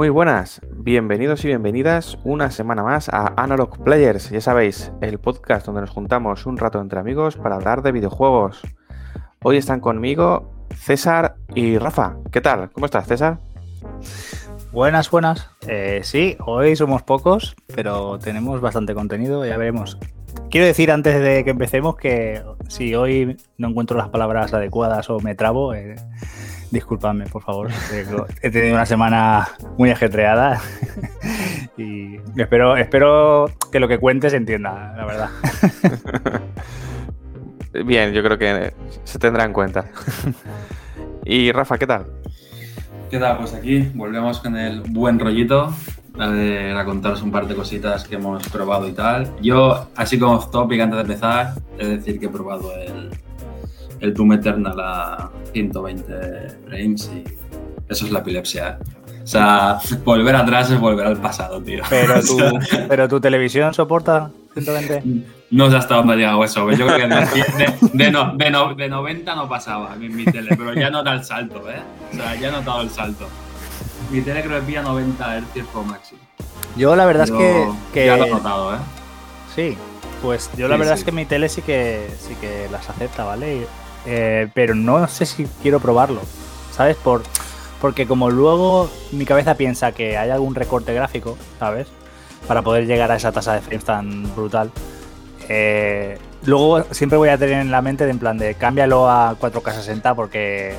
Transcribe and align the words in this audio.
Muy 0.00 0.08
buenas, 0.08 0.62
bienvenidos 0.72 1.44
y 1.44 1.48
bienvenidas 1.48 2.16
una 2.24 2.50
semana 2.50 2.82
más 2.82 3.10
a 3.10 3.34
Analog 3.36 3.84
Players. 3.84 4.30
Ya 4.30 4.40
sabéis, 4.40 4.90
el 5.02 5.18
podcast 5.18 5.66
donde 5.66 5.82
nos 5.82 5.90
juntamos 5.90 6.46
un 6.46 6.56
rato 6.56 6.80
entre 6.80 6.98
amigos 6.98 7.36
para 7.36 7.56
hablar 7.56 7.82
de 7.82 7.92
videojuegos. 7.92 8.62
Hoy 9.42 9.58
están 9.58 9.80
conmigo 9.80 10.66
César 10.74 11.34
y 11.54 11.76
Rafa. 11.76 12.16
¿Qué 12.32 12.40
tal? 12.40 12.70
¿Cómo 12.70 12.86
estás, 12.86 13.08
César? 13.08 13.40
Buenas, 14.72 15.10
buenas. 15.10 15.50
Eh, 15.68 16.00
sí, 16.02 16.38
hoy 16.46 16.76
somos 16.76 17.02
pocos, 17.02 17.54
pero 17.74 18.18
tenemos 18.18 18.62
bastante 18.62 18.94
contenido, 18.94 19.44
ya 19.44 19.58
veremos. 19.58 19.98
Quiero 20.50 20.66
decir 20.66 20.92
antes 20.92 21.20
de 21.20 21.44
que 21.44 21.50
empecemos 21.50 21.96
que 21.96 22.42
si 22.68 22.94
hoy 22.94 23.36
no 23.58 23.68
encuentro 23.68 23.98
las 23.98 24.08
palabras 24.08 24.54
adecuadas 24.54 25.10
o 25.10 25.20
me 25.20 25.34
trabo, 25.34 25.74
eh, 25.74 25.96
disculpadme, 26.70 27.26
por 27.26 27.42
favor. 27.42 27.68
He 28.42 28.50
tenido 28.50 28.74
una 28.74 28.86
semana 28.86 29.48
muy 29.76 29.90
ajetreada 29.90 30.60
y 31.76 32.16
espero, 32.36 32.76
espero 32.76 33.50
que 33.70 33.80
lo 33.80 33.88
que 33.88 33.98
cuente 33.98 34.30
se 34.30 34.36
entienda, 34.36 34.94
la 34.96 35.04
verdad. 35.04 35.30
Bien, 37.84 38.12
yo 38.12 38.22
creo 38.22 38.38
que 38.38 38.72
se 39.04 39.18
tendrá 39.18 39.44
en 39.44 39.52
cuenta. 39.52 39.86
y 41.24 41.52
Rafa, 41.52 41.78
¿qué 41.78 41.86
tal? 41.86 42.06
¿Qué 43.10 43.18
tal? 43.18 43.38
Pues 43.38 43.54
aquí 43.54 43.90
volvemos 43.94 44.40
con 44.40 44.56
el 44.56 44.82
buen 44.82 45.18
rollito 45.18 45.72
a, 46.18 46.84
contaros 46.84 47.22
un 47.22 47.30
par 47.30 47.46
de 47.46 47.54
cositas 47.54 48.06
que 48.06 48.16
hemos 48.16 48.48
probado 48.48 48.88
y 48.88 48.92
tal. 48.92 49.30
Yo, 49.40 49.88
así 49.96 50.18
como 50.18 50.34
off 50.34 50.50
topic 50.50 50.80
antes 50.80 50.96
de 50.96 51.02
empezar, 51.02 51.54
es 51.78 51.88
decir 51.88 52.18
que 52.20 52.26
he 52.26 52.28
probado 52.28 52.74
el, 52.76 53.10
el 54.00 54.14
Doom 54.14 54.32
Eternal 54.34 54.80
a 54.80 55.30
120 55.52 56.48
frames 56.66 57.10
y 57.14 57.24
eso 57.88 58.06
es 58.06 58.12
la 58.12 58.20
epilepsia. 58.20 58.78
O 59.22 59.26
sea, 59.26 59.78
volver 60.04 60.34
atrás 60.34 60.70
es 60.70 60.80
volver 60.80 61.06
al 61.06 61.16
pasado, 61.18 61.62
tío. 61.62 61.82
Pero 61.88 62.20
tu, 62.26 62.38
pero 62.88 63.08
tu 63.08 63.20
televisión 63.20 63.74
soporta 63.74 64.30
120. 64.54 65.02
No 65.50 65.70
sé 65.70 65.76
hasta 65.76 65.96
dónde 65.96 66.14
ha 66.14 66.16
llegado 66.16 66.44
eso. 66.44 66.70
Yo 66.70 66.86
creo 66.86 66.96
que 66.96 67.06
de, 67.06 67.74
de, 67.92 68.10
no, 68.10 68.36
de, 68.36 68.50
no, 68.50 68.74
de 68.74 68.88
90 68.88 69.34
no 69.34 69.48
pasaba 69.48 69.94
en 70.00 70.14
mi 70.14 70.24
tele, 70.24 70.50
pero 70.56 70.74
ya 70.74 70.90
nota 70.90 71.12
el 71.12 71.24
salto, 71.24 71.68
¿eh? 71.70 71.80
O 72.12 72.16
sea, 72.16 72.34
ya 72.36 72.48
he 72.48 72.52
notado 72.52 72.82
el 72.82 72.90
salto. 72.90 73.28
Mi 74.10 74.20
tele 74.20 74.42
creo 74.42 74.60
que 74.60 74.66
pilla 74.66 74.82
90 74.82 75.40
Hz 75.40 75.64
por 75.72 75.84
máximo. 75.84 76.20
Yo 76.76 76.94
la 76.94 77.04
verdad 77.04 77.24
es 77.24 77.32
que, 77.32 77.68
que, 77.92 78.06
Ya 78.06 78.16
lo 78.16 78.26
he 78.26 78.30
notado, 78.30 78.74
¿eh? 78.74 78.78
Sí, 79.54 79.76
pues 80.22 80.50
yo 80.56 80.68
la 80.68 80.76
verdad 80.76 80.94
sí. 80.94 81.00
es 81.00 81.04
que 81.04 81.12
mi 81.12 81.24
tele 81.26 81.48
sí 81.48 81.62
que, 81.62 82.08
sí 82.20 82.34
que 82.40 82.68
las 82.70 82.88
acepta, 82.88 83.24
¿vale? 83.24 83.66
Eh, 84.06 84.48
pero 84.54 84.74
no 84.74 85.06
sé 85.08 85.26
si 85.26 85.46
quiero 85.62 85.78
probarlo, 85.80 86.20
¿sabes? 86.72 86.96
Por, 86.96 87.22
porque 87.80 88.06
como 88.06 88.30
luego 88.30 88.90
mi 89.12 89.24
cabeza 89.24 89.54
piensa 89.54 89.92
que 89.92 90.16
hay 90.16 90.30
algún 90.30 90.54
recorte 90.54 90.94
gráfico, 90.94 91.36
¿sabes? 91.58 91.88
Para 92.48 92.62
poder 92.62 92.86
llegar 92.86 93.10
a 93.10 93.16
esa 93.16 93.30
tasa 93.32 93.54
de 93.54 93.60
frames 93.60 93.84
tan 93.84 94.34
brutal. 94.34 94.70
eh, 95.48 96.18
luego 96.46 96.84
siempre 96.92 97.18
voy 97.18 97.28
a 97.28 97.36
tener 97.36 97.60
en 97.60 97.70
la 97.70 97.82
mente 97.82 98.04
de 98.04 98.10
en 98.12 98.18
plan 98.18 98.38
de 98.38 98.54
cámbialo 98.54 99.10
a 99.10 99.36
4K60 99.38 100.14
porque 100.14 100.74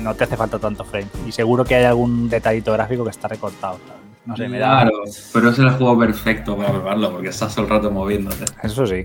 no 0.00 0.14
te 0.14 0.24
hace 0.24 0.36
falta 0.36 0.58
tanto 0.58 0.84
frame. 0.84 1.08
Y 1.26 1.32
seguro 1.32 1.64
que 1.64 1.74
hay 1.74 1.84
algún 1.84 2.28
detallito 2.28 2.72
gráfico 2.72 3.02
que 3.04 3.10
está 3.10 3.26
recortado. 3.28 3.78
¿sabes? 3.86 4.02
No 4.24 4.36
sé, 4.36 4.48
me 4.48 4.58
da. 4.60 4.82
Claro, 4.82 5.02
pero 5.32 5.50
es 5.50 5.58
el 5.58 5.70
juego 5.70 5.98
perfecto 5.98 6.56
para 6.56 6.70
probarlo 6.70 7.10
porque 7.10 7.28
estás 7.30 7.52
todo 7.54 7.64
el 7.64 7.70
rato 7.70 7.90
moviéndote. 7.90 8.44
Eso 8.62 8.86
sí. 8.86 9.04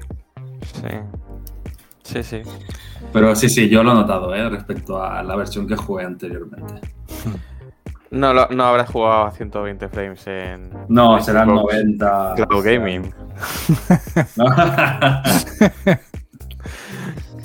Sí. 0.62 0.88
Sí, 2.08 2.24
sí. 2.24 2.42
Pero 3.12 3.36
sí, 3.36 3.50
sí, 3.50 3.68
yo 3.70 3.84
lo 3.84 3.92
he 3.92 3.96
notado, 3.96 4.34
¿eh? 4.34 4.50
Respecto 4.50 5.04
a 5.04 5.22
la 5.24 5.36
versión 5.36 5.68
que 5.68 5.76
jugué 5.76 6.06
anteriormente. 6.06 6.74
No, 8.10 8.34
lo- 8.34 8.48
no 8.48 8.64
habrás 8.64 8.90
jugado 8.90 9.26
a 9.26 9.32
120 9.32 9.90
frames 9.90 10.26
en. 10.28 10.70
No, 10.88 11.18
en 11.18 11.24
serán 11.26 11.50
Xbox 11.50 11.74
90. 11.74 12.34
Cloud 12.38 12.64
Gaming. 12.64 13.14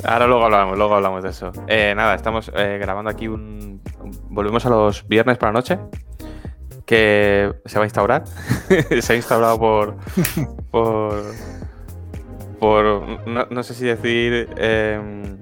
Ahora 0.04 0.26
luego 0.28 0.44
hablamos, 0.44 0.78
luego 0.78 0.94
hablamos 0.94 1.22
de 1.24 1.30
eso. 1.30 1.50
Eh, 1.66 1.94
nada, 1.96 2.14
estamos 2.14 2.50
eh, 2.54 2.78
grabando 2.80 3.10
aquí 3.10 3.26
un. 3.26 3.80
Volvemos 4.30 4.64
a 4.64 4.70
los 4.70 5.06
viernes 5.08 5.36
por 5.36 5.48
la 5.48 5.52
noche. 5.52 5.78
Que 6.86 7.52
se 7.64 7.78
va 7.78 7.84
a 7.84 7.86
instaurar. 7.86 8.24
se 9.00 9.12
ha 9.12 9.16
instaurado 9.16 9.58
por. 9.58 9.96
por. 10.70 11.22
Por. 12.62 13.26
No, 13.28 13.46
no 13.50 13.62
sé 13.64 13.74
si 13.74 13.84
decir. 13.84 14.48
em, 14.56 15.36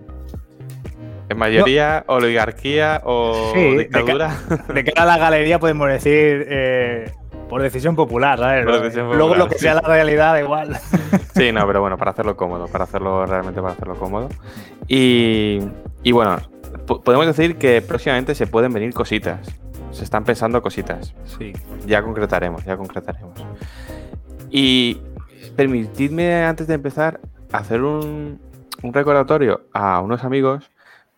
en 1.28 1.38
mayoría, 1.38 2.02
oligarquía 2.08 3.02
o 3.04 3.52
Sí, 3.54 3.60
de 3.60 3.78
dictadura. 3.78 4.34
De 4.74 4.82
cara 4.84 5.02
a 5.02 5.06
la 5.06 5.18
galería 5.18 5.60
podemos 5.60 5.86
decir 5.88 6.44
eh, 6.48 7.12
por 7.48 7.62
decisión 7.62 7.94
popular, 7.94 8.38
¿sabes? 8.40 8.64
Por 8.66 8.80
decisión 8.82 9.06
Luego 9.08 9.28
popular, 9.28 9.38
lo 9.38 9.48
que 9.48 9.54
sí. 9.54 9.60
sea 9.60 9.74
la 9.74 9.80
realidad, 9.82 10.32
da 10.32 10.40
igual. 10.40 10.76
Sí, 11.34 11.52
no, 11.52 11.64
pero 11.68 11.80
bueno, 11.80 11.96
para 11.96 12.10
hacerlo 12.10 12.36
cómodo, 12.36 12.66
para 12.66 12.84
hacerlo 12.84 13.24
realmente 13.26 13.60
para 13.62 13.74
hacerlo 13.74 13.94
cómodo. 13.94 14.28
Y, 14.88 15.60
y 16.02 16.10
bueno, 16.12 16.38
po- 16.86 17.00
podemos 17.00 17.26
decir 17.26 17.56
que 17.56 17.80
próximamente 17.80 18.34
se 18.34 18.46
pueden 18.48 18.72
venir 18.72 18.92
cositas. 18.92 19.38
Se 19.92 20.02
están 20.04 20.24
pensando 20.24 20.60
cositas. 20.62 21.14
Sí. 21.38 21.52
Ya 21.86 22.02
concretaremos, 22.02 22.64
ya 22.64 22.76
concretaremos. 22.76 23.38
Y 24.50 25.00
permitidme 25.56 26.44
antes 26.44 26.66
de 26.66 26.74
empezar 26.74 27.20
hacer 27.52 27.82
un, 27.82 28.40
un 28.82 28.92
recordatorio 28.92 29.66
a 29.72 30.00
unos 30.00 30.24
amigos 30.24 30.70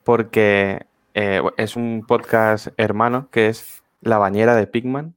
porque 0.04 0.86
eh, 1.14 1.42
es 1.56 1.76
un 1.76 2.04
podcast 2.06 2.68
hermano 2.76 3.28
que 3.30 3.48
es 3.48 3.82
La 4.00 4.18
Bañera 4.18 4.56
de 4.56 4.66
Pigman 4.66 5.14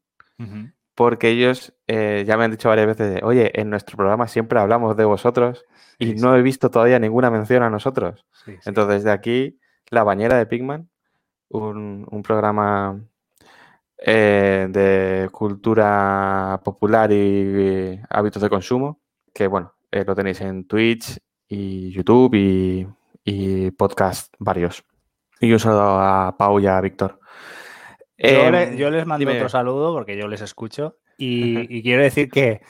porque 0.95 1.29
ellos 1.29 1.73
eh, 1.87 2.23
ya 2.27 2.37
me 2.37 2.45
han 2.45 2.51
dicho 2.51 2.69
varias 2.69 2.87
veces, 2.87 3.15
de, 3.15 3.21
oye, 3.23 3.51
en 3.59 3.69
nuestro 3.69 3.97
programa 3.97 4.27
siempre 4.27 4.59
hablamos 4.59 4.95
de 4.95 5.05
vosotros 5.05 5.65
y 5.97 6.07
Sí, 6.07 6.15
no 6.15 6.35
he 6.35 6.41
visto 6.41 6.69
todavía 6.69 6.99
ninguna 6.99 7.29
mención 7.29 7.63
a 7.63 7.69
nosotros. 7.69 8.25
Sí. 8.45 8.55
Entonces, 8.65 9.03
de 9.03 9.11
aquí, 9.11 9.59
La 9.89 10.03
Bañera 10.03 10.37
de 10.37 10.45
Pigman, 10.45 10.89
un, 11.49 12.05
un 12.09 12.23
programa 12.23 12.99
eh, 13.97 14.67
de 14.69 15.29
cultura 15.31 16.61
popular 16.63 17.11
y, 17.11 17.99
hábitos 18.09 18.41
de 18.41 18.49
consumo, 18.49 18.99
que 19.35 19.47
bueno, 19.47 19.73
eh, 19.91 20.06
lo 20.07 20.16
tenéis 20.16 20.40
en 20.40 20.66
Twitch 20.66 21.19
y 21.50 21.91
YouTube 21.91 22.34
y, 22.35 22.88
y 23.25 23.69
podcast 23.72 24.34
varios. 24.40 24.84
Y 25.41 25.51
un 25.51 25.59
saludo 25.59 26.00
a 26.00 26.35
Pau 26.38 26.57
y 26.62 26.68
a 26.68 26.79
Víctor. 26.79 27.19
yo, 28.18 28.28
Em, 28.29 28.51
le- 28.53 28.78
yo 28.78 28.90
les 28.90 29.06
mando 29.06 29.19
dime. 29.19 29.35
otro 29.38 29.50
saludo 29.50 29.94
porque 29.94 30.18
yo 30.18 30.28
les 30.29 30.40
escucho. 30.41 30.97
Y, 31.18 31.78
y 31.78 31.84
quiero 31.84 32.01
decir 32.01 32.29
que, 32.29 32.62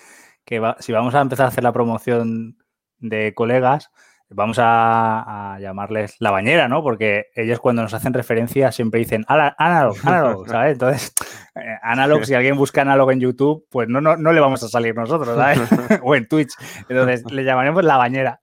que 0.44 0.60
va- 0.60 0.76
si 0.80 0.92
vamos 0.92 1.14
a 1.14 1.22
empezar 1.22 1.46
a 1.46 1.50
hacer 1.50 1.64
la 1.64 1.72
promoción 1.72 2.58
de 2.98 3.34
colegas, 3.36 3.92
vamos 4.36 4.60
a, 4.60 5.54
a 5.56 5.60
llamarles 5.60 6.16
la 6.20 6.32
bañera, 6.32 6.68
¿no? 6.68 6.84
Porque 6.84 7.28
ellos 7.36 7.60
cuando 7.60 7.82
nos 7.82 7.94
hacen 7.94 8.14
referencia 8.14 8.72
siempre 8.72 9.00
dicen 9.00 9.24
"Ala- 9.28 9.56
analog, 9.58 9.96
analog, 10.04 10.48
¿sabes? 10.50 10.74
Entonces, 10.74 11.14
eh, 11.56 11.78
analog, 11.82 12.26
si 12.26 12.34
alguien 12.34 12.58
busca 12.58 12.82
analog 12.82 13.12
en 13.12 13.22
YouTube, 13.22 13.66
pues 13.72 13.88
no, 13.88 14.02
no, 14.02 14.18
no 14.18 14.34
le 14.34 14.40
vamos 14.42 14.62
a 14.64 14.68
salir 14.68 14.96
nosotros, 14.96 15.36
¿sabes? 15.38 15.60
o 16.04 16.16
en 16.16 16.28
Twitch. 16.28 16.54
Entonces, 16.90 17.24
le 17.32 17.44
llamaremos 17.44 17.84
la 17.84 17.98
bañera. 17.98 18.40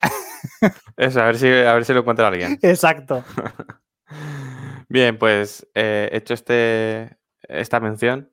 Eso, 0.97 1.21
a 1.21 1.27
ver 1.27 1.37
si, 1.37 1.49
a 1.49 1.75
ver 1.75 1.85
si 1.85 1.93
lo 1.93 2.01
encuentra 2.01 2.29
alguien. 2.29 2.59
Exacto. 2.63 3.23
Bien, 4.89 5.17
pues 5.19 5.67
eh, 5.75 6.09
hecho 6.13 6.35
este, 6.35 7.17
esta 7.43 7.81
mención, 7.81 8.31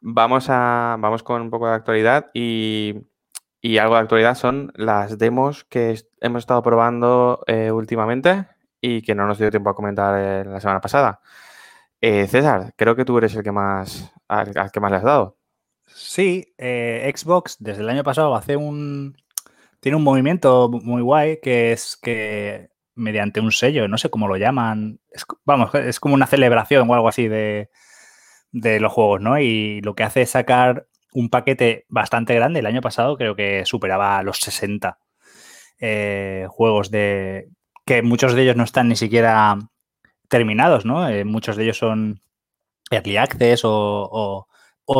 vamos, 0.00 0.46
a, 0.50 0.96
vamos 0.98 1.22
con 1.22 1.40
un 1.42 1.50
poco 1.50 1.68
de 1.68 1.74
actualidad 1.74 2.26
y, 2.34 2.94
y 3.60 3.78
algo 3.78 3.94
de 3.94 4.02
actualidad 4.02 4.34
son 4.36 4.72
las 4.76 5.18
demos 5.18 5.64
que 5.64 6.00
hemos 6.20 6.40
estado 6.40 6.62
probando 6.62 7.42
eh, 7.46 7.70
últimamente 7.70 8.46
y 8.80 9.02
que 9.02 9.14
no 9.14 9.26
nos 9.26 9.38
dio 9.38 9.50
tiempo 9.50 9.70
a 9.70 9.74
comentar 9.74 10.14
eh, 10.18 10.44
la 10.48 10.60
semana 10.60 10.80
pasada. 10.80 11.20
Eh, 12.00 12.28
César, 12.28 12.72
creo 12.76 12.94
que 12.94 13.04
tú 13.04 13.18
eres 13.18 13.34
el 13.34 13.42
que 13.42 13.50
más, 13.50 14.12
al, 14.28 14.52
que 14.70 14.80
más 14.80 14.90
le 14.90 14.96
has 14.98 15.02
dado. 15.02 15.36
Sí, 15.86 16.54
Xbox 16.58 17.56
desde 17.58 17.82
el 17.82 17.88
año 17.88 18.04
pasado 18.04 18.34
hace 18.36 18.56
un. 18.56 19.16
Tiene 19.80 19.96
un 19.96 20.04
movimiento 20.04 20.68
muy 20.68 21.02
guay 21.02 21.38
que 21.40 21.72
es 21.72 21.96
que 21.96 22.70
mediante 22.94 23.40
un 23.40 23.52
sello, 23.52 23.88
no 23.88 23.96
sé 23.96 24.10
cómo 24.10 24.28
lo 24.28 24.36
llaman. 24.36 25.00
vamos, 25.44 25.74
es 25.74 25.98
como 25.98 26.14
una 26.14 26.26
celebración 26.26 26.88
o 26.90 26.94
algo 26.94 27.08
así 27.08 27.26
de, 27.26 27.70
de 28.52 28.80
los 28.80 28.92
juegos, 28.92 29.20
¿no? 29.20 29.38
Y 29.38 29.80
lo 29.80 29.94
que 29.94 30.04
hace 30.04 30.22
es 30.22 30.30
sacar 30.30 30.88
un 31.18 31.30
paquete 31.30 31.84
bastante 31.88 32.34
grande. 32.34 32.60
El 32.60 32.66
año 32.66 32.80
pasado 32.80 33.16
creo 33.16 33.34
que 33.34 33.64
superaba 33.64 34.22
los 34.22 34.38
60 34.38 34.98
eh, 35.80 36.46
juegos 36.48 36.90
de 36.90 37.48
que 37.84 38.02
muchos 38.02 38.34
de 38.34 38.42
ellos 38.42 38.56
no 38.56 38.62
están 38.64 38.88
ni 38.88 38.96
siquiera 38.96 39.58
terminados, 40.28 40.84
¿no? 40.84 41.08
Eh, 41.08 41.24
muchos 41.24 41.56
de 41.56 41.64
ellos 41.64 41.78
son 41.78 42.20
early 42.90 43.16
access 43.16 43.62
o, 43.64 44.46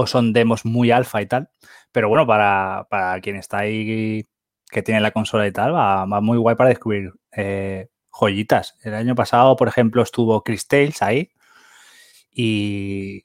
son 0.07 0.33
demos 0.33 0.65
muy 0.65 0.91
alfa 0.91 1.23
y 1.23 1.27
tal. 1.27 1.51
Pero 1.93 2.09
bueno, 2.09 2.27
para, 2.27 2.87
quien 3.23 3.37
está 3.37 3.59
ahí, 3.59 4.25
que 4.71 4.83
tiene 4.83 5.01
la 5.01 5.13
consola 5.13 5.47
y 5.47 5.53
tal, 5.53 5.75
va, 5.75 6.07
muy 6.21 6.39
guay 6.39 6.57
para 6.57 6.71
descubrir 6.71 7.13
eh, 7.33 7.89
joyitas. 8.11 8.77
El 8.83 8.95
año 8.95 9.15
pasado, 9.15 9.55
por 9.57 9.69
ejemplo, 9.69 10.03
estuvo 10.03 10.43
Chris 10.43 10.67
Tales 10.67 11.01
ahí. 11.03 11.31
Y, 12.33 13.25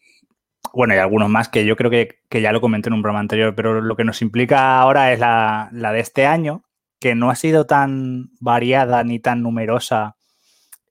bueno, 0.74 0.96
y 0.96 0.98
algunos 0.98 1.30
más 1.30 1.50
que 1.50 1.66
yo 1.66 1.76
creo 1.76 1.92
que, 1.92 2.42
ya 2.42 2.52
lo 2.52 2.60
comenté 2.60 2.90
en 2.90 2.94
un 2.94 3.04
programa 3.04 3.20
anterior, 3.20 3.54
pero 3.56 3.80
lo 3.80 3.96
que 3.96 4.04
nos 4.04 4.24
implica 4.24 4.80
ahora 4.82 5.14
es 5.14 5.20
la, 5.20 5.70
de 5.72 6.00
este 6.00 6.26
año, 6.26 6.64
que 7.00 7.14
no 7.14 7.30
ha 7.30 7.36
sido 7.36 7.68
tan 7.68 8.32
variada 8.40 9.04
ni 9.04 9.20
tan 9.20 9.44
numerosa 9.44 10.18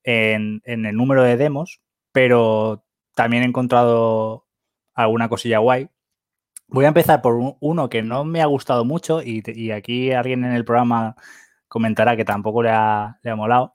en, 0.03 0.61
el 0.65 0.95
número 0.95 1.23
de 1.23 1.35
demos, 1.35 1.81
pero 2.13 2.85
también 3.13 3.43
he 3.43 3.45
encontrado 3.47 4.45
alguna 4.93 5.27
cosilla 5.27 5.59
guay. 5.59 5.89
Voy 6.67 6.85
a 6.85 6.89
empezar 6.89 7.21
por 7.21 7.55
uno 7.59 7.89
que 7.89 8.03
no 8.03 8.23
me 8.23 8.41
ha 8.41 8.45
gustado 8.45 8.85
mucho 8.85 9.21
y, 9.21 9.71
aquí 9.71 10.13
alguien 10.13 10.45
en 10.45 10.53
el 10.53 10.65
programa 10.65 11.15
comentará 11.67 12.15
que 12.15 12.25
tampoco 12.25 12.63
le 12.63 12.69
ha, 12.71 13.19
le 13.21 13.35
molado, 13.35 13.73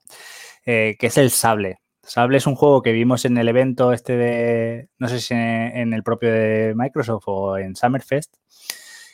eh, 0.64 0.96
que 0.98 1.08
es 1.08 1.18
el 1.18 1.30
sable. 1.30 1.80
Sable 2.08 2.38
es 2.38 2.46
un 2.46 2.54
juego 2.54 2.80
que 2.80 2.92
vimos 2.92 3.26
en 3.26 3.36
el 3.36 3.48
evento 3.48 3.92
este 3.92 4.16
de, 4.16 4.88
no 4.98 5.08
sé 5.08 5.20
si 5.20 5.34
en, 5.34 5.92
el 5.92 6.02
propio 6.02 6.32
de 6.32 6.72
Microsoft 6.74 7.24
o 7.26 7.58
en 7.58 7.76
Summerfest, 7.76 8.34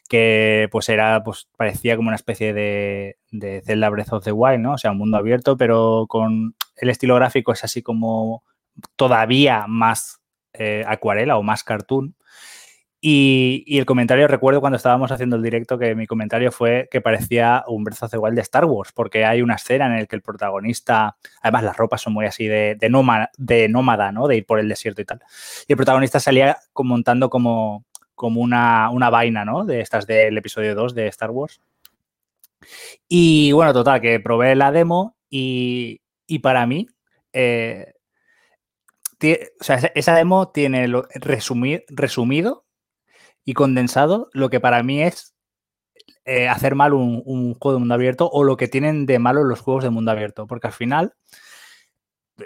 que 0.08 0.69
pues 0.70 0.88
era, 0.88 1.25
pues 1.25 1.49
parecía 1.56 1.96
como 1.96 2.08
una 2.08 2.14
especie 2.14 2.52
de, 2.52 3.17
de 3.32 3.62
Zelda 3.67 3.88
Breath 3.88 4.12
of 4.12 4.25
the 4.25 4.31
Wild, 4.31 4.61
¿no? 4.61 4.75
O 4.75 4.79
sea, 4.79 4.93
un 4.93 4.99
mundo 4.99 5.17
abierto, 5.17 5.56
pero 5.56 6.06
con 6.08 6.55
el 6.76 6.88
estilo 6.88 7.17
gráfico 7.17 7.52
es 7.52 7.64
así 7.64 7.82
como 7.82 8.44
todavía 8.94 9.64
más 9.67 10.20
eh, 10.52 10.85
acuarela 10.87 11.37
o 11.37 11.43
más 11.43 11.64
cartoon. 11.64 12.14
Y, 13.06 13.77
el 13.79 13.85
comentario, 13.85 14.27
recuerdo 14.29 14.62
cuando 14.62 14.79
estábamos 14.79 15.12
haciendo 15.12 15.37
el 15.37 15.43
directo, 15.43 15.77
que 15.77 15.95
mi 15.95 16.06
comentario 16.06 16.51
fue 16.51 16.89
que 16.91 17.03
parecía 17.03 17.62
un 17.69 17.85
Breath 17.85 18.05
of 18.05 18.15
igual 18.15 18.35
de 18.35 18.41
Star 18.41 18.65
Wars, 18.65 18.93
porque 18.93 19.27
hay 19.27 19.43
una 19.43 19.56
escena 19.56 19.85
en 19.89 19.97
la 19.99 20.06
que 20.06 20.17
el 20.17 20.23
protagonista, 20.23 21.15
además 21.43 21.65
las 21.65 21.77
ropas 21.77 22.01
son 22.01 22.15
muy 22.15 22.25
así 22.25 22.47
de, 22.47 22.77
de, 22.81 22.89
nómada, 22.89 23.31
de 23.37 23.69
nómada, 23.69 24.11
¿no? 24.11 24.27
De 24.27 24.39
ir 24.39 24.47
por 24.47 24.59
el 24.59 24.71
desierto 24.71 25.03
y 25.03 25.05
tal. 25.05 25.21
Y 25.69 25.75
el 25.75 25.77
protagonista 25.77 26.19
salía 26.19 26.56
montando 26.75 27.29
como, 27.29 27.85
como 28.15 28.41
una, 28.41 28.89
una 28.89 29.11
vaina, 29.11 29.45
¿no? 29.45 29.67
De 29.67 29.83
estas 29.83 30.07
del 30.07 30.39
episodio 30.39 30.75
2 30.75 30.95
de 30.95 31.09
Star 31.09 31.31
Wars. 31.31 31.61
Y 33.07 33.53
bueno, 33.53 33.75
total, 33.75 34.00
que 34.00 34.19
probé 34.19 34.55
la 34.55 34.73
demo 34.73 35.15
y, 35.29 36.00
para 36.43 36.67
mí, 36.67 36.87
eh, 37.35 37.93
o 39.61 39.62
sea, 39.65 39.77
esa 39.95 40.15
demo 40.15 40.49
tiene 40.49 40.89
lo 40.89 41.07
resumido 41.17 42.63
y 43.44 43.55
condensado 43.55 44.31
lo 44.32 44.50
que 44.50 44.61
para 44.61 44.82
mí 44.82 45.02
es 45.02 45.35
eh, 46.26 46.49
hacer 46.49 46.75
mal 46.75 46.94
un, 46.94 47.55
juego 47.55 47.75
de 47.75 47.79
mundo 47.79 47.94
abierto 47.94 48.31
o 48.32 48.44
lo 48.44 48.56
que 48.56 48.69
tienen 48.69 49.05
de 49.05 49.19
malo 49.19 49.44
los 49.44 49.61
juegos 49.61 49.85
de 49.85 49.91
mundo 49.91 50.11
abierto. 50.11 50.46
Porque 50.46 50.69
al 50.69 50.73
final, 50.73 51.14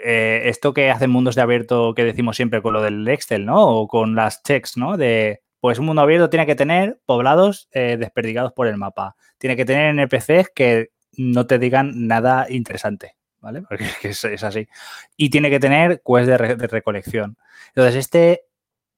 eh, 0.03 0.41
esto 0.45 0.73
que 0.73 0.91
hacen 0.91 1.09
mundos 1.09 1.35
de 1.35 1.41
abierto 1.41 1.93
que 1.95 2.03
decimos 2.03 2.35
siempre 2.35 2.61
con 2.61 2.73
lo 2.73 2.81
del 2.81 3.07
Excel, 3.07 3.45
¿no? 3.45 3.67
O 3.67 3.87
con 3.87 4.15
las 4.15 4.43
checks, 4.43 4.75
¿no? 4.77 4.97
De, 4.97 5.41
pues 5.61 5.79
un 5.79 5.85
mundo 5.85 6.01
abierto 6.01 6.29
tiene 6.29 6.45
que 6.45 6.55
tener 6.55 6.99
poblados 7.05 7.69
eh, 7.71 7.97
desperdigados 7.97 8.51
por 8.53 8.67
el 8.67 8.77
mapa. 8.77 9.15
Tiene 9.37 9.55
que 9.55 9.65
tener 9.65 9.91
NPCs 9.91 10.49
que 10.53 10.89
no 11.17 11.47
te 11.47 11.57
digan 11.57 12.07
nada 12.07 12.47
interesante, 12.49 13.15
¿vale? 13.39 13.61
Porque 13.69 13.85
es, 14.03 14.43
así. 14.43 14.67
Y 15.15 15.29
tiene 15.29 15.49
que 15.49 15.59
tener 15.59 16.01
quests 16.05 16.27
de 16.27 16.67
recolección. 16.67 17.37
Entonces, 17.69 17.95
este 17.95 18.48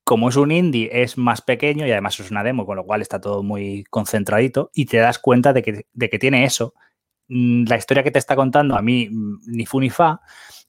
como 0.03 0.29
es 0.29 0.35
un 0.35 0.51
indie, 0.51 0.89
es 0.91 1.17
más 1.17 1.41
pequeño 1.41 1.85
y 1.85 1.91
además 1.91 2.19
es 2.19 2.31
una 2.31 2.43
demo, 2.43 2.65
con 2.65 2.75
lo 2.75 2.85
cual 2.85 3.01
está 3.01 3.21
todo 3.21 3.43
muy 3.43 3.83
concentradito 3.89 4.71
y 4.73 4.85
te 4.85 4.97
das 4.97 5.19
cuenta 5.19 5.53
de 5.53 5.61
que, 5.63 6.19
tiene 6.19 6.43
eso. 6.45 6.73
Mm, 7.27 7.65
la 7.67 7.77
historia 7.77 8.03
que 8.03 8.11
te 8.11 8.19
está 8.19 8.35
contando 8.35 8.75
a 8.75 8.81
mí 8.81 9.09
mm, 9.09 9.39
ni 9.47 9.65
fu 9.65 9.79
ni 9.79 9.89
fa. 9.89 10.21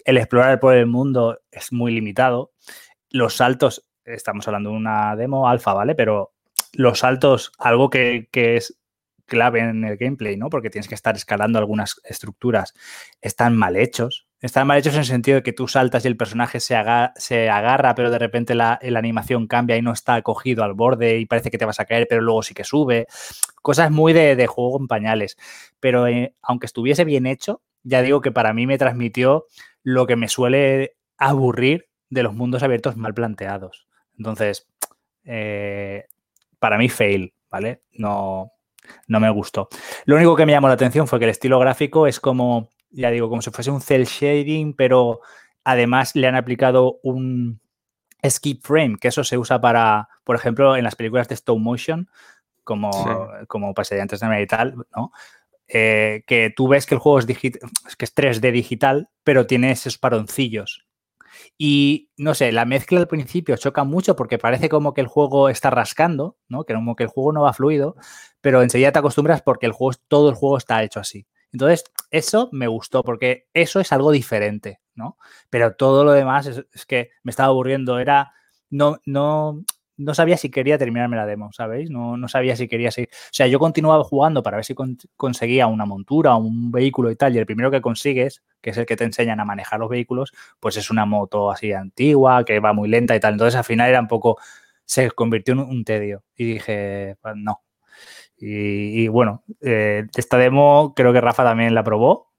El 0.05 0.19
explorar 0.19 0.61
por 0.61 0.75
el 0.75 0.87
mundo 0.87 1.41
es 1.51 1.73
muy 1.73 1.93
limitado. 1.93 2.53
Los 3.11 3.37
saltos, 3.37 3.89
estamos 4.05 4.47
hablando 4.49 4.71
de 4.71 4.77
una 4.77 5.17
demo 5.17 5.49
alfa, 5.49 5.75
¿vale? 5.75 5.95
Pero 5.95 6.35
los 6.73 7.01
saltos, 7.01 7.53
algo 7.59 7.91
que, 7.91 8.29
que 8.33 8.57
es 8.57 8.79
clave 9.27 9.61
en 9.61 9.85
el 9.85 9.97
gameplay, 9.97 10.37
¿no? 10.37 10.51
Porque 10.51 10.71
tienes 10.71 10.89
que 10.89 10.95
estar 10.95 11.17
escalando 11.17 11.59
algunas 11.59 12.01
estructuras, 12.05 12.75
están 13.21 13.57
mal 13.57 13.77
hechos. 13.77 14.27
Están 14.43 14.67
mal 14.67 14.77
hechos 14.77 14.95
en 14.95 15.01
el 15.01 15.07
sentido 15.07 15.37
de 15.37 15.43
que 15.45 15.53
tú 15.53 15.69
saltas 15.69 16.05
y 16.05 16.09
el 16.09 16.17
personaje 16.17 16.59
se, 16.59 16.75
se 17.15 17.49
agarra, 17.49 17.95
pero 17.95 18.11
de 18.11 18.19
repente 18.19 18.57
la, 18.57 18.81
animación 18.83 19.47
cambia 19.47 19.77
y 19.77 19.83
no 19.83 19.93
está 19.93 20.21
cogido 20.23 20.65
al 20.65 20.75
borde 20.75 21.19
y 21.19 21.27
parece 21.27 21.49
que 21.49 21.59
te 21.59 21.65
vas 21.65 21.79
a 21.79 21.85
caer, 21.85 22.09
pero 22.11 22.23
luego 22.23 22.43
sí 22.43 22.53
que 22.53 22.65
sube. 22.65 23.07
Cosas 23.63 23.93
muy 23.93 24.13
de, 24.13 24.47
juego 24.49 24.81
en 24.81 24.89
pañales. 24.89 25.39
Pero 25.79 26.09
eh, 26.09 26.35
aunque 26.43 26.67
estuviese 26.67 27.05
bien 27.05 27.27
hecho, 27.27 27.63
ya 27.85 28.03
digo 28.03 28.21
que 28.21 28.33
para 28.33 28.53
mí 28.53 28.67
me 28.67 28.79
transmitió 28.79 29.47
lo 29.85 30.09
que 30.09 30.17
me 30.17 30.27
suele 30.27 30.97
aburrir 31.19 31.89
de 32.11 32.25
los 32.25 32.35
mundos 32.35 32.65
abiertos 32.65 32.97
mal 32.97 33.15
planteados. 33.15 33.87
Entonces, 34.19 34.67
eh, 35.25 36.07
para 36.59 36.79
mí 36.79 36.89
fail, 36.89 37.33
¿vale? 37.49 37.83
No, 37.93 38.51
no 39.07 39.21
me 39.21 39.31
gustó. 39.31 39.69
Lo 40.05 40.17
único 40.17 40.35
que 40.35 40.47
me 40.47 40.53
llamó 40.53 40.67
la 40.67 40.75
atención 40.75 41.07
fue 41.07 41.21
que 41.21 41.27
el 41.27 41.31
estilo 41.31 41.61
gráfico 41.61 42.09
es 42.09 42.19
como 42.19 42.72
ya 42.93 43.11
digo, 43.11 43.29
como 43.29 43.43
si 43.43 43.51
fuese 43.51 43.71
un 43.71 43.81
cel 43.81 44.05
shading, 44.05 44.75
pero 44.75 45.21
además 45.65 46.15
le 46.15 46.27
han 46.27 46.37
aplicado 46.37 47.01
un 47.03 47.61
skip 48.29 48.63
frame, 48.65 48.97
que 49.01 49.09
eso 49.09 49.25
se 49.25 49.39
usa 49.39 49.61
para, 49.61 50.09
por 50.25 50.37
ejemplo, 50.37 50.77
en 50.77 50.85
las 50.85 50.95
películas 50.95 51.29
de 51.29 51.35
stop 51.35 51.59
motion, 51.59 52.09
como, 52.65 52.91
como 53.49 53.75
pasé 53.75 54.01
antes 54.01 54.21
de 54.21 54.43
y 54.43 54.47
tal, 54.47 54.75
¿no? 54.95 55.13
Eh, 55.69 56.23
que 56.27 56.53
tú 56.55 56.69
ves 56.69 56.87
que 56.87 56.95
el 56.95 57.01
juego 57.01 57.19
es, 57.19 57.27
que 57.27 57.49
es 58.05 58.15
3D 58.15 58.53
digital, 58.53 59.09
pero 59.25 59.47
tiene 59.47 59.71
esos 59.71 59.99
paroncillos. 59.99 60.87
Y 61.57 62.11
no 62.17 62.35
sé, 62.35 62.53
la 62.53 62.67
mezcla 62.67 63.01
al 63.01 63.09
principio 63.09 63.57
choca 63.57 63.85
mucho 63.85 64.15
porque 64.15 64.39
parece 64.39 64.69
como 64.69 64.93
que 64.93 65.01
el 65.01 65.07
juego 65.07 65.49
está 65.49 65.71
rascando, 65.71 66.37
¿no? 66.49 66.65
Que 66.65 66.75
como 66.75 66.95
que 66.95 67.05
el 67.05 67.09
juego 67.09 67.33
no 67.33 67.43
va 67.43 67.55
fluido, 67.55 67.97
pero 68.41 68.63
enseguida 68.63 68.93
te 68.93 68.99
acostumbras 68.99 69.43
porque 69.43 69.67
el 69.67 69.73
juego, 69.73 69.99
todo 70.09 70.29
el 70.29 70.35
juego 70.35 70.59
está 70.59 70.83
hecho 70.83 71.01
así. 71.01 71.27
Entonces, 71.53 71.85
eso 72.11 72.49
me 72.53 72.67
gustó 72.67 73.03
porque 73.03 73.49
eso 73.55 73.81
es 73.81 73.93
algo 73.93 74.11
diferente, 74.11 74.81
¿no? 74.95 75.19
Pero 75.51 75.75
todo 75.77 76.05
lo 76.05 76.13
demás 76.13 76.47
es, 76.47 76.87
que 76.87 77.11
me 77.23 77.31
estaba 77.31 77.49
aburriendo. 77.49 77.99
Era, 77.99 78.33
no, 78.71 78.99
no, 79.07 79.63
no 79.97 80.15
sabía 80.15 80.37
si 80.37 80.51
quería 80.51 80.79
terminarme 80.79 81.17
la 81.17 81.27
demo, 81.27 81.53
¿sabéis? 81.53 81.91
No, 81.91 82.17
no 82.17 82.29
sabía 82.29 82.57
si 82.57 82.69
quería 82.69 82.91
seguir. 82.91 83.11
O 83.13 83.33
sea, 83.33 83.47
yo 83.47 83.59
continuaba 83.59 84.03
jugando 84.05 84.43
para 84.43 84.57
ver 84.57 84.65
si 84.65 84.75
conseguía 85.17 85.67
una 85.67 85.85
montura 85.85 86.37
un 86.37 86.71
vehículo 86.73 87.11
y 87.11 87.17
tal. 87.17 87.35
Y 87.35 87.39
el 87.39 87.47
primero 87.47 87.71
que 87.71 87.83
consigues, 87.83 88.43
que 88.61 88.71
es 88.71 88.77
el 88.79 88.87
que 88.87 88.97
te 88.97 89.05
enseñan 89.05 89.41
a 89.41 89.45
manejar 89.45 89.81
los 89.81 89.91
vehículos, 89.91 90.33
pues 90.61 90.77
es 90.77 90.91
una 90.91 91.05
moto 91.07 91.51
así 91.51 91.73
antigua, 91.73 92.45
que 92.45 92.61
va 92.61 92.73
muy 92.73 92.89
lenta 92.89 93.15
y 93.15 93.21
tal. 93.21 93.35
Entonces, 93.35 93.57
al 93.57 93.65
final 93.65 93.91
era 93.91 94.01
un 94.01 94.09
poco, 94.09 94.39
se 94.85 95.11
convirtió 95.11 95.53
en 95.53 95.61
un 95.61 95.85
tedio. 95.85 96.25
Y 96.37 96.45
dije, 96.45 97.17
pues 97.21 97.35
no, 97.37 97.63
y, 98.45 99.07
bueno, 99.07 99.45
eh, 99.61 100.09
esta 100.17 100.37
demo 100.37 100.95
creo 100.97 101.13
que 101.13 101.21
Rafa 101.21 101.45
también 101.45 101.77
la 101.77 101.85
probó. 101.85 102.33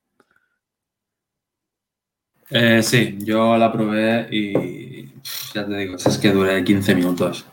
Eh, 2.49 2.83
sí, 2.83 3.17
yo 3.19 3.55
la 3.55 3.71
probé 3.71 4.27
y 4.29 5.13
ya 5.53 5.65
te 5.65 5.77
digo, 5.77 5.95
es 5.95 6.17
que 6.17 6.31
duré 6.31 6.61
15 6.61 6.95
minutos. 6.95 7.45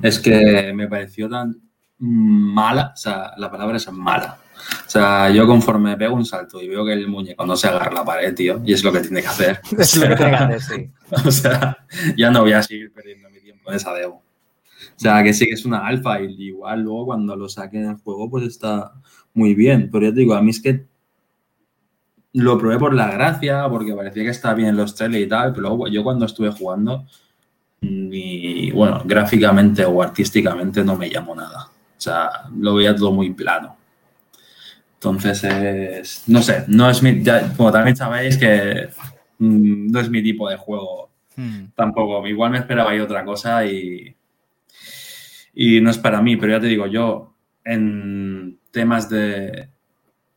Es 0.00 0.18
que 0.18 0.72
me 0.74 0.88
pareció 0.88 1.28
tan 1.28 1.60
mala, 1.98 2.92
o 2.94 2.96
sea, 2.96 3.32
la 3.36 3.50
palabra 3.50 3.76
es 3.76 3.92
mala. 3.92 4.38
O 4.86 4.90
sea, 4.90 5.28
yo 5.30 5.46
conforme 5.46 5.94
pego 5.98 6.14
un 6.14 6.24
salto 6.24 6.62
y 6.62 6.68
veo 6.68 6.86
que 6.86 6.94
el 6.94 7.08
muñeco 7.08 7.44
no 7.44 7.56
se 7.56 7.68
agarra 7.68 7.92
la 7.92 8.04
pared, 8.06 8.34
tío, 8.34 8.62
y 8.64 8.72
es 8.72 8.82
lo 8.82 8.90
que 8.90 9.00
tiene 9.00 9.20
que 9.20 9.28
hacer. 9.28 9.60
Es 9.78 9.96
lo 9.98 10.08
que 10.08 10.16
tiene 10.16 10.30
que 10.30 10.36
hacer, 10.36 10.62
sí. 10.62 10.90
O 11.26 11.30
sea, 11.30 11.76
ya 12.16 12.30
no 12.30 12.40
voy 12.40 12.52
a 12.54 12.62
seguir 12.62 12.90
perdiendo 12.90 13.28
mi 13.28 13.40
tiempo 13.40 13.70
en 13.70 13.76
esa 13.76 13.92
demo. 13.92 14.22
O 14.96 15.00
sea, 15.00 15.22
que 15.22 15.32
sí 15.32 15.46
que 15.46 15.54
es 15.54 15.64
una 15.64 15.86
alfa 15.86 16.20
y 16.20 16.34
igual 16.38 16.82
luego 16.82 17.06
cuando 17.06 17.36
lo 17.36 17.48
saquen 17.48 17.86
del 17.86 17.96
juego 17.96 18.30
pues 18.30 18.44
está 18.44 18.92
muy 19.34 19.54
bien. 19.54 19.88
Pero 19.90 20.06
yo 20.06 20.14
te 20.14 20.20
digo, 20.20 20.34
a 20.34 20.42
mí 20.42 20.50
es 20.50 20.60
que 20.60 20.86
lo 22.34 22.58
probé 22.58 22.78
por 22.78 22.94
la 22.94 23.10
gracia, 23.10 23.68
porque 23.68 23.94
parecía 23.94 24.24
que 24.24 24.30
estaba 24.30 24.54
bien 24.54 24.76
los 24.76 24.94
trailers 24.94 25.24
y 25.24 25.28
tal, 25.28 25.52
pero 25.52 25.68
luego 25.68 25.88
yo 25.88 26.02
cuando 26.02 26.24
estuve 26.26 26.50
jugando, 26.50 27.06
ni, 27.82 28.70
bueno, 28.70 29.02
gráficamente 29.04 29.84
o 29.84 30.02
artísticamente 30.02 30.84
no 30.84 30.96
me 30.96 31.10
llamó 31.10 31.34
nada. 31.34 31.68
O 31.96 32.00
sea, 32.00 32.30
lo 32.56 32.74
veía 32.74 32.96
todo 32.96 33.12
muy 33.12 33.30
plano. 33.32 33.76
Entonces, 34.94 35.44
es, 35.44 36.24
no 36.28 36.42
sé, 36.42 36.64
no 36.68 36.88
es 36.88 37.02
mi, 37.02 37.22
como 37.56 37.72
también 37.72 37.96
sabéis 37.96 38.36
que 38.36 38.88
mm, 39.38 39.90
no 39.90 40.00
es 40.00 40.08
mi 40.08 40.22
tipo 40.22 40.48
de 40.48 40.56
juego 40.56 41.10
hmm. 41.36 41.72
tampoco. 41.74 42.26
Igual 42.26 42.52
me 42.52 42.58
esperaba 42.58 42.90
ahí 42.92 43.00
otra 43.00 43.24
cosa 43.24 43.66
y, 43.66 44.14
y 45.52 45.80
no 45.80 45.90
es 45.90 45.98
para 45.98 46.22
mí, 46.22 46.36
pero 46.36 46.52
ya 46.52 46.60
te 46.60 46.66
digo, 46.66 46.86
yo 46.86 47.34
en 47.64 48.58
temas 48.70 49.08
de 49.08 49.68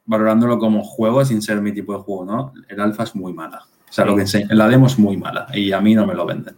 valorándolo 0.05 0.59
como 0.59 0.83
juego 0.83 1.25
sin 1.25 1.41
ser 1.41 1.61
mi 1.61 1.71
tipo 1.71 1.93
de 1.93 1.99
juego, 1.99 2.25
¿no? 2.25 2.53
El 2.67 2.79
alfa 2.79 3.03
es 3.03 3.15
muy 3.15 3.33
mala. 3.33 3.63
O 3.89 3.93
sea, 3.93 4.05
lo 4.05 4.15
que 4.15 4.21
enseña, 4.21 4.47
la 4.51 4.67
demo 4.67 4.87
es 4.87 4.99
muy 4.99 5.17
mala 5.17 5.47
y 5.53 5.71
a 5.71 5.81
mí 5.81 5.95
no 5.95 6.05
me 6.05 6.13
lo 6.13 6.25
venden. 6.25 6.55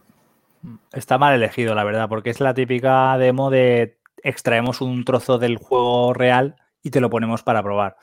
Está 0.91 1.17
mal 1.17 1.35
elegido, 1.35 1.75
la 1.75 1.83
verdad, 1.83 2.09
porque 2.09 2.29
es 2.29 2.39
la 2.39 2.53
típica 2.53 3.17
demo 3.17 3.49
de 3.49 3.97
extraemos 4.23 4.81
un 4.81 5.05
trozo 5.05 5.37
del 5.37 5.57
juego 5.57 6.13
real 6.13 6.55
y 6.81 6.89
te 6.89 6.99
lo 6.99 7.09
ponemos 7.09 7.43
para 7.43 7.63
probar. 7.63 7.97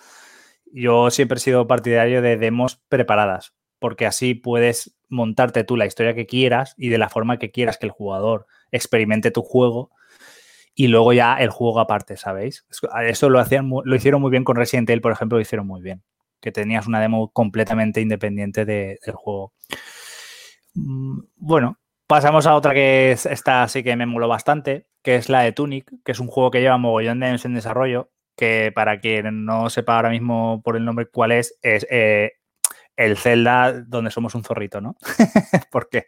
Yo 0.73 1.11
siempre 1.11 1.37
he 1.37 1.40
sido 1.40 1.66
partidario 1.66 2.23
de 2.23 2.37
demos 2.37 2.76
preparadas, 2.88 3.54
porque 3.78 4.06
así 4.06 4.34
puedes 4.34 4.96
montarte 5.08 5.64
tú 5.64 5.76
la 5.76 5.87
historia 5.87 6.14
que 6.14 6.26
quieras 6.26 6.75
y 6.78 6.88
de 6.88 6.99
la 6.99 7.08
forma 7.08 7.38
que 7.38 7.50
quieras 7.50 7.76
que 7.78 7.87
el 7.87 7.92
jugador 7.92 8.46
experimente 8.70 9.30
tu 9.30 9.42
juego 9.42 9.90
y 10.75 10.88
luego 10.88 11.12
ya 11.12 11.37
el 11.37 11.50
juego 11.50 11.81
aparte, 11.81 12.16
¿sabéis? 12.16 12.66
Eso 13.07 13.31
lo, 13.31 13.38
hacían, 13.38 13.71
lo 13.71 13.97
hicieron 13.97 14.21
muy 14.21 14.31
bien 14.31 14.45
con 14.45 14.57
Resident 14.57 14.90
Evil, 14.90 15.00
por 15.00 15.12
ejemplo, 15.12 15.38
lo 15.38 15.43
hicieron 15.43 15.66
muy 15.66 15.81
bien, 15.83 16.02
que 16.40 16.52
tenías 16.52 16.87
una 16.87 17.00
demo 17.00 17.31
completamente 17.33 18.00
independiente 18.00 18.64
del 18.64 18.99
juego. 19.14 19.52
Mm, 20.75 21.21
bueno, 21.37 21.78
pasamos 22.07 22.47
a 22.47 22.54
otra 22.54 22.75
que 22.75 23.12
esta 23.12 23.66
sí 23.69 23.83
que 23.83 23.97
me 23.97 24.07
moló 24.07 24.28
bastante, 24.28 24.87
que 25.02 25.16
es 25.16 25.28
la 25.28 25.43
de 25.43 25.52
Tunic, 25.52 25.90
que 26.04 26.12
es 26.12 26.21
un 26.21 26.28
juego 26.28 26.50
que 26.50 26.61
lleva 26.61 26.78
mogollón 26.78 27.21
de 27.21 27.26
años 27.26 27.45
en 27.45 27.54
desarrollo, 27.54 28.11
que 28.37 28.73
para 28.75 29.00
quien 29.00 29.45
no 29.45 29.71
sepa 29.71 29.97
ahora 29.97 30.11
mismo 30.11 30.61
por 30.62 30.76
el 30.76 30.85
nombre 30.85 31.07
cuál 31.07 31.33
es, 31.33 31.57
es 31.62 31.87
eh, 31.90 32.33
el 32.97 33.16
Zelda 33.16 33.73
donde 33.73 34.11
somos 34.11 34.35
un 34.35 34.45
zorrito, 34.45 34.81
¿no? 34.81 34.97
porque, 35.71 36.07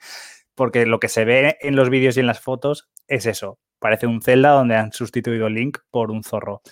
porque 0.56 0.86
lo 0.86 0.98
que 0.98 1.08
se 1.08 1.24
ve 1.24 1.58
en 1.60 1.76
los 1.76 1.90
vídeos 1.90 2.16
y 2.16 2.20
en 2.20 2.26
las 2.26 2.40
fotos 2.40 2.88
es 3.06 3.26
eso. 3.26 3.60
Parece 3.78 4.06
un 4.08 4.22
Zelda 4.22 4.50
donde 4.50 4.74
han 4.74 4.92
sustituido 4.92 5.48
Link 5.48 5.78
por 5.90 6.10
un 6.10 6.24
zorro. 6.24 6.62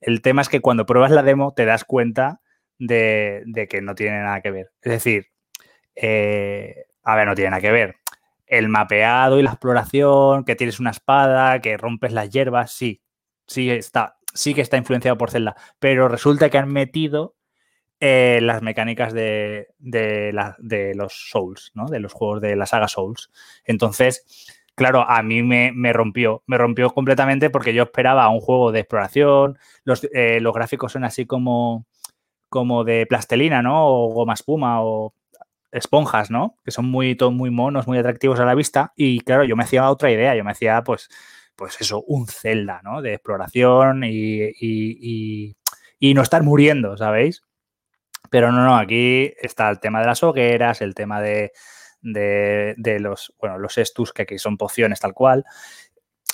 El 0.00 0.20
tema 0.22 0.42
es 0.42 0.48
que 0.48 0.60
cuando 0.60 0.86
pruebas 0.86 1.10
la 1.10 1.22
demo 1.22 1.54
te 1.54 1.64
das 1.64 1.84
cuenta 1.84 2.40
de, 2.78 3.66
que 3.68 3.80
no 3.80 3.94
tiene 3.94 4.20
nada 4.20 4.40
que 4.42 4.50
ver. 4.50 4.72
Es 4.82 4.92
decir, 4.92 5.28
eh, 5.96 6.84
a 7.02 7.16
ver, 7.16 7.26
no 7.26 7.34
tiene 7.34 7.50
nada 7.50 7.62
que 7.62 7.72
ver. 7.72 7.96
El 8.46 8.68
mapeado 8.68 9.38
y 9.38 9.42
la 9.42 9.50
exploración, 9.50 10.44
que 10.44 10.56
tienes 10.56 10.78
una 10.78 10.90
espada, 10.90 11.60
que 11.60 11.76
rompes 11.76 12.12
las 12.12 12.28
hierbas, 12.30 12.72
sí, 12.72 13.02
sí 13.46 13.70
está, 13.70 14.18
sí 14.34 14.52
que 14.52 14.60
está 14.60 14.76
influenciado 14.76 15.16
por 15.16 15.30
Zelda, 15.30 15.56
pero 15.78 16.08
resulta 16.08 16.50
que 16.50 16.58
han 16.58 16.68
metido 16.68 17.34
eh, 18.04 18.40
las 18.42 18.62
mecánicas 18.62 19.12
de, 19.12 19.68
los 20.96 21.30
Souls, 21.30 21.70
¿no? 21.74 21.86
De 21.86 22.00
los 22.00 22.12
juegos 22.12 22.40
de 22.40 22.56
la 22.56 22.66
saga 22.66 22.88
Souls. 22.88 23.30
Entonces, 23.64 24.26
claro, 24.74 25.08
a 25.08 25.22
mí 25.22 25.44
me, 25.44 25.92
rompió, 25.92 26.42
me 26.48 26.58
rompió 26.58 26.90
completamente 26.90 27.48
porque 27.48 27.72
yo 27.72 27.84
esperaba 27.84 28.28
un 28.28 28.40
juego 28.40 28.72
de 28.72 28.80
exploración, 28.80 29.56
los, 29.84 30.02
eh, 30.12 30.40
los 30.40 30.52
gráficos 30.52 30.90
son 30.90 31.04
así 31.04 31.26
como, 31.26 31.86
como 32.48 32.82
de 32.82 33.06
plastelina, 33.06 33.62
¿no? 33.62 33.86
O 33.86 34.08
goma 34.08 34.34
espuma 34.34 34.82
o 34.82 35.14
esponjas, 35.70 36.28
¿no? 36.28 36.56
Que 36.64 36.72
son 36.72 36.86
muy, 36.86 37.16
muy 37.30 37.50
monos, 37.50 37.86
muy 37.86 37.98
atractivos 37.98 38.40
a 38.40 38.44
la 38.44 38.56
vista. 38.56 38.92
Y 38.96 39.20
claro, 39.20 39.44
yo 39.44 39.54
me 39.54 39.62
hacía 39.62 39.88
otra 39.88 40.10
idea, 40.10 40.34
yo 40.34 40.42
me 40.42 40.50
hacía 40.50 40.82
pues 40.82 41.08
pues 41.54 41.80
eso, 41.80 42.02
un 42.08 42.26
Zelda, 42.26 42.80
¿no? 42.82 43.02
De 43.02 43.14
exploración 43.14 44.02
y, 44.04 45.54
no 46.00 46.22
estar 46.22 46.42
muriendo, 46.42 46.96
¿sabéis? 46.96 47.44
Pero 48.32 48.50
no, 48.50 48.64
no, 48.64 48.78
aquí 48.78 49.30
está 49.42 49.68
el 49.68 49.78
tema 49.78 50.00
de 50.00 50.06
las 50.06 50.22
hogueras, 50.22 50.80
el 50.80 50.94
tema 50.94 51.20
de, 51.20 51.52
los, 52.00 53.34
bueno, 53.38 53.58
los 53.58 53.76
estus, 53.76 54.14
que 54.14 54.22
aquí 54.22 54.38
son 54.38 54.56
pociones 54.56 55.00
tal 55.00 55.12
cual. 55.12 55.44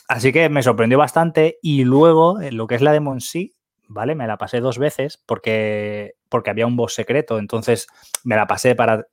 Así 0.07 0.33
que 0.33 0.49
me 0.49 0.63
sorprendió 0.63 0.97
bastante 0.97 1.59
y 1.61 1.83
luego 1.83 2.39
lo 2.53 2.69
que 2.69 2.77
es 2.77 2.83
la 2.83 2.93
demo 2.93 3.15
en 3.15 3.21
sí, 3.21 3.57
¿vale? 3.89 4.15
Me 4.15 4.29
la 4.29 4.39
pasé 4.39 4.61
dos 4.61 4.79
veces 4.79 5.21
porque, 5.27 6.15
porque 6.29 6.51
había 6.51 6.69
un 6.69 6.77
boss 6.77 6.95
secreto, 6.95 7.41
entonces 7.41 7.89
me 8.23 8.37
la 8.37 8.47
pasé 8.47 8.77
para 8.77 9.09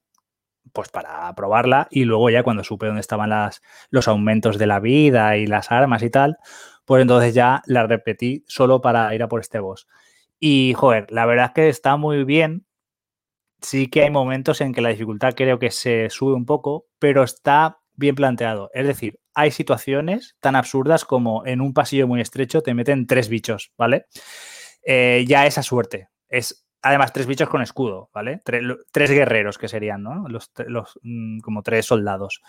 pues 0.72 0.90
para 0.90 1.34
probarla 1.34 1.88
y 1.90 2.06
luego 2.06 2.30
ya 2.30 2.44
cuando 2.44 2.64
supe 2.64 2.86
dónde 2.86 3.02
estaban 3.02 3.32
las, 3.32 3.64
los 3.90 4.08
aumentos 4.08 4.60
de 4.60 4.68
la 4.68 4.80
vida 4.80 5.38
y 5.38 5.48
las 5.48 5.72
armas 5.72 6.04
y 6.04 6.12
tal, 6.12 6.38
pues 6.86 7.02
entonces 7.02 7.34
ya 7.34 7.64
la 7.66 7.88
repetí 7.88 8.44
solo 8.48 8.80
para 8.80 9.16
ir 9.16 9.24
a 9.24 9.28
por 9.28 9.42
este 9.42 9.58
boss. 9.58 9.88
Y 10.40 10.76
joder, 10.76 11.08
la 11.10 11.26
verdad 11.26 11.48
es 11.48 11.52
que 11.54 11.70
está 11.70 11.98
muy 11.98 12.24
bien. 12.26 12.66
Sí 13.62 13.88
que 13.88 14.04
hay 14.04 14.10
momentos 14.10 14.62
en 14.62 14.74
que 14.74 14.82
la 14.82 14.90
dificultad 14.90 15.34
creo 15.36 15.60
que 15.60 15.72
se 15.72 16.10
sube 16.10 16.34
un 16.34 16.46
poco, 16.46 16.86
pero 17.00 17.24
está 17.24 17.80
bien 17.94 18.16
planteado. 18.16 18.70
Es 18.74 18.86
decir, 18.86 19.20
hay 19.34 19.52
situaciones 19.52 20.36
tan 20.40 20.56
absurdas 20.56 21.06
como 21.06 21.46
en 21.46 21.62
un 21.62 21.74
pasillo 21.74 22.08
muy 22.08 22.22
estrecho 22.22 22.62
te 22.62 22.74
meten 22.74 23.08
tres 23.08 23.30
bichos, 23.30 23.72
¿vale? 23.78 24.06
Eh, 24.84 25.26
ya 25.28 25.46
esa 25.46 25.64
suerte. 25.64 26.10
Es 26.30 26.66
además 26.82 27.14
tres 27.14 27.26
bichos 27.26 27.50
con 27.50 27.62
escudo, 27.62 28.10
¿vale? 28.14 28.42
Tres, 28.44 29.12
guerreros 29.12 29.58
que 29.58 29.68
serían, 29.68 30.04
¿no? 30.04 30.28
Los, 30.28 30.52
mm, 31.02 31.40
como 31.40 31.64
tres 31.64 31.86
soldados. 31.86 32.42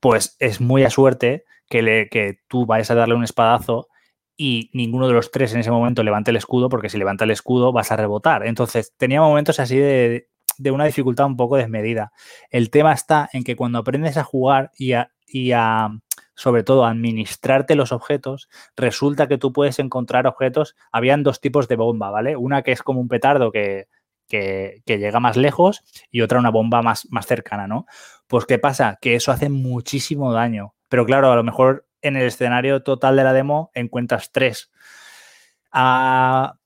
Pues 0.00 0.36
es 0.38 0.60
muy 0.60 0.84
a 0.84 0.90
suerte 0.90 1.44
que, 1.68 1.82
le, 1.82 2.08
que 2.08 2.40
tú 2.48 2.66
vayas 2.66 2.90
a 2.90 2.94
darle 2.94 3.14
un 3.14 3.24
espadazo 3.24 3.88
y 4.36 4.70
ninguno 4.72 5.06
de 5.08 5.14
los 5.14 5.30
tres 5.30 5.52
en 5.54 5.60
ese 5.60 5.70
momento 5.70 6.02
levante 6.02 6.30
el 6.30 6.36
escudo, 6.36 6.68
porque 6.68 6.88
si 6.88 6.98
levanta 6.98 7.24
el 7.24 7.30
escudo 7.30 7.72
vas 7.72 7.92
a 7.92 7.96
rebotar. 7.96 8.46
Entonces 8.46 8.94
tenía 8.96 9.20
momentos 9.20 9.60
así 9.60 9.76
de, 9.76 10.28
de 10.58 10.70
una 10.70 10.84
dificultad 10.84 11.26
un 11.26 11.36
poco 11.36 11.56
desmedida. 11.56 12.12
El 12.50 12.70
tema 12.70 12.92
está 12.92 13.28
en 13.32 13.44
que 13.44 13.56
cuando 13.56 13.78
aprendes 13.78 14.16
a 14.16 14.24
jugar 14.24 14.70
y 14.78 14.94
y 15.32 15.52
a 15.52 15.90
sobre 16.34 16.62
todo 16.62 16.84
administrarte 16.84 17.74
los 17.74 17.92
objetos, 17.92 18.48
resulta 18.76 19.28
que 19.28 19.38
tú 19.38 19.52
puedes 19.52 19.78
encontrar 19.78 20.26
objetos, 20.26 20.76
habían 20.90 21.22
dos 21.22 21.40
tipos 21.40 21.68
de 21.68 21.76
bomba, 21.76 22.10
¿vale? 22.10 22.36
Una 22.36 22.62
que 22.62 22.72
es 22.72 22.82
como 22.82 23.00
un 23.00 23.08
petardo 23.08 23.52
que, 23.52 23.88
llega 24.28 25.20
más 25.20 25.36
lejos 25.36 25.82
y 26.10 26.22
otra 26.22 26.38
una 26.38 26.50
bomba 26.50 26.80
más, 26.80 27.06
más 27.10 27.26
cercana, 27.26 27.66
¿no? 27.66 27.86
Pues 28.26 28.46
¿qué 28.46 28.58
pasa? 28.58 28.98
Que 29.00 29.14
eso 29.14 29.30
hace 29.30 29.50
muchísimo 29.50 30.32
daño. 30.32 30.74
Pero 30.88 31.04
claro, 31.04 31.30
a 31.30 31.36
lo 31.36 31.44
mejor 31.44 31.86
en 32.02 32.16
el 32.16 32.24
escenario 32.24 32.82
total 32.82 33.16
de 33.16 33.24
la 33.24 33.32
demo 33.32 33.70
encuentras 33.74 34.32
tres. 34.32 34.70
A, 35.70 36.58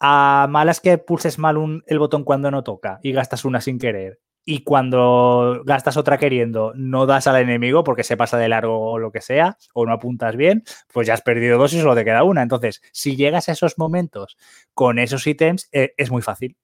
a 0.00 0.46
malas 0.48 0.80
que 0.80 0.98
pulses 0.98 1.38
mal 1.38 1.82
el 1.86 1.98
botón 1.98 2.24
cuando 2.24 2.50
no 2.50 2.64
toca 2.64 2.98
y 3.02 3.12
gastas 3.12 3.44
una 3.44 3.60
sin 3.60 3.78
querer 3.78 4.20
y 4.44 4.62
cuando 4.62 5.62
gastas 5.64 5.96
otra 5.96 6.18
queriendo 6.18 6.72
no 6.76 7.06
das 7.06 7.26
al 7.26 7.36
enemigo 7.36 7.82
porque 7.82 8.04
se 8.04 8.16
pasa 8.16 8.36
de 8.36 8.48
largo 8.48 8.78
o 8.78 8.98
lo 8.98 9.10
que 9.10 9.20
sea, 9.20 9.56
o 9.72 9.86
no 9.86 9.92
apuntas 9.92 10.36
bien, 10.36 10.64
pues 10.92 11.06
ya 11.06 11.14
has 11.14 11.22
perdido 11.22 11.58
dos 11.58 11.72
y 11.72 11.80
solo 11.80 11.94
te 11.94 12.04
queda 12.04 12.24
una. 12.24 12.42
Entonces, 12.42 12.82
si 12.92 13.16
llegas 13.16 13.48
a 13.48 13.52
esos 13.52 13.78
momentos 13.78 14.36
con 14.74 14.98
esos 14.98 15.26
ítems, 15.26 15.68
eh, 15.72 15.94
es 15.96 16.10
muy 16.10 16.22
fácil. 16.22 16.56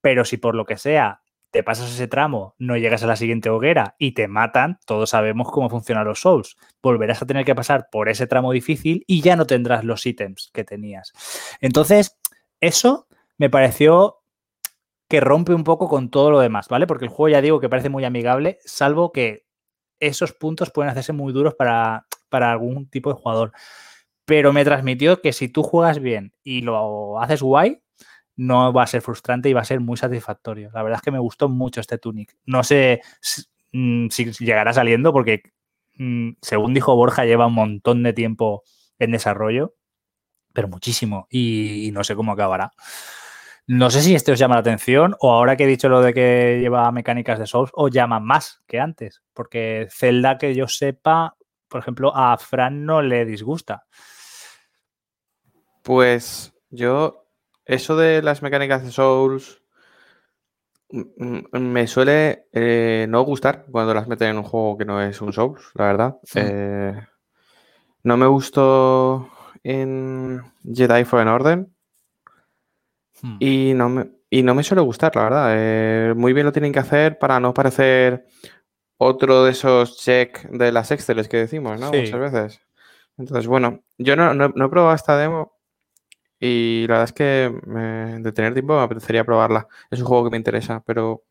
Pero 0.00 0.24
si 0.24 0.36
por 0.36 0.54
lo 0.54 0.66
que 0.66 0.76
sea 0.76 1.22
te 1.54 1.62
pasas 1.62 1.88
ese 1.88 2.08
tramo, 2.08 2.56
no 2.58 2.76
llegas 2.76 3.04
a 3.04 3.06
la 3.06 3.14
siguiente 3.14 3.48
hoguera 3.48 3.94
y 3.96 4.10
te 4.10 4.26
matan, 4.26 4.80
todos 4.86 5.10
sabemos 5.10 5.52
cómo 5.52 5.70
funcionan 5.70 6.04
los 6.04 6.18
Souls. 6.18 6.56
Volverás 6.82 7.22
a 7.22 7.26
tener 7.26 7.44
que 7.44 7.54
pasar 7.54 7.86
por 7.92 8.08
ese 8.08 8.26
tramo 8.26 8.50
difícil 8.50 9.04
y 9.06 9.20
ya 9.20 9.36
no 9.36 9.46
tendrás 9.46 9.84
los 9.84 10.04
ítems 10.04 10.50
que 10.52 10.64
tenías. 10.64 11.12
Entonces, 11.60 12.18
eso 12.60 13.06
me 13.38 13.50
pareció 13.50 14.18
que 15.08 15.20
rompe 15.20 15.54
un 15.54 15.62
poco 15.62 15.88
con 15.88 16.10
todo 16.10 16.32
lo 16.32 16.40
demás, 16.40 16.66
¿vale? 16.66 16.88
Porque 16.88 17.04
el 17.04 17.12
juego 17.12 17.28
ya 17.28 17.40
digo 17.40 17.60
que 17.60 17.68
parece 17.68 17.88
muy 17.88 18.04
amigable, 18.04 18.58
salvo 18.64 19.12
que 19.12 19.46
esos 20.00 20.32
puntos 20.32 20.72
pueden 20.72 20.90
hacerse 20.90 21.12
muy 21.12 21.32
duros 21.32 21.54
para, 21.54 22.08
para 22.30 22.50
algún 22.50 22.90
tipo 22.90 23.10
de 23.10 23.20
jugador. 23.20 23.52
Pero 24.24 24.52
me 24.52 24.64
transmitió 24.64 25.20
que 25.20 25.32
si 25.32 25.48
tú 25.48 25.62
juegas 25.62 26.00
bien 26.00 26.32
y 26.42 26.62
lo 26.62 27.20
haces 27.20 27.42
guay, 27.42 27.83
no 28.36 28.72
va 28.72 28.82
a 28.82 28.86
ser 28.86 29.02
frustrante 29.02 29.48
y 29.48 29.52
va 29.52 29.60
a 29.60 29.64
ser 29.64 29.80
muy 29.80 29.96
satisfactorio. 29.96 30.70
La 30.72 30.82
verdad 30.82 30.98
es 30.98 31.02
que 31.02 31.10
me 31.10 31.18
gustó 31.18 31.48
mucho 31.48 31.80
este 31.80 31.98
Tunic. 31.98 32.36
No 32.46 32.64
sé 32.64 33.00
si, 33.20 33.42
mm, 33.72 34.08
llegará 34.40 34.72
saliendo 34.72 35.12
porque, 35.12 35.42
mm, 35.96 36.32
según 36.42 36.74
dijo 36.74 36.96
Borja, 36.96 37.24
lleva 37.24 37.46
un 37.46 37.54
montón 37.54 38.02
de 38.02 38.12
tiempo 38.12 38.62
en 38.98 39.12
desarrollo, 39.12 39.74
pero 40.52 40.68
muchísimo 40.68 41.26
y 41.30 41.90
no 41.92 42.04
sé 42.04 42.14
cómo 42.14 42.32
acabará. 42.32 42.72
No 43.66 43.90
sé 43.90 44.02
si 44.02 44.14
este 44.14 44.30
os 44.30 44.38
llama 44.38 44.56
la 44.56 44.60
atención 44.60 45.16
o 45.20 45.32
ahora 45.32 45.56
que 45.56 45.64
he 45.64 45.66
dicho 45.66 45.88
lo 45.88 46.02
de 46.02 46.12
que 46.12 46.58
lleva 46.60 46.92
mecánicas 46.92 47.38
de 47.38 47.46
Souls, 47.46 47.70
os 47.72 47.90
llama 47.90 48.20
más 48.20 48.62
que 48.66 48.78
antes. 48.78 49.22
Porque 49.32 49.88
Zelda, 49.90 50.36
que 50.36 50.54
yo 50.54 50.68
sepa, 50.68 51.34
por 51.68 51.80
ejemplo, 51.80 52.14
a 52.14 52.36
Fran 52.36 52.84
no 52.84 53.00
le 53.00 53.24
disgusta. 53.24 53.86
Pues 55.82 56.52
yo, 56.68 57.23
eso 57.66 57.96
de 57.96 58.22
las 58.22 58.42
mecánicas 58.42 58.84
de 58.84 58.90
Souls 58.92 59.60
me 61.52 61.86
suele 61.86 62.46
eh, 62.52 63.06
no 63.08 63.22
gustar 63.22 63.64
cuando 63.70 63.94
las 63.94 64.06
meten 64.06 64.28
en 64.28 64.38
un 64.38 64.44
juego 64.44 64.78
que 64.78 64.84
no 64.84 65.02
es 65.02 65.20
un 65.20 65.32
Souls, 65.32 65.70
la 65.74 65.86
verdad. 65.86 66.16
Eh, 66.40 67.00
no 68.04 68.16
me 68.16 68.26
gustó 68.26 69.28
en 69.62 70.42
Jedi 70.72 71.04
Fallen 71.04 71.28
Order 71.28 71.66
Hmm. 73.22 73.36
Y 73.38 73.72
no 73.74 73.88
me, 73.88 74.10
y 74.28 74.42
no 74.42 74.56
me 74.56 74.64
suele 74.64 74.82
gustar, 74.82 75.14
la 75.14 75.22
verdad. 75.22 75.48
Eh, 75.52 76.14
muy 76.16 76.32
bien 76.32 76.44
lo 76.44 76.52
tienen 76.52 76.72
que 76.72 76.80
hacer 76.80 77.16
para 77.16 77.38
no 77.38 77.54
parecer 77.54 78.26
otro 78.98 79.44
de 79.44 79.52
esos 79.52 79.98
check 79.98 80.42
de 80.50 80.72
las 80.72 80.90
Exceles 80.90 81.28
que 81.28 81.36
decimos, 81.38 81.78
¿no? 81.80 81.90
Sí. 81.90 81.98
Muchas 82.00 82.20
veces. 82.20 82.60
Entonces, 83.16 83.46
bueno, 83.46 83.84
yo 83.98 84.16
no, 84.16 84.34
no- 84.34 84.52
no 84.54 84.66
he 84.66 84.68
probado 84.68 84.94
esta 84.96 85.16
demo 85.16 85.53
y 86.44 86.86
la 86.88 86.94
verdad 86.98 87.04
es 87.04 87.12
que 87.12 87.52
de 88.20 88.32
tener 88.32 88.52
tiempo 88.54 88.76
me 88.76 88.82
apetecería 88.82 89.24
probarla. 89.24 89.66
Es 89.90 90.00
un 90.00 90.06
juego 90.06 90.24
que 90.24 90.30
me 90.30 90.36
interesa, 90.36 90.82
pero 90.86 91.24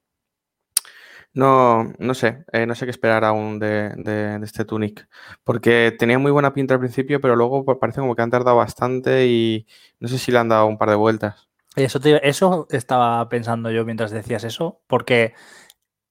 no, 1.33 1.93
no 1.99 2.13
sé, 2.13 2.45
eh, 2.51 2.65
no 2.65 2.75
sé 2.75 2.85
qué 2.85 2.91
esperar 2.91 3.23
aún 3.25 3.59
de, 3.59 3.89
de- 3.97 4.39
este 4.43 4.65
Tunic. 4.65 5.07
Porque 5.43 5.93
tenía 5.97 6.19
muy 6.19 6.31
buena 6.31 6.53
pinta 6.53 6.73
al 6.75 6.79
principio, 6.79 7.19
pero 7.21 7.35
luego 7.35 7.65
parece 7.79 8.01
como 8.01 8.15
que 8.15 8.21
han 8.21 8.29
tardado 8.31 8.57
bastante 8.57 9.25
y 9.27 9.65
no 9.99 10.07
sé 10.07 10.17
si 10.17 10.31
le 10.31 10.39
han 10.39 10.49
dado 10.49 10.65
un 10.67 10.77
par 10.77 10.89
de 10.89 10.95
vueltas. 10.95 11.47
Eso, 11.75 11.99
eso 12.21 12.67
estaba 12.69 13.27
pensando 13.29 13.71
yo 13.71 13.83
mientras 13.83 14.11
decías 14.11 14.43
eso, 14.43 14.81
porque, 14.85 15.33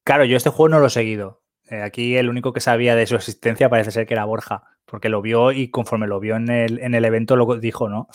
claro, 0.05 0.25
yo 0.25 0.37
este 0.37 0.51
juego 0.51 0.71
no 0.71 0.81
lo 0.81 0.87
he 0.89 0.91
seguido. 0.91 1.43
Eh, 1.71 1.83
aquí 1.83 2.17
el 2.17 2.29
único 2.29 2.53
que 2.53 2.61
sabía 2.61 2.97
de 2.97 3.07
su 3.07 3.17
existencia 3.17 3.71
parece 3.71 3.93
ser 3.93 4.07
que 4.07 4.15
era 4.15 4.25
Borja, 4.25 4.65
porque 4.87 5.09
lo 5.09 5.23
vio 5.23 5.53
y 5.53 5.71
conforme 5.71 6.09
lo 6.09 6.21
vio 6.21 6.37
en 6.37 6.51
el, 6.51 6.81
en 6.81 6.95
el 6.95 7.05
evento 7.05 7.37
lo 7.37 7.47
dijo, 7.59 7.89
¿no? 7.89 8.09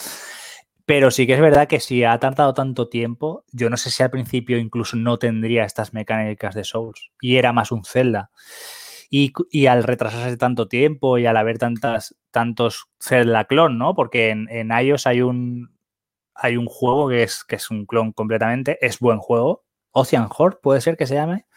Pero 0.87 1.11
sí 1.11 1.27
que 1.27 1.33
es 1.33 1.41
verdad 1.41 1.67
que 1.67 1.81
si 1.81 2.05
ha 2.05 2.17
tardado 2.17 2.53
tanto 2.53 2.87
tiempo, 2.87 3.43
yo 3.51 3.69
no 3.69 3.75
sé 3.75 3.91
si 3.91 4.03
al 4.03 4.09
principio 4.09 4.57
incluso 4.57 4.95
no 4.95 5.19
tendría 5.19 5.65
estas 5.65 5.93
mecánicas 5.93 6.55
de 6.55 6.63
Souls 6.63 7.11
y 7.19 7.35
era 7.35 7.51
más 7.51 7.73
un 7.73 7.83
Zelda. 7.83 8.31
Y, 9.09 9.33
al 9.67 9.83
retrasarse 9.83 10.37
tanto 10.37 10.69
tiempo 10.69 11.17
y 11.17 11.25
al 11.25 11.35
haber 11.35 11.57
tantas, 11.57 12.15
tantos 12.31 12.87
Zelda 13.01 13.43
clon, 13.43 13.77
¿no? 13.77 13.95
Porque 13.95 14.29
en, 14.29 14.47
en 14.49 14.71
iOS 14.71 15.07
hay 15.07 15.21
un, 15.21 15.77
hay 16.33 16.55
un 16.55 16.67
juego 16.67 17.09
que 17.09 17.23
es, 17.23 17.43
que 17.43 17.57
es 17.57 17.69
un 17.69 17.85
clon 17.85 18.13
completamente, 18.13 18.77
es 18.79 18.99
buen 18.99 19.19
juego. 19.19 19.65
Ocean 19.91 20.29
Horde 20.37 20.59
puede 20.63 20.79
ser 20.79 20.95
que 20.95 21.05
se 21.05 21.15
llame. 21.15 21.47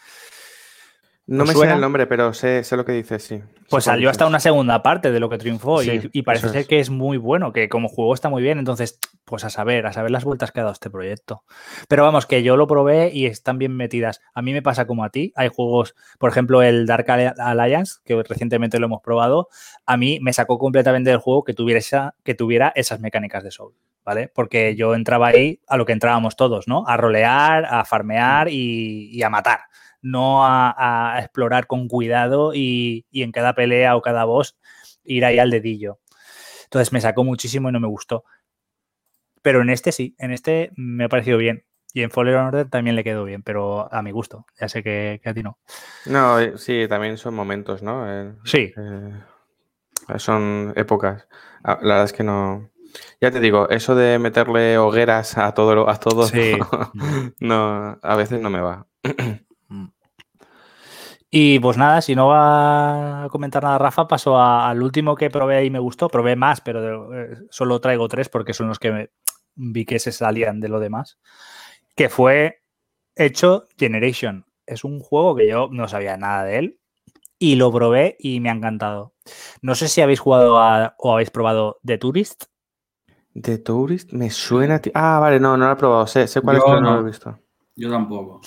No 1.31 1.43
¿Os 1.43 1.47
me 1.49 1.53
suena? 1.53 1.59
suena 1.59 1.73
el 1.75 1.81
nombre, 1.81 2.07
pero 2.07 2.33
sé, 2.33 2.63
sé 2.65 2.75
lo 2.75 2.83
que 2.83 2.91
dices, 2.91 3.23
sí. 3.23 3.37
Sé 3.37 3.45
Pues 3.69 3.85
salió 3.85 4.09
hasta 4.09 4.27
una 4.27 4.41
segunda 4.41 4.83
parte 4.83 5.11
de 5.13 5.19
lo 5.21 5.29
que 5.29 5.37
triunfó 5.37 5.81
y- 5.81 5.85
Sí, 6.01 6.09
y, 6.11 6.21
parece 6.23 6.49
ser 6.49 6.57
es. 6.61 6.67
que 6.67 6.79
es 6.81 6.89
muy 6.89 7.15
bueno, 7.17 7.53
que 7.53 7.69
como 7.69 7.87
juego 7.87 8.13
está 8.13 8.27
muy 8.27 8.43
bien, 8.43 8.59
entonces, 8.59 8.99
pues 9.23 9.45
a 9.45 9.49
saber, 9.49 9.85
a 9.85 9.93
saber 9.93 10.11
las 10.11 10.25
vueltas 10.25 10.51
que 10.51 10.59
ha 10.59 10.63
dado 10.63 10.73
este 10.73 10.89
proyecto. 10.89 11.43
Pero 11.87 12.03
vamos, 12.03 12.25
que 12.25 12.43
yo 12.43 12.57
lo 12.57 12.67
probé 12.67 13.11
y 13.13 13.27
están 13.27 13.57
bien 13.59 13.77
metidas. 13.77 14.19
A 14.33 14.41
mí 14.41 14.51
me 14.51 14.61
pasa 14.61 14.85
como 14.87 15.05
a 15.05 15.09
ti, 15.09 15.31
hay 15.37 15.47
juegos, 15.47 15.95
por 16.19 16.29
ejemplo, 16.31 16.61
el 16.63 16.85
Dark 16.85 17.05
Alli- 17.07 17.33
Alliance, 17.37 17.99
que 18.03 18.21
recientemente 18.23 18.77
lo 18.77 18.87
hemos 18.87 19.01
probado, 19.01 19.47
a 19.85 19.95
mí 19.95 20.19
me 20.21 20.33
sacó 20.33 20.57
completamente 20.57 21.11
del 21.11 21.19
juego 21.19 21.45
que 21.45 21.53
tuviera, 21.53 21.79
esa, 21.79 22.15
que 22.25 22.35
tuviera 22.35 22.73
esas 22.75 22.99
mecánicas 22.99 23.43
de 23.43 23.51
Soul. 23.51 23.73
¿Vale? 24.03 24.29
Porque 24.33 24.75
yo 24.75 24.95
entraba 24.95 25.27
ahí 25.27 25.59
a 25.67 25.77
lo 25.77 25.85
que 25.85 25.93
entrábamos 25.93 26.35
todos, 26.35 26.67
¿no? 26.67 26.83
A 26.87 26.97
rolear, 26.97 27.65
a 27.69 27.85
farmear 27.85 28.49
y, 28.49 29.11
y 29.13 29.21
a 29.21 29.29
matar 29.29 29.59
no 30.01 30.45
a, 30.45 31.15
a 31.15 31.19
explorar 31.19 31.67
con 31.67 31.87
cuidado 31.87 32.53
y, 32.53 33.05
y 33.11 33.23
en 33.23 33.31
cada 33.31 33.53
pelea 33.55 33.95
o 33.95 34.01
cada 34.01 34.23
boss 34.25 34.57
ir 35.03 35.25
ahí 35.25 35.39
al 35.39 35.51
dedillo. 35.51 35.99
Entonces 36.65 36.93
me 36.93 37.01
sacó 37.01 37.23
muchísimo 37.23 37.69
y 37.69 37.71
no 37.71 37.79
me 37.79 37.87
gustó. 37.87 38.23
Pero 39.41 39.61
en 39.61 39.69
este 39.69 39.91
sí, 39.91 40.15
en 40.19 40.31
este 40.31 40.71
me 40.75 41.05
ha 41.05 41.09
parecido 41.09 41.37
bien. 41.37 41.65
Y 41.93 42.03
en 42.03 42.11
Fallen 42.11 42.35
Order 42.35 42.69
también 42.69 42.95
le 42.95 43.03
quedó 43.03 43.25
bien, 43.25 43.43
pero 43.43 43.93
a 43.93 44.01
mi 44.01 44.11
gusto. 44.11 44.45
Ya 44.59 44.69
sé 44.69 44.81
que, 44.81 45.19
que 45.21 45.29
a 45.29 45.33
ti 45.33 45.43
no. 45.43 45.59
No, 46.05 46.39
eh, 46.39 46.53
sí, 46.57 46.85
también 46.87 47.17
son 47.17 47.33
momentos, 47.33 47.83
¿no? 47.83 48.05
Eh, 48.09 48.33
Sí, 48.45 48.71
eh, 48.77 49.11
son 50.17 50.71
épocas. 50.77 51.27
Ah, 51.63 51.79
La 51.81 51.95
verdad 51.95 52.05
es 52.05 52.13
que 52.13 52.23
no. 52.23 52.69
Ya 53.19 53.31
te 53.31 53.39
digo, 53.39 53.69
eso 53.69 53.95
de 53.95 54.19
meterle 54.19 54.77
hogueras 54.77 55.37
a 55.37 55.53
todo, 55.53 55.89
a 55.89 55.97
todo, 55.99 56.27
Sí. 56.27 56.53
no, 57.39 57.99
a 58.01 58.15
veces 58.15 58.39
no 58.39 58.49
me 58.49 58.61
va. 58.61 58.87
Y 61.33 61.59
pues 61.59 61.77
nada, 61.77 62.01
si 62.01 62.13
no 62.13 62.27
va 62.27 63.23
a 63.23 63.29
comentar 63.29 63.63
nada 63.63 63.77
Rafa, 63.77 64.05
paso 64.07 64.37
a- 64.37 64.69
al 64.69 64.83
último 64.83 65.15
que 65.15 65.29
probé 65.29 65.63
y 65.63 65.69
me 65.69 65.79
gustó. 65.79 66.09
Probé 66.09 66.35
más, 66.35 66.59
pero 66.59 67.13
eh, 67.17 67.37
solo 67.49 67.79
traigo 67.79 68.09
tres 68.09 68.27
porque 68.27 68.53
son 68.53 68.67
los 68.67 68.79
que 68.79 68.91
me- 68.91 69.09
vi 69.55 69.85
que 69.85 69.99
se 69.99 70.11
salían 70.11 70.59
de 70.59 70.67
lo 70.67 70.79
demás. 70.81 71.19
Que 71.95 72.09
fue 72.09 72.63
hecho 73.15 73.67
Generation. 73.77 74.45
Es 74.65 74.83
un 74.83 74.99
juego 74.99 75.35
que 75.35 75.47
yo 75.47 75.69
no 75.71 75.87
sabía 75.87 76.17
nada 76.17 76.43
de 76.43 76.57
él 76.59 76.79
y 77.39 77.55
lo 77.55 77.71
probé 77.71 78.17
y 78.19 78.41
me 78.41 78.49
ha 78.49 78.53
encantado. 78.53 79.13
No 79.61 79.73
sé 79.75 79.87
si 79.87 80.01
habéis 80.01 80.19
jugado 80.19 80.59
a- 80.59 80.95
o 80.97 81.13
habéis 81.13 81.29
probado 81.31 81.79
The 81.85 81.97
Tourist. 81.97 82.43
The 83.41 83.57
Tourist 83.57 84.11
me 84.11 84.29
suena. 84.29 84.75
a 84.75 84.79
ti- 84.79 84.91
Ah, 84.93 85.17
vale, 85.19 85.39
no, 85.39 85.55
no 85.55 85.65
lo 85.67 85.71
he 85.71 85.75
probado. 85.77 86.07
Sé, 86.07 86.27
sé 86.27 86.41
cuál 86.41 86.57
es, 86.57 86.63
pero 86.65 86.81
no 86.81 86.89
lo 86.89 86.95
no. 86.97 87.01
he 87.01 87.09
visto. 87.09 87.39
Yo 87.77 87.89
tampoco. 87.89 88.41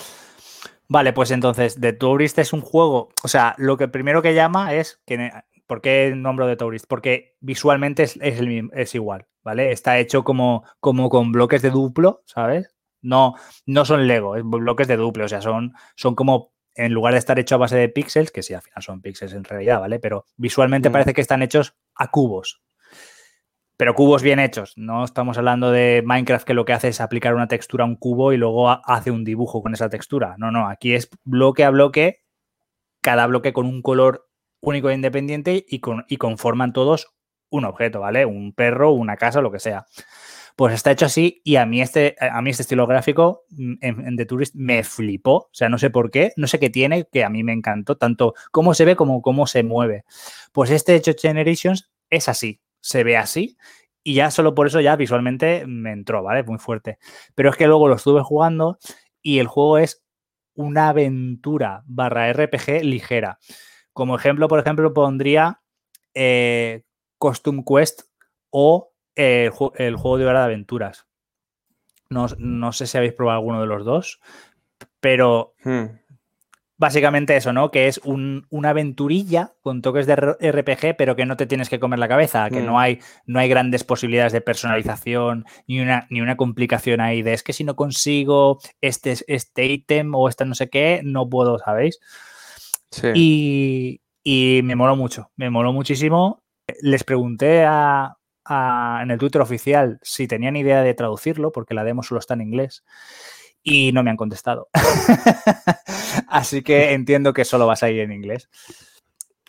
Vale, 0.87 1.13
pues 1.13 1.31
entonces, 1.31 1.79
The 1.79 1.93
Tourist 1.93 2.37
es 2.39 2.53
un 2.53 2.61
juego. 2.61 3.09
O 3.23 3.27
sea, 3.27 3.55
lo 3.57 3.77
que 3.77 3.87
primero 3.87 4.21
que 4.21 4.33
llama 4.35 4.73
es. 4.73 5.01
Que, 5.05 5.31
¿Por 5.67 5.81
qué 5.81 6.13
nombro 6.15 6.45
de 6.47 6.55
Tourist? 6.57 6.85
Porque 6.87 7.35
visualmente 7.39 8.03
es, 8.03 8.17
es 8.21 8.39
el 8.39 8.69
es 8.73 8.93
igual, 8.93 9.25
¿vale? 9.43 9.71
Está 9.71 9.97
hecho 9.97 10.23
como, 10.23 10.63
como 10.79 11.09
con 11.09 11.31
bloques 11.31 11.61
de 11.63 11.71
duplo, 11.71 12.21
¿sabes? 12.25 12.75
No, 13.01 13.33
no 13.65 13.83
son 13.85 14.07
Lego, 14.07 14.35
es 14.35 14.43
bloques 14.45 14.87
de 14.87 14.97
duplo, 14.97 15.25
o 15.25 15.27
sea, 15.27 15.41
son, 15.41 15.73
son 15.95 16.15
como. 16.15 16.53
En 16.77 16.91
lugar 16.91 17.13
de 17.13 17.19
estar 17.19 17.39
hecho 17.39 17.55
a 17.55 17.57
base 17.59 17.77
de 17.77 17.87
píxeles, 17.87 18.31
que 18.31 18.43
sí, 18.43 18.53
al 18.53 18.61
final 18.61 18.83
son 18.83 19.01
píxeles 19.01 19.33
en 19.33 19.45
realidad, 19.45 19.79
¿vale? 19.79 19.97
Pero 19.99 20.25
visualmente 20.35 20.89
Mm. 20.89 20.91
parece 20.91 21.13
que 21.13 21.21
están 21.21 21.41
hechos 21.41 21.73
a 21.95 22.11
cubos. 22.11 22.61
Pero 23.77 23.93
cubos 23.93 24.21
bien 24.23 24.39
hechos. 24.39 24.73
No 24.77 25.03
estamos 25.03 25.37
hablando 25.37 25.71
de 25.71 26.01
Minecraft 26.05 26.45
que 26.47 26.53
lo 26.53 26.65
que 26.65 26.73
hace 26.73 26.87
es 26.89 27.01
aplicar 27.01 27.35
una 27.35 27.47
textura 27.47 27.83
a 27.83 27.87
un 27.87 27.95
cubo 27.97 28.31
y 28.33 28.37
luego 28.37 28.69
ha- 28.69 28.81
hace 28.85 29.11
un 29.11 29.23
dibujo 29.25 29.61
con 29.61 29.73
esa 29.73 29.89
textura. 29.89 30.35
No, 30.37 30.51
no, 30.51 30.69
aquí 30.69 30.93
es 30.93 31.09
bloque 31.25 31.63
a 31.65 31.69
bloque, 31.71 32.21
cada 33.01 33.27
bloque 33.27 33.53
con 33.53 33.65
un 33.65 33.81
color 33.81 34.27
único 34.61 34.89
e 34.89 34.95
independiente 34.95 35.65
y, 35.67 35.79
con, 35.79 36.05
y 36.07 36.17
conforman 36.17 36.73
todos 36.73 37.13
un 37.51 37.65
objeto, 37.65 38.01
¿vale? 38.01 38.25
Un 38.25 38.53
perro, 38.53 38.91
una 38.91 39.17
casa, 39.17 39.41
lo 39.41 39.51
que 39.51 39.59
sea. 39.59 39.85
Pues 40.55 40.73
está 40.73 40.91
hecho 40.91 41.05
así 41.05 41.41
y 41.43 41.57
a 41.57 41.65
mí 41.65 41.81
este, 41.81 42.15
a 42.19 42.41
mí 42.41 42.49
este 42.49 42.63
estilo 42.63 42.87
gráfico 42.87 43.43
mm, 43.49 43.73
en, 43.81 44.07
en 44.07 44.15
The 44.17 44.25
Tourist 44.25 44.55
me 44.55 44.83
flipó. 44.83 45.35
O 45.35 45.49
sea, 45.51 45.69
no 45.69 45.77
sé 45.77 45.89
por 45.89 46.11
qué, 46.11 46.31
no 46.37 46.47
sé 46.47 46.59
qué 46.59 46.69
tiene, 46.69 47.07
que 47.11 47.23
a 47.23 47.29
mí 47.29 47.43
me 47.43 47.53
encantó, 47.53 47.97
tanto 47.97 48.33
cómo 48.51 48.73
se 48.73 48.85
ve 48.85 48.95
como 48.95 49.21
cómo 49.21 49.47
se 49.47 49.63
mueve. 49.63 50.05
Pues 50.53 50.71
este 50.71 50.95
hecho 50.95 51.11
Generations 51.19 51.91
es 52.09 52.29
así, 52.29 52.61
se 52.85 53.03
ve 53.03 53.17
así 53.17 53.57
y 54.03 54.13
ya 54.13 54.29
solo 54.29 54.53
por 54.53 54.67
eso 54.67 54.79
ya 54.81 54.95
visualmente 54.95 55.65
me 55.65 55.91
entró, 55.91 56.21
¿vale? 56.21 56.43
Muy 56.43 56.59
fuerte. 56.59 56.99
Pero 57.33 57.49
es 57.49 57.55
que 57.57 57.65
luego 57.65 57.87
lo 57.87 57.95
estuve 57.95 58.21
jugando 58.21 58.77
y 59.23 59.39
el 59.39 59.47
juego 59.47 59.79
es 59.79 60.03
una 60.53 60.89
aventura 60.89 61.81
barra 61.87 62.29
RPG 62.29 62.83
ligera. 62.83 63.39
Como 63.91 64.15
ejemplo, 64.15 64.47
por 64.47 64.59
ejemplo, 64.59 64.93
pondría 64.93 65.61
eh, 66.13 66.83
Costume 67.17 67.63
Quest 67.67 68.03
o 68.51 68.93
eh, 69.15 69.45
el, 69.45 69.51
ju- 69.51 69.71
el 69.75 69.95
juego 69.95 70.17
de 70.19 70.25
hora 70.27 70.39
de 70.41 70.45
aventuras. 70.45 71.07
No, 72.09 72.27
no 72.37 72.71
sé 72.71 72.85
si 72.85 72.97
habéis 72.97 73.13
probado 73.13 73.39
alguno 73.39 73.61
de 73.61 73.67
los 73.67 73.83
dos, 73.83 74.19
pero 74.99 75.55
Hmm. 75.63 75.85
Básicamente 76.77 77.35
eso, 77.37 77.53
¿no? 77.53 77.71
Que 77.71 77.87
es 77.87 77.99
un- 78.03 78.45
una 78.49 78.69
aventurilla 78.71 79.53
con 79.61 79.81
toques 79.81 80.05
de 80.07 80.13
RPG, 80.15 80.95
pero 80.97 81.15
que 81.15 81.25
no 81.25 81.37
te 81.37 81.45
tienes 81.47 81.69
que 81.69 81.79
comer 81.79 81.99
la 81.99 82.07
cabeza, 82.07 82.49
que 82.49 82.61
Mm. 82.61 82.65
no 82.65 82.79
hay, 82.79 82.99
no 83.25 83.39
hay 83.39 83.47
grandes 83.49 83.83
posibilidades 83.83 84.33
de 84.33 84.41
personalización, 84.41 85.45
ni 85.67 85.79
una, 85.79 86.05
ni 86.09 86.21
una 86.21 86.35
complicación 86.35 86.99
ahí 87.01 87.21
de 87.21 87.33
es 87.33 87.43
que 87.43 87.53
si 87.53 87.63
no 87.63 87.75
consigo 87.75 88.59
este, 88.81 89.15
este 89.27 89.65
ítem 89.65 90.13
o 90.15 90.27
este 90.27 90.45
no 90.45 90.53
sé 90.55 90.69
qué, 90.69 91.01
no 91.03 91.29
puedo, 91.29 91.59
¿sabéis? 91.59 91.99
Sí. 92.91 93.07
Y, 93.15 94.01
y 94.23 94.61
me 94.63 94.75
moló 94.75 94.95
mucho, 94.95 95.31
me 95.35 95.49
moló 95.49 95.71
muchísimo. 95.73 96.43
Les 96.81 97.03
pregunté 97.03 97.63
a, 97.63 98.17
a- 98.45 98.99
en 99.03 99.11
el 99.11 99.17
Twitter 99.19 99.41
oficial 99.41 99.99
si 100.01 100.27
tenían 100.27 100.55
idea 100.55 100.81
de 100.81 100.93
traducirlo, 100.93 101.51
porque 101.51 101.73
la 101.73 101.83
demo 101.83 102.03
solo 102.03 102.19
está 102.19 102.33
en 102.33 102.41
inglés, 102.41 102.83
y 103.67 103.91
no 103.91 104.03
me 104.03 104.11
han 104.11 104.15
contestado. 104.15 104.69
Así 106.29 106.61
que 106.61 106.93
entiendo 106.93 107.33
que 107.33 107.43
solo 107.43 107.65
va 107.65 107.73
a 107.73 107.77
salir 107.77 107.99
en 108.01 108.13
inglés. 108.13 108.47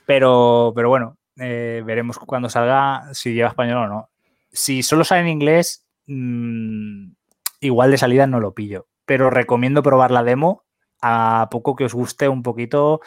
Pero, 0.07 0.73
pero 0.75 0.89
bueno, 0.89 1.19
eh, 1.37 1.83
veremos 1.85 2.19
cuando 2.19 2.49
salga 2.49 3.13
si 3.13 3.35
lleva 3.35 3.51
español 3.51 3.85
o 3.85 3.89
no. 3.89 4.11
Si 4.51 4.83
solo 4.83 5.05
sale 5.05 5.21
en 5.21 5.29
inglés, 5.29 5.87
mm, 6.07 7.11
igual 7.61 7.91
de 7.91 7.99
salida 7.99 8.27
no 8.27 8.41
lo 8.41 8.55
pillo. 8.55 8.89
Pero 9.05 9.29
recomiendo 9.29 9.83
probar 9.83 10.11
la 10.11 10.25
demo 10.25 10.65
a 11.03 11.49
poco 11.51 11.77
que 11.77 11.85
os 11.85 11.95
guste 11.95 12.27
un 12.29 12.43
poquito 12.43 13.03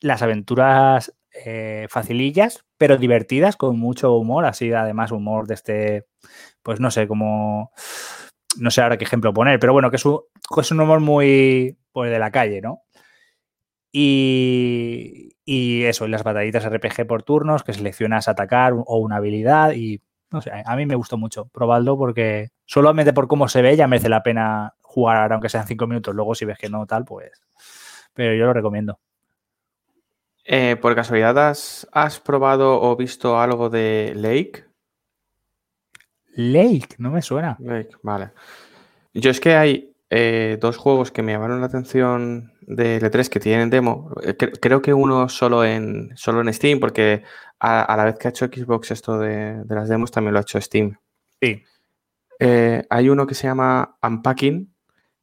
las 0.00 0.22
aventuras 0.22 1.14
eh, 1.44 1.88
facilillas, 1.90 2.64
pero 2.78 2.96
divertidas, 2.96 3.56
con 3.56 3.78
mucho 3.78 4.14
humor, 4.14 4.46
así 4.46 4.72
además 4.72 5.12
humor 5.12 5.46
de 5.46 5.54
este, 5.54 6.06
pues 6.62 6.80
no 6.80 6.90
sé, 6.90 7.06
como, 7.06 7.70
no 8.58 8.70
sé 8.70 8.82
ahora 8.82 8.96
qué 8.96 9.04
ejemplo 9.04 9.32
poner, 9.32 9.58
pero 9.58 9.72
bueno, 9.72 9.90
que 9.90 9.96
es 9.96 10.04
un, 10.04 10.20
es 10.56 10.70
humor 10.70 11.00
muy, 11.00 11.76
pues 11.92 12.10
de 12.10 12.18
la 12.18 12.30
calle, 12.30 12.60
¿no? 12.60 12.82
Y, 13.92 15.36
y 15.44 15.84
eso, 15.84 16.06
y 16.06 16.10
las 16.10 16.24
batallitas 16.24 16.64
RPG 16.64 17.06
por 17.06 17.22
turnos, 17.22 17.62
que 17.62 17.72
seleccionas 17.72 18.28
atacar 18.28 18.72
o 18.74 18.96
una 18.98 19.16
habilidad 19.16 19.72
y 19.72 20.00
no 20.30 20.40
sé, 20.40 20.50
a 20.64 20.76
mí 20.76 20.86
me 20.86 20.94
gustó 20.94 21.18
mucho 21.18 21.46
probarlo 21.46 21.96
porque 21.98 22.50
solamente 22.64 23.12
por 23.12 23.28
cómo 23.28 23.48
se 23.48 23.60
ve 23.60 23.76
ya 23.76 23.86
merece 23.86 24.08
la 24.08 24.22
pena 24.22 24.74
jugar, 24.80 25.32
aunque 25.32 25.48
sean 25.48 25.66
cinco 25.66 25.86
minutos. 25.86 26.14
Luego, 26.14 26.34
si 26.34 26.44
ves 26.44 26.58
que 26.58 26.70
no, 26.70 26.86
tal, 26.86 27.04
pues. 27.04 27.42
Pero 28.14 28.34
yo 28.34 28.46
lo 28.46 28.52
recomiendo. 28.52 28.98
Eh, 30.44 30.76
¿Por 30.76 30.94
casualidad 30.94 31.38
has, 31.38 32.20
probado 32.24 32.80
o 32.80 32.96
visto 32.96 33.38
algo 33.38 33.68
de 33.68 34.12
Lake? 34.16 34.64
Lake, 36.34 36.96
no 36.98 37.10
me 37.10 37.22
suena. 37.22 37.56
Lake, 37.60 37.90
vale. 38.02 38.30
Yo 39.14 39.30
es 39.30 39.40
que 39.40 39.54
hay 39.54 39.94
eh, 40.10 40.58
dos 40.60 40.76
juegos 40.76 41.10
que 41.10 41.22
me 41.22 41.32
llamaron 41.32 41.60
la 41.60 41.66
atención 41.66 42.52
de 42.62 43.00
L3 43.00 43.28
que 43.28 43.40
tienen 43.40 43.70
demo. 43.70 44.10
Eh, 44.22 44.34
creo 44.36 44.80
que 44.82 44.94
uno 44.94 45.28
solo 45.28 45.64
en, 45.64 46.10
solo 46.16 46.40
en 46.40 46.52
Steam, 46.52 46.80
porque 46.80 47.22
a, 47.60 47.82
a 47.82 47.96
la 47.96 48.04
vez 48.04 48.16
que 48.18 48.28
ha 48.28 48.30
hecho 48.30 48.46
Xbox 48.46 48.90
esto 48.90 49.18
de, 49.18 49.62
de, 49.64 49.74
las 49.74 49.88
demos, 49.88 50.10
también 50.10 50.32
lo 50.32 50.38
ha 50.38 50.42
hecho 50.42 50.60
Steam. 50.60 50.96
Sí. 51.40 51.62
Eh, 52.38 52.84
hay 52.90 53.08
uno 53.08 53.26
que 53.26 53.34
se 53.34 53.46
llama 53.46 53.96
Unpacking, 54.02 54.74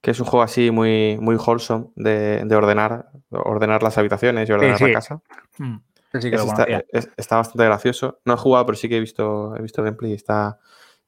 que 0.01 0.11
es 0.11 0.19
un 0.19 0.25
juego 0.25 0.43
así 0.43 0.71
muy, 0.71 1.17
muy 1.19 1.35
wholesome 1.35 1.87
de, 1.95 2.43
de 2.45 2.55
ordenar, 2.55 3.09
ordenar 3.29 3.83
las 3.83 3.97
habitaciones 3.97 4.47
y 4.47 4.51
ordenar 4.53 4.77
Sí, 4.77 4.85
sí. 4.85 4.91
la 4.91 4.95
casa. 4.97 5.21
Mm, 5.57 5.75
sí 6.21 6.29
que 6.29 6.35
Es- 6.35 6.41
lo 6.45 6.47
está, 6.47 6.63
es- 6.89 7.09
está 7.17 7.35
bastante 7.37 7.65
gracioso. 7.65 8.19
No 8.25 8.35
he 8.35 8.37
jugado, 8.37 8.65
pero 8.67 8.77
sí 8.77 8.87
que 8.87 8.97
he 8.97 9.01
visto, 9.01 9.55
he 9.57 9.61
visto 9.61 9.83
gameplay. 9.83 10.11
y 10.11 10.15
Está, 10.15 10.59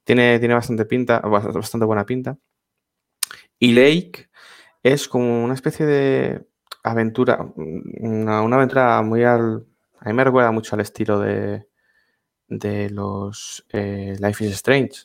tiene, 0.04 0.40
tiene 0.40 0.54
bastante 0.54 0.86
pinta, 0.86 1.22
bast- 1.22 1.54
bastante 1.54 1.86
buena 1.86 2.06
pinta. 2.06 2.38
Y 3.60 3.74
Lake 3.74 4.30
es 4.82 5.08
como 5.08 5.44
una 5.44 5.54
especie 5.54 5.86
de 5.86 6.48
aventura, 6.84 7.46
una, 7.56 8.42
una 8.42 8.56
aventura 8.56 9.02
muy 9.04 9.24
al... 9.24 9.66
A 10.00 10.10
mí 10.10 10.14
me 10.14 10.24
recuerda 10.24 10.52
mucho 10.52 10.76
al 10.76 10.82
estilo 10.82 11.20
de, 11.20 11.68
de 12.48 12.90
los 12.90 13.64
eh, 13.70 14.16
Life 14.20 14.44
is 14.44 14.54
Strange. 14.54 15.04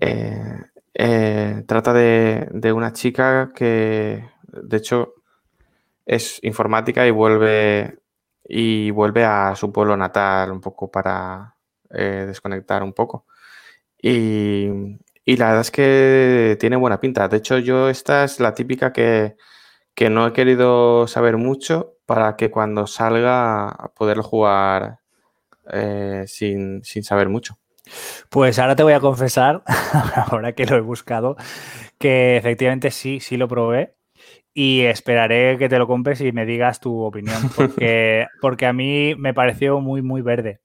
Eh, 0.00 0.60
eh, 0.92 1.64
trata 1.68 1.92
de, 1.92 2.48
de 2.50 2.72
una 2.72 2.92
chica 2.92 3.52
que, 3.54 4.28
de 4.42 4.76
hecho, 4.76 5.14
es 6.04 6.40
informática 6.42 7.06
y 7.06 7.12
vuelve, 7.12 8.00
y 8.44 8.90
vuelve 8.90 9.24
a 9.24 9.54
su 9.54 9.70
pueblo 9.70 9.96
natal 9.96 10.50
un 10.50 10.60
poco 10.60 10.90
para 10.90 11.54
desconectar 11.88 12.82
un 12.82 12.92
poco. 12.92 13.26
Y, 14.02 14.98
y 15.24 15.36
la 15.36 15.46
verdad 15.46 15.60
es 15.60 15.70
que 15.70 16.56
tiene 16.58 16.76
buena 16.76 17.00
pinta. 17.00 17.28
De 17.28 17.36
hecho, 17.36 17.58
yo 17.58 17.88
esta 17.88 18.24
es 18.24 18.40
la 18.40 18.54
típica 18.54 18.92
que, 18.92 19.36
que 19.94 20.10
no 20.10 20.26
he 20.26 20.32
querido 20.32 21.06
saber 21.06 21.36
mucho 21.36 21.96
para 22.06 22.36
que 22.36 22.50
cuando 22.50 22.86
salga 22.86 23.92
poderlo 23.94 24.22
jugar 24.22 24.98
eh, 25.72 26.24
sin, 26.26 26.82
sin 26.82 27.04
saber 27.04 27.28
mucho. 27.28 27.58
Pues 28.28 28.58
ahora 28.58 28.76
te 28.76 28.82
voy 28.82 28.92
a 28.92 29.00
confesar, 29.00 29.62
ahora 30.30 30.52
que 30.52 30.66
lo 30.66 30.76
he 30.76 30.80
buscado, 30.80 31.36
que 31.98 32.36
efectivamente 32.36 32.90
sí, 32.90 33.20
sí 33.20 33.36
lo 33.36 33.48
probé. 33.48 33.94
Y 34.52 34.80
esperaré 34.80 35.58
que 35.58 35.68
te 35.68 35.78
lo 35.78 35.86
compres 35.86 36.20
y 36.20 36.32
me 36.32 36.44
digas 36.44 36.80
tu 36.80 37.02
opinión, 37.02 37.50
porque, 37.56 38.26
porque 38.40 38.66
a 38.66 38.72
mí 38.72 39.14
me 39.16 39.32
pareció 39.32 39.80
muy, 39.80 40.02
muy 40.02 40.22
verde. 40.22 40.60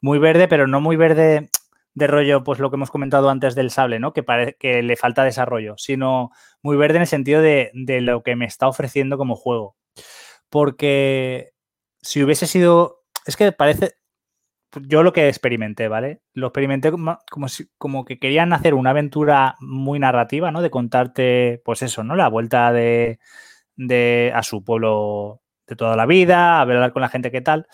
Muy 0.00 0.18
verde, 0.18 0.46
pero 0.46 0.66
no 0.66 0.80
muy 0.80 0.96
verde 0.96 1.48
de 1.94 2.06
rollo, 2.06 2.42
pues 2.44 2.58
lo 2.58 2.70
que 2.70 2.76
hemos 2.76 2.90
comentado 2.90 3.30
antes 3.30 3.54
del 3.54 3.70
sable, 3.70 4.00
¿no? 4.00 4.12
Que, 4.12 4.22
parece 4.22 4.56
que 4.58 4.82
le 4.82 4.96
falta 4.96 5.24
desarrollo, 5.24 5.74
sino 5.78 6.30
muy 6.62 6.76
verde 6.76 6.96
en 6.96 7.02
el 7.02 7.08
sentido 7.08 7.40
de, 7.40 7.70
de 7.74 8.00
lo 8.00 8.22
que 8.22 8.36
me 8.36 8.46
está 8.46 8.68
ofreciendo 8.68 9.16
como 9.16 9.36
juego. 9.36 9.76
Porque 10.50 11.54
si 12.04 12.22
hubiese 12.22 12.46
sido. 12.46 13.02
Es 13.26 13.36
que 13.36 13.52
parece. 13.52 13.94
Yo 14.82 15.04
lo 15.04 15.12
que 15.12 15.28
experimenté, 15.28 15.86
¿vale? 15.86 16.20
Lo 16.32 16.48
experimenté 16.48 16.90
como, 16.90 17.18
como, 17.30 17.48
si, 17.48 17.68
como 17.78 18.04
que 18.04 18.18
querían 18.18 18.52
hacer 18.52 18.74
una 18.74 18.90
aventura 18.90 19.54
muy 19.60 20.00
narrativa, 20.00 20.50
¿no? 20.50 20.62
De 20.62 20.70
contarte, 20.70 21.62
pues 21.64 21.82
eso, 21.82 22.02
¿no? 22.02 22.16
La 22.16 22.28
vuelta 22.28 22.72
de, 22.72 23.20
de 23.76 24.32
a 24.34 24.42
su 24.42 24.64
pueblo 24.64 25.42
de 25.68 25.76
toda 25.76 25.96
la 25.96 26.06
vida, 26.06 26.60
hablar 26.60 26.92
con 26.92 27.02
la 27.02 27.08
gente 27.08 27.30
que 27.30 27.40
tal. 27.40 27.68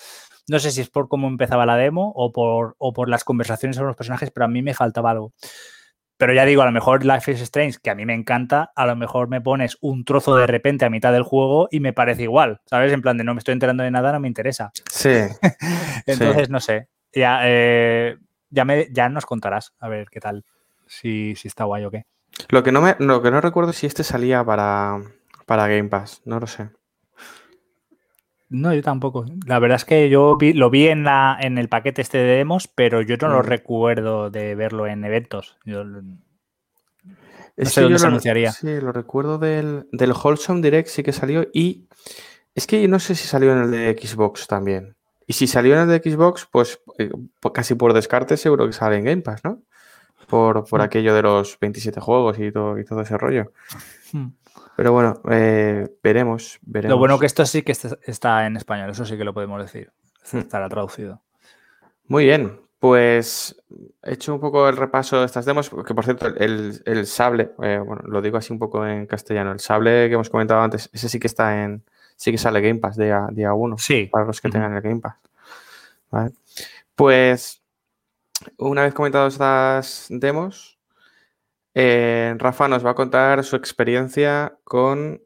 No 0.50 0.58
sé 0.58 0.72
si 0.72 0.80
es 0.80 0.90
por 0.90 1.06
cómo 1.06 1.28
empezaba 1.28 1.64
la 1.64 1.76
demo 1.76 2.12
o 2.16 2.32
por, 2.32 2.74
o 2.78 2.92
por 2.92 3.08
las 3.08 3.22
conversaciones 3.22 3.76
sobre 3.76 3.86
los 3.86 3.96
personajes, 3.96 4.32
pero 4.32 4.46
a 4.46 4.48
mí 4.48 4.62
me 4.62 4.74
faltaba 4.74 5.12
algo. 5.12 5.32
Pero 6.16 6.32
ya 6.34 6.44
digo, 6.44 6.62
a 6.62 6.64
lo 6.64 6.72
mejor 6.72 7.04
Life 7.06 7.30
is 7.30 7.40
Strange, 7.40 7.78
que 7.80 7.88
a 7.88 7.94
mí 7.94 8.04
me 8.04 8.14
encanta, 8.14 8.72
a 8.74 8.84
lo 8.84 8.96
mejor 8.96 9.28
me 9.28 9.40
pones 9.40 9.78
un 9.80 10.04
trozo 10.04 10.34
de 10.34 10.48
repente 10.48 10.84
a 10.84 10.90
mitad 10.90 11.12
del 11.12 11.22
juego 11.22 11.68
y 11.70 11.78
me 11.78 11.92
parece 11.92 12.24
igual, 12.24 12.62
¿sabes? 12.66 12.92
En 12.92 13.00
plan 13.00 13.16
de 13.16 13.22
no 13.22 13.32
me 13.32 13.38
estoy 13.38 13.52
enterando 13.52 13.84
de 13.84 13.92
nada, 13.92 14.10
no 14.10 14.18
me 14.18 14.26
interesa. 14.26 14.72
Sí, 14.90 15.20
Entonces, 16.06 16.50
no 16.50 16.58
sé. 16.58 16.88
Ya, 17.14 17.42
eh, 17.44 18.16
ya, 18.48 18.64
me, 18.64 18.88
ya 18.90 19.08
nos 19.08 19.26
contarás 19.26 19.72
a 19.78 19.86
ver 19.88 20.08
qué 20.10 20.18
tal. 20.18 20.44
Si, 20.88 21.36
si 21.36 21.46
está 21.46 21.62
guay 21.62 21.84
o 21.84 21.92
qué. 21.92 22.06
Lo 22.48 22.64
que 22.64 22.72
no 22.72 22.80
me, 22.80 22.96
lo 22.98 23.22
que 23.22 23.30
no 23.30 23.40
recuerdo 23.40 23.70
es 23.70 23.76
si 23.76 23.86
este 23.86 24.02
salía 24.02 24.42
para, 24.42 24.98
para 25.46 25.68
Game 25.68 25.90
Pass, 25.90 26.22
no 26.24 26.40
lo 26.40 26.48
sé. 26.48 26.70
No, 28.50 28.74
yo 28.74 28.82
tampoco. 28.82 29.24
La 29.46 29.58
verdad 29.60 29.76
es 29.76 29.84
que 29.84 30.08
yo 30.10 30.36
vi- 30.36 30.52
lo 30.52 30.70
vi 30.70 30.88
en, 30.88 31.04
la, 31.04 31.38
en 31.40 31.56
el 31.56 31.68
paquete 31.68 32.02
este 32.02 32.18
de 32.18 32.36
demos, 32.36 32.66
pero 32.68 33.00
yo 33.00 33.16
no 33.16 33.28
lo 33.28 33.38
Mm. 33.40 33.46
recuerdo 33.46 34.30
de 34.30 34.54
verlo 34.56 34.86
en 34.88 35.04
eventos. 35.04 35.56
Yo 35.64 35.84
lo- 35.84 36.02
Es 37.56 37.68
sé 37.70 37.74
que 37.76 37.80
dónde 37.82 37.94
yo 37.94 37.98
se 37.98 38.04
lo- 38.04 38.08
anunciaría. 38.08 38.52
Sí, 38.52 38.80
lo 38.80 38.92
recuerdo 38.92 39.38
del, 39.38 39.86
del 39.92 40.12
Wholesome 40.12 40.62
Direct, 40.62 40.88
sí 40.88 41.02
que 41.02 41.12
salió. 41.12 41.46
Y 41.52 41.86
es 42.54 42.66
que 42.66 42.86
no 42.88 42.98
sé 42.98 43.14
si 43.14 43.26
salió 43.28 43.52
en 43.52 43.58
el 43.62 43.70
de 43.70 43.96
Xbox 44.00 44.46
también. 44.46 44.96
Y 45.26 45.34
si 45.34 45.46
salió 45.46 45.74
en 45.80 45.88
el 45.88 46.00
de 46.00 46.10
Xbox, 46.10 46.48
pues 46.50 46.80
eh, 46.98 47.10
casi 47.54 47.76
por 47.76 47.92
descarte 47.92 48.36
seguro 48.36 48.66
que 48.66 48.72
sale 48.72 48.96
en 48.96 49.04
Game 49.04 49.22
Pass, 49.22 49.44
¿no? 49.44 49.62
Por, 50.28 50.64
por 50.68 50.80
Mm. 50.80 50.84
aquello 50.84 51.14
de 51.14 51.22
los 51.22 51.56
27 51.60 52.00
juegos 52.00 52.38
y 52.40 52.50
todo, 52.50 52.78
y 52.78 52.84
todo 52.84 53.00
ese 53.02 53.16
rollo. 53.16 53.52
Hmm. 54.12 54.28
Pero 54.76 54.92
bueno, 54.92 55.20
eh, 55.30 55.88
veremos, 56.02 56.58
veremos. 56.62 56.90
Lo 56.94 56.98
bueno 56.98 57.18
que 57.18 57.26
esto 57.26 57.44
sí 57.44 57.62
que 57.62 57.72
está- 57.72 58.46
en 58.46 58.56
español, 58.56 58.90
eso 58.90 59.04
sí 59.04 59.16
que 59.16 59.24
lo 59.24 59.34
podemos 59.34 59.60
decir. 59.60 59.92
Hmm. 60.32 60.38
Estará 60.38 60.68
traducido. 60.68 61.20
Muy 62.06 62.24
bien, 62.24 62.60
pues 62.78 63.56
he 64.02 64.14
hecho 64.14 64.34
un 64.34 64.40
poco 64.40 64.68
el 64.68 64.76
repaso 64.76 65.20
de 65.20 65.26
estas 65.26 65.44
demos, 65.44 65.68
que 65.70 65.94
por 65.94 66.04
cierto, 66.04 66.26
el, 66.28 66.82
el 66.86 67.06
sable, 67.06 67.52
eh, 67.62 67.80
bueno, 67.84 68.02
lo 68.06 68.22
digo 68.22 68.38
así 68.38 68.52
un 68.52 68.58
poco 68.58 68.86
en 68.86 69.06
castellano, 69.06 69.52
el 69.52 69.60
sable 69.60 70.08
que 70.08 70.14
hemos 70.14 70.30
comentado 70.30 70.60
antes, 70.62 70.88
ese 70.92 71.08
sí 71.08 71.20
que 71.20 71.26
está 71.26 71.62
en, 71.62 71.84
sí 72.16 72.32
que 72.32 72.38
sale 72.38 72.60
Game 72.62 72.80
Pass 72.80 72.96
día, 72.96 73.28
día 73.32 73.52
uno, 73.54 73.76
Sí. 73.78 74.06
para 74.10 74.24
los 74.24 74.40
que 74.40 74.48
tengan 74.48 74.74
el 74.74 74.80
Game 74.80 75.00
Pass. 75.00 75.16
¿Vale? 76.10 76.32
Pues, 76.96 77.62
una 78.58 78.82
vez 78.82 78.94
comentadas 78.94 79.34
estas 79.34 80.06
demos, 80.08 80.78
eh, 81.74 82.34
Rafa 82.38 82.68
nos 82.68 82.84
va 82.84 82.90
a 82.90 82.94
contar 82.94 83.44
su 83.44 83.56
experiencia 83.56 84.58
con 84.64 85.20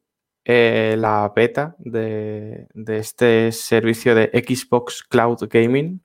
eh, 0.45 0.95
la 0.99 1.33
beta 1.35 1.75
de, 1.79 2.69
este 2.75 3.51
servicio 3.51 4.15
de 4.15 4.31
Xbox 4.47 5.03
Cloud 5.03 5.49
Gaming. 5.49 6.03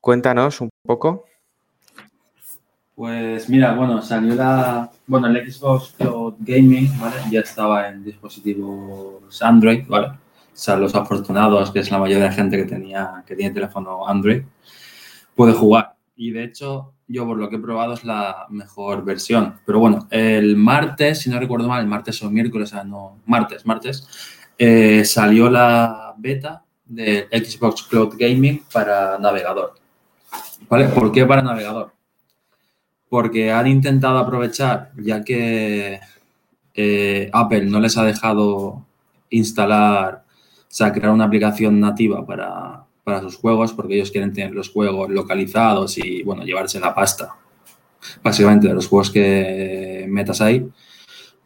Cuéntanos 0.00 0.60
un 0.60 0.68
poco. 0.84 1.24
Pues 2.94 3.48
mira, 3.48 3.74
bueno, 3.74 4.02
salió 4.02 4.34
la. 4.34 4.90
Bueno, 5.06 5.28
el 5.28 5.50
Xbox 5.50 5.94
Cloud 5.96 6.34
Gaming. 6.40 6.90
Ya 7.30 7.40
estaba 7.40 7.88
en 7.88 8.04
dispositivos 8.04 9.42
Android, 9.42 9.86
¿vale? 9.88 10.08
O 10.08 10.56
sea, 10.56 10.76
los 10.76 10.94
afortunados, 10.94 11.70
que 11.70 11.78
es 11.78 11.90
la 11.90 11.98
mayoría 11.98 12.24
de 12.24 12.32
gente 12.32 12.58
que 12.58 12.64
tenía, 12.64 13.24
que 13.26 13.34
tiene 13.34 13.54
teléfono 13.54 14.06
Android, 14.06 14.42
puede 15.34 15.54
jugar. 15.54 15.91
Y 16.14 16.30
de 16.30 16.44
hecho, 16.44 16.94
yo 17.08 17.26
por 17.26 17.38
lo 17.38 17.48
que 17.48 17.56
he 17.56 17.60
probado 17.60 17.94
es 17.94 18.04
la 18.04 18.46
mejor 18.50 19.04
versión. 19.04 19.60
Pero 19.64 19.78
bueno, 19.78 20.06
el 20.10 20.56
martes, 20.56 21.20
si 21.20 21.30
no 21.30 21.38
recuerdo 21.38 21.68
mal, 21.68 21.80
el 21.80 21.88
martes 21.88 22.22
o 22.22 22.30
miércoles, 22.30 22.72
o 22.72 22.74
sea, 22.74 22.84
no, 22.84 23.20
martes, 23.26 23.64
martes, 23.66 24.06
eh, 24.58 25.04
salió 25.04 25.50
la 25.50 26.14
beta 26.18 26.64
del 26.84 27.26
Xbox 27.30 27.82
Cloud 27.84 28.14
Gaming 28.18 28.62
para 28.72 29.18
navegador. 29.18 29.74
¿Vale? 30.68 30.88
¿Por 30.88 31.10
qué 31.12 31.26
para 31.26 31.42
navegador? 31.42 31.92
porque 33.12 33.52
han 33.52 33.66
intentado 33.66 34.16
aprovechar, 34.16 34.90
ya 34.96 35.22
que 35.22 36.00
eh, 36.72 37.30
Apple 37.30 37.66
no 37.66 37.78
les 37.78 37.98
ha 37.98 38.04
dejado 38.04 38.86
instalar, 39.28 40.24
o 40.60 40.64
sea, 40.66 40.94
crear 40.94 41.12
una 41.12 41.26
aplicación 41.26 41.78
nativa 41.78 42.24
para, 42.24 42.81
para 43.04 43.20
sus 43.20 43.36
juegos, 43.36 43.72
porque 43.72 43.94
ellos 43.94 44.10
quieren 44.10 44.32
tener 44.32 44.52
los 44.52 44.70
juegos 44.70 45.10
localizados 45.10 45.98
y, 45.98 46.22
bueno, 46.22 46.44
llevarse 46.44 46.78
la 46.78 46.94
pasta, 46.94 47.36
básicamente, 48.22 48.68
de 48.68 48.74
los 48.74 48.86
juegos 48.86 49.10
que 49.10 50.06
metas 50.08 50.40
ahí. 50.40 50.66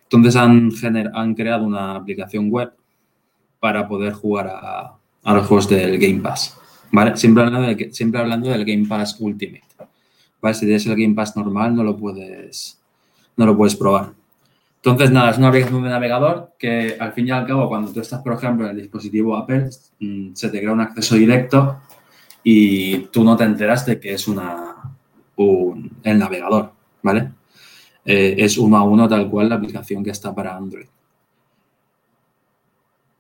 Entonces 0.05 0.37
han, 0.37 0.71
han 1.14 1.35
creado 1.35 1.64
una 1.64 1.97
aplicación 1.97 2.51
web 2.51 2.73
para 3.59 3.88
poder 3.88 4.12
jugar 4.12 4.49
a, 4.49 4.97
a 5.27 5.35
los 5.35 5.47
juegos 5.47 5.69
del 5.69 5.99
Game 5.99 6.21
Pass, 6.21 6.57
¿vale? 6.92 7.16
Siempre 7.16 7.42
hablando, 7.42 7.66
de, 7.66 7.90
siempre 7.92 8.21
hablando 8.21 8.49
del 8.49 8.64
Game 8.64 8.87
Pass 8.87 9.16
Ultimate. 9.19 9.64
¿vale? 10.40 10.55
Si 10.55 10.66
tienes 10.66 10.87
el 10.87 10.95
Game 10.95 11.14
Pass 11.14 11.37
normal, 11.37 11.75
no 11.75 11.83
lo 11.83 11.97
puedes, 11.97 12.81
no 13.37 13.45
lo 13.45 13.57
puedes 13.57 13.75
probar. 13.75 14.12
Entonces, 14.87 15.11
nada, 15.11 15.33
es 15.33 15.38
una 15.38 15.49
aplicación 15.49 15.83
de 15.83 15.88
navegador 15.88 16.53
que 16.57 16.96
al 17.01 17.12
fin 17.12 17.27
y 17.27 17.33
al 17.33 17.44
cabo, 17.44 17.68
cuando 17.68 17.92
tú 17.92 17.99
estás, 17.99 18.22
por 18.22 18.35
ejemplo, 18.35 18.66
en 18.66 18.70
el 18.70 18.83
dispositivo 18.83 19.37
Apple, 19.37 19.68
mmm, 19.99 20.33
se 20.33 20.49
te 20.49 20.61
crea 20.61 20.72
un 20.72 20.81
acceso 20.81 21.16
directo 21.16 21.81
y 22.44 22.99
tú 23.07 23.25
no 23.25 23.37
te 23.37 23.42
enteras 23.42 23.85
de 23.85 23.99
que 23.99 24.14
es 24.14 24.29
una, 24.29 24.77
un, 25.38 25.90
el 26.05 26.18
navegador, 26.20 26.70
¿vale? 27.03 27.33
Eh, 28.05 28.37
es 28.38 28.59
uno 28.59 28.77
a 28.77 28.85
uno 28.85 29.09
tal 29.09 29.29
cual 29.29 29.49
la 29.49 29.57
aplicación 29.57 30.05
que 30.05 30.11
está 30.11 30.33
para 30.33 30.57
Android. 30.57 30.87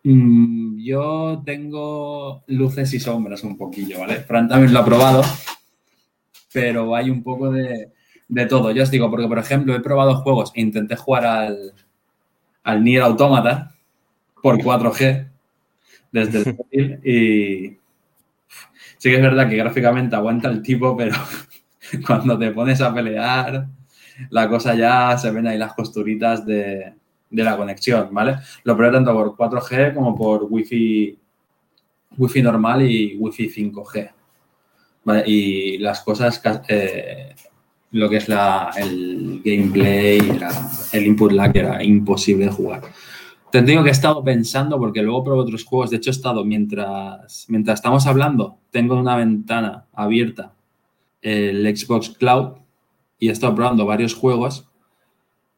Mm, 0.04 0.78
yo 0.84 1.42
tengo 1.44 2.44
luces 2.46 2.94
y 2.94 3.00
sombras 3.00 3.42
un 3.42 3.58
poquillo, 3.58 3.98
¿vale? 3.98 4.20
Fran 4.20 4.46
también 4.46 4.72
lo 4.72 4.78
ha 4.78 4.84
probado, 4.84 5.22
pero 6.52 6.94
hay 6.94 7.10
un 7.10 7.24
poco 7.24 7.50
de, 7.50 7.95
de 8.28 8.46
todo. 8.46 8.70
Yo 8.72 8.82
os 8.82 8.90
digo, 8.90 9.10
porque 9.10 9.28
por 9.28 9.38
ejemplo 9.38 9.74
he 9.74 9.80
probado 9.80 10.16
juegos 10.16 10.52
e 10.54 10.60
intenté 10.60 10.96
jugar 10.96 11.26
al, 11.26 11.72
al 12.62 12.84
Nier 12.84 13.02
Automata 13.02 13.74
por 14.42 14.58
4G 14.58 15.28
desde 16.12 16.38
el 16.38 16.56
móvil 16.58 17.00
y 17.04 17.78
sí 18.98 19.10
que 19.10 19.16
es 19.16 19.22
verdad 19.22 19.48
que 19.48 19.56
gráficamente 19.56 20.16
aguanta 20.16 20.48
el 20.48 20.62
tipo, 20.62 20.96
pero 20.96 21.16
cuando 22.06 22.38
te 22.38 22.50
pones 22.50 22.80
a 22.80 22.92
pelear, 22.92 23.66
la 24.30 24.48
cosa 24.48 24.74
ya 24.74 25.16
se 25.18 25.30
ven 25.30 25.46
ahí 25.46 25.58
las 25.58 25.74
costuritas 25.74 26.44
de, 26.44 26.94
la 27.30 27.56
conexión, 27.56 28.08
¿vale? 28.12 28.38
Lo 28.64 28.76
probé 28.76 28.92
tanto 28.92 29.12
por 29.12 29.36
4G 29.36 29.94
como 29.94 30.16
por 30.16 30.46
Wi-Fi, 30.48 31.18
Wi-Fi 32.16 32.42
normal 32.42 32.82
y 32.82 33.16
Wi-Fi 33.16 33.48
5G. 33.48 34.10
¿vale? 35.04 35.24
Y 35.26 35.78
las 35.78 36.00
cosas, 36.00 36.40
eh, 36.68 37.34
lo 37.92 38.08
que 38.08 38.16
es 38.16 38.28
la, 38.28 38.70
el 38.76 39.40
gameplay, 39.44 40.20
el 40.92 41.06
input 41.06 41.32
lag 41.32 41.56
era 41.56 41.82
imposible 41.82 42.46
de 42.46 42.50
jugar. 42.50 42.82
Te 43.50 43.62
digo 43.62 43.82
que 43.82 43.88
he 43.88 43.92
estado 43.92 44.22
pensando, 44.22 44.78
porque 44.78 45.02
luego 45.02 45.24
probé 45.24 45.40
otros 45.40 45.64
juegos, 45.64 45.90
de 45.90 45.96
hecho 45.96 46.10
he 46.10 46.12
estado 46.12 46.44
mientras, 46.44 47.46
mientras 47.48 47.78
estamos 47.78 48.06
hablando, 48.06 48.58
tengo 48.70 48.98
una 48.98 49.16
ventana 49.16 49.86
abierta 49.92 50.52
el 51.22 51.76
Xbox 51.76 52.10
Cloud 52.10 52.58
y 53.18 53.28
he 53.28 53.32
estado 53.32 53.54
probando 53.54 53.86
varios 53.86 54.14
juegos. 54.14 54.68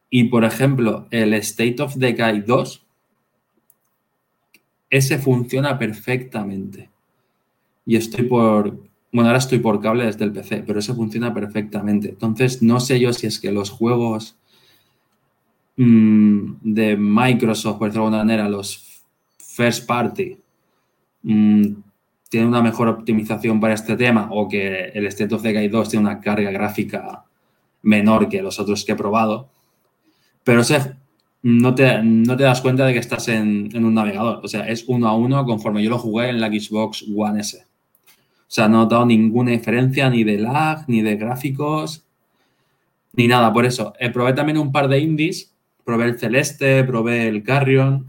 Y 0.09 0.25
por 0.25 0.43
ejemplo, 0.43 1.07
el 1.11 1.33
State 1.35 1.81
of 1.81 1.95
Decay 1.95 2.41
2, 2.41 2.85
ese 4.89 5.19
funciona 5.19 5.77
perfectamente. 5.77 6.89
Y 7.85 7.95
estoy 7.95 8.25
por, 8.25 8.79
bueno, 9.11 9.29
ahora 9.29 9.39
estoy 9.39 9.59
por 9.59 9.81
cable 9.81 10.05
desde 10.05 10.25
el 10.25 10.31
PC, 10.31 10.63
pero 10.65 10.79
ese 10.79 10.93
funciona 10.93 11.33
perfectamente. 11.33 12.09
Entonces, 12.09 12.61
no 12.61 12.79
sé 12.79 12.99
yo 12.99 13.11
si 13.13 13.27
es 13.27 13.39
que 13.39 13.51
los 13.51 13.69
juegos 13.69 14.37
mm, 15.77 16.53
de 16.61 16.97
Microsoft, 16.97 17.77
por 17.77 17.87
decirlo 17.87 18.09
de 18.09 18.17
alguna 18.17 18.23
manera, 18.23 18.49
los 18.49 19.03
first 19.37 19.87
party, 19.87 20.37
mm, 21.23 21.63
tiene 22.29 22.47
una 22.47 22.61
mejor 22.61 22.87
optimización 22.87 23.59
para 23.59 23.73
este 23.73 23.97
tema 23.97 24.29
o 24.31 24.47
que 24.47 24.89
el 24.93 25.07
State 25.07 25.33
of 25.33 25.41
Decay 25.41 25.67
2 25.67 25.89
tiene 25.89 26.05
una 26.05 26.21
carga 26.21 26.51
gráfica 26.51 27.25
menor 27.81 28.29
que 28.29 28.41
los 28.41 28.59
otros 28.59 28.85
que 28.85 28.91
he 28.91 28.95
probado. 28.95 29.49
Pero 30.43 30.63
te, 31.75 32.03
no 32.03 32.37
te 32.37 32.43
das 32.43 32.61
cuenta 32.61 32.85
de 32.85 32.93
que 32.93 32.99
estás 32.99 33.27
en, 33.29 33.69
un 33.75 33.93
navegador. 33.93 34.41
O 34.43 34.47
sea, 34.47 34.67
es 34.67 34.85
uno 34.87 35.07
a 35.07 35.15
uno 35.15 35.43
conforme 35.45 35.83
yo 35.83 35.89
lo 35.89 35.97
jugué 35.97 36.29
en 36.29 36.39
la 36.39 36.47
Xbox 36.47 37.05
One 37.15 37.41
S. 37.41 37.65
O 38.49 38.51
sea, 38.51 38.67
no 38.67 38.77
he 38.77 38.83
notado 38.83 39.05
ninguna 39.05 39.51
diferencia 39.51 40.09
ni 40.09 40.23
de 40.23 40.39
lag, 40.39 40.83
ni 40.87 41.03
de 41.03 41.17
gráficos, 41.17 42.03
ni 43.13 43.27
nada. 43.27 43.53
Por 43.53 43.67
eso, 43.67 43.93
eh, 43.99 44.09
probé 44.09 44.33
también 44.33 44.57
un 44.57 44.71
par 44.71 44.87
de 44.87 44.97
indies. 44.97 45.53
Probé 45.85 46.05
el 46.05 46.19
Celeste, 46.19 46.83
probé 46.83 47.27
el 47.27 47.43
Carrion, 47.43 48.07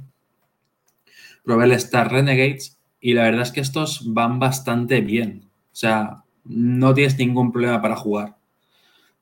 probé 1.45 1.67
el 1.67 1.73
Star 1.73 2.11
Renegades 2.11 2.79
y 3.01 3.13
la 3.13 3.25
verdad 3.25 3.43
es 3.43 3.53
que 3.53 3.61
estos 3.61 4.13
van 4.15 4.39
bastante 4.39 5.03
bien. 5.03 5.43
O 5.73 5.77
sea, 5.77 6.25
no 6.45 6.95
tienes 6.95 7.19
ningún 7.19 7.53
problema 7.53 7.83
para 7.83 7.97
jugar. 7.97 8.37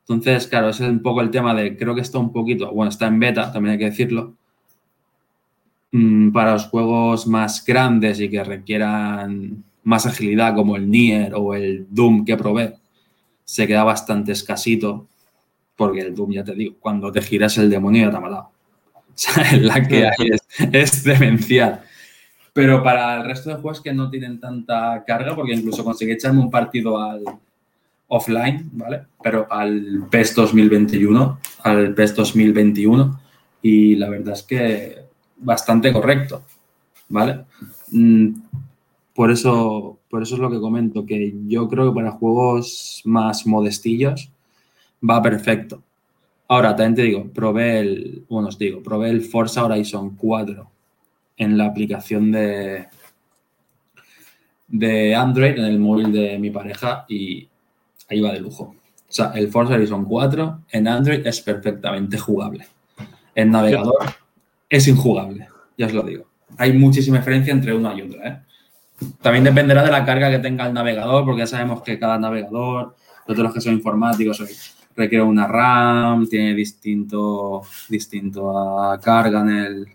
Entonces, 0.01 0.47
claro, 0.47 0.69
es 0.69 0.79
un 0.81 1.03
poco 1.03 1.21
el 1.21 1.31
tema 1.31 1.53
de, 1.53 1.77
creo 1.77 1.95
que 1.95 2.01
está 2.01 2.19
un 2.19 2.33
poquito, 2.33 2.73
bueno, 2.73 2.91
está 2.91 3.09
en 3.09 3.21
beta, 3.21 3.53
también 3.53 3.73
hay 3.73 3.79
que 3.79 3.91
decirlo, 3.91 4.35
mm, 5.93 6.31
para 6.31 6.53
los 6.53 6.67
juegos 6.67 7.27
más 7.27 7.65
grandes 7.65 8.21
y 8.21 8.31
que 8.31 8.43
requieran 8.45 9.65
más 9.89 10.05
agilidad, 10.05 10.55
como 10.55 10.77
el 10.77 10.91
Nier 10.91 11.33
o 11.35 11.55
el 11.55 11.87
Doom 11.89 12.27
que 12.27 12.37
probé, 12.37 12.77
se 13.45 13.67
queda 13.67 13.85
bastante 13.85 14.33
escasito, 14.33 15.09
porque 15.77 16.01
el 16.01 16.15
Doom, 16.15 16.33
ya 16.33 16.45
te 16.45 16.55
digo, 16.55 16.77
cuando 16.79 17.11
te 17.11 17.23
giras 17.23 17.57
el 17.57 17.71
demonio 17.71 18.05
ya 18.05 18.11
te 18.11 18.17
ha 18.17 18.21
matado. 18.21 18.51
O 19.19 19.21
sea, 19.21 19.57
la 19.57 19.83
que 19.83 20.07
hay 20.07 20.29
es, 20.31 20.43
es 20.73 21.03
demencial. 21.03 21.83
Pero 22.53 22.85
para 22.85 23.17
el 23.17 23.25
resto 23.25 23.51
de 23.51 23.57
juegos 23.57 23.81
que 23.81 23.93
no 23.93 24.09
tienen 24.11 24.39
tanta 24.39 25.03
carga, 25.05 25.35
porque 25.35 25.55
incluso 25.55 25.83
conseguí 25.83 26.13
echarme 26.13 26.41
un 26.41 26.51
partido 26.53 27.03
al 27.03 27.25
offline, 28.07 28.69
¿vale? 28.75 29.07
Pero 29.21 29.47
al 29.51 30.07
PES 30.09 30.35
2021, 30.37 31.41
al 31.65 31.95
PES 31.95 32.15
2021, 32.15 33.21
y 33.63 33.97
la 33.97 34.09
verdad 34.09 34.35
es 34.35 34.43
que 34.45 34.99
bastante 35.39 35.93
correcto, 35.93 36.45
¿vale? 37.09 37.45
Por 39.19 39.33
eso, 39.33 39.99
por 40.09 40.23
eso 40.23 40.37
es 40.37 40.41
lo 40.41 40.49
que 40.49 40.61
comento, 40.61 41.05
que 41.05 41.35
yo 41.49 41.67
creo 41.67 41.89
que 41.89 41.97
para 41.97 42.13
juegos 42.13 43.03
más 43.05 43.49
modestillos 43.49 44.31
va 45.03 45.21
perfecto. 45.21 45.83
Ahora, 46.47 46.77
también 46.77 46.95
te 46.95 47.03
digo, 47.03 47.29
probé 47.33 47.81
el, 47.81 48.25
bueno, 48.29 48.47
os 48.47 48.57
digo, 48.57 48.81
probé 48.81 49.11
el 49.11 49.23
Forza 49.23 49.65
Horizon 49.65 50.15
4 50.15 50.71
en 51.37 51.59
la 51.59 51.65
aplicación 51.65 52.31
de, 52.31 52.87
de 54.69 55.17
Android, 55.17 55.59
en 55.59 55.65
el 55.65 55.81
móvil 55.81 56.13
de 56.13 56.39
mi 56.39 56.51
pareja, 56.51 57.05
y 57.09 57.49
ahí 58.09 58.21
va 58.21 58.33
de 58.33 58.39
lujo. 58.39 58.77
O 59.09 59.13
sea, 59.13 59.33
el 59.35 59.49
Forza 59.49 59.75
Horizon 59.75 60.05
4 60.05 60.61
en 60.71 60.87
Android 60.87 61.27
es 61.27 61.41
perfectamente 61.41 62.19
jugable. 62.19 62.69
En 63.35 63.51
navegador 63.51 63.99
es 64.71 64.87
injugable, 64.87 65.49
ya 65.77 65.87
os 65.87 65.93
lo 65.93 66.05
digo. 66.05 66.25
Hay 66.57 66.73
muchísima 66.73 67.19
diferencia 67.19 67.53
entre 67.53 67.75
una 67.75 67.93
y 67.97 68.03
otra. 68.03 68.29
¿eh? 68.29 68.48
También 69.23 69.45
dependerá 69.45 69.83
de 69.85 69.91
la 69.91 70.05
carga 70.05 70.31
que 70.31 70.39
tenga 70.39 70.67
el 70.67 70.75
navegador, 70.75 71.25
porque 71.25 71.41
ya 71.41 71.47
sabemos 71.47 71.83
que 71.83 71.99
cada 71.99 72.19
navegador, 72.19 72.97
todos 73.27 73.39
los 73.39 73.55
que 73.55 73.61
son 73.61 73.75
informáticos, 73.75 74.43
requiere 74.97 75.23
una 75.23 75.47
RAM, 75.47 76.27
tiene 76.29 76.55
distinto, 76.55 77.63
distinto 77.89 78.99
carga 79.01 79.43
en 79.43 79.49
el, 79.51 79.89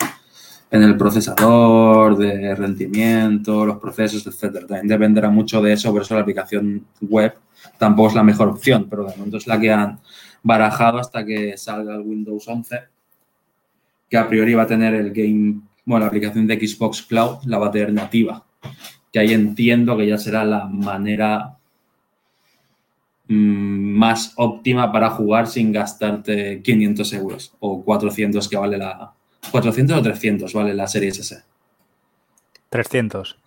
en 0.72 0.84
el 0.84 0.96
procesador, 0.96 2.18
de 2.18 2.56
rendimiento, 2.56 3.66
los 3.66 3.78
procesos, 3.78 4.26
etcétera. 4.26 4.66
También 4.66 4.88
dependerá 4.88 5.30
mucho 5.30 5.62
de 5.62 5.74
eso, 5.74 5.92
por 5.92 6.04
eso 6.04 6.16
la 6.16 6.22
aplicación 6.22 6.86
web 7.02 7.34
tampoco 7.78 8.10
es 8.10 8.16
la 8.16 8.24
mejor 8.24 8.48
opción, 8.48 8.88
pero 8.89 9.04
de 9.04 9.16
momento 9.18 9.38
es 9.38 9.48
la 9.48 9.60
que 9.60 9.72
han 9.72 10.00
barajado 10.42 11.00
hasta 11.00 11.26
que 11.26 11.58
salga 11.58 11.96
el 11.96 12.02
Windows 12.02 12.48
11, 12.48 12.80
que 14.10 14.18
a 14.18 14.28
priori 14.28 14.54
va 14.54 14.63
a 14.63 14.68
tener 14.68 14.94
el 14.94 15.12
game, 15.12 15.62
bueno, 15.86 16.06
la 16.06 16.08
aplicación 16.08 16.48
de 16.48 16.56
Xbox 16.56 17.02
Cloud 17.02 17.44
la 17.46 17.58
va 17.58 17.68
a 17.68 17.72
tener 17.72 17.92
nativa, 17.92 18.44
que 19.12 19.19
ahí 19.19 19.34
entiendo 19.34 19.95
que 19.97 20.08
ya 20.08 20.17
será 20.17 20.43
la 20.43 20.65
manera 20.65 21.58
mm, 23.28 23.97
más 23.97 24.34
óptima 24.38 24.91
para 24.91 25.12
jugar 25.12 25.47
sin 25.47 25.71
gastarte 25.71 26.62
500 26.62 27.13
euros 27.13 27.54
o 27.60 27.84
400 27.84 28.47
que 28.47 28.58
vale 28.58 28.78
la, 28.78 29.13
400 29.52 29.97
o 29.97 30.02
300, 30.02 30.54
¿vale? 30.54 30.73
La 30.73 30.88
serie 30.88 31.10
S. 31.10 31.43
300. 32.69 33.38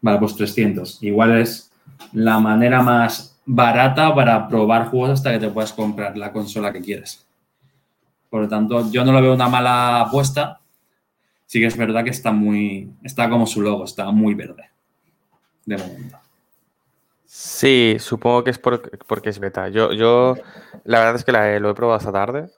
Vale, 0.00 0.18
pues 0.18 0.36
300. 0.36 1.02
Igual 1.02 1.38
es 1.40 1.72
la 2.12 2.38
manera 2.38 2.82
más 2.82 3.40
barata 3.44 4.14
para 4.14 4.48
probar 4.48 4.86
juegos 4.86 5.10
hasta 5.10 5.32
que 5.32 5.40
te 5.40 5.50
puedas 5.50 5.72
comprar 5.72 6.16
la 6.16 6.32
consola 6.32 6.72
que 6.72 6.80
quieres. 6.80 7.26
Por 8.28 8.42
lo 8.42 8.48
tanto, 8.48 8.90
yo 8.90 9.04
no 9.04 9.12
lo 9.12 9.20
veo 9.20 9.34
una 9.34 9.48
mala 9.48 10.02
apuesta. 10.02 10.59
Sí 11.50 11.58
que 11.58 11.66
es 11.66 11.76
verdad 11.76 12.04
que 12.04 12.10
está 12.10 12.30
muy. 12.30 12.88
Está 13.02 13.28
como 13.28 13.44
su 13.44 13.60
logo, 13.60 13.82
está 13.82 14.08
muy 14.12 14.34
verde. 14.34 14.70
De 15.66 15.76
momento. 15.76 16.16
Sí, 17.24 17.96
supongo 17.98 18.44
que 18.44 18.50
es 18.50 18.58
porque 18.60 19.30
es 19.30 19.40
beta. 19.40 19.68
Yo, 19.68 19.92
yo, 19.92 20.36
la 20.84 21.00
verdad 21.00 21.16
es 21.16 21.24
que 21.24 21.32
lo 21.32 21.70
he 21.70 21.74
probado 21.74 21.98
esta 21.98 22.12
tarde, 22.12 22.50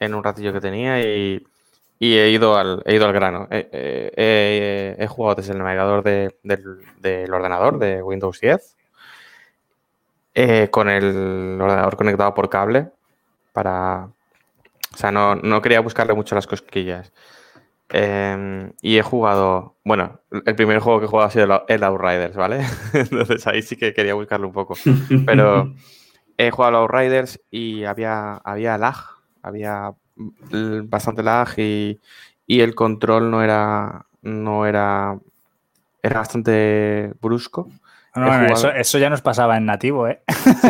en 0.00 0.16
un 0.16 0.24
ratillo 0.24 0.52
que 0.52 0.60
tenía, 0.60 1.00
y 1.00 1.46
he 2.00 2.30
ido 2.30 2.58
al, 2.58 2.82
he 2.84 2.96
ido 2.96 3.06
al 3.06 3.12
grano. 3.12 3.46
He, 3.48 5.06
jugado 5.08 5.36
desde 5.36 5.52
el 5.52 5.58
navegador 5.58 6.02
del, 6.02 7.32
ordenador 7.32 7.78
de 7.78 8.02
Windows 8.02 8.40
10 8.40 8.76
eh, 10.34 10.68
con 10.68 10.88
el 10.88 11.60
ordenador 11.60 11.96
conectado 11.96 12.34
por 12.34 12.50
cable 12.50 12.90
para... 13.52 14.08
O 14.92 14.96
sea, 14.96 15.12
no, 15.12 15.62
quería 15.62 15.78
buscarle 15.78 16.12
mucho 16.12 16.34
las 16.34 16.48
cosquillas. 16.48 17.12
Em, 17.92 18.72
y 18.80 18.98
he 18.98 19.02
jugado, 19.02 19.76
bueno, 19.84 20.20
el 20.30 20.54
primer 20.54 20.78
juego 20.78 21.00
que 21.00 21.06
he 21.06 21.08
jugado 21.08 21.28
ha 21.28 21.32
sido 21.32 21.64
el 21.66 21.82
Outriders, 21.82 22.36
¿vale? 22.36 22.64
Entonces 22.94 23.46
ahí 23.46 23.62
sí 23.62 23.76
que 23.76 23.92
quería 23.92 24.14
buscarle 24.14 24.46
un 24.46 24.52
poco. 24.52 24.74
Pero 25.26 25.74
he 26.38 26.50
jugado 26.50 26.76
al 26.76 26.82
Outriders 26.82 27.40
y 27.50 27.84
había, 27.84 28.36
había 28.36 28.78
lag, 28.78 28.96
había 29.42 29.92
bastante 30.14 31.22
lag 31.22 31.48
y, 31.56 31.98
el 32.46 32.74
control 32.74 33.30
no 33.30 33.42
era, 33.42 34.06
no 34.22 34.66
era, 34.66 35.18
era 36.02 36.18
bastante 36.18 37.12
brusco. 37.20 37.70
eso, 38.76 38.98
ya 38.98 39.10
nos 39.10 39.22
pasaba 39.22 39.56
en 39.56 39.66
nativo, 39.66 40.08
¿eh? 40.08 40.22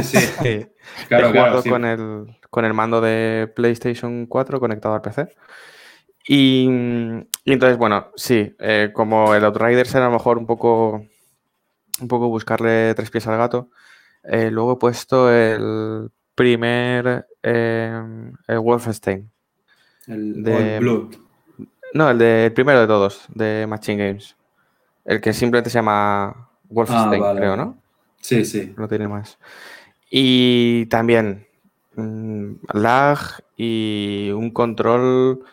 Sí, 0.02 0.18
sí. 0.42 0.66
Claro, 1.08 1.30
claro, 1.30 1.62
Con, 1.62 1.84
el, 1.84 2.36
con 2.50 2.64
el 2.64 2.74
mando 2.74 3.00
de 3.00 3.50
PlayStation 3.54 4.26
4 4.26 4.58
conectado 4.58 4.96
al 4.96 5.02
PC. 5.02 5.28
Y, 6.32 6.64
entonces, 7.44 7.76
bueno, 7.76 8.12
sí, 8.14 8.54
eh, 8.60 8.90
como 8.92 9.34
el 9.34 9.44
Outriders 9.44 9.92
era 9.96 10.04
a 10.04 10.10
lo 10.10 10.12
mejor 10.12 10.38
un 10.38 10.46
poco, 10.46 11.04
un 12.00 12.06
poco 12.06 12.28
buscarle 12.28 12.94
tres 12.94 13.10
pies 13.10 13.26
al 13.26 13.36
gato, 13.36 13.68
eh, 14.22 14.48
luego 14.48 14.74
he 14.74 14.76
puesto 14.76 15.28
el 15.28 16.08
primer 16.36 17.26
eh, 17.42 18.00
el 18.46 18.58
Wolfenstein. 18.60 19.28
El 20.06 20.44
de, 20.44 20.78
Blood. 20.78 21.16
No, 21.94 22.10
el, 22.10 22.18
de, 22.18 22.52
primero 22.54 22.80
de 22.80 22.86
todos, 22.86 23.24
de 23.34 23.66
Machine 23.68 24.06
Games. 24.06 24.36
El 25.04 25.20
que 25.20 25.32
simplemente 25.32 25.68
se 25.68 25.78
llama 25.78 26.48
Wolfenstein, 26.68 27.24
ah, 27.24 27.34
creo, 27.34 27.56
¿no? 27.56 27.76
Sí, 28.20 28.44
sí. 28.44 28.72
No 28.76 28.86
tiene 28.86 29.08
más. 29.08 29.36
Y 30.08 30.86
también 30.86 31.48
mm, 31.96 32.52
lag 32.72 33.18
y 33.56 34.30
un 34.30 34.52
control 34.52 35.44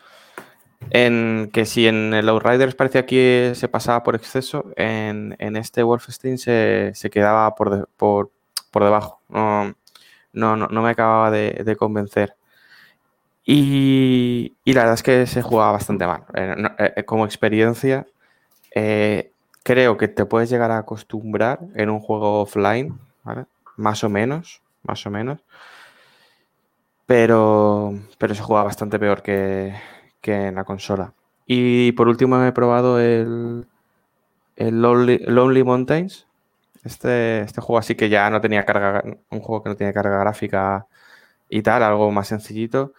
en 0.90 1.50
que 1.52 1.66
si 1.66 1.88
en 1.88 2.14
el 2.14 2.30
Outriders 2.30 2.76
parecía 2.76 3.06
que 3.06 3.54
se 3.56 3.68
pasaba 3.68 4.04
por 4.04 4.16
exceso, 4.16 4.72
en, 4.76 5.36
este 5.40 5.84
Wolfenstein 5.84 6.38
se, 6.38 7.10
quedaba 7.12 7.56
por, 7.56 7.90
por, 7.98 8.32
debajo. 8.74 9.22
No, 9.30 9.76
no, 10.34 10.56
no, 10.56 10.82
me 10.82 10.90
acababa 10.90 11.32
de, 11.32 11.76
convencer. 11.78 12.36
Y, 13.46 14.56
la 14.66 14.82
verdad 14.82 14.96
es 14.96 15.04
que 15.04 15.26
se 15.26 15.42
jugaba 15.42 15.74
bastante 15.74 16.06
mal. 16.06 16.24
Eh, 16.34 16.94
eh, 16.98 17.04
como 17.06 17.26
experiencia, 17.26 18.06
eh, 18.76 19.32
creo 19.64 19.98
que 19.98 20.08
te 20.08 20.26
puedes 20.26 20.50
llegar 20.50 20.72
a 20.72 20.80
acostumbrar 20.80 21.60
en 21.76 21.90
un 21.90 22.00
juego 22.00 22.42
offline, 22.42 23.00
Más 23.78 24.04
o 24.04 24.10
menos, 24.10 24.62
más 24.84 25.06
o 25.06 25.10
menos. 25.12 25.40
Pero, 27.06 27.94
pero 28.18 28.36
se 28.36 28.42
juega 28.44 28.64
bastante 28.64 29.00
peor 29.00 29.22
que, 29.22 29.74
en 30.24 30.56
la 30.56 30.64
consola. 30.64 31.14
Y 31.46 31.94
por 31.94 32.08
último 32.08 32.44
he 32.44 32.52
probado 32.52 33.00
el, 33.00 33.68
el 34.56 34.82
Lonely, 34.82 35.64
Mountains. 35.64 36.28
Este, 36.84 37.42
este 37.42 37.62
juego 37.62 37.80
así 37.80 37.96
que 37.96 38.10
ya 38.10 38.30
no 38.30 38.40
tenía 38.42 38.66
carga, 38.66 39.04
un 39.30 39.40
juego 39.40 39.64
que 39.64 39.70
no 39.70 39.76
tiene 39.76 39.94
carga 39.94 40.20
gráfica 40.20 40.88
y 41.50 41.62
tal, 41.62 41.84
algo 41.84 42.12
más 42.12 42.28
sencillito. 42.28 42.94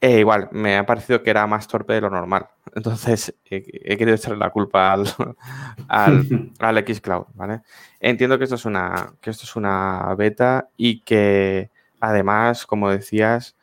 E 0.00 0.20
igual, 0.20 0.48
me 0.52 0.76
ha 0.76 0.86
parecido 0.86 1.22
que 1.22 1.30
era 1.30 1.46
más 1.46 1.66
torpe 1.68 1.94
de 1.94 2.02
lo 2.02 2.10
normal. 2.10 2.48
Entonces 2.74 3.34
he, 3.44 3.62
querido 3.96 4.14
echarle 4.14 4.38
la 4.38 4.50
culpa 4.50 4.92
al, 4.92 5.06
al, 5.88 6.52
al 6.58 6.84
Xcloud, 6.86 7.26
¿vale? 7.34 7.62
Entiendo 8.00 8.38
que 8.38 8.44
esto, 8.44 8.56
es 8.56 8.64
una, 8.64 9.14
que 9.20 9.30
esto 9.30 9.44
es 9.44 9.56
una 9.56 10.14
beta 10.16 10.68
y 10.76 11.00
que 11.00 11.70
además, 12.00 12.66
como 12.66 12.90
decías, 12.90 13.55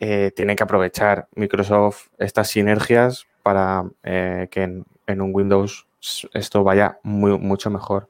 eh, 0.00 0.32
tiene 0.34 0.54
que 0.54 0.62
aprovechar 0.62 1.28
Microsoft 1.34 2.08
estas 2.18 2.48
sinergias 2.48 3.26
para 3.42 3.84
eh, 4.04 4.48
que 4.50 4.62
en, 4.62 5.20
un 5.20 5.34
Windows 5.34 5.86
esto 6.32 6.62
vaya 6.62 6.98
mucho 7.02 7.70
mejor. 7.70 8.08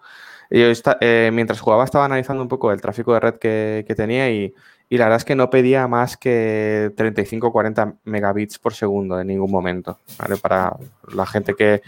Yo 0.50 0.66
eh, 1.00 1.30
mientras 1.32 1.60
jugaba 1.60 1.84
estaba 1.84 2.06
analizando 2.06 2.42
un 2.42 2.48
poco 2.48 2.72
el 2.72 2.80
tráfico 2.80 3.14
de 3.14 3.20
red 3.20 3.34
que, 3.34 3.94
tenía 3.96 4.30
y, 4.30 4.54
la 4.90 5.04
verdad 5.04 5.18
es 5.18 5.24
que 5.24 5.34
no 5.34 5.50
pedía 5.50 5.86
más 5.86 6.16
que 6.16 6.92
35 6.96 7.48
o 7.48 7.52
40 7.52 7.94
megabits 8.04 8.58
por 8.58 8.74
segundo 8.74 9.20
en 9.20 9.26
ningún 9.26 9.50
momento. 9.50 9.98
Para 10.42 10.76
la 11.14 11.26
gente 11.26 11.54
que, 11.54 11.82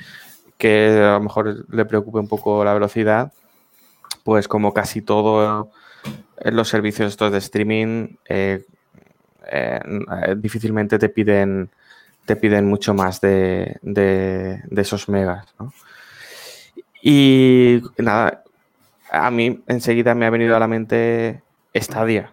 a 1.02 1.14
lo 1.14 1.20
mejor 1.20 1.64
le 1.70 1.84
preocupe 1.86 2.18
un 2.18 2.28
poco 2.28 2.62
la 2.64 2.74
velocidad, 2.74 3.32
pues 4.24 4.48
como 4.48 4.74
casi 4.74 5.00
todo 5.00 5.70
en 6.38 6.56
los 6.56 6.68
servicios 6.68 7.10
estos 7.10 7.32
de 7.32 7.38
streaming, 7.38 8.16
eh, 8.28 8.64
difícilmente 10.36 10.98
te 10.98 11.08
piden, 11.08 11.70
te 12.24 12.36
piden 12.36 12.66
mucho 12.66 12.94
más 12.94 13.20
de, 13.20 13.78
esos 14.76 15.08
megas. 15.08 15.46
Y 17.02 17.82
nada, 17.98 18.42
a 19.10 19.30
mí 19.30 19.62
enseguida 19.66 20.14
me 20.14 20.26
ha 20.26 20.30
venido 20.30 20.56
a 20.56 20.60
la 20.60 20.68
mente 20.68 21.42
Stadia. 21.74 22.32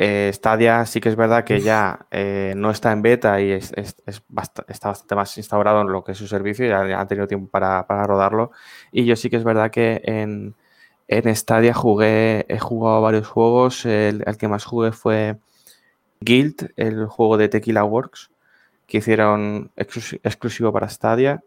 Eh, 0.00 0.30
Stadia 0.32 0.86
sí 0.86 1.00
que 1.00 1.08
es 1.08 1.16
verdad 1.16 1.42
que 1.42 1.60
ya 1.60 2.06
eh, 2.12 2.54
no 2.56 2.70
está 2.70 2.92
en 2.92 3.02
beta 3.02 3.40
y 3.40 3.50
es, 3.50 3.72
está 3.76 4.88
bastante 4.88 5.14
más 5.16 5.36
instaurado 5.36 5.80
en 5.82 5.90
lo 5.90 6.04
que 6.04 6.12
es 6.12 6.18
su 6.18 6.28
servicio, 6.28 6.66
ya, 6.66 6.86
ya 6.86 7.00
han 7.00 7.08
tenido 7.08 7.26
tiempo 7.26 7.50
para, 7.50 7.82
rodarlo. 8.06 8.52
Y 8.92 9.04
yo 9.04 9.16
sí 9.16 9.28
que 9.28 9.36
es 9.36 9.44
verdad 9.44 9.72
que 9.72 10.00
en, 10.04 10.54
en 11.08 11.34
Stadia 11.34 11.74
jugué, 11.74 12.46
he 12.48 12.58
jugado 12.60 13.02
varios 13.02 13.26
juegos. 13.26 13.84
El, 13.86 14.22
el, 14.24 14.36
que 14.38 14.46
más 14.46 14.64
jugué 14.64 14.92
fue 14.92 15.38
Guild, 16.20 16.72
el 16.76 17.06
juego 17.06 17.36
de 17.36 17.48
Tequila 17.48 17.84
Works, 17.84 18.30
que 18.86 18.98
hicieron 18.98 19.70
exclusivo 19.76 20.72
para 20.72 20.88
Stadia, 20.88 21.42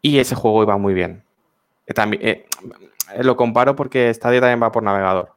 y 0.00 0.18
ese 0.18 0.34
juego 0.34 0.62
iba 0.62 0.76
muy 0.76 0.94
bien. 0.94 1.22
Eh, 1.86 1.94
también, 1.94 2.22
eh, 2.22 2.46
lo 3.22 3.36
comparo 3.36 3.74
porque 3.74 4.12
Stadia 4.12 4.40
también 4.40 4.62
va 4.62 4.72
por 4.72 4.82
navegador. 4.82 5.32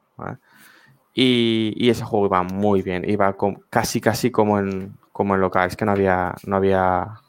Y, 1.14 1.88
ese 1.88 2.04
juego 2.04 2.26
iba 2.26 2.42
muy 2.42 2.82
bien, 2.82 3.08
iba 3.08 3.34
casi 3.70 4.00
casi 4.00 4.30
como 4.30 4.58
en, 4.58 4.92
como 5.12 5.34
en 5.34 5.40
local, 5.40 5.68
es 5.68 5.76
que 5.76 5.86
no 5.86 5.92
había, 5.92 6.34
no 6.46 6.56
había, 6.56 7.20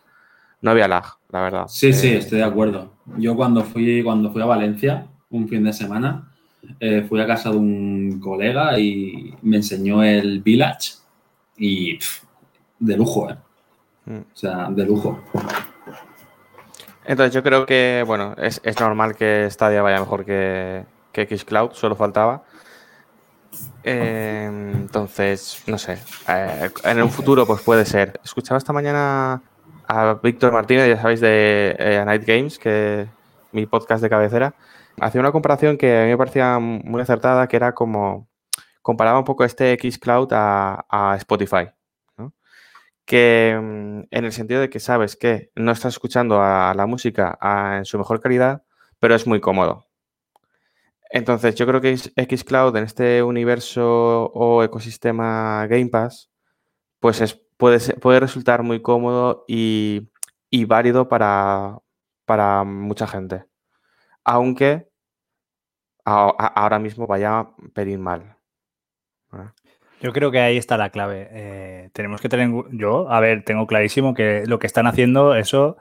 no 0.62 0.72
había 0.72 0.90
lag, 0.90 1.06
la 1.30 1.42
verdad. 1.42 1.66
Sí, 1.70 1.94
sí, 1.94 2.10
eh, 2.10 2.18
estoy 2.18 2.40
de 2.40 2.44
acuerdo. 2.44 2.92
Yo 3.18 3.36
cuando 3.36 3.64
fui, 3.64 4.04
cuando 4.04 4.32
fui 4.32 4.42
a 4.42 4.46
Valencia 4.46 5.08
un 5.30 5.48
fin 5.48 5.64
de 5.64 5.72
semana, 5.72 6.30
fui 7.08 7.22
a 7.22 7.28
casa 7.28 7.50
de 7.50 7.58
un 7.58 8.20
colega 8.20 8.78
y 8.78 9.34
me 9.42 9.58
enseñó 9.58 10.04
el 10.04 10.42
Village 10.42 10.96
y 11.58 12.00
de 12.80 12.98
lujo, 12.98 13.30
¿eh? 13.30 13.38
Mm. 14.06 14.20
O 14.20 14.36
sea, 14.36 14.68
de 14.70 14.86
lujo. 14.86 15.20
Entonces 17.06 17.34
yo 17.34 17.42
creo 17.42 17.66
que, 17.66 18.04
bueno, 18.06 18.36
es, 18.38 18.62
normal 18.80 19.16
que 19.16 19.48
Stadia 19.50 19.82
vaya 19.82 20.00
mejor 20.00 20.26
que, 20.26 20.86
que 21.12 21.38
Xcloud, 21.38 21.72
solo 21.72 21.96
faltaba. 21.96 22.44
Eh, 23.84 24.46
entonces, 24.46 25.64
no 25.68 25.78
sé, 25.78 25.98
eh, 26.28 26.70
en 26.84 27.02
un 27.02 27.10
futuro 27.10 27.46
pues 27.46 27.62
puede 27.62 27.86
ser. 27.86 28.20
Escuchaba 28.24 28.58
esta 28.58 28.74
mañana 28.74 29.42
a 29.88 30.20
Víctor 30.22 30.52
Martínez, 30.52 30.90
ya 30.90 31.02
sabéis, 31.02 31.22
de 31.22 31.76
eh, 31.80 32.04
Night 32.06 32.26
Games, 32.26 32.60
que 32.60 33.08
mi 33.54 33.66
podcast 33.66 34.04
de 34.04 34.10
cabecera, 34.10 34.54
hacía 35.00 35.22
una 35.22 35.32
comparación 35.32 35.78
que 35.78 36.00
a 36.00 36.04
mí 36.04 36.10
me 36.10 36.18
parecía 36.18 36.60
muy 36.60 37.02
acertada, 37.02 37.48
que 37.48 37.56
era 37.56 37.74
como 37.74 38.27
comparaba 38.88 39.20
un 39.20 39.26
poco 39.26 39.44
este 39.44 39.78
Xcloud 39.78 40.30
a, 40.32 40.86
a 40.90 41.18
Spotify. 41.18 41.72
Que 43.04 43.54
mm, 43.62 44.04
en 44.10 44.26
el 44.26 44.32
sentido 44.32 44.62
de 44.62 44.70
que 44.70 44.80
sabes 44.80 45.18
que 45.18 45.52
no 45.56 45.74
estás 45.74 45.96
escuchando 45.96 46.42
a 46.42 46.74
la 46.74 46.86
música 46.86 47.38
en 47.78 47.84
su 47.84 47.98
mejor 47.98 48.22
calidad, 48.22 48.64
pero 49.00 49.14
es 49.14 49.28
muy 49.28 49.42
cómodo. 49.42 49.88
Entonces, 51.10 51.56
yo 51.56 51.68
creo 51.68 51.82
que 51.82 51.98
Xcloud 51.98 52.78
en 52.78 52.86
este 52.86 53.24
universo 53.24 54.32
o 54.34 54.64
ecosistema 54.64 55.68
Game 55.68 55.88
Pass, 55.88 56.32
pues 57.02 57.20
es, 57.20 57.36
puede, 57.58 57.80
puede 57.96 58.22
resultar 58.22 58.64
muy 58.64 58.82
cómodo 58.82 59.44
y, 59.50 60.10
válido 60.66 61.10
para, 61.10 61.80
para 62.24 62.64
mucha 62.64 63.06
gente. 63.06 63.44
Aunque 64.24 64.90
ahora 66.06 66.80
mismo 66.80 67.06
vaya 67.06 67.40
a 67.40 67.56
pedir 67.74 68.00
mal. 68.00 68.37
Yo 70.00 70.14
creo 70.14 70.32
que 70.32 70.40
ahí 70.40 70.58
está 70.58 70.78
la 70.78 70.90
clave. 70.90 71.28
Eh, 71.32 71.90
tenemos 71.94 72.22
que 72.22 72.30
tener, 72.30 72.50
yo, 72.72 73.10
a 73.10 73.20
ver, 73.20 73.44
tengo 73.44 73.66
clarísimo 73.66 74.14
que 74.14 74.44
lo 74.46 74.60
que 74.60 74.68
están 74.68 74.86
haciendo, 74.86 75.36
eso, 75.36 75.78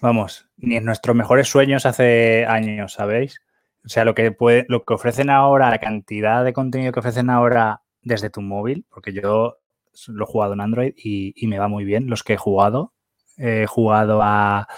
vamos, 0.00 0.48
ni 0.56 0.76
en 0.76 0.84
nuestros 0.84 1.16
mejores 1.16 1.48
sueños 1.48 1.86
hace 1.86 2.44
años, 2.46 2.92
¿sabéis? 2.92 3.40
O 3.84 3.88
sea, 3.88 4.04
lo 4.04 4.14
que, 4.14 4.32
puede, 4.32 4.66
lo 4.68 4.84
que 4.84 4.94
ofrecen 4.94 5.30
ahora, 5.30 5.70
la 5.70 5.78
cantidad 5.78 6.44
de 6.44 6.52
contenido 6.52 6.92
que 6.92 7.00
ofrecen 7.00 7.30
ahora 7.30 7.82
desde 8.02 8.28
tu 8.28 8.42
móvil, 8.42 8.84
porque 8.90 9.12
yo 9.12 9.58
lo 10.08 10.24
he 10.24 10.26
jugado 10.26 10.52
en 10.52 10.60
Android 10.60 10.92
y, 10.96 11.32
y 11.34 11.46
me 11.46 11.58
va 11.58 11.68
muy 11.68 11.84
bien, 11.84 12.08
los 12.10 12.22
que 12.22 12.34
he 12.34 12.38
jugado. 12.38 12.92
He 13.38 13.66
jugado 13.66 14.20
a... 14.22 14.68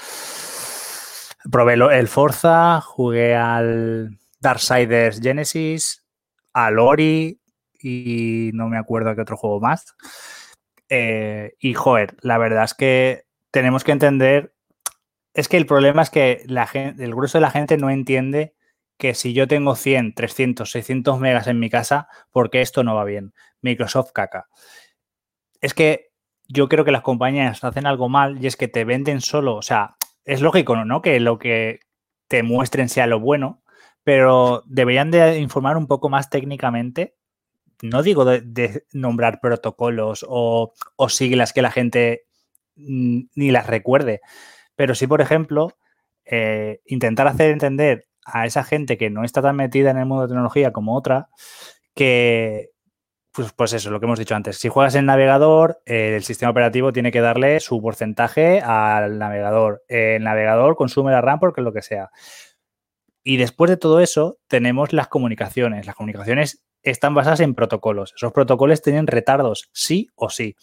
Probé 1.51 1.75
el 1.99 2.09
Forza, 2.09 2.81
jugué 2.83 3.35
al 3.35 4.19
Darksiders 4.41 5.21
Genesis, 5.21 6.07
al 6.53 6.79
Ori, 6.79 7.40
y 7.83 8.51
no 8.55 8.69
me 8.69 8.79
acuerdo 8.79 9.15
qué 9.15 9.23
otro 9.23 9.37
juego 9.37 9.61
más. 9.61 9.97
Eh, 10.89 11.55
y 11.61 11.75
joder, 11.75 12.17
la 12.23 12.39
verdad 12.39 12.65
es 12.65 12.75
que 12.75 13.25
tenemos 13.51 13.85
que 13.85 13.93
entender, 13.93 14.55
es 15.35 15.49
que 15.49 15.57
el 15.57 15.67
problema 15.67 16.03
es 16.03 16.11
que 16.11 16.43
la 16.47 16.67
gente, 16.67 17.05
el 17.05 17.15
grueso 17.15 17.39
de 17.39 17.43
la 17.43 17.51
gente 17.51 17.77
no 17.77 17.91
entiende 17.91 18.55
que 18.99 19.15
si 19.15 19.33
yo 19.33 19.49
tengo 19.49 19.77
100, 19.77 20.15
300, 20.15 20.71
600 20.71 21.19
megas 21.19 21.47
en 21.47 21.59
mi 21.59 21.71
casa, 21.71 22.09
¿por 22.31 22.51
qué 22.51 22.61
esto 22.61 22.85
no 22.85 22.95
va 22.95 23.05
bien? 23.05 23.33
Microsoft 23.63 24.13
caca. 24.13 24.49
Es 25.61 25.75
que 25.75 26.11
yo 26.49 26.69
creo 26.69 26.85
que 26.85 26.91
las 26.93 27.03
compañías 27.03 27.65
hacen 27.65 27.87
algo 27.87 28.09
mal 28.09 28.43
y 28.43 28.47
es 28.47 28.57
que 28.57 28.69
te 28.69 28.85
venden 28.85 29.21
solo, 29.21 29.57
o 29.57 29.63
sea, 29.63 29.97
es 30.25 30.43
lógico, 30.43 30.77
¿no? 30.85 31.01
Que 31.03 31.21
lo 31.21 31.39
que 31.39 31.81
te 32.29 32.43
muestren 32.43 32.89
sea 32.89 33.07
lo 33.07 33.21
bueno, 33.21 33.63
pero 34.05 34.63
deberían 34.67 35.11
de 35.11 35.39
informar 35.39 35.77
un 35.77 35.87
poco 35.87 36.09
más 36.09 36.31
técnicamente. 36.31 37.17
No 37.83 38.03
digo 38.03 38.25
de, 38.25 38.85
nombrar 38.93 39.41
protocolos 39.41 40.25
o, 40.29 40.73
siglas 41.09 41.53
que 41.53 41.63
la 41.63 41.71
gente 41.71 42.27
ni 42.77 43.51
las 43.51 43.67
recuerde, 43.67 44.21
pero 44.77 44.95
sí, 44.95 45.07
por 45.07 45.21
ejemplo, 45.21 45.77
eh, 46.25 46.81
intentar 46.87 47.27
hacer 47.27 47.51
entender 47.51 48.07
a 48.25 48.47
esa 48.47 48.65
gente 48.65 48.97
que 48.97 49.11
no 49.11 49.25
está 49.25 49.43
tan 49.43 49.57
metida 49.57 49.91
en 49.91 49.99
el 49.99 50.07
mundo 50.07 50.23
de 50.23 50.29
tecnología 50.29 50.73
como 50.73 50.97
otra, 50.97 51.29
que, 51.95 52.71
pues, 53.33 53.53
pues, 53.53 53.73
eso, 53.73 53.91
lo 53.91 54.01
que 54.01 54.07
hemos 54.07 54.19
dicho 54.19 54.35
antes. 54.35 54.59
Si 54.59 54.69
juegas 54.69 54.95
en 54.95 55.07
navegador, 55.07 55.81
eh, 55.87 56.15
el 56.17 56.25
sistema 56.25 56.51
operativo 56.51 56.93
tiene 56.93 57.13
que 57.13 57.21
darle 57.21 57.61
su 57.61 57.81
porcentaje 57.81 58.61
al 58.61 59.19
navegador. 59.19 59.83
el 59.89 60.23
navegador 60.25 60.77
consume 60.77 61.13
la 61.13 61.21
RAM 61.21 61.41
porque 61.41 61.63
lo 61.63 61.73
que 61.73 61.83
sea. 61.83 62.11
Y 63.23 63.37
después 63.37 63.71
de 63.71 63.77
todo 63.77 64.01
eso, 64.01 64.39
tenemos 64.49 64.93
las 64.93 65.09
comunicaciones. 65.09 65.87
Las 65.87 65.95
comunicaciones 65.95 66.65
están 66.83 67.15
basadas 67.15 67.41
en 67.41 67.55
protocolos. 67.55 68.13
Esos 68.17 68.33
protocolos 68.33 68.83
tienen 68.83 69.07
retardos, 69.07 69.71
sí 69.73 70.09
o 70.15 70.31
sí. 70.31 70.57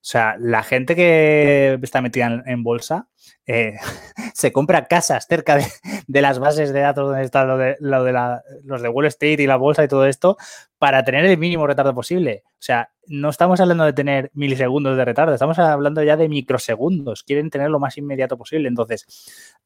O 0.00 0.10
sea, 0.10 0.36
la 0.38 0.62
gente 0.62 0.94
que 0.94 1.76
está 1.82 2.00
metida 2.00 2.42
en, 2.46 2.62
bolsa 2.62 3.08
eh, 3.46 3.74
se 4.34 4.52
compra 4.52 4.86
casas 4.86 5.26
cerca 5.28 5.58
de, 6.06 6.22
las 6.22 6.38
bases 6.38 6.72
de 6.72 6.80
datos 6.80 7.08
donde 7.08 7.24
está 7.24 7.44
lo 7.44 7.58
de, 7.58 7.76
los 7.80 8.80
de 8.80 8.88
Wall 8.88 9.06
Street 9.06 9.40
y 9.40 9.46
la 9.46 9.56
bolsa 9.56 9.82
y 9.82 9.88
todo 9.88 10.06
esto 10.06 10.36
para 10.78 11.02
tener 11.02 11.24
el 11.24 11.36
mínimo 11.36 11.66
retardo 11.66 11.94
posible. 11.94 12.44
O 12.46 12.60
sea, 12.60 12.90
no 13.06 13.28
estamos 13.28 13.60
hablando 13.60 13.84
de 13.84 13.92
tener 13.92 14.30
milisegundos 14.34 14.96
de 14.96 15.04
retardo, 15.04 15.34
estamos 15.34 15.58
hablando 15.58 16.02
ya 16.04 16.16
de 16.16 16.28
microsegundos. 16.28 17.24
Quieren 17.24 17.50
tener 17.50 17.68
lo 17.68 17.80
más 17.80 17.98
inmediato 17.98 18.38
posible. 18.38 18.68
Entonces, 18.68 19.04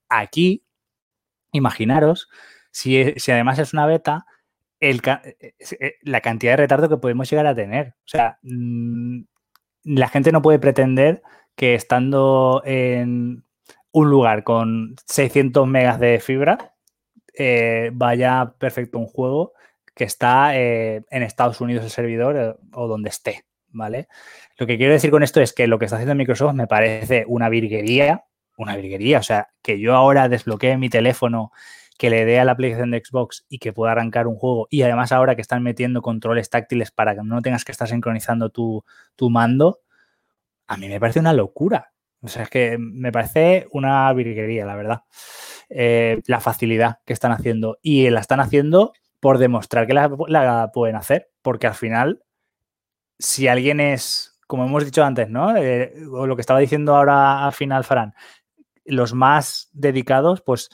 aquí, 0.08 0.64
imaginaros, 1.52 2.28
si 2.70 3.02
además 3.30 3.58
es 3.58 3.74
una 3.74 3.84
beta, 3.84 4.24
el, 4.82 5.00
eh, 5.06 5.54
eh, 5.80 5.94
la 6.02 6.20
cantidad 6.20 6.52
de 6.52 6.56
retardo 6.58 6.88
que 6.88 6.96
podemos 6.98 7.30
llegar 7.30 7.46
a 7.46 7.54
tener. 7.54 7.94
O 7.98 8.08
sea, 8.08 8.38
mm, 8.42 9.22
la 9.84 10.08
gente 10.08 10.32
no 10.32 10.42
puede 10.42 10.58
pretender 10.58 11.22
que 11.56 11.74
estando 11.74 12.62
en 12.64 13.44
un 13.92 14.10
lugar 14.10 14.44
con 14.44 14.96
600 15.06 15.66
megas 15.66 16.00
de 16.00 16.18
fibra 16.20 16.74
eh, 17.34 17.90
vaya 17.92 18.54
perfecto 18.58 18.98
un 18.98 19.06
juego 19.06 19.52
que 19.94 20.04
está 20.04 20.56
eh, 20.56 21.02
en 21.10 21.22
Estados 21.22 21.60
Unidos 21.60 21.84
el 21.84 21.90
servidor 21.90 22.36
eh, 22.36 22.54
o 22.74 22.88
donde 22.88 23.10
esté, 23.10 23.44
¿vale? 23.68 24.08
Lo 24.58 24.66
que 24.66 24.76
quiero 24.76 24.92
decir 24.92 25.10
con 25.10 25.22
esto 25.22 25.40
es 25.40 25.52
que 25.52 25.66
lo 25.66 25.78
que 25.78 25.86
está 25.86 25.96
haciendo 25.96 26.14
Microsoft 26.14 26.54
me 26.54 26.66
parece 26.66 27.24
una 27.26 27.48
virguería, 27.48 28.24
una 28.56 28.76
virguería, 28.76 29.18
o 29.18 29.22
sea, 29.22 29.48
que 29.62 29.78
yo 29.78 29.94
ahora 29.94 30.28
desbloquee 30.28 30.76
mi 30.76 30.90
teléfono, 30.90 31.52
que 32.02 32.10
le 32.10 32.24
dé 32.24 32.40
a 32.40 32.44
la 32.44 32.50
aplicación 32.50 32.90
de 32.90 33.00
Xbox 33.00 33.46
y 33.48 33.60
que 33.60 33.72
pueda 33.72 33.92
arrancar 33.92 34.26
un 34.26 34.34
juego 34.34 34.66
y 34.70 34.82
además 34.82 35.12
ahora 35.12 35.36
que 35.36 35.40
están 35.40 35.62
metiendo 35.62 36.02
controles 36.02 36.50
táctiles 36.50 36.90
para 36.90 37.14
que 37.14 37.20
no 37.22 37.40
tengas 37.42 37.64
que 37.64 37.70
estar 37.70 37.86
sincronizando 37.86 38.50
tu, 38.50 38.84
tu 39.14 39.30
mando, 39.30 39.78
a 40.66 40.76
mí 40.76 40.88
me 40.88 40.98
parece 40.98 41.20
una 41.20 41.32
locura. 41.32 41.92
O 42.20 42.26
sea, 42.26 42.42
es 42.42 42.50
que 42.50 42.76
me 42.76 43.12
parece 43.12 43.68
una 43.70 44.12
virguería, 44.14 44.66
la 44.66 44.74
verdad. 44.74 45.02
Eh, 45.68 46.20
la 46.26 46.40
facilidad 46.40 46.98
que 47.06 47.12
están 47.12 47.30
haciendo. 47.30 47.78
Y 47.82 48.10
la 48.10 48.18
están 48.18 48.40
haciendo 48.40 48.94
por 49.20 49.38
demostrar 49.38 49.86
que 49.86 49.94
la, 49.94 50.70
pueden 50.74 50.96
hacer. 50.96 51.30
Porque 51.40 51.68
al 51.68 51.74
final, 51.74 52.24
si 53.16 53.46
alguien 53.46 53.78
es, 53.78 54.40
como 54.48 54.64
hemos 54.64 54.84
dicho 54.84 55.04
antes, 55.04 55.30
¿no? 55.30 55.56
Eh, 55.56 55.94
o 56.10 56.26
lo 56.26 56.34
que 56.34 56.40
estaba 56.40 56.58
diciendo 56.58 56.96
ahora 56.96 57.46
al 57.46 57.52
final, 57.52 57.84
Farán, 57.84 58.12
los 58.84 59.14
más 59.14 59.70
dedicados, 59.72 60.42
pues, 60.42 60.68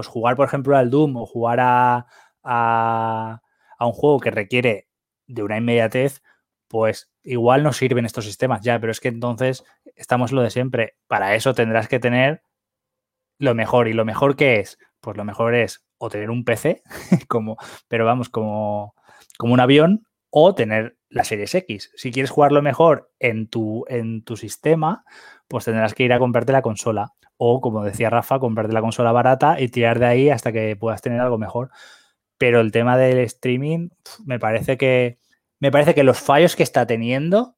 pues 0.00 0.08
jugar, 0.08 0.34
por 0.34 0.46
ejemplo, 0.46 0.78
al 0.78 0.88
Doom 0.88 1.14
o 1.18 1.26
jugar 1.26 1.60
a, 1.60 2.06
a, 2.42 3.42
a 3.78 3.86
un 3.86 3.92
juego 3.92 4.18
que 4.18 4.30
requiere 4.30 4.88
de 5.26 5.42
una 5.42 5.58
inmediatez, 5.58 6.22
pues 6.68 7.12
igual 7.22 7.62
no 7.62 7.74
sirven 7.74 8.06
estos 8.06 8.24
sistemas 8.24 8.62
ya, 8.62 8.80
pero 8.80 8.92
es 8.92 8.98
que 8.98 9.08
entonces 9.08 9.62
estamos 9.96 10.32
lo 10.32 10.40
de 10.40 10.48
siempre. 10.48 10.96
Para 11.06 11.34
eso 11.34 11.52
tendrás 11.52 11.86
que 11.86 12.00
tener 12.00 12.42
lo 13.38 13.54
mejor. 13.54 13.88
¿Y 13.88 13.92
lo 13.92 14.06
mejor 14.06 14.36
qué 14.36 14.60
es? 14.60 14.78
Pues 15.02 15.18
lo 15.18 15.24
mejor 15.26 15.54
es 15.54 15.84
o 15.98 16.08
tener 16.08 16.30
un 16.30 16.46
PC, 16.46 16.82
como, 17.28 17.58
pero 17.86 18.06
vamos, 18.06 18.30
como, 18.30 18.94
como 19.36 19.52
un 19.52 19.60
avión, 19.60 20.06
o 20.30 20.54
tener 20.54 20.96
la 21.08 21.24
Series 21.24 21.54
X. 21.54 21.90
Si 21.96 22.12
quieres 22.12 22.30
jugarlo 22.30 22.62
mejor 22.62 23.10
en 23.18 23.48
tu, 23.48 23.84
en 23.88 24.22
tu 24.22 24.36
sistema, 24.36 25.04
pues 25.48 25.64
tendrás 25.64 25.94
que 25.94 26.04
ir 26.04 26.12
a 26.12 26.18
comprarte 26.18 26.52
la 26.52 26.62
consola. 26.62 27.12
O, 27.36 27.60
como 27.60 27.84
decía 27.84 28.10
Rafa, 28.10 28.38
comprarte 28.38 28.72
la 28.72 28.80
consola 28.80 29.12
barata 29.12 29.60
y 29.60 29.68
tirar 29.68 29.98
de 29.98 30.06
ahí 30.06 30.30
hasta 30.30 30.52
que 30.52 30.76
puedas 30.76 31.02
tener 31.02 31.20
algo 31.20 31.38
mejor. 31.38 31.70
Pero 32.38 32.60
el 32.60 32.72
tema 32.72 32.96
del 32.96 33.18
streaming, 33.18 33.88
me 34.24 34.38
parece 34.38 34.76
que 34.78 35.18
me 35.60 35.70
parece 35.70 35.94
que 35.94 36.04
los 36.04 36.18
fallos 36.18 36.56
que 36.56 36.62
está 36.62 36.86
teniendo 36.86 37.54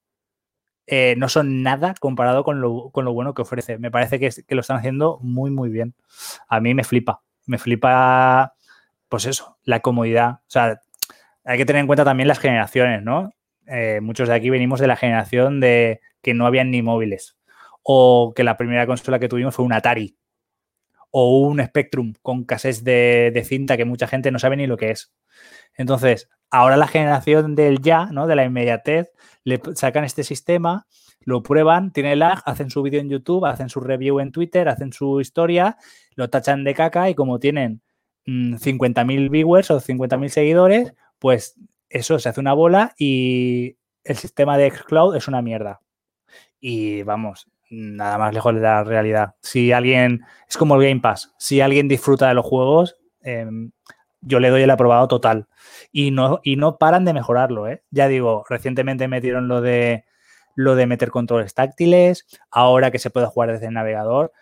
eh, 0.89 1.15
no 1.17 1.29
son 1.29 1.63
nada 1.63 1.95
comparado 2.01 2.43
con 2.43 2.61
lo, 2.61 2.91
bueno 2.93 3.33
que 3.33 3.43
ofrece. 3.43 3.79
Me 3.79 3.91
parece 3.93 4.19
que, 4.19 4.31
lo 4.55 4.61
están 4.61 4.79
haciendo 4.79 5.19
muy, 5.23 5.51
muy 5.51 5.71
bien. 5.71 5.95
A 6.49 6.61
mí 6.61 6.75
me 6.75 6.85
flipa. 6.85 7.23
Me 7.47 7.59
flipa, 7.59 8.55
pues 9.09 9.27
eso, 9.27 9.59
la 9.63 9.81
comodidad. 9.81 10.41
O 10.41 10.51
sea, 10.51 10.81
hay 11.45 11.59
que 11.59 11.67
tener 11.67 11.81
en 11.81 11.87
cuenta 11.87 12.05
también 12.05 12.29
las 12.29 12.39
generaciones, 12.39 13.03
¿no? 13.03 13.33
Eh, 13.67 14.01
muchos 14.01 14.29
de 14.29 14.35
aquí 14.35 14.51
venimos 14.51 14.81
de 14.81 14.87
la 14.87 14.97
generación 14.97 15.61
de 15.61 16.01
que 16.21 16.35
no 16.35 16.47
habían 16.47 16.71
ni 16.71 16.83
móviles. 16.83 17.37
O 17.83 18.33
que 18.35 18.45
la 18.45 18.57
primera 18.57 18.87
consola 18.87 19.19
que 19.19 19.29
tuvimos 19.29 19.55
fue 19.55 19.65
un 19.65 19.73
Atari. 19.73 20.17
O 21.11 21.41
un 21.41 21.63
Spectrum 21.63 22.15
con 22.23 22.45
cassettes 22.45 22.85
de, 22.85 23.45
cinta 23.47 23.77
que 23.77 23.85
mucha 23.85 24.07
gente 24.07 24.31
no 24.31 24.39
sabe 24.39 24.57
ni 24.57 24.67
lo 24.67 24.77
que 24.77 24.91
es. 24.91 25.13
Entonces, 25.77 26.29
ahora 26.51 26.77
la 26.77 26.87
generación 26.87 27.55
del 27.55 27.81
ya, 27.81 28.07
¿no? 28.07 28.27
De 28.27 28.37
la 28.37 28.45
inmediatez, 28.45 29.13
le 29.45 29.61
sacan 29.75 30.05
este 30.05 30.25
sistema, 30.25 30.87
lo 31.21 31.43
prueban, 31.43 31.93
tiene 31.93 32.17
lag, 32.17 32.43
hacen 32.47 32.71
su 32.71 32.83
vídeo 32.83 33.01
en 33.01 33.11
YouTube, 33.11 33.45
hacen 33.47 33.69
su 33.69 33.81
review 33.81 34.21
en 34.21 34.33
Twitter, 34.33 34.69
hacen 34.69 34.93
su 34.93 35.21
historia, 35.21 35.77
lo 36.15 36.31
tachan 36.31 36.65
de 36.65 36.75
caca 36.75 37.11
y 37.11 37.15
como 37.15 37.39
tienen 37.39 37.83
50.000 38.27 39.29
mm, 39.29 39.31
viewers 39.31 39.71
o 39.71 39.81
50.000 39.81 40.29
seguidores, 40.29 40.95
pues 41.23 41.55
eso 41.89 42.19
se 42.19 42.29
hace 42.29 42.41
una 42.41 42.53
bola 42.53 42.95
y 42.99 43.77
el 44.03 44.17
sistema 44.17 44.59
de 44.59 44.73
Xcloud 44.73 45.15
es 45.15 45.29
una 45.29 45.41
mierda. 45.41 45.81
Y 46.59 47.05
vamos, 47.05 47.49
nada 47.71 48.19
más 48.19 48.35
lejos 48.35 48.53
de 48.57 48.61
la 48.61 48.83
realidad. 48.83 49.37
Si 49.41 49.71
alguien, 49.71 50.25
es 50.49 50.57
como 50.57 50.75
el 50.75 50.89
Game 50.89 51.01
Pass, 51.01 51.33
si 51.39 51.61
alguien 51.61 51.87
disfruta 51.87 52.27
de 52.27 52.35
los 52.35 52.45
juegos, 52.45 52.97
em, 53.21 53.71
yo 54.21 54.41
le 54.41 54.51
doy 54.51 54.63
el 54.63 54.71
aprobado 54.71 55.07
total. 55.07 55.47
Y 55.93 56.11
no, 56.11 56.41
y 56.43 56.57
no 56.57 56.77
paran 56.77 57.05
de 57.05 57.15
mejorarlo, 57.15 57.69
¿eh? 57.69 57.85
Ya 57.93 58.09
digo, 58.09 58.45
recientemente 58.49 59.07
metieron 59.07 59.47
lo 59.47 59.61
de 59.61 60.05
lo 60.57 60.75
de 60.75 60.87
meter 60.87 61.11
controles 61.13 61.55
táctiles, 61.55 62.27
ahora 62.51 62.91
que 62.91 62.99
se 62.99 63.11
puede 63.11 63.27
jugar 63.27 63.53
desde 63.53 63.67
el 63.67 63.75
navegador. 63.75 64.33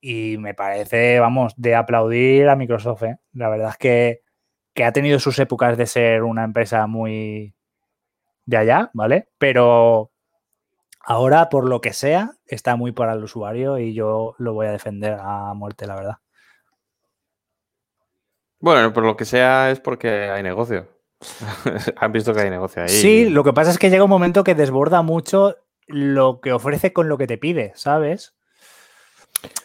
Y 0.00 0.36
me 0.38 0.54
parece, 0.54 1.18
vamos, 1.18 1.54
de 1.56 1.74
aplaudir 1.74 2.48
a 2.48 2.54
Microsoft. 2.56 3.02
¿eh? 3.02 3.18
La 3.32 3.48
verdad 3.48 3.70
es 3.70 3.76
que, 3.76 4.22
que 4.74 4.84
ha 4.84 4.92
tenido 4.92 5.18
sus 5.18 5.38
épocas 5.38 5.76
de 5.76 5.86
ser 5.86 6.22
una 6.22 6.44
empresa 6.44 6.86
muy 6.86 7.54
de 8.46 8.56
allá, 8.56 8.90
¿vale? 8.94 9.28
Pero 9.38 10.10
ahora, 11.00 11.48
por 11.48 11.68
lo 11.68 11.80
que 11.80 11.92
sea, 11.92 12.32
está 12.46 12.76
muy 12.76 12.92
para 12.92 13.12
el 13.12 13.24
usuario 13.24 13.78
y 13.78 13.94
yo 13.94 14.34
lo 14.38 14.54
voy 14.54 14.66
a 14.66 14.72
defender 14.72 15.18
a 15.20 15.54
muerte, 15.54 15.86
la 15.86 15.96
verdad. 15.96 16.16
Bueno, 18.60 18.92
por 18.92 19.04
lo 19.04 19.16
que 19.16 19.24
sea 19.24 19.70
es 19.70 19.80
porque 19.80 20.08
hay 20.08 20.42
negocio. 20.42 20.88
Han 21.96 22.12
visto 22.12 22.32
que 22.32 22.40
hay 22.40 22.50
negocio 22.50 22.82
ahí. 22.82 22.88
Sí, 22.88 23.28
lo 23.28 23.44
que 23.44 23.52
pasa 23.52 23.70
es 23.70 23.78
que 23.78 23.90
llega 23.90 24.04
un 24.04 24.10
momento 24.10 24.44
que 24.44 24.54
desborda 24.54 25.02
mucho 25.02 25.56
lo 25.86 26.40
que 26.40 26.52
ofrece 26.52 26.92
con 26.92 27.08
lo 27.08 27.18
que 27.18 27.26
te 27.26 27.38
pide, 27.38 27.72
¿sabes? 27.74 28.34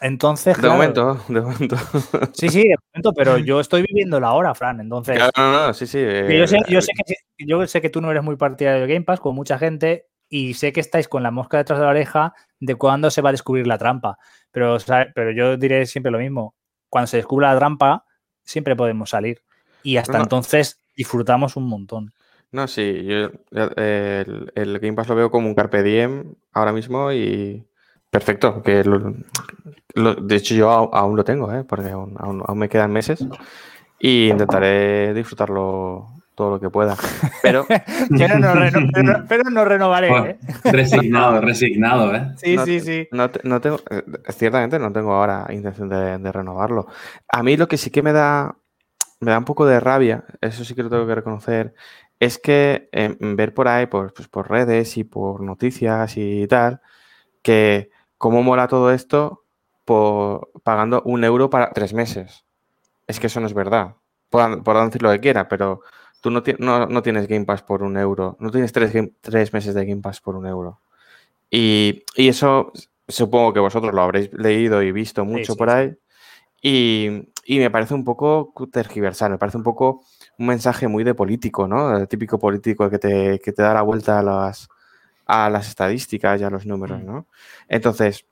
Entonces. 0.00 0.60
De 0.60 0.68
momento, 0.68 1.20
de 1.28 1.40
momento. 1.40 1.76
Sí, 2.32 2.48
sí, 2.48 2.68
de 2.68 2.76
momento, 2.92 3.12
pero 3.14 3.38
yo 3.38 3.60
estoy 3.60 3.82
viviendo 3.82 4.20
la 4.20 4.32
hora, 4.32 4.54
Fran. 4.54 4.80
Entonces. 4.80 5.16
Claro, 5.16 5.32
no, 5.36 5.66
no, 5.66 5.74
sí, 5.74 5.86
sí. 5.86 5.98
yo, 6.00 6.46
sé, 6.46 6.58
yo, 6.68 6.80
sé 6.80 6.92
que, 7.06 7.14
yo 7.46 7.66
sé 7.66 7.80
que 7.80 7.90
tú 7.90 8.00
no 8.00 8.10
eres 8.10 8.22
muy 8.22 8.36
partidario 8.36 8.82
de 8.82 8.92
Game 8.92 9.04
Pass 9.04 9.20
con 9.20 9.34
mucha 9.34 9.58
gente 9.58 10.06
y 10.28 10.54
sé 10.54 10.72
que 10.72 10.80
estáis 10.80 11.08
con 11.08 11.22
la 11.22 11.30
mosca 11.30 11.58
detrás 11.58 11.78
de 11.78 11.84
la 11.84 11.90
oreja 11.90 12.34
de 12.60 12.74
cuándo 12.74 13.10
se 13.10 13.22
va 13.22 13.30
a 13.30 13.32
descubrir 13.32 13.66
la 13.66 13.78
trampa. 13.78 14.18
Pero, 14.50 14.76
pero 15.14 15.30
yo 15.32 15.56
diré 15.56 15.86
siempre 15.86 16.12
lo 16.12 16.18
mismo. 16.18 16.54
Cuando 16.88 17.06
se 17.06 17.18
descubra 17.18 17.52
la 17.52 17.58
trampa, 17.58 18.04
siempre 18.44 18.76
podemos 18.76 19.10
salir. 19.10 19.42
Y 19.82 19.96
hasta 19.96 20.18
entonces 20.18 20.80
disfrutamos 20.96 21.56
un 21.56 21.68
montón. 21.68 22.12
No, 22.50 22.66
sí, 22.66 23.04
yo 23.04 23.30
el, 23.52 24.52
el, 24.54 24.78
Game 24.78 24.94
Pass 24.94 25.08
lo 25.08 25.14
veo 25.14 25.30
como 25.30 25.48
un 25.48 25.54
Carpe 25.54 25.82
Diem 25.82 26.34
ahora 26.52 26.72
mismo 26.72 27.12
y 27.12 27.67
perfecto. 28.18 28.62
Que 28.62 28.82
de 29.94 30.36
hecho, 30.36 30.54
yo 30.54 30.70
aún, 30.70 31.16
lo 31.16 31.24
tengo, 31.24 31.52
¿eh? 31.52 31.64
porque 31.64 31.90
aún, 31.90 32.42
me 32.54 32.68
quedan 32.68 32.92
meses 32.92 33.24
y 33.98 34.28
intentaré 34.28 35.14
disfrutarlo 35.14 36.08
todo 36.34 36.50
lo 36.52 36.60
que 36.60 36.70
pueda. 36.70 36.96
Pero, 37.42 37.66
pero, 38.18 38.38
no, 39.50 39.64
renovaré. 39.64 40.30
¿eh? 40.30 40.38
Resignado, 40.64 41.40
resignado, 41.50 42.14
¿eh? 42.14 42.32
Sí, 42.36 42.56
sí, 42.64 42.80
sí. 42.80 43.08
No, 43.10 43.30
tengo, 43.30 43.80
eh, 43.90 44.02
ciertamente 44.30 44.78
no 44.78 44.92
tengo 44.92 45.14
ahora 45.14 45.46
intención 45.50 45.88
de, 45.88 46.32
renovarlo. 46.32 46.86
A 47.28 47.42
mí 47.42 47.56
lo 47.56 47.66
que 47.66 47.76
sí 47.76 47.90
que 47.90 48.02
me 48.02 48.12
da 48.12 48.56
me 49.20 49.32
da 49.32 49.38
un 49.38 49.44
poco 49.44 49.66
de 49.66 49.80
rabia, 49.80 50.24
eso 50.40 50.64
sí 50.64 50.76
que 50.76 50.84
lo 50.84 50.90
tengo 50.90 51.04
que 51.08 51.16
reconocer, 51.16 51.74
es 52.20 52.38
que 52.38 52.88
eh, 52.92 53.16
ver 53.18 53.52
por 53.52 53.66
ahí, 53.66 53.86
por, 53.86 54.14
pues, 54.14 54.28
por 54.28 54.48
redes 54.48 54.96
y 54.96 55.02
por 55.02 55.40
noticias 55.42 56.16
y 56.16 56.46
tal, 56.46 56.80
que 57.42 57.90
cómo 58.18 58.42
mola 58.42 58.68
todo 58.68 58.92
esto 58.92 59.44
por, 59.84 60.50
pagando 60.62 61.02
un 61.04 61.24
euro 61.24 61.48
para 61.48 61.72
tres 61.72 61.94
meses. 61.94 62.44
Es 63.06 63.18
que 63.18 63.28
eso 63.28 63.40
no 63.40 63.46
es 63.46 63.54
verdad. 63.54 63.94
Puedan, 64.28 64.62
decir 64.62 65.02
lo 65.02 65.10
que 65.10 65.20
quiera, 65.20 65.48
pero 65.48 65.80
tú 66.20 66.30
no, 66.30 66.42
no, 66.86 67.02
tienes 67.02 67.26
Game 67.26 67.46
Pass 67.46 67.62
por 67.62 67.82
un 67.82 67.96
euro. 67.96 68.36
No 68.40 68.50
tienes 68.50 68.72
tres, 68.72 68.92
tres 69.22 69.52
meses 69.54 69.74
de 69.74 69.86
Game 69.86 70.02
Pass 70.02 70.20
por 70.20 70.36
un 70.36 70.46
euro. 70.46 70.80
Y, 71.50 72.04
eso 72.16 72.72
supongo 73.06 73.54
que 73.54 73.60
vosotros 73.60 73.94
lo 73.94 74.02
habréis 74.02 74.30
leído 74.34 74.82
y 74.82 74.92
visto 74.92 75.24
mucho 75.24 75.56
por 75.56 75.70
ahí. 75.70 75.96
Y, 76.60 77.30
y, 77.44 77.58
me 77.58 77.70
parece 77.70 77.94
un 77.94 78.04
poco 78.04 78.52
tergiversar, 78.70 79.30
me 79.30 79.38
parece 79.38 79.56
un 79.56 79.62
poco 79.62 80.02
un 80.38 80.46
mensaje 80.46 80.88
muy 80.88 81.04
de 81.04 81.14
político, 81.14 81.66
¿no? 81.66 81.96
El 81.96 82.08
típico 82.08 82.38
político 82.38 82.90
que 82.90 82.98
te, 82.98 83.38
que 83.38 83.52
te 83.52 83.62
da 83.62 83.72
la 83.72 83.82
vuelta 83.82 84.18
a 84.18 84.22
las, 84.22 84.68
a 85.28 85.48
las 85.50 85.68
estadísticas 85.68 86.40
y 86.40 86.44
a 86.44 86.50
los 86.50 86.66
números, 86.66 87.00
mm. 87.02 87.06
¿no? 87.06 87.26
Entonces, 87.68 88.26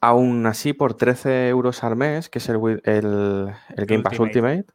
aún 0.00 0.44
así, 0.46 0.72
por 0.72 0.94
13 0.94 1.48
euros 1.48 1.84
al 1.84 1.94
mes, 1.94 2.28
que 2.28 2.38
es 2.38 2.48
el, 2.48 2.80
el, 2.84 3.54
Game 3.86 4.02
Pass 4.02 4.18
Ultimate, 4.18 4.66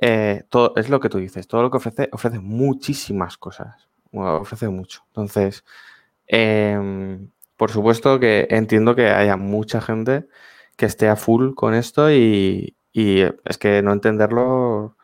eh, 0.00 0.44
todo, 0.48 0.74
es 0.76 0.88
lo 0.88 1.00
que 1.00 1.08
tú 1.08 1.18
dices, 1.18 1.48
todo 1.48 1.62
lo 1.62 1.70
que 1.70 1.78
ofrece, 1.78 2.08
ofrece 2.12 2.38
muchísimas 2.38 3.36
cosas, 3.36 3.88
ofrece 4.12 4.68
mucho. 4.68 5.02
Entonces, 5.08 5.64
em, 6.26 7.30
por 7.56 7.72
supuesto 7.72 8.20
que 8.20 8.46
entiendo 8.50 8.94
que 8.94 9.08
haya 9.08 9.36
mucha 9.36 9.80
gente 9.80 10.28
que 10.76 10.86
esté 10.86 11.08
a 11.08 11.16
full 11.16 11.54
con 11.54 11.74
esto 11.74 12.12
y, 12.12 12.74
es 12.92 13.58
que 13.58 13.80
no 13.82 13.92
entenderlo 13.92 14.96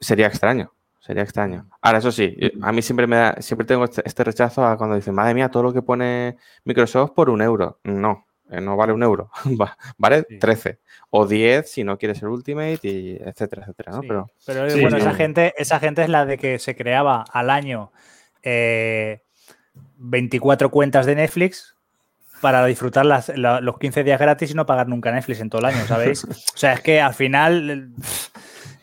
sería 0.00 0.26
extraño. 0.26 0.72
Sería 1.06 1.22
extraño. 1.22 1.68
Ahora, 1.82 1.98
eso 1.98 2.10
sí, 2.10 2.36
a 2.62 2.72
mí 2.72 2.82
siempre 2.82 3.06
me 3.06 3.14
da, 3.14 3.36
siempre 3.38 3.64
tengo 3.64 3.84
este, 3.84 4.02
este, 4.04 4.24
rechazo 4.24 4.66
a 4.66 4.76
cuando 4.76 4.96
dicen, 4.96 5.14
madre 5.14 5.34
mía, 5.34 5.48
todo 5.48 5.62
lo 5.62 5.72
que 5.72 5.80
pone 5.80 6.36
Microsoft 6.64 7.12
por 7.12 7.30
un 7.30 7.42
euro. 7.42 7.78
No, 7.84 8.26
eh, 8.50 8.60
no 8.60 8.76
vale 8.76 8.92
un 8.92 9.04
euro, 9.04 9.30
vale 9.98 10.24
13 10.24 10.80
o 11.10 11.24
10 11.24 11.70
si 11.70 11.84
no 11.84 11.96
quieres 11.96 12.20
el 12.22 12.28
Ultimate 12.28 12.80
y 12.82 13.16
etcétera, 13.20 13.62
etcétera, 13.62 13.92
¿no? 13.92 14.00
Pero, 14.00 14.28
bueno, 14.80 14.96
esa 14.96 15.14
gente, 15.14 15.54
esa 15.56 15.78
gente 15.78 16.02
es 16.02 16.08
la 16.08 16.26
de 16.26 16.38
que 16.38 16.58
se 16.58 16.74
creaba 16.74 17.24
al 17.32 17.50
año 17.50 17.92
24 18.42 20.66
eh, 20.66 20.70
cuentas 20.70 21.06
de 21.06 21.14
Netflix 21.14 21.76
para 22.40 22.66
disfrutar 22.66 23.06
los 23.06 23.78
15 23.78 24.02
días 24.02 24.18
gratis 24.18 24.50
y 24.50 24.54
no 24.54 24.66
pagar 24.66 24.88
nunca 24.88 25.12
Netflix 25.12 25.38
en 25.40 25.50
todo 25.50 25.60
el 25.60 25.66
año, 25.66 25.86
¿sabéis? 25.86 26.24
o 26.54 26.56
sea, 26.56 26.72
es 26.72 26.80
que 26.80 27.00
al 27.00 27.14
final 27.14 27.92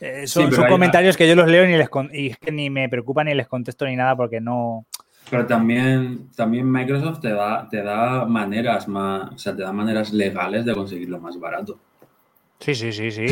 eh, 0.05 0.27
son, 0.27 0.51
comentarios 0.67 1.15
que 1.15 1.29
yo 1.29 1.33
los 1.33 1.47
leo 1.47 1.63
y, 1.63 1.77
les 1.77 1.89
y 2.11 2.27
es 2.31 2.37
que 2.37 2.51
ni 2.51 2.69
me 2.69 2.89
preocupa 2.89 3.23
ni 3.23 3.33
les 3.33 3.47
contesto 3.47 3.85
ni 3.85 3.95
nada 3.95 4.17
porque 4.17 4.41
no... 4.41 4.85
Pero 5.29 5.45
también, 5.45 6.29
también 6.35 6.69
Microsoft 6.69 7.21
te 7.21 7.29
da, 7.29 7.69
te 7.69 7.81
da 7.81 8.25
maneras 8.25 8.89
más, 8.89 9.31
o 9.31 9.37
sea, 9.37 9.55
te 9.55 9.61
da 9.61 9.71
maneras 9.71 10.11
legales 10.11 10.65
de 10.65 10.75
conseguirlo 10.75 11.21
más 11.21 11.39
barato. 11.39 11.79
Sí, 12.59 12.75
sí, 12.75 12.91
sí, 12.91 13.11
sí. 13.11 13.23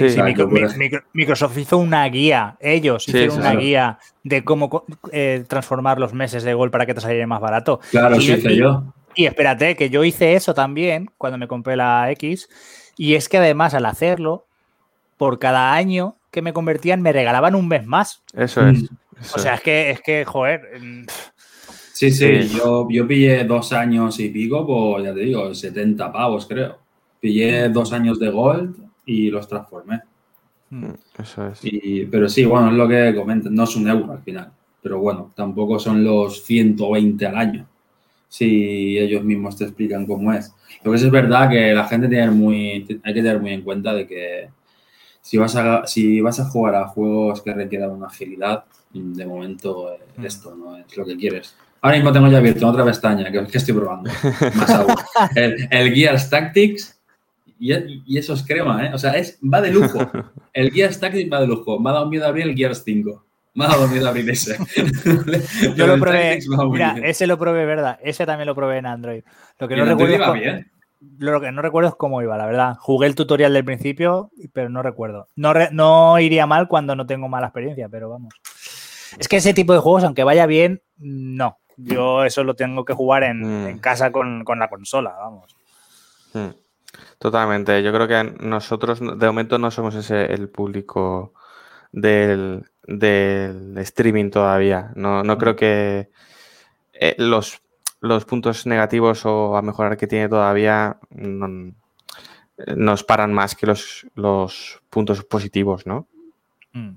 Microsoft 1.14 1.58
hizo 1.58 1.78
una 1.78 2.06
guía, 2.06 2.56
ellos 2.62 3.06
hicieron 3.06 3.40
una 3.40 3.56
guía 3.56 4.00
de 4.24 4.46
cómo 4.46 4.86
eh, 5.12 5.44
transformar 5.50 6.00
los 6.00 6.14
meses 6.14 6.44
de 6.44 6.54
Gol 6.54 6.72
para 6.72 6.86
que 6.86 6.94
te 6.94 7.02
saliera 7.02 7.28
más 7.28 7.42
barato. 7.42 7.82
Claro, 7.92 8.16
sí 8.16 8.32
hice 8.32 8.56
yo. 8.56 8.84
Y 9.14 9.26
espérate, 9.26 9.76
que 9.76 9.90
yo 9.90 10.06
hice 10.06 10.36
eso 10.36 10.54
también 10.54 11.12
cuando 11.18 11.38
me 11.38 11.50
compré 11.50 11.76
la 11.76 12.10
X. 12.12 12.48
Y 12.96 13.16
es 13.16 13.28
que 13.28 13.38
además 13.40 13.74
al 13.74 13.86
hacerlo, 13.86 14.46
por 15.18 15.38
cada 15.38 15.74
año 15.74 16.16
que 16.32 16.42
me 16.42 16.54
convertían, 16.54 17.02
me 17.02 17.12
regalaban 17.12 17.56
un 17.56 17.68
mes 17.68 17.86
más. 17.86 18.24
Eso 18.34 18.68
es. 18.68 18.90
o 19.36 19.40
sea, 19.40 19.56
es 19.56 19.62
que, 19.62 19.92
es 19.92 20.02
que, 20.02 20.26
joder. 20.26 20.62
Sí, 21.94 22.10
sí, 22.10 22.48
Yo, 22.48 22.88
yo 22.90 23.08
pillé 23.08 23.44
dos 23.44 23.74
años 23.74 24.20
y 24.20 24.30
pico, 24.30 24.66
pues 24.66 25.04
ya 25.04 25.14
te 25.14 25.20
digo, 25.20 25.54
70 25.54 26.12
pavos, 26.12 26.48
creo. 26.48 26.80
Pillé 27.20 27.70
dos 27.70 27.94
años 27.94 28.18
de 28.18 28.30
Gold 28.30 28.76
y 29.06 29.30
los 29.30 29.48
transformé. 29.48 30.02
Mm, 30.72 30.94
eso 31.20 31.48
es. 31.50 31.62
pero 32.10 32.28
sí, 32.30 32.46
bueno, 32.46 32.70
es 32.70 32.74
lo 32.74 32.88
que 32.88 33.14
comentan, 33.14 33.54
no 33.54 33.66
es 33.66 33.76
un 33.76 33.88
euro 33.88 34.14
al 34.14 34.24
final. 34.24 34.52
Pero 34.82 35.00
bueno, 35.00 35.32
tampoco 35.36 35.78
son 35.78 36.04
los 36.04 36.44
120 36.46 37.26
al 37.28 37.38
año. 37.38 37.68
Si 38.28 38.98
ellos 38.98 39.24
mismos 39.24 39.58
te 39.58 39.66
explican 39.66 40.08
cómo 40.08 40.34
es. 40.34 40.54
Lo 40.84 40.92
que 40.92 40.98
es, 40.98 41.04
es 41.04 41.12
verdad 41.12 41.50
que 41.50 41.74
la 41.74 41.86
gente 41.86 42.08
tiene 42.08 42.32
muy, 42.32 42.88
hay 43.04 43.14
que 43.14 43.22
tener 43.22 43.40
muy 43.40 43.52
en 43.52 43.62
cuenta 43.62 43.94
de 43.94 44.08
que 44.08 44.50
si 45.22 45.38
vas 45.38 45.56
a, 45.56 45.86
si 45.88 46.20
vas 46.22 46.40
a 46.40 46.46
jugar 46.46 46.76
a 46.76 46.88
juegos 46.88 47.42
que 47.42 47.54
requieran 47.54 47.92
una 47.92 48.08
agilidad, 48.08 48.66
de 48.94 49.26
momento 49.26 49.94
eh, 49.94 50.00
mm. 50.18 50.26
esto 50.26 50.56
no 50.56 50.78
es 50.78 50.98
lo 50.98 51.06
que 51.06 51.16
quieres. 51.16 51.56
Ahora 51.82 51.98
mismo 51.98 52.12
tengo 52.12 52.28
ya 52.28 52.38
abierto 52.38 52.68
otra 52.68 52.86
pestaña 52.86 53.32
que, 53.32 53.46
que 53.48 53.58
estoy 53.58 53.74
probando. 53.74 54.12
Más 54.56 54.70
aún. 54.70 54.94
El, 55.36 55.94
Gears 55.94 56.30
Tactics 56.30 57.00
y, 57.58 58.18
eso 58.18 58.34
es 58.34 58.44
crema, 58.44 58.86
¿eh? 58.86 58.92
O 58.94 58.98
sea, 58.98 59.12
es, 59.12 59.40
va 59.42 59.62
de 59.62 59.72
lujo. 59.72 60.00
El 60.54 60.72
Gears 60.72 61.00
Tactics 61.00 61.32
va 61.32 61.42
de 61.42 61.48
lujo. 61.48 61.80
Me 61.80 61.90
ha 61.90 61.94
dado 61.94 62.10
miedo 62.10 62.28
abrir 62.28 62.48
el 62.48 62.56
Gears 62.56 62.84
5. 62.84 63.26
Me 63.54 63.66
ha 63.66 63.68
dado 63.68 63.88
miedo 63.88 64.08
abrir 64.08 64.30
ese. 64.30 64.58
Yo 65.76 65.88
lo 65.88 66.00
probé. 66.00 66.40
Mira, 66.72 66.96
ese 67.04 67.28
lo 67.28 67.38
probé, 67.38 67.66
¿verdad? 67.66 68.00
Ese 68.02 68.26
también 68.26 68.48
lo 68.48 68.56
probé 68.56 68.78
en 68.78 68.86
Android. 68.86 69.24
Lo 69.60 69.68
que 69.68 69.76
no 69.76 69.86
recuerdo. 69.86 70.34
bien? 70.34 70.71
Lo 71.18 71.42
que 71.42 71.52
no 71.52 71.62
recuerdo 71.64 71.90
es 71.90 71.96
cómo 71.96 72.22
iba, 72.22 72.38
la 72.38 72.46
verdad. 72.46 72.76
Jugué 72.80 73.08
el 73.08 73.16
tutorial 73.16 73.54
del 73.54 73.66
principio, 73.66 74.30
pero 74.54 74.70
no 74.70 74.84
recuerdo. 74.84 75.28
No, 75.36 75.54
no 75.72 76.20
iría 76.20 76.46
mal 76.46 76.68
cuando 76.68 76.96
no 76.96 77.08
tengo 77.08 77.28
mala 77.28 77.48
experiencia, 77.48 77.90
pero 77.90 78.10
vamos. 78.10 78.34
Es 79.18 79.28
que 79.28 79.38
ese 79.38 79.54
tipo 79.54 79.74
de 79.74 79.80
juegos, 79.80 80.04
aunque 80.04 80.24
vaya 80.24 80.46
bien, 80.46 80.82
no. 80.98 81.58
Yo 81.76 82.24
eso 82.24 82.44
lo 82.44 82.56
tengo 82.56 82.86
que 82.86 82.94
jugar 82.94 83.24
en, 83.24 83.76
mm. 83.76 83.80
casa 83.80 84.12
con, 84.12 84.46
la 84.46 84.70
consola, 84.70 85.16
vamos. 85.18 85.56
Mm. 86.34 86.50
Totalmente. 87.18 87.82
Yo 87.82 87.92
creo 87.92 88.08
que 88.08 88.36
nosotros 88.40 89.00
de 89.00 89.28
momento 89.28 89.58
no 89.58 89.72
somos 89.72 89.96
ese 89.96 90.32
el 90.34 90.50
público 90.50 91.34
del, 91.92 92.66
streaming 93.78 94.30
todavía. 94.30 94.92
No, 94.96 95.24
no 95.24 95.38
creo 95.38 95.56
que 95.56 96.10
eh, 96.94 97.16
los 97.18 97.62
los 98.02 98.26
puntos 98.26 98.66
negativos 98.66 99.26
o 99.26 99.56
a 99.56 99.62
mejorar 99.62 99.96
que 99.96 100.08
tiene 100.08 100.28
todavía 100.28 100.98
nos 102.76 103.04
paran 103.04 103.34
más 103.34 103.56
que 103.56 103.68
los, 103.68 104.06
los 104.16 104.82
puntos 104.90 105.24
positivos, 105.24 105.86
¿no? 105.86 106.08
Mm. 106.74 106.96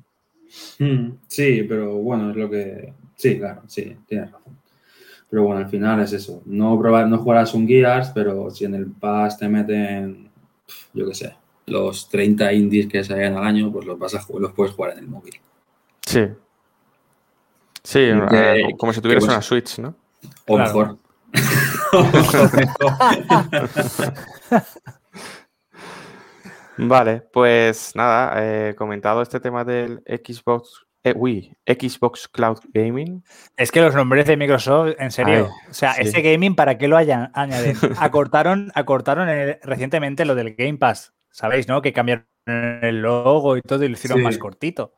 Mm, 0.79 1.19
sí, 1.27 1.65
pero 1.69 1.95
bueno, 1.97 2.31
es 2.31 2.37
lo 2.37 2.51
que... 2.51 2.93
Sí, 3.17 3.39
claro, 3.39 3.63
sí, 3.67 3.97
tienes 4.07 4.33
razón. 4.33 4.59
Pero 5.29 5.45
bueno, 5.45 5.61
al 5.61 5.69
final 5.69 6.01
es 6.01 6.13
eso. 6.13 6.43
No, 6.47 6.79
probar, 6.79 7.09
no 7.09 7.19
jugarás 7.19 7.55
un 7.55 7.67
Gears, 7.67 8.11
pero 8.15 8.51
si 8.51 8.65
en 8.65 8.75
el 8.75 8.87
Pass 8.87 9.39
te 9.39 9.49
meten, 9.49 10.31
yo 10.93 11.07
qué 11.09 11.15
sé, 11.15 11.37
los 11.67 12.09
30 12.09 12.53
indies 12.53 12.87
que 12.87 13.05
se 13.05 13.25
al 13.25 13.37
año, 13.39 13.73
pues 13.73 13.87
los, 13.87 13.99
vas 13.99 14.15
a, 14.15 14.25
los 14.39 14.53
puedes 14.53 14.75
jugar 14.75 14.93
en 14.93 14.99
el 14.99 15.09
móvil. 15.09 15.35
Sí. 16.03 16.29
Sí, 17.83 17.99
eh, 18.01 18.63
como 18.79 18.93
si 18.93 19.01
tuvieras 19.01 19.25
una 19.25 19.43
Switch, 19.43 19.79
¿no? 19.79 19.95
O 20.47 20.59
mejor. 20.59 20.99
vale, 26.77 27.23
pues 27.33 27.93
nada, 27.95 28.35
eh, 28.37 28.75
comentado 28.77 29.23
este 29.23 29.41
tema 29.41 29.65
del 29.65 30.03
Xbox, 30.07 30.85
eh, 31.03 31.15
Xbox 31.67 32.29
Cloud 32.29 32.59
Gaming. 32.73 33.25
Es 33.57 33.71
que 33.71 33.81
los 33.81 33.95
nombres 33.95 34.27
de 34.27 34.37
Microsoft, 34.37 34.95
en 34.99 35.11
serio, 35.11 35.51
o 35.71 35.75
sea, 35.75 35.93
ese 35.93 36.21
gaming, 36.23 36.55
¿para 36.55 36.77
qué 36.79 36.89
lo 36.89 36.97
hayan 36.97 37.31
añadido? 37.35 37.81
Acortaron, 37.99 38.73
acortaron 38.75 39.29
recientemente 39.63 40.25
lo 40.25 40.35
del 40.35 40.55
Game 40.55 40.79
Pass, 40.79 41.15
¿sabéis, 41.31 41.69
no? 41.69 41.81
Que 41.83 41.93
cambiaron 41.93 42.27
el 42.47 43.01
logo 43.01 43.57
y 43.57 43.63
todo 43.63 43.85
y 43.85 43.89
lo 43.89 43.95
hicieron 43.95 44.23
más 44.23 44.39
cortito. 44.39 44.95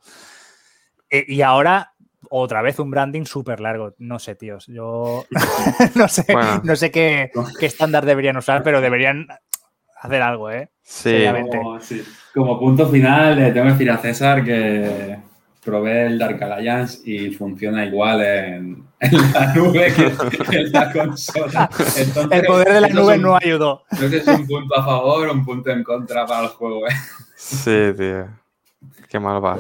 Eh, 1.09 1.25
y 1.29 1.43
ahora 1.43 1.95
otra 2.31 2.63
vez 2.63 2.79
un 2.79 2.91
branding 2.91 3.25
súper 3.25 3.61
largo. 3.61 3.95
No 3.99 4.19
sé, 4.19 4.35
tíos. 4.35 4.67
Yo 4.67 5.25
no 5.95 6.09
sé, 6.09 6.27
no 6.63 6.77
sé 6.77 6.91
qué, 6.91 7.31
estándar 7.61 8.05
deberían 8.05 8.37
usar, 8.37 8.63
pero 8.63 8.81
deberían 8.81 9.27
hacer 10.01 10.23
algo, 10.23 10.51
¿eh? 10.51 10.71
Sí. 10.83 11.25
Como, 12.35 12.59
punto 12.59 12.89
final, 12.89 13.37
le 13.37 13.53
tengo 13.53 13.67
que 13.67 13.73
decir 13.73 13.91
a 13.91 13.99
César 13.99 14.45
que 14.45 15.17
probé 15.65 16.07
el 16.07 16.19
Dark 16.19 16.43
Alliance 16.43 17.01
y 17.05 17.31
funciona 17.33 17.85
igual 17.85 18.23
en, 18.23 18.85
la 19.35 19.53
nube 19.55 19.93
que 19.93 20.59
en 20.59 20.73
la 20.73 20.93
consola. 20.93 21.69
el 22.31 22.45
poder 22.45 22.73
de 22.73 22.81
la 22.83 22.89
nube 22.89 23.19
no 23.19 23.37
ayudó. 23.37 23.83
No 23.91 23.99
sé 23.99 24.11
si 24.11 24.17
es 24.31 24.39
un 24.39 24.47
punto 24.47 24.79
a 24.79 24.85
favor 24.85 25.29
o 25.29 25.33
un 25.33 25.45
punto 25.45 25.71
en 25.71 25.83
contra 25.83 26.25
para 26.25 26.45
el 26.45 26.49
juego, 26.51 26.87
¿eh? 26.87 26.93
Sí, 27.37 27.93
tío. 27.97 28.29
Qué 29.09 29.19
mal 29.21 29.45
va. 29.45 29.59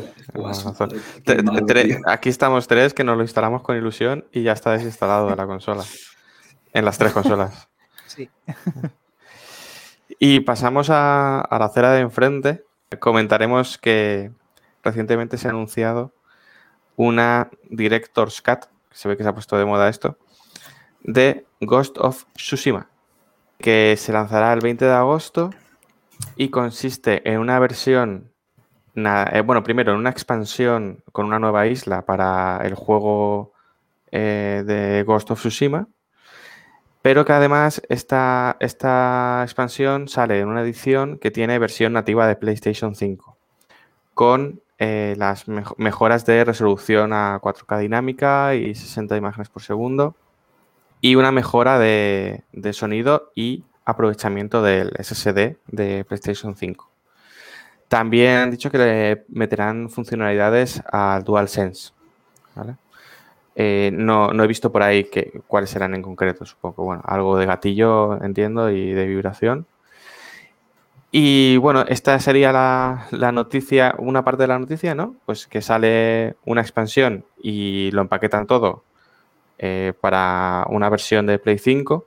Aquí 2.06 2.28
estamos 2.28 2.66
tres 2.66 2.94
que 2.94 3.04
nos 3.04 3.16
lo 3.16 3.22
instalamos 3.22 3.62
con 3.62 3.76
ilusión 3.76 4.24
y 4.32 4.42
ya 4.42 4.52
está 4.52 4.72
desinstalado 4.72 5.28
de 5.28 5.36
la 5.36 5.46
consola. 5.46 5.84
En 6.72 6.84
las 6.84 6.98
tres 6.98 7.12
consolas. 7.12 7.68
Sí. 8.06 8.30
Y 10.18 10.40
pasamos 10.40 10.88
a, 10.90 11.46
la 11.50 11.64
acera 11.64 11.92
de 11.92 12.00
enfrente. 12.00 12.64
Comentaremos 13.00 13.78
que, 13.78 14.30
recientemente 14.82 15.36
se 15.36 15.48
ha 15.48 15.50
anunciado 15.50 16.14
una 16.94 17.50
Director's 17.68 18.40
Cut, 18.40 18.66
se 18.90 19.08
ve 19.08 19.16
que 19.16 19.22
se 19.22 19.28
ha 19.28 19.34
puesto 19.34 19.58
de 19.58 19.66
moda 19.66 19.88
esto, 19.88 20.16
de 21.02 21.44
Ghost 21.60 21.98
of 21.98 22.24
Tsushima, 22.34 22.88
que 23.58 23.96
se 23.98 24.12
lanzará 24.12 24.52
el 24.52 24.60
20 24.60 24.84
de 24.84 24.92
agosto 24.92 25.50
y 26.36 26.48
consiste 26.48 27.28
en 27.30 27.40
una 27.40 27.58
versión, 27.58 28.32
eh, 28.96 29.42
bueno, 29.42 29.62
primero 29.62 29.92
en 29.92 29.98
una 29.98 30.10
expansión 30.10 31.02
con 31.12 31.26
una 31.26 31.38
nueva 31.38 31.66
isla 31.66 32.06
para 32.06 32.60
el 32.64 32.74
juego 32.74 33.52
eh, 34.10 34.64
de 34.66 35.02
Ghost 35.02 35.30
of 35.30 35.40
Tsushima, 35.40 35.88
pero 37.02 37.24
que 37.24 37.32
además 37.32 37.82
esta, 37.88 38.56
esta 38.58 39.42
expansión 39.44 40.08
sale 40.08 40.40
en 40.40 40.48
una 40.48 40.62
edición 40.62 41.18
que 41.18 41.30
tiene 41.30 41.58
versión 41.58 41.92
nativa 41.92 42.26
de 42.26 42.36
PlayStation 42.36 42.94
5, 42.94 43.36
con 44.14 44.62
eh, 44.78 45.14
las 45.18 45.46
mejoras 45.76 46.26
de 46.26 46.44
resolución 46.44 47.12
a 47.12 47.38
4K 47.40 47.78
dinámica 47.80 48.54
y 48.54 48.74
60 48.74 49.16
imágenes 49.16 49.48
por 49.50 49.62
segundo, 49.62 50.16
y 51.00 51.14
una 51.14 51.32
mejora 51.32 51.78
de, 51.78 52.42
sonido 52.72 53.30
y 53.34 53.64
aprovechamiento 53.84 54.62
del 54.62 54.92
SSD 54.98 55.58
de 55.66 56.04
PlayStation 56.04 56.56
5. 56.56 56.95
También 57.88 58.36
han 58.38 58.50
dicho 58.50 58.70
que 58.70 58.78
le 58.78 59.24
meterán 59.28 59.88
funcionalidades 59.90 60.82
al 60.90 61.22
DualSense. 61.24 61.92
¿vale? 62.54 62.76
Eh, 63.54 63.90
no, 63.94 64.30
he 64.30 64.46
visto 64.46 64.70
por 64.70 64.82
ahí 64.82 65.04
que, 65.04 65.40
cuáles 65.46 65.70
serán 65.70 65.94
en 65.94 66.02
concreto, 66.02 66.44
supongo. 66.44 66.84
Bueno, 66.84 67.02
algo 67.06 67.38
de 67.38 67.46
gatillo, 67.46 68.22
entiendo, 68.22 68.70
y 68.70 68.92
de 68.92 69.06
vibración. 69.06 69.66
Y 71.10 71.56
bueno, 71.56 71.84
esta 71.88 72.18
sería 72.18 72.52
la, 72.52 73.32
noticia, 73.32 73.94
una 73.98 74.24
parte 74.24 74.42
de 74.42 74.48
la 74.48 74.58
noticia, 74.58 74.94
¿no? 74.94 75.16
Pues 75.24 75.46
que 75.46 75.62
sale 75.62 76.36
una 76.44 76.60
expansión 76.60 77.24
y 77.42 77.90
lo 77.92 78.02
empaquetan 78.02 78.46
todo 78.46 78.84
eh, 79.58 79.94
para 80.00 80.66
una 80.68 80.90
versión 80.90 81.26
de 81.26 81.38
Play 81.38 81.58
5. 81.58 82.06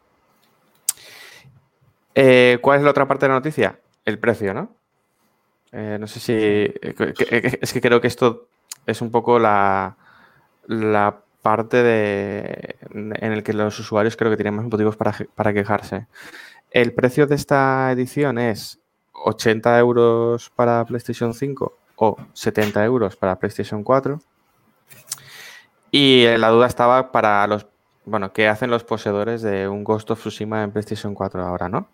Eh, 2.13 2.59
¿Cuál 2.61 2.77
es 2.80 2.84
la 2.84 2.91
otra 2.91 3.07
parte 3.07 3.25
de 3.25 3.30
la 3.30 3.36
noticia? 3.36 3.80
El 4.05 4.19
precio, 4.19 4.53
¿no? 4.53 4.69
No 5.72 6.07
sé 6.07 6.20
si. 6.20 6.34
Es 7.61 7.74
que 7.74 7.82
creo 7.82 8.01
que 8.01 8.07
esto 8.07 8.47
es 8.86 9.01
un 9.01 9.11
poco 9.11 9.39
la, 9.39 9.95
la 10.67 11.22
parte 11.41 11.82
de, 11.82 12.76
en 12.91 13.32
el 13.32 13.43
que 13.43 13.53
los 13.53 13.80
usuarios 13.80 14.15
creo 14.15 14.32
que 14.32 14.38
tienen 14.38 14.55
más 14.55 14.65
motivos 14.65 14.95
para, 14.97 15.53
quejarse. 15.53 16.07
El 16.72 16.93
precio 16.93 17.28
de 17.28 17.36
esta 17.36 17.91
edición 17.91 18.38
es 18.38 18.80
80 19.13 19.80
euros 19.80 20.49
para 20.55 20.86
PlayStation 20.86 21.34
5 21.34 21.78
o 21.95 22.17
70 22.34 22.86
euros 22.86 23.15
para 23.15 23.38
PlayStation 23.38 23.84
4. 23.84 24.20
Y 25.91 26.26
la 26.38 26.49
duda 26.49 26.67
estaba 26.67 27.11
para 27.11 27.47
los, 27.47 27.65
bueno, 28.05 28.32
¿qué 28.32 28.47
hacen 28.47 28.70
los 28.70 28.84
poseedores 28.84 29.41
de 29.41 29.67
un 29.67 29.84
Ghost 29.84 30.11
of 30.11 30.20
Tsushima 30.20 30.63
en 30.63 30.72
PlayStation 30.72 31.15
4 31.15 31.43
ahora, 31.43 31.67
no? 31.70 31.89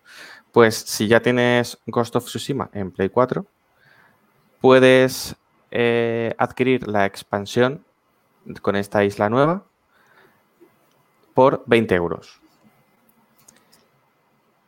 Pues 0.52 0.76
si 0.76 1.08
ya 1.08 1.22
tienes 1.22 1.78
Ghost 1.86 2.16
of 2.16 2.26
Tsushima 2.26 2.70
en 2.74 2.92
Play 2.92 3.10
4, 3.10 3.46
puedes 4.66 5.36
eh, 5.70 6.34
adquirir 6.40 6.88
la 6.88 7.06
expansión 7.06 7.86
con 8.64 8.76
esta 8.76 9.04
isla 9.04 9.30
nueva 9.30 9.64
por 11.36 11.62
20 11.68 11.94
euros. 11.94 12.42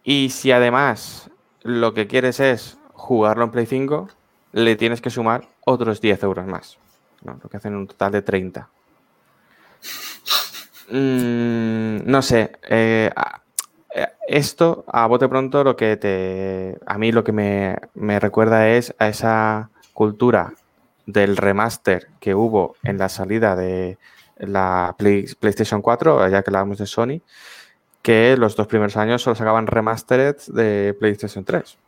Y 0.04 0.30
si 0.30 0.52
además 0.52 1.32
lo 1.64 1.96
que 1.96 2.06
quieres 2.06 2.40
es 2.40 2.78
jugarlo 2.94 3.46
en 3.46 3.50
Play 3.50 3.66
5, 3.66 4.08
le 4.52 4.76
tienes 4.76 5.02
que 5.02 5.10
sumar 5.10 5.48
otros 5.66 6.00
10 6.00 6.22
euros 6.22 6.46
más. 6.46 6.78
Lo 7.24 7.50
que 7.50 7.58
hacen 7.58 7.76
un 7.76 7.88
total 7.88 8.12
de 8.12 8.22
30. 8.22 8.70
Mm, 10.92 11.98
no 12.06 12.22
sé. 12.22 12.52
Eh, 12.70 13.10
eh, 13.96 14.08
esto, 14.28 14.86
a 14.90 15.08
bote 15.08 15.28
pronto, 15.28 15.64
lo 15.64 15.76
que 15.76 15.98
te. 15.98 16.78
A 16.86 17.00
mí 17.00 17.12
lo 17.12 17.24
que 17.24 17.32
me, 17.32 17.78
me 17.96 18.20
recuerda 18.20 18.70
es 18.70 18.94
a 19.00 19.08
esa 19.08 19.72
cultura 19.98 20.54
del 21.08 21.38
remaster 21.38 22.10
que 22.20 22.36
hubo 22.36 22.76
en 22.84 23.00
la 23.00 23.10
salida 23.10 23.56
de 23.56 23.98
la 24.38 24.96
PlayStation 24.96 25.82
4, 25.82 26.30
ya 26.30 26.44
que 26.44 26.52
hablábamos 26.52 26.78
de 26.78 26.86
Sony, 26.86 27.22
que 28.04 28.38
los 28.38 28.56
dos 28.56 28.68
primeros 28.68 28.96
años 28.96 29.24
solo 29.24 29.36
sacaban 29.36 29.66
remastered 29.66 30.36
de 30.50 30.96
PlayStation 31.00 31.44
3. 31.44 31.80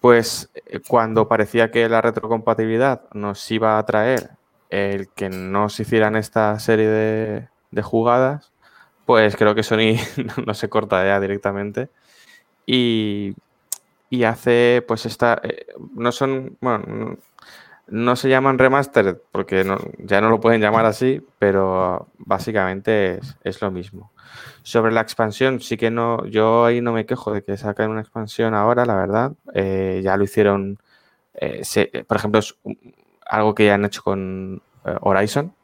Pues 0.00 0.48
eh, 0.54 0.78
cuando 0.86 1.26
parecía 1.26 1.72
que 1.72 1.88
la 1.88 2.00
retrocompatibilidad 2.00 3.02
nos 3.14 3.50
iba 3.50 3.78
a 3.78 3.84
traer 3.84 4.30
el 4.70 5.08
que 5.08 5.28
no 5.28 5.68
se 5.70 5.82
hicieran 5.82 6.14
esta 6.14 6.56
serie 6.60 6.88
de, 6.88 7.82
jugadas, 7.82 8.52
pues 9.06 9.34
creo 9.34 9.56
que 9.56 9.64
Sony 9.64 9.98
no 10.46 10.54
se 10.54 10.68
corta 10.68 11.04
ya 11.04 11.18
directamente. 11.18 11.88
Y, 12.64 13.34
y 14.14 14.24
hace, 14.24 14.84
pues 14.86 15.06
esta, 15.06 15.40
eh, 15.42 15.66
no 15.94 16.12
son, 16.12 16.56
bueno, 16.60 17.18
no 17.86 18.16
se 18.16 18.28
llaman 18.28 18.58
remastered 18.58 19.16
porque 19.30 19.64
ya 19.98 20.20
no 20.20 20.30
lo 20.30 20.40
pueden 20.40 20.60
llamar 20.60 20.86
así, 20.86 21.24
pero 21.38 22.08
básicamente 22.18 23.20
es, 23.42 23.60
lo 23.60 23.70
mismo. 23.70 24.12
Sobre 24.62 24.92
la 24.92 25.02
expansión, 25.02 25.60
sí 25.60 25.76
que 25.76 25.90
no, 25.90 26.24
yo 26.26 26.64
ahí 26.64 26.80
no 26.80 26.92
me 26.92 27.04
quejo 27.04 27.32
de 27.32 27.42
que 27.42 27.56
saquen 27.56 27.90
una 27.90 28.00
expansión 28.00 28.54
ahora, 28.54 28.86
la 28.86 28.96
verdad. 28.96 29.32
Eh, 29.52 30.00
ya 30.02 30.16
lo 30.16 30.24
hicieron, 30.24 30.78
eh, 31.34 31.62
por 32.06 32.16
ejemplo, 32.16 32.40
es 32.40 32.56
algo 33.26 33.54
que 33.54 33.66
ya 33.66 33.74
han 33.74 33.84
hecho 33.84 34.02
con 34.02 34.62
eh, 34.86 34.96
Horizon, 35.00 35.54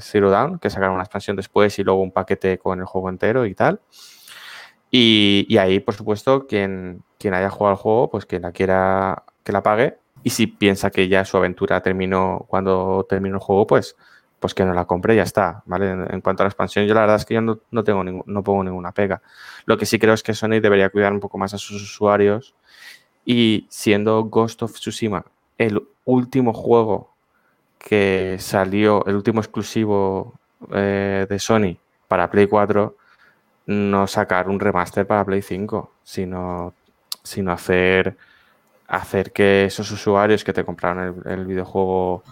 Zero 0.00 0.30
Dawn, 0.30 0.58
que 0.58 0.70
sacaron 0.70 0.94
una 0.94 1.04
expansión 1.04 1.36
después 1.36 1.78
y 1.78 1.84
luego 1.84 2.02
un 2.02 2.10
paquete 2.10 2.58
con 2.58 2.80
el 2.80 2.86
juego 2.86 3.08
entero 3.08 3.46
y 3.46 3.54
tal. 3.54 3.80
Y, 4.98 5.58
ahí, 5.58 5.80
por 5.80 5.94
supuesto, 5.94 6.46
quien, 6.46 7.02
quien 7.18 7.34
haya 7.34 7.50
jugado 7.50 7.76
al 7.76 7.82
juego, 7.82 8.10
pues 8.10 8.24
quien 8.24 8.42
la 8.42 8.52
quiera 8.52 9.24
que 9.44 9.52
la 9.52 9.62
pague 9.62 9.98
y 10.22 10.30
si 10.30 10.46
piensa 10.46 10.90
que 10.90 11.06
ya 11.08 11.24
su 11.24 11.36
aventura 11.36 11.82
terminó 11.82 12.46
cuando 12.48 13.06
terminó 13.08 13.36
el 13.36 13.42
juego, 13.42 13.66
pues, 13.66 13.94
pues 14.40 14.54
que 14.54 14.64
no 14.64 14.72
la 14.72 14.86
compre 14.86 15.12
y 15.12 15.18
ya 15.18 15.22
está, 15.22 15.62
¿vale? 15.66 15.90
En, 15.90 16.20
cuanto 16.22 16.42
a 16.42 16.44
la 16.44 16.48
expansión, 16.48 16.86
yo 16.86 16.94
la 16.94 17.02
verdad 17.02 17.16
es 17.16 17.26
que 17.26 17.34
yo 17.34 17.42
no, 17.42 17.84
tengo 17.84 18.02
no 18.02 18.42
pongo 18.42 18.64
ninguna 18.64 18.92
pega. 18.92 19.20
Lo 19.66 19.76
que 19.76 19.84
sí 19.84 19.98
creo 19.98 20.14
es 20.14 20.22
que 20.22 20.32
Sony 20.32 20.60
debería 20.60 20.88
cuidar 20.88 21.12
un 21.12 21.20
poco 21.20 21.36
más 21.36 21.52
a 21.52 21.58
sus 21.58 21.82
usuarios 21.82 22.54
y 23.24 23.66
siendo 23.68 24.24
Ghost 24.24 24.62
of 24.62 24.72
Tsushima 24.72 25.26
el 25.58 25.86
último 26.06 26.54
juego 26.54 27.14
que 27.78 28.36
salió, 28.40 29.04
el 29.06 29.16
último 29.16 29.40
exclusivo 29.40 30.40
eh, 30.72 31.26
de 31.28 31.38
Sony 31.38 31.76
para 32.08 32.30
Play 32.30 32.46
4, 32.46 32.96
no 33.66 34.06
sacar 34.06 34.48
un 34.48 34.60
remaster 34.60 35.06
para 35.06 35.24
Play 35.24 35.42
5, 35.42 35.92
sino, 36.02 36.74
sino 37.22 37.52
hacer 37.52 38.16
hacer 38.88 39.32
que 39.32 39.64
esos 39.64 39.90
usuarios 39.90 40.44
que 40.44 40.52
te 40.52 40.64
compraron 40.64 41.22
el, 41.26 41.46
videojuego 41.46 42.22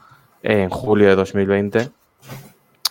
en 0.42 0.70
julio 0.70 1.08
de 1.08 1.16
2020 1.16 1.90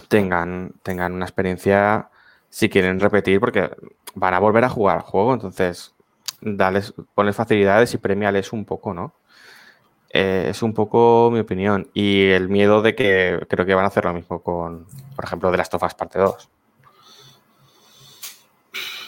tengan, 0.08 0.74
tengan 0.84 1.14
una 1.14 1.26
experiencia 1.26 2.10
si 2.50 2.70
quieren 2.70 3.00
repetir, 3.00 3.40
porque 3.40 3.72
van 4.16 4.34
a 4.34 4.40
volver 4.40 4.64
a 4.64 4.70
jugar 4.70 4.98
al 4.98 5.02
juego, 5.02 5.34
entonces 5.34 5.94
dales, 6.42 6.94
facilidades 7.34 7.94
y 7.94 7.98
premiales 7.98 8.54
un 8.54 8.66
poco, 8.66 8.94
¿no? 8.94 9.14
Eh, 10.10 10.48
es 10.50 10.62
un 10.62 10.74
poco 10.74 11.32
mi 11.32 11.40
opinión. 11.40 11.90
Y 11.94 12.28
el 12.30 12.50
miedo 12.50 12.84
de 12.84 12.94
que 12.94 13.40
creo 13.50 13.66
que 13.66 13.74
van 13.74 13.86
a 13.86 13.88
hacer 13.88 14.06
lo 14.06 14.14
mismo 14.14 14.44
con, 14.44 14.86
por 15.16 15.26
ejemplo, 15.26 15.50
de 15.50 15.58
las 15.58 15.70
tofas 15.70 15.96
parte 15.96 16.20
2. 16.20 16.50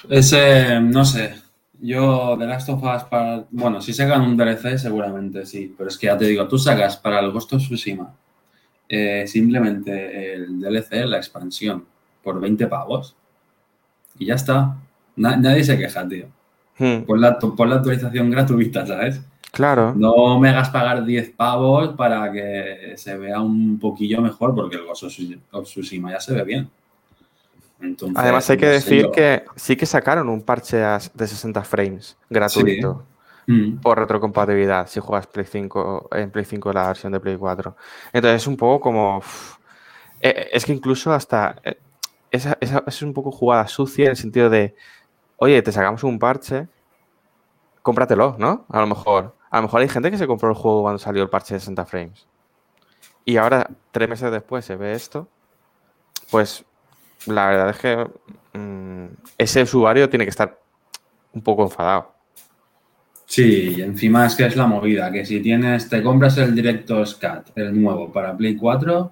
Ese, 0.10 0.80
no 0.82 1.06
sé, 1.06 1.36
yo, 1.80 2.36
de 2.38 2.46
Last 2.46 2.70
of 2.70 2.84
Us 2.84 3.04
para. 3.04 3.46
Bueno, 3.52 3.82
si 3.82 3.94
sacan 3.94 4.22
un 4.22 4.38
DLC, 4.38 4.78
seguramente 4.78 5.46
sí. 5.46 5.74
Pero 5.78 5.90
es 5.90 5.98
que 5.98 6.08
ya 6.08 6.18
te 6.18 6.26
digo, 6.26 6.48
tú 6.48 6.58
sacas 6.58 6.98
para 6.98 7.20
el 7.20 7.32
Ghost 7.32 7.54
of 7.54 7.62
Tsushima 7.62 8.14
eh, 8.88 9.26
simplemente 9.28 10.34
el 10.34 10.60
DLC, 10.60 11.06
la 11.06 11.18
expansión, 11.18 11.86
por 12.24 12.40
20 12.40 12.68
pavos. 12.68 13.16
Y 14.18 14.28
ya 14.28 14.36
está. 14.36 14.78
nadie 15.16 15.64
se 15.64 15.78
queja, 15.78 16.08
tío. 16.08 16.28
Hmm. 16.78 17.04
Por, 17.06 17.20
la, 17.20 17.40
por 17.40 17.68
la 17.68 17.76
actualización 17.76 18.30
gratuita, 18.30 18.86
¿sabes? 18.86 19.22
Claro. 19.52 19.94
No 19.96 20.40
me 20.40 20.50
hagas 20.50 20.70
pagar 20.70 21.06
10 21.06 21.32
pavos 21.32 21.90
para 21.96 22.32
que 22.32 22.94
se 22.98 23.18
vea 23.18 23.40
un 23.40 23.80
poquillo 23.80 24.22
mejor, 24.22 24.54
porque 24.54 24.76
el 24.76 24.86
Ghost 24.86 25.04
of 25.52 25.66
Tsushima 25.66 26.12
ya 26.12 26.20
se 26.20 26.34
ve 26.34 26.44
bien. 26.44 26.70
Además 28.16 28.50
hay 28.50 28.58
que 28.58 28.68
decir 28.68 29.10
que 29.12 29.44
sí 29.56 29.76
que 29.76 29.86
sacaron 29.86 30.30
un 30.30 30.42
parche 30.42 30.78
de 30.78 31.28
60 31.28 31.64
frames 31.64 32.18
gratuito 32.30 33.06
mm. 33.48 33.78
por 33.78 34.00
retrocompatibilidad 34.00 34.88
si 34.88 35.00
juegas 35.00 35.28
Play 35.28 35.46
5 35.46 36.10
en 36.12 36.32
Play 36.32 36.46
5 36.46 36.74
la 36.74 36.88
versión 36.88 37.14
de 37.14 37.20
Play 37.20 37.38
4. 37.38 37.76
Entonces 38.14 38.42
es 38.42 38.48
un 38.48 38.58
poco 38.58 38.82
como... 38.82 39.22
Eh, 40.20 40.30
eh, 40.30 40.50
es 40.54 40.66
que 40.66 40.74
incluso 40.74 41.14
hasta... 41.14 41.56
Eh, 41.64 41.78
esa, 42.32 42.58
es 42.60 43.02
un 43.02 43.14
poco 43.14 43.32
jugada 43.32 43.68
sucia 43.68 44.06
en 44.06 44.12
el 44.12 44.18
sentido 44.18 44.50
de, 44.50 44.76
oye, 45.38 45.62
te 45.62 45.72
sacamos 45.72 46.04
un 46.04 46.20
parche, 46.20 46.68
cómpratelo, 47.82 48.36
¿no? 48.38 48.66
A 48.70 48.82
lo 48.82 48.88
mejor. 48.88 49.36
A 49.50 49.58
lo 49.58 49.64
mejor 49.64 49.82
hay 49.82 49.88
gente 49.88 50.12
que 50.12 50.18
se 50.18 50.28
compró 50.28 50.50
el 50.50 50.56
juego 50.56 50.82
cuando 50.82 51.00
salió 51.00 51.24
el 51.24 51.30
parche 51.30 51.54
de 51.54 51.62
60 51.62 51.86
frames. 51.86 52.28
y 53.24 53.38
ahora, 53.38 53.70
tres 53.92 54.10
meses 54.10 54.32
después, 54.32 54.66
se 54.66 54.76
ve 54.76 54.94
esto, 54.94 55.30
pues 56.30 56.66
la 57.28 57.48
verdad 57.48 57.70
es 57.70 57.78
que 57.78 58.58
mm, 58.58 59.06
ese 59.38 59.64
usuario 59.64 60.10
tiene 60.10 60.26
que 60.26 60.30
estar 60.30 60.60
un 61.34 61.42
poco 61.42 61.64
enfadado. 61.64 62.14
Sí, 63.26 63.76
y 63.78 63.82
encima 63.82 64.28
es 64.28 64.36
que 64.36 64.46
es 64.46 64.56
la 64.56 64.68
movida, 64.68 65.12
que 65.12 65.26
si 65.26 65.42
tienes, 65.42 65.90
te 65.90 66.04
compras 66.04 66.38
el 66.38 66.54
Director's 66.54 67.16
Cut, 67.16 67.58
el 67.58 67.82
nuevo, 67.82 68.12
para 68.12 68.38
Play 68.38 68.56
4, 68.56 69.12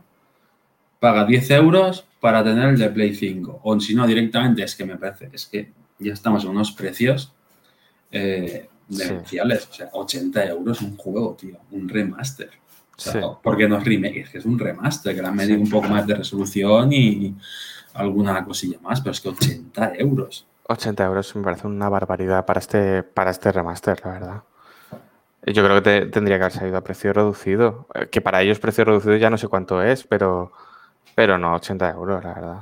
paga 0.99 1.25
10 1.25 1.51
euros 1.51 2.05
para 2.19 2.43
tener 2.43 2.69
el 2.69 2.77
de 2.77 2.89
Play 2.89 3.15
5. 3.15 3.61
O 3.63 3.79
si 3.79 3.95
no, 3.95 4.07
directamente, 4.07 4.63
es 4.63 4.75
que 4.75 4.85
me 4.85 4.97
parece, 4.97 5.29
es 5.33 5.47
que 5.47 5.71
ya 5.99 6.13
estamos 6.13 6.43
en 6.43 6.51
unos 6.51 6.71
precios 6.71 7.33
eh, 8.11 8.69
demenciales. 8.87 9.67
O 9.69 9.73
sea, 9.73 9.89
80 9.91 10.45
euros 10.45 10.81
un 10.81 10.95
juego, 10.95 11.35
tío, 11.39 11.57
un 11.71 11.89
remaster. 11.89 12.51
O 12.95 13.01
sea, 13.01 13.21
Porque 13.41 13.67
no 13.67 13.79
es 13.79 13.83
remake, 13.83 14.21
es 14.21 14.29
que 14.29 14.37
es 14.37 14.45
un 14.45 14.59
remaster, 14.59 15.15
que 15.15 15.21
le 15.21 15.27
han 15.27 15.35
medido 15.35 15.59
un 15.59 15.69
poco 15.69 15.89
más 15.89 16.05
de 16.05 16.15
resolución 16.15 16.93
y 16.93 17.35
alguna 17.93 18.43
cosilla 18.43 18.77
más, 18.81 19.01
pero 19.01 19.11
es 19.11 19.21
que 19.21 19.29
80 19.29 19.95
euros. 19.97 20.45
80 20.67 21.05
euros 21.05 21.35
me 21.35 21.43
parece 21.43 21.67
una 21.67 21.89
barbaridad 21.89 22.45
para 22.45 22.59
este, 22.59 23.03
para 23.03 23.31
este 23.31 23.51
remaster, 23.51 24.01
la 24.03 24.11
verdad. 24.11 24.43
Yo 25.45 25.63
creo 25.63 25.83
que 25.83 26.05
tendría 26.05 26.37
que 26.37 26.43
haber 26.43 26.53
salido 26.53 26.77
a 26.77 26.83
precio 26.83 27.11
reducido. 27.11 27.87
Eh, 27.93 28.07
que 28.09 28.21
para 28.21 28.41
ellos 28.41 28.59
precio 28.59 28.85
reducido 28.85 29.17
ya 29.17 29.29
no 29.29 29.37
sé 29.37 29.47
cuánto 29.47 29.81
es, 29.81 30.03
pero, 30.03 30.53
pero 31.15 31.37
no 31.37 31.55
80 31.55 31.89
euros, 31.91 32.23
la 32.23 32.33
verdad. 32.33 32.59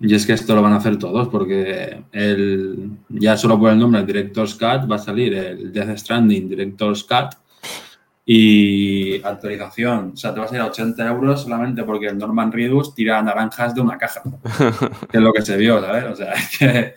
Y 0.00 0.14
es 0.14 0.26
que 0.26 0.32
esto 0.32 0.54
lo 0.54 0.62
van 0.62 0.72
a 0.72 0.76
hacer 0.76 0.98
todos, 0.98 1.28
porque 1.28 2.02
el, 2.10 2.90
ya 3.08 3.36
solo 3.36 3.58
por 3.58 3.70
el 3.70 3.78
nombre 3.78 4.04
Director's 4.04 4.54
Cut 4.54 4.90
va 4.90 4.96
a 4.96 4.98
salir 4.98 5.34
el 5.34 5.72
Death 5.72 5.96
Stranding 5.96 6.48
Director's 6.48 7.04
Cut 7.04 7.34
y 8.24 9.22
actualización. 9.22 10.12
O 10.14 10.16
sea, 10.16 10.32
te 10.32 10.40
va 10.40 10.46
a 10.46 10.48
salir 10.48 10.62
a 10.62 10.66
80 10.66 11.08
euros 11.08 11.42
solamente 11.42 11.82
porque 11.84 12.06
el 12.06 12.18
Norman 12.18 12.52
Reedus 12.52 12.94
tira 12.94 13.22
naranjas 13.22 13.74
de 13.74 13.80
una 13.80 13.98
caja, 13.98 14.22
que 15.10 15.16
es 15.16 15.22
lo 15.22 15.32
que 15.32 15.42
se 15.42 15.56
vio, 15.56 15.80
¿sabes? 15.80 16.04
O 16.04 16.16
sea, 16.16 16.32
es 16.34 16.58
que 16.58 16.94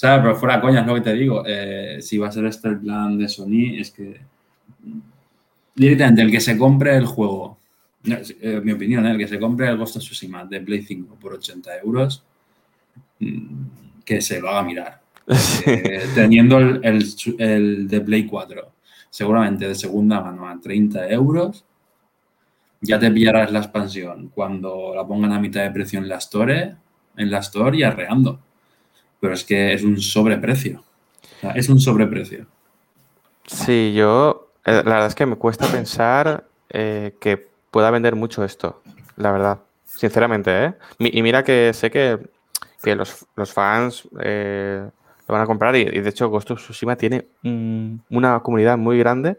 ¿Sabes? 0.00 0.22
Pero 0.22 0.36
fuera 0.36 0.62
coña, 0.62 0.80
es 0.80 0.86
lo 0.86 0.94
que 0.94 1.02
te 1.02 1.12
digo. 1.12 1.44
Eh, 1.46 1.98
si 2.00 2.16
va 2.16 2.28
a 2.28 2.32
ser 2.32 2.46
este 2.46 2.68
el 2.68 2.80
plan 2.80 3.18
de 3.18 3.28
Sony, 3.28 3.78
es 3.78 3.90
que 3.90 4.18
directamente 5.74 6.22
el 6.22 6.30
que 6.30 6.40
se 6.40 6.56
compre 6.56 6.96
el 6.96 7.04
juego, 7.04 7.58
eh, 8.06 8.62
mi 8.64 8.72
opinión, 8.72 9.04
¿eh? 9.04 9.10
el 9.10 9.18
que 9.18 9.28
se 9.28 9.38
compre 9.38 9.68
el 9.68 9.76
Ghost 9.76 9.96
of 9.96 10.02
Tsushima 10.02 10.46
de 10.46 10.62
Play 10.62 10.80
5 10.80 11.16
por 11.20 11.34
80 11.34 11.80
euros, 11.84 12.24
mm, 13.18 13.64
que 14.02 14.22
se 14.22 14.40
lo 14.40 14.48
haga 14.48 14.62
mirar. 14.62 15.00
teniendo 16.14 16.56
el, 16.56 17.04
el, 17.38 17.86
de 17.86 18.00
Play 18.00 18.24
4, 18.24 18.72
seguramente 19.10 19.68
de 19.68 19.74
segunda 19.74 20.20
mano 20.20 20.48
a 20.48 20.58
30 20.58 21.08
euros, 21.10 21.64
ya 22.80 22.98
te 22.98 23.10
pillarás 23.10 23.52
la 23.52 23.58
expansión 23.58 24.30
cuando 24.34 24.94
la 24.94 25.06
pongan 25.06 25.32
a 25.32 25.40
mitad 25.40 25.62
de 25.62 25.70
precio 25.70 25.98
en 25.98 26.08
la 26.08 26.16
Store, 26.16 26.76
en 27.16 27.30
la 27.30 27.38
Store 27.38 27.76
y 27.76 27.82
arreando 27.82 28.40
pero 29.20 29.34
es 29.34 29.44
que 29.44 29.74
es 29.74 29.84
un 29.84 30.00
sobreprecio. 30.00 30.82
es 31.54 31.68
un 31.68 31.78
sobreprecio. 31.78 32.46
Sí, 33.46 33.92
yo, 33.94 34.52
eh, 34.64 34.72
la 34.72 34.94
verdad 34.94 35.06
es 35.06 35.14
que 35.14 35.26
me 35.26 35.36
cuesta 35.36 35.66
pensar 35.66 36.46
eh, 36.70 37.14
que 37.20 37.48
pueda 37.70 37.90
vender 37.90 38.16
mucho 38.16 38.44
esto, 38.44 38.82
la 39.16 39.30
verdad, 39.30 39.60
sinceramente, 39.84 40.64
¿eh? 40.64 40.74
Y 40.98 41.22
mira 41.22 41.44
que 41.44 41.72
sé 41.74 41.90
que, 41.90 42.18
los, 42.94 43.52
fans 43.52 44.08
eh, 44.22 44.88
lo 45.30 45.34
van 45.34 45.42
a 45.42 45.46
comprar 45.46 45.76
y, 45.76 45.84
de 45.84 46.08
hecho 46.08 46.28
Ghost 46.28 46.50
of 46.50 46.60
Tsushima 46.60 46.96
tiene 46.96 47.28
una 48.10 48.40
comunidad 48.40 48.76
muy 48.76 48.98
grande 48.98 49.38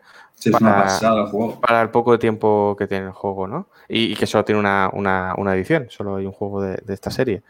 para, 0.51 0.97
el 0.97 1.25
juego. 1.27 1.59
para 1.59 1.81
el 1.81 1.89
poco 1.89 2.13
de 2.13 2.17
tiempo 2.17 2.75
que 2.77 2.87
tiene 2.87 3.07
el 3.07 3.11
juego, 3.11 3.47
¿no? 3.47 3.67
Y, 3.87 4.15
que 4.15 4.25
solo 4.25 4.45
tiene 4.45 4.59
una, 4.59 5.35
edición, 5.53 5.87
solo 5.89 6.15
hay 6.15 6.25
un 6.25 6.31
juego 6.31 6.61
de 6.61 6.93
esta 6.93 7.11
serie. 7.11 7.43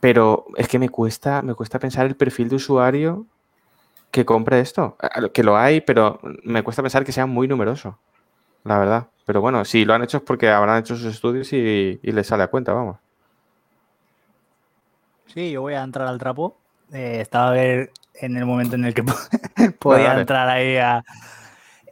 Pero 0.00 0.46
es 0.56 0.68
que 0.68 0.78
me 0.78 0.88
cuesta, 0.88 1.42
me 1.42 1.54
cuesta 1.54 1.78
pensar 1.78 2.06
el 2.06 2.16
perfil 2.16 2.48
de 2.48 2.56
usuario 2.56 3.26
que 4.10 4.24
compre 4.24 4.60
esto. 4.60 4.96
Que 5.32 5.42
lo 5.42 5.56
hay, 5.56 5.80
pero 5.80 6.20
me 6.42 6.62
cuesta 6.62 6.82
pensar 6.82 7.04
que 7.04 7.12
sea 7.12 7.26
muy 7.26 7.48
numeroso, 7.48 7.98
la 8.64 8.78
verdad. 8.78 9.08
Pero 9.24 9.40
bueno, 9.40 9.64
si 9.64 9.84
lo 9.84 9.94
han 9.94 10.02
hecho 10.02 10.18
es 10.18 10.22
porque 10.22 10.50
habrán 10.50 10.80
hecho 10.80 10.94
sus 10.96 11.06
estudios 11.06 11.52
y, 11.52 11.98
les 12.02 12.26
sale 12.26 12.42
a 12.42 12.48
cuenta, 12.48 12.72
vamos. 12.72 12.98
Sí, 15.26 15.50
yo 15.50 15.62
voy 15.62 15.74
a 15.74 15.82
entrar 15.82 16.06
al 16.06 16.18
trapo. 16.18 16.56
Eh, 16.92 17.20
estaba 17.20 17.48
a 17.48 17.52
ver 17.52 17.92
en 18.14 18.36
el 18.36 18.46
momento 18.46 18.76
en 18.76 18.84
el 18.84 18.94
que 18.94 19.04
podía 19.78 20.18
entrar 20.18 20.48
ahí 20.48 20.76
a... 20.76 21.04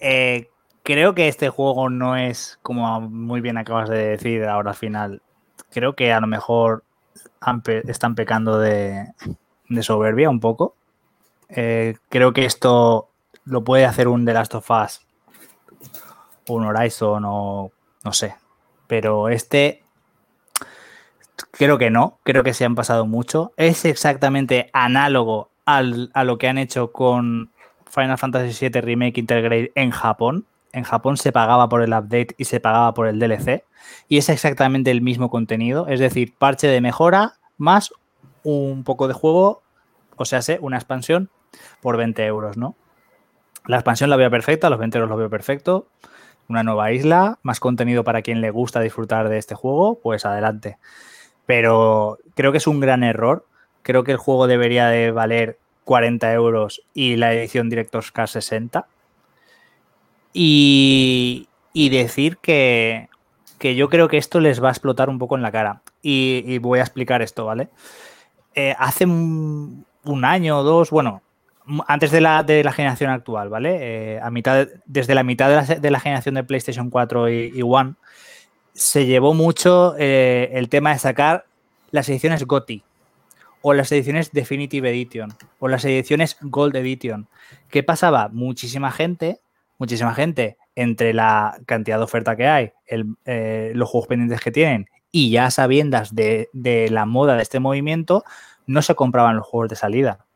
Eh, 0.01 0.49
creo 0.83 1.15
que 1.15 1.29
este 1.29 1.49
juego 1.49 1.89
no 1.89 2.17
es, 2.17 2.59
como 2.63 3.01
muy 3.01 3.41
bien 3.41 3.59
acabas 3.59 3.89
de 3.89 4.09
decir 4.09 4.45
ahora 4.45 4.71
al 4.71 4.77
final, 4.77 5.23
creo 5.71 5.95
que 5.95 6.13
a 6.13 6.21
lo 6.21 6.27
mejor 6.27 6.85
están 7.87 8.15
pecando 8.15 8.59
de, 8.59 9.13
soberbia 9.81 10.31
un 10.31 10.41
poco. 10.41 10.75
Eh, 11.49 11.97
creo 12.09 12.33
que 12.33 12.45
esto 12.45 13.09
lo 13.45 13.65
puede 13.65 13.85
hacer 13.85 14.09
un 14.09 14.25
The 14.25 14.35
Last 14.35 14.55
of 14.55 14.71
Us, 14.71 15.07
un 16.49 16.65
Horizon 16.65 17.25
o 17.27 17.71
no 18.05 18.13
sé. 18.13 18.35
Pero 18.87 19.29
este 19.29 19.82
creo 21.51 21.79
que 21.79 21.91
no, 21.91 22.19
creo 22.23 22.43
que 22.43 22.55
se 22.55 22.65
han 22.65 22.75
pasado 22.75 23.07
mucho. 23.07 23.53
Es 23.57 23.85
exactamente 23.85 24.71
análogo 24.73 25.51
a 25.65 25.83
lo 25.83 26.39
que 26.39 26.49
han 26.49 26.59
hecho 26.59 26.93
con 26.93 27.51
Final 27.91 28.19
Fantasy 28.19 28.69
VII 28.69 28.81
Remake 28.81 29.21
Intergrade 29.21 29.73
en 29.75 29.91
Japón. 29.91 30.47
En 30.73 30.85
Japón 30.85 31.17
se 31.17 31.33
pagaba 31.33 31.69
por 31.69 31.83
el 31.83 31.93
update 31.93 32.35
y 32.39 32.45
se 32.45 32.61
pagaba 32.61 32.95
por 32.95 33.07
el 33.07 33.19
DLC 33.19 33.65
y 34.09 34.19
es 34.19 34.29
exactamente 34.29 34.91
el 34.91 35.03
mismo 35.03 35.31
contenido, 35.31 35.87
es 35.89 36.01
decir, 36.01 36.35
parche 36.39 36.67
de 36.67 36.81
mejora 36.81 37.35
más 37.59 37.93
un 38.43 38.85
poco 38.85 39.09
de 39.09 39.15
juego, 39.15 39.63
o 40.17 40.25
sea, 40.25 40.41
una 40.61 40.77
expansión 40.77 41.31
por 41.81 41.97
20 41.97 42.25
euros, 42.25 42.57
¿no? 42.57 42.75
La 43.67 43.77
expansión 43.77 44.11
la 44.11 44.17
veo 44.17 44.31
perfecta, 44.31 44.71
los 44.71 44.79
20 44.79 44.99
euros 44.99 45.11
lo 45.11 45.17
veo 45.17 45.31
perfecto. 45.31 45.87
Una 46.49 46.65
nueva 46.65 46.91
isla, 46.93 47.39
más 47.43 47.61
contenido 47.61 48.03
para 48.03 48.23
quien 48.23 48.41
le 48.41 48.51
gusta 48.51 48.81
disfrutar 48.81 49.29
de 49.29 49.39
este 49.39 49.55
juego, 49.55 50.01
pues 50.03 50.27
adelante. 50.27 50.79
Pero 51.47 52.19
creo 52.35 52.53
que 52.53 52.59
es 52.59 52.67
un 52.67 52.81
gran 52.81 53.03
error. 53.05 53.47
Creo 53.83 54.05
que 54.05 54.13
el 54.13 54.19
juego 54.19 54.47
debería 54.47 54.89
de 54.89 55.11
valer 55.11 55.59
40 55.85 56.33
euros 56.33 56.83
y 56.95 57.17
la 57.17 57.33
edición 57.35 57.69
Director's 57.69 58.13
Cut 58.13 58.29
60. 58.29 58.87
Y, 60.33 61.49
y 61.73 61.89
decir 61.91 62.39
que, 62.39 63.09
que 63.63 63.77
yo 63.77 63.89
creo 63.89 64.09
que 64.09 64.19
esto 64.19 64.41
les 64.41 64.61
va 64.61 64.69
a 64.69 64.73
explotar 64.73 65.09
un 65.09 65.21
poco 65.21 65.37
en 65.37 65.43
la 65.43 65.53
cara. 65.53 65.83
Y, 66.03 66.59
voy 66.59 66.81
a 66.81 66.83
explicar 66.83 67.23
esto, 67.23 67.45
¿vale? 67.45 67.69
Eh, 68.57 68.75
hace 68.77 69.07
un, 69.07 69.87
año 70.25 70.59
o 70.59 70.63
dos, 70.65 70.91
bueno, 70.91 71.23
antes 71.87 72.11
de 72.11 72.21
la, 72.21 72.43
de 72.43 72.65
la 72.65 72.73
generación 72.73 73.13
actual, 73.13 73.51
¿vale? 73.51 73.79
Eh, 73.81 74.21
a 74.21 74.31
mitad 74.31 74.67
desde 74.85 75.15
la 75.15 75.23
mitad 75.23 75.65
de 75.65 75.91
la, 75.93 76.01
generación 76.01 76.35
de 76.35 76.43
PlayStation 76.43 76.91
4 76.91 77.31
y, 77.31 77.63
One, 77.63 77.95
se 78.75 79.07
llevó 79.07 79.35
mucho 79.35 79.95
eh, 79.99 80.51
el 80.55 80.69
tema 80.69 80.93
de 80.93 80.99
sacar 80.99 81.47
las 81.91 82.09
ediciones 82.09 82.45
GOTI 82.45 82.83
o 83.61 83.75
las 83.75 83.93
ediciones 83.93 84.33
Definitive 84.33 84.91
Edition 84.91 85.33
o 85.59 85.69
las 85.69 85.85
ediciones 85.85 86.37
Gold 86.41 86.77
Edition. 86.77 87.29
¿Qué 87.69 87.83
pasaba? 87.83 88.29
Muchísima 88.29 88.91
gente, 88.91 89.41
muchísima 89.79 90.15
gente 90.15 90.57
entre 90.75 91.13
la 91.13 91.59
cantidad 91.67 91.99
de 91.99 92.05
oferta 92.05 92.37
que 92.37 92.47
hay, 92.47 92.73
eh, 92.87 93.73
los 93.75 93.89
juegos 93.89 94.09
pendientes 94.09 94.41
que 94.41 94.51
tienen 94.51 94.89
y 95.11 95.31
ya 95.31 95.51
sabiendas 95.51 96.15
de, 96.15 96.49
la 96.91 97.05
moda 97.05 97.37
de 97.37 97.43
este 97.43 97.61
movimiento, 97.61 98.25
no 98.67 98.81
se 98.81 98.95
compraban 98.95 99.37
los 99.37 99.47
juegos 99.47 99.69
de 99.69 99.77
salida. 99.77 100.27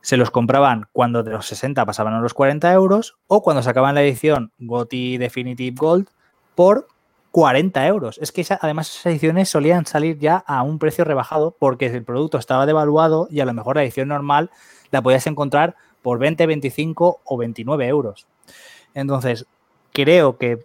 Se 0.00 0.16
los 0.16 0.32
compraban 0.32 0.88
cuando 0.92 1.22
de 1.22 1.30
los 1.30 1.46
60 1.46 1.86
pasaban 1.86 2.14
a 2.14 2.20
los 2.20 2.34
40 2.34 2.72
euros 2.72 3.16
o 3.28 3.42
cuando 3.42 3.62
sacaban 3.62 3.94
la 3.94 4.02
edición 4.02 4.50
GOTY 4.58 5.18
Definitive 5.18 5.76
Gold 5.76 6.08
por 6.56 6.88
40 7.32 7.86
euros. 7.86 8.18
Es 8.18 8.30
que 8.30 8.46
además 8.60 8.90
esas 8.90 9.06
ediciones 9.06 9.48
solían 9.48 9.86
salir 9.86 10.18
ya 10.18 10.36
a 10.46 10.62
un 10.62 10.78
precio 10.78 11.04
rebajado 11.04 11.56
porque 11.58 11.86
el 11.86 12.04
producto 12.04 12.38
estaba 12.38 12.66
devaluado 12.66 13.26
y 13.30 13.40
a 13.40 13.44
lo 13.46 13.54
mejor 13.54 13.76
la 13.76 13.82
edición 13.82 14.08
normal 14.08 14.50
la 14.90 15.02
podías 15.02 15.26
encontrar 15.26 15.74
por 16.02 16.18
20, 16.18 16.46
25 16.46 17.20
o 17.24 17.36
29 17.36 17.86
euros. 17.88 18.26
Entonces, 18.94 19.46
creo 19.92 20.36
que, 20.36 20.64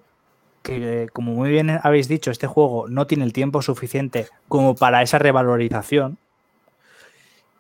como 1.13 1.32
muy 1.32 1.49
bien 1.49 1.80
habéis 1.82 2.09
dicho, 2.09 2.32
este 2.32 2.47
juego 2.47 2.88
no 2.89 3.07
tiene 3.07 3.24
el 3.24 3.34
tiempo 3.34 3.61
suficiente 3.61 4.28
como 4.49 4.76
para 4.76 5.01
esa 5.01 5.20
revalorización. 5.20 6.18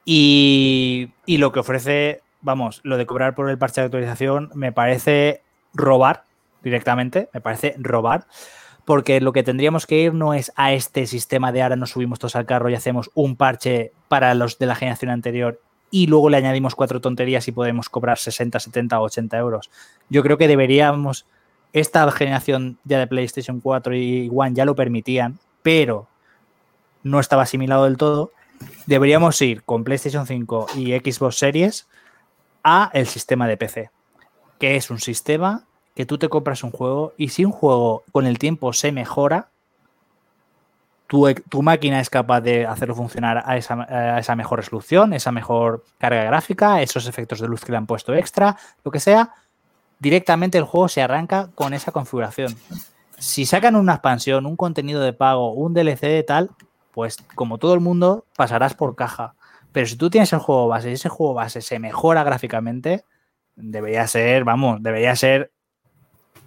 Y, 0.03 1.11
lo 1.27 1.51
que 1.51 1.59
ofrece, 1.59 2.21
vamos, 2.41 2.81
lo 2.83 2.97
de 2.97 3.05
cobrar 3.05 3.35
por 3.35 3.49
el 3.49 3.57
parche 3.57 3.81
de 3.81 3.85
actualización 3.85 4.49
me 4.53 4.71
parece 4.71 5.41
robar 5.73 6.23
directamente, 6.63 7.29
me 7.33 7.41
parece 7.41 7.75
robar, 7.77 8.25
porque 8.87 9.19
lo 9.19 9.33
que 9.33 9.43
tendríamos 9.43 9.85
que 9.85 9.99
ir 9.99 10.13
no 10.13 10.33
es 10.33 10.53
a 10.55 10.71
este 10.71 11.07
sistema 11.07 11.51
de 11.51 11.61
ahora 11.61 11.75
nos 11.75 11.89
subimos 11.89 12.19
todos 12.19 12.37
al 12.37 12.45
carro 12.45 12.69
y 12.69 12.73
hacemos 12.73 13.11
un 13.15 13.35
parche 13.35 13.91
para 14.07 14.33
los 14.33 14.59
de 14.59 14.65
la 14.65 14.75
generación 14.75 15.11
anterior 15.11 15.59
y 15.91 16.07
luego 16.07 16.29
le 16.29 16.37
añadimos 16.37 16.73
cuatro 16.73 17.01
tonterías 17.01 17.45
y 17.49 17.51
podemos 17.51 17.89
cobrar 17.89 18.17
60, 18.17 18.57
70 18.61 18.97
o 18.97 19.03
80 19.03 19.37
euros. 19.39 19.69
Yo 20.09 20.23
creo 20.23 20.37
que 20.37 20.47
deberíamos 20.47 21.25
esta 21.73 22.09
generación 22.13 22.77
ya 22.85 22.97
de 22.97 23.07
PlayStation 23.07 23.59
4 23.59 23.93
y 23.93 24.31
One 24.33 24.55
ya 24.55 24.63
lo 24.63 24.73
permitían, 24.73 25.37
pero 25.63 26.07
no 27.03 27.19
estaba 27.19 27.43
asimilado 27.43 27.83
del 27.83 27.97
todo, 27.97 28.31
deberíamos 28.85 29.41
ir 29.41 29.63
con 29.63 29.83
PlayStation 29.83 30.25
5 30.25 30.67
y 30.77 30.93
Xbox 30.93 31.35
Series 31.35 31.89
a 32.63 32.89
el 32.93 33.05
sistema 33.05 33.49
de 33.49 33.57
PC, 33.57 33.89
que 34.59 34.77
es 34.77 34.89
un 34.89 34.99
sistema 34.99 35.66
que 35.97 36.05
tú 36.05 36.19
te 36.19 36.29
compras 36.29 36.63
un 36.63 36.69
juego 36.69 37.15
y 37.17 37.29
si 37.29 37.43
un 37.43 37.51
juego 37.51 38.03
con 38.11 38.27
el 38.27 38.37
tiempo 38.37 38.71
se 38.71 38.91
mejora, 38.91 39.49
tu, 41.07 41.25
tu 41.49 41.63
máquina 41.63 41.99
es 41.99 42.11
capaz 42.11 42.41
de 42.41 42.67
hacerlo 42.67 42.93
funcionar 42.93 43.41
a 43.43 43.57
esa, 43.57 43.81
a 43.89 44.19
esa, 44.19 44.35
mejor 44.35 44.59
resolución, 44.59 45.13
esa 45.13 45.31
mejor 45.31 45.83
carga 45.97 46.23
gráfica, 46.25 46.83
esos 46.83 47.07
efectos 47.07 47.39
de 47.39 47.47
luz 47.47 47.65
que 47.65 47.71
le 47.71 47.79
han 47.79 47.87
puesto 47.87 48.13
extra, 48.13 48.55
lo 48.83 48.91
que 48.91 48.99
sea, 48.99 49.33
directamente 49.97 50.59
el 50.59 50.65
juego 50.65 50.87
se 50.87 51.01
arranca 51.01 51.49
con 51.55 51.73
esa 51.73 51.91
configuración. 51.91 52.55
Si 53.17 53.47
sacan 53.47 53.75
una 53.75 53.93
expansión, 53.93 54.45
un 54.45 54.55
contenido 54.55 55.01
de 55.01 55.13
pago, 55.13 55.53
un 55.53 55.73
DLC 55.73 56.01
de 56.01 56.21
tal, 56.21 56.51
pues 56.91 57.17
como 57.33 57.57
todo 57.57 57.73
el 57.73 57.79
mundo 57.79 58.23
pasarás 58.35 58.75
por 58.75 58.95
caja. 58.95 59.33
Pero 59.71 59.87
si 59.87 59.95
tú 59.95 60.11
tienes 60.11 60.31
el 60.31 60.39
juego 60.39 60.67
base 60.67 60.91
y 60.91 60.93
ese 60.93 61.09
juego 61.09 61.33
base 61.33 61.61
se 61.61 61.79
mejora 61.79 62.21
gráficamente, 62.23 63.03
debería 63.55 64.05
ser, 64.05 64.43
vamos, 64.43 64.83
debería 64.83 65.15
ser 65.15 65.51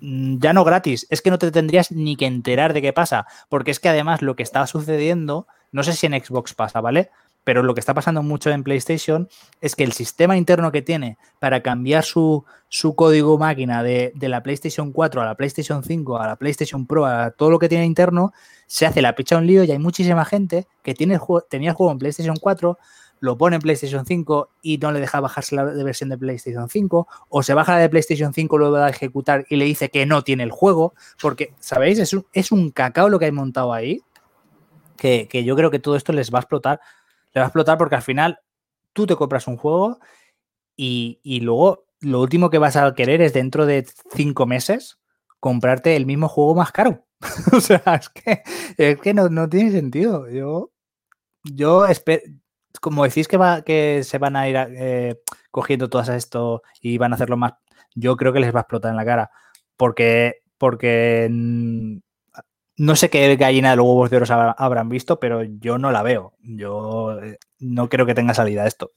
ya 0.00 0.52
no 0.52 0.64
gratis, 0.64 1.06
es 1.10 1.22
que 1.22 1.30
no 1.30 1.38
te 1.38 1.50
tendrías 1.50 1.92
ni 1.92 2.16
que 2.16 2.26
enterar 2.26 2.72
de 2.72 2.82
qué 2.82 2.92
pasa, 2.92 3.26
porque 3.48 3.70
es 3.70 3.80
que 3.80 3.88
además 3.88 4.22
lo 4.22 4.36
que 4.36 4.42
está 4.42 4.66
sucediendo, 4.66 5.46
no 5.72 5.82
sé 5.82 5.92
si 5.92 6.06
en 6.06 6.12
Xbox 6.12 6.54
pasa, 6.54 6.80
¿vale? 6.80 7.10
Pero 7.42 7.62
lo 7.62 7.74
que 7.74 7.80
está 7.80 7.94
pasando 7.94 8.22
mucho 8.22 8.50
en 8.50 8.62
PlayStation 8.62 9.28
es 9.60 9.74
que 9.74 9.84
el 9.84 9.92
sistema 9.92 10.36
interno 10.36 10.72
que 10.72 10.82
tiene 10.82 11.16
para 11.38 11.62
cambiar 11.62 12.04
su, 12.04 12.44
su 12.68 12.94
código 12.94 13.38
máquina 13.38 13.82
de, 13.82 14.12
de, 14.14 14.28
la 14.28 14.42
PlayStation 14.42 14.92
4 14.92 15.22
a 15.22 15.24
la 15.24 15.34
PlayStation 15.36 15.82
5, 15.82 16.18
a 16.18 16.26
la 16.26 16.36
PlayStation 16.36 16.86
Pro, 16.86 17.06
a 17.06 17.30
todo 17.30 17.50
lo 17.50 17.58
que 17.58 17.68
tiene 17.68 17.86
interno, 17.86 18.32
se 18.66 18.84
hace 18.84 19.00
la 19.00 19.14
picha 19.14 19.38
un 19.38 19.46
lío 19.46 19.64
y 19.64 19.70
hay 19.70 19.78
muchísima 19.78 20.24
gente 20.24 20.66
que 20.82 20.94
tiene 20.94 21.18
tenía 21.48 21.70
el 21.70 21.76
juego 21.76 21.92
en 21.92 21.98
PlayStation 21.98 22.36
4, 22.36 22.78
lo 23.20 23.38
pone 23.38 23.56
en 23.56 23.62
PlayStation 23.62 24.04
5 24.04 24.50
y 24.62 24.78
no 24.78 24.92
le 24.92 25.00
deja 25.00 25.20
bajarse 25.20 25.54
la 25.54 25.64
versión 25.64 26.10
de 26.10 26.18
PlayStation 26.18 26.68
5, 26.68 27.08
o 27.28 27.42
se 27.42 27.54
baja 27.54 27.74
la 27.74 27.80
de 27.80 27.88
PlayStation 27.88 28.32
5, 28.32 28.58
lo 28.58 28.72
va 28.72 28.86
a 28.86 28.90
ejecutar 28.90 29.46
y 29.48 29.56
le 29.56 29.66
dice 29.66 29.90
que 29.90 30.06
no 30.06 30.22
tiene 30.22 30.42
el 30.42 30.50
juego, 30.50 30.94
porque, 31.20 31.54
¿sabéis? 31.60 31.98
Es 31.98 32.12
un, 32.12 32.26
es 32.32 32.50
un 32.50 32.70
cacao 32.70 33.08
lo 33.08 33.18
que 33.18 33.26
hay 33.26 33.32
montado 33.32 33.72
ahí, 33.72 34.00
que, 34.96 35.28
que 35.28 35.44
yo 35.44 35.54
creo 35.56 35.70
que 35.70 35.78
todo 35.78 35.96
esto 35.96 36.12
les 36.12 36.32
va 36.32 36.38
a 36.38 36.42
explotar 36.42 36.80
le 37.32 37.40
va 37.40 37.46
a 37.46 37.48
explotar 37.48 37.78
porque 37.78 37.94
al 37.94 38.02
final 38.02 38.40
tú 38.92 39.06
te 39.06 39.16
compras 39.16 39.46
un 39.46 39.56
juego 39.56 39.98
y, 40.76 41.20
y, 41.22 41.40
luego 41.40 41.84
lo 42.00 42.20
último 42.20 42.50
que 42.50 42.58
vas 42.58 42.76
a 42.76 42.94
querer 42.94 43.20
es 43.20 43.32
dentro 43.32 43.66
de 43.66 43.86
cinco 44.14 44.46
meses 44.46 44.98
comprarte 45.38 45.96
el 45.96 46.06
mismo 46.06 46.28
juego 46.28 46.54
más 46.54 46.72
caro. 46.72 47.06
o 47.52 47.60
sea, 47.60 47.82
es 48.00 48.08
que, 48.08 48.42
es 48.78 49.00
que 49.00 49.14
no, 49.14 49.28
no, 49.28 49.48
tiene 49.48 49.72
sentido. 49.72 50.28
Yo, 50.30 50.72
yo 51.44 51.86
espero, 51.86 52.22
como 52.80 53.04
decís 53.04 53.28
que, 53.28 53.36
va, 53.36 53.62
que 53.62 54.02
se 54.04 54.18
van 54.18 54.36
a 54.36 54.48
ir 54.48 54.56
eh, 54.56 55.20
cogiendo 55.50 55.88
todo 55.88 56.02
esto 56.12 56.62
y 56.80 56.98
van 56.98 57.12
a 57.12 57.16
hacerlo 57.16 57.36
más, 57.36 57.54
yo 57.94 58.16
creo 58.16 58.32
que 58.32 58.40
les 58.40 58.54
va 58.54 58.60
a 58.60 58.62
explotar 58.62 58.90
en 58.90 58.96
la 58.96 59.04
cara. 59.04 59.30
Porque, 59.76 60.42
porque 60.58 61.28
no 62.80 62.96
sé 62.96 63.10
qué 63.10 63.36
gallina 63.36 63.70
de 63.70 63.76
los 63.76 63.86
huevos 63.86 64.10
de 64.10 64.16
oro 64.16 64.54
habrán 64.56 64.88
visto, 64.88 65.20
pero 65.20 65.42
yo 65.42 65.78
no 65.78 65.90
la 65.90 66.02
veo. 66.02 66.34
Yo 66.40 67.20
eh, 67.20 67.38
no 67.58 67.88
creo 67.88 68.06
que 68.06 68.14
tenga 68.14 68.34
salida 68.34 68.66
esto. 68.66 68.92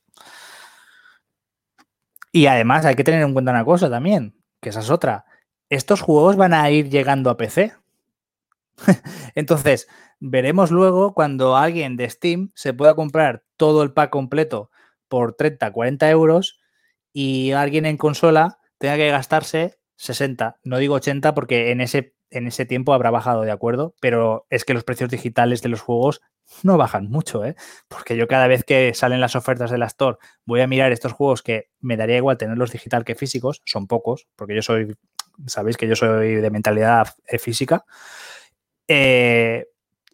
Y 2.32 2.47
además 2.47 2.86
hay 2.86 2.95
que 2.95 3.03
tener 3.03 3.21
en 3.21 3.34
cuenta 3.34 3.51
una 3.51 3.65
cosa 3.65 3.89
también, 3.89 4.36
que 4.61 4.69
esa 4.69 4.80
es 4.80 4.89
otra. 4.89 5.26
Estos 5.69 6.01
juegos 6.01 6.36
van 6.36 6.53
a 6.53 6.69
ir 6.71 6.89
llegando 6.89 7.30
a 7.30 7.38
PC. 7.38 7.74
Entonces, 9.36 9.88
veremos 10.26 10.71
luego 10.71 11.13
cuando 11.13 11.57
alguien 11.57 11.97
de 11.97 12.09
Steam 12.09 12.51
se 12.55 12.74
pueda 12.74 12.95
comprar 12.95 13.43
todo 13.57 13.84
el 13.84 13.91
pack 13.91 14.09
completo 14.09 14.71
por 15.09 15.34
30, 15.36 15.69
40 15.71 16.09
euros 16.09 16.61
y 17.11 17.51
alguien 17.51 17.86
en 17.86 17.97
consola 17.97 18.57
tenga 18.78 18.95
que 18.95 19.09
gastarse 19.09 19.80
60. 19.97 20.59
No 20.63 20.78
digo 20.78 20.95
80 20.95 21.34
porque 21.34 21.71
en 21.71 21.82
ese 21.82 22.15
en 22.30 22.47
ese 22.47 22.65
tiempo 22.65 22.93
habrá 22.93 23.11
bajado, 23.11 23.43
de 23.43 23.51
acuerdo, 23.51 23.93
pero 23.99 24.47
es 24.49 24.65
que 24.65 24.74
los 24.74 24.84
precios 24.84 25.11
digitales 25.11 25.61
de 25.61 25.69
los 25.69 25.82
juegos 25.82 26.21
no 26.63 26.78
bajan 26.78 27.07
mucho, 27.11 27.45
¿eh? 27.45 27.55
Porque 27.88 28.17
yo 28.17 28.28
cada 28.28 28.47
vez 28.47 28.63
que 28.63 28.95
salen 28.95 29.21
las 29.21 29.36
ofertas 29.36 29.69
de 29.69 29.78
la 29.78 29.86
Store 29.86 30.17
voy 30.43 30.61
a 30.61 30.67
mirar 30.67 30.91
estos 30.91 31.11
juegos 31.11 31.43
que 31.43 31.69
me 31.80 31.95
daría 31.95 32.17
igual 32.17 32.38
tenerlos 32.38 32.71
digital 32.71 33.05
que 33.05 33.13
físicos, 33.13 33.61
son 33.65 33.86
pocos, 33.86 34.28
porque 34.36 34.55
yo 34.55 34.63
soy, 34.63 34.95
sabéis 35.45 35.78
que 35.78 35.88
yo 35.88 35.95
soy 35.95 36.36
de 36.36 36.49
mentalidad 36.49 37.09
física, 37.38 37.86
eh, 38.88 39.67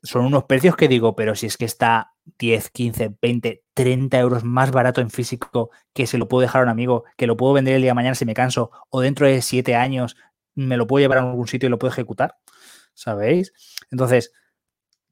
son 0.03 0.25
unos 0.25 0.45
precios 0.45 0.75
que 0.75 0.87
digo, 0.87 1.15
pero 1.15 1.35
si 1.35 1.45
es 1.45 1.57
que 1.57 1.65
está 1.65 2.13
10, 2.37 2.69
15, 2.69 3.15
20, 3.21 3.63
30 3.73 4.19
euros 4.19 4.43
más 4.43 4.71
barato 4.71 5.01
en 5.01 5.09
físico 5.09 5.71
que 5.93 6.07
se 6.07 6.17
lo 6.17 6.27
puedo 6.27 6.41
dejar 6.41 6.61
a 6.61 6.63
un 6.63 6.69
amigo, 6.69 7.03
que 7.17 7.27
lo 7.27 7.37
puedo 7.37 7.53
vender 7.53 7.75
el 7.75 7.81
día 7.81 7.91
de 7.91 7.95
mañana 7.95 8.15
si 8.15 8.25
me 8.25 8.33
canso, 8.33 8.71
o 8.89 9.01
dentro 9.01 9.27
de 9.27 9.41
7 9.41 9.75
años 9.75 10.15
me 10.55 10.77
lo 10.77 10.87
puedo 10.87 11.01
llevar 11.01 11.19
a 11.19 11.21
algún 11.21 11.47
sitio 11.47 11.67
y 11.67 11.69
lo 11.69 11.79
puedo 11.79 11.91
ejecutar, 11.91 12.35
¿sabéis? 12.93 13.53
Entonces, 13.91 14.33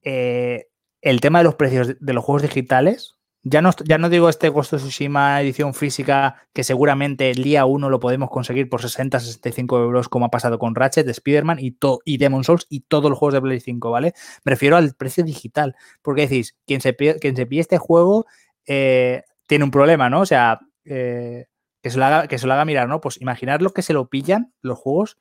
eh, 0.04 0.68
el 1.02 1.22
tema 1.22 1.40
de 1.40 1.46
los 1.46 1.56
precios 1.56 1.96
de 2.00 2.14
los 2.14 2.24
juegos 2.24 2.42
digitales, 2.44 3.17
ya 3.44 3.62
no, 3.62 3.72
ya 3.86 3.98
no 3.98 4.10
digo 4.10 4.30
este 4.30 4.50
Ghost 4.50 4.74
of 4.74 4.82
Tsushima 4.82 5.42
edición 5.42 5.74
física, 5.74 6.48
que 6.54 6.64
seguramente 6.64 7.30
el 7.30 7.44
día 7.44 7.66
1 7.66 7.90
lo 7.90 8.00
podemos 8.00 8.30
conseguir 8.30 8.70
por 8.70 8.82
60, 8.82 9.20
65 9.20 9.80
euros, 9.80 10.10
como 10.10 10.26
ha 10.26 10.30
pasado 10.30 10.60
con 10.60 10.76
Ratchet, 10.76 11.08
Spider-Man 11.08 11.60
y, 11.60 11.78
y 12.06 12.18
Demon 12.18 12.44
Souls 12.44 12.66
y 12.70 12.82
todos 12.82 13.10
los 13.10 13.18
juegos 13.18 13.36
de 13.36 13.42
Play 13.42 13.60
5, 13.60 13.92
¿vale? 13.92 14.14
Me 14.44 14.52
refiero 14.52 14.76
al 14.76 14.96
precio 14.96 15.24
digital, 15.24 15.76
porque 16.02 16.24
decís, 16.24 16.58
quien 16.66 16.82
se 16.82 16.96
quien 16.96 17.36
se 17.36 17.46
pide 17.46 17.62
este 17.62 17.78
juego 17.78 18.26
eh, 18.66 19.24
tiene 19.46 19.64
un 19.64 19.72
problema, 19.72 20.10
¿no? 20.10 20.22
O 20.22 20.26
sea, 20.26 20.60
eh, 20.84 21.46
que, 21.82 21.90
se 21.90 21.98
lo 21.98 22.06
haga, 22.06 22.28
que 22.28 22.38
se 22.38 22.48
lo 22.48 22.54
haga 22.54 22.66
mirar, 22.66 22.90
¿no? 22.90 23.00
Pues 23.02 23.22
imaginar 23.22 23.62
lo 23.62 23.72
que 23.72 23.82
se 23.82 23.94
lo 23.94 24.10
pillan 24.10 24.54
los 24.62 24.78
juegos 24.78 25.18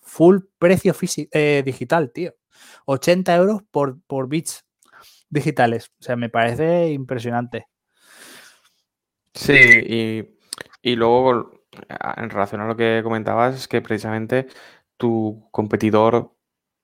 full 0.00 0.38
precio 0.58 0.94
eh, 1.32 1.62
digital, 1.64 2.10
tío. 2.12 2.34
80 2.86 3.36
euros 3.36 3.62
por, 3.70 4.00
por 4.06 4.28
bits 4.28 4.64
digitales. 5.30 5.92
O 6.00 6.02
sea, 6.02 6.16
me 6.16 6.28
parece 6.28 6.90
impresionante. 6.90 7.66
Sí, 9.34 9.52
y, 9.52 10.38
y, 10.82 10.96
luego, 10.96 11.52
en 12.16 12.30
relación 12.30 12.60
a 12.60 12.66
lo 12.66 12.76
que 12.76 13.00
comentabas, 13.04 13.54
es 13.54 13.68
que 13.68 13.80
precisamente 13.80 14.48
tu 14.96 15.48
competidor 15.50 16.32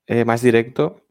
eh, 0.06 0.24
más 0.24 0.42
directo 0.42 1.02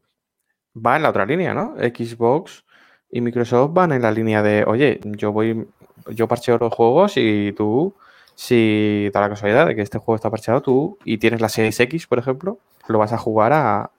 va 0.74 0.96
en 0.96 1.02
la 1.02 1.10
otra 1.10 1.26
línea, 1.26 1.54
¿no? 1.54 1.74
Xbox 1.76 2.64
y 3.10 3.20
Microsoft 3.20 3.72
van 3.74 3.92
en 3.92 4.02
la 4.02 4.10
línea 4.10 4.42
de, 4.42 4.64
oye, 4.66 5.00
yo 5.04 5.32
voy, 5.32 5.66
yo 6.10 6.28
parcheo 6.28 6.58
los 6.58 6.72
juegos 6.74 7.14
y 7.16 7.52
tú 7.52 7.94
si 8.34 9.10
da 9.12 9.20
la 9.20 9.28
casualidad 9.28 9.66
de 9.66 9.76
que 9.76 9.82
este 9.82 9.98
juego 9.98 10.16
está 10.16 10.30
parcheado 10.30 10.62
tú 10.62 10.98
y 11.04 11.18
tienes 11.18 11.40
la 11.40 11.48
Series 11.48 11.78
X, 11.78 12.06
por 12.06 12.18
ejemplo, 12.18 12.58
lo 12.88 12.98
vas 12.98 13.12
a 13.12 13.18
jugar 13.18 13.52
a, 13.52 13.90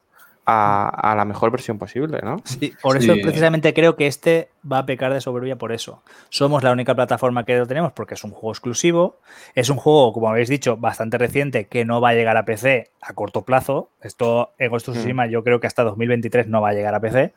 a, 0.45 0.89
a 0.89 1.15
la 1.15 1.25
mejor 1.25 1.51
versión 1.51 1.77
posible, 1.77 2.19
¿no? 2.23 2.37
Sí, 2.43 2.73
por 2.81 2.97
eso 2.97 3.13
sí. 3.13 3.21
precisamente 3.21 3.73
creo 3.73 3.95
que 3.95 4.07
este 4.07 4.49
va 4.69 4.79
a 4.79 4.85
pecar 4.85 5.13
de 5.13 5.21
soberbia 5.21 5.57
por 5.57 5.71
eso. 5.71 6.03
Somos 6.29 6.63
la 6.63 6.71
única 6.71 6.95
plataforma 6.95 7.45
que 7.45 7.57
lo 7.57 7.65
tenemos 7.65 7.93
porque 7.93 8.13
es 8.13 8.23
un 8.23 8.31
juego 8.31 8.51
exclusivo. 8.51 9.19
Es 9.53 9.69
un 9.69 9.77
juego, 9.77 10.13
como 10.13 10.29
habéis 10.29 10.49
dicho, 10.49 10.77
bastante 10.77 11.17
reciente 11.17 11.67
que 11.67 11.85
no 11.85 12.01
va 12.01 12.09
a 12.09 12.13
llegar 12.13 12.37
a 12.37 12.45
PC 12.45 12.91
a 13.01 13.13
corto 13.13 13.43
plazo. 13.43 13.89
Esto, 14.01 14.53
en 14.57 14.69
Ghost 14.69 14.89
of 14.89 14.95
Tsushima, 14.95 15.27
mm. 15.27 15.29
yo 15.29 15.43
creo 15.43 15.59
que 15.59 15.67
hasta 15.67 15.83
2023 15.83 16.47
no 16.47 16.61
va 16.61 16.69
a 16.69 16.73
llegar 16.73 16.95
a 16.95 16.99
PC 16.99 17.33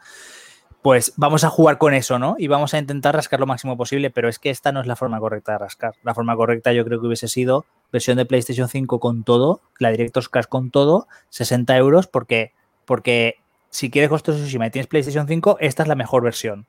pues 0.83 1.13
vamos 1.17 1.45
a 1.45 1.51
jugar 1.51 1.79
con 1.79 1.93
eso, 1.93 2.19
¿no? 2.19 2.37
Y 2.39 2.47
vamos 2.47 2.73
a 2.73 2.79
intentar 2.79 3.15
rascar 3.15 3.41
lo 3.41 3.47
máximo 3.47 3.77
posible, 3.77 4.11
pero 4.11 4.29
es 4.29 4.39
que 4.39 4.51
esta 4.51 4.73
no 4.73 4.81
es 4.81 4.87
la 4.87 4.97
forma 4.97 5.19
correcta 5.19 5.53
de 5.53 5.59
rascar. 5.59 5.95
La 6.03 6.15
forma 6.15 6.37
correcta 6.37 6.73
yo 6.73 6.85
creo 6.85 7.01
que 7.01 7.07
hubiese 7.07 7.29
sido 7.29 7.67
versión 7.93 8.17
de 8.17 8.27
PlayStation 8.27 8.69
5 8.69 9.01
con 9.01 9.25
todo, 9.25 9.61
la 9.79 9.91
Director's 9.91 10.29
Cut 10.29 10.47
con 10.47 10.71
todo, 10.71 11.09
60 11.31 11.77
euros, 11.77 12.07
porque, 12.07 12.53
porque 12.89 13.37
si 13.69 13.91
quieres 13.91 14.09
Ghost 14.09 14.31
of 14.31 14.37
Tsushima 14.37 14.67
y 14.67 14.71
tienes 14.71 14.87
PlayStation 14.87 15.29
5, 15.29 15.59
esta 15.61 15.83
es 15.83 15.89
la 15.89 15.95
mejor 15.95 16.23
versión. 16.23 16.67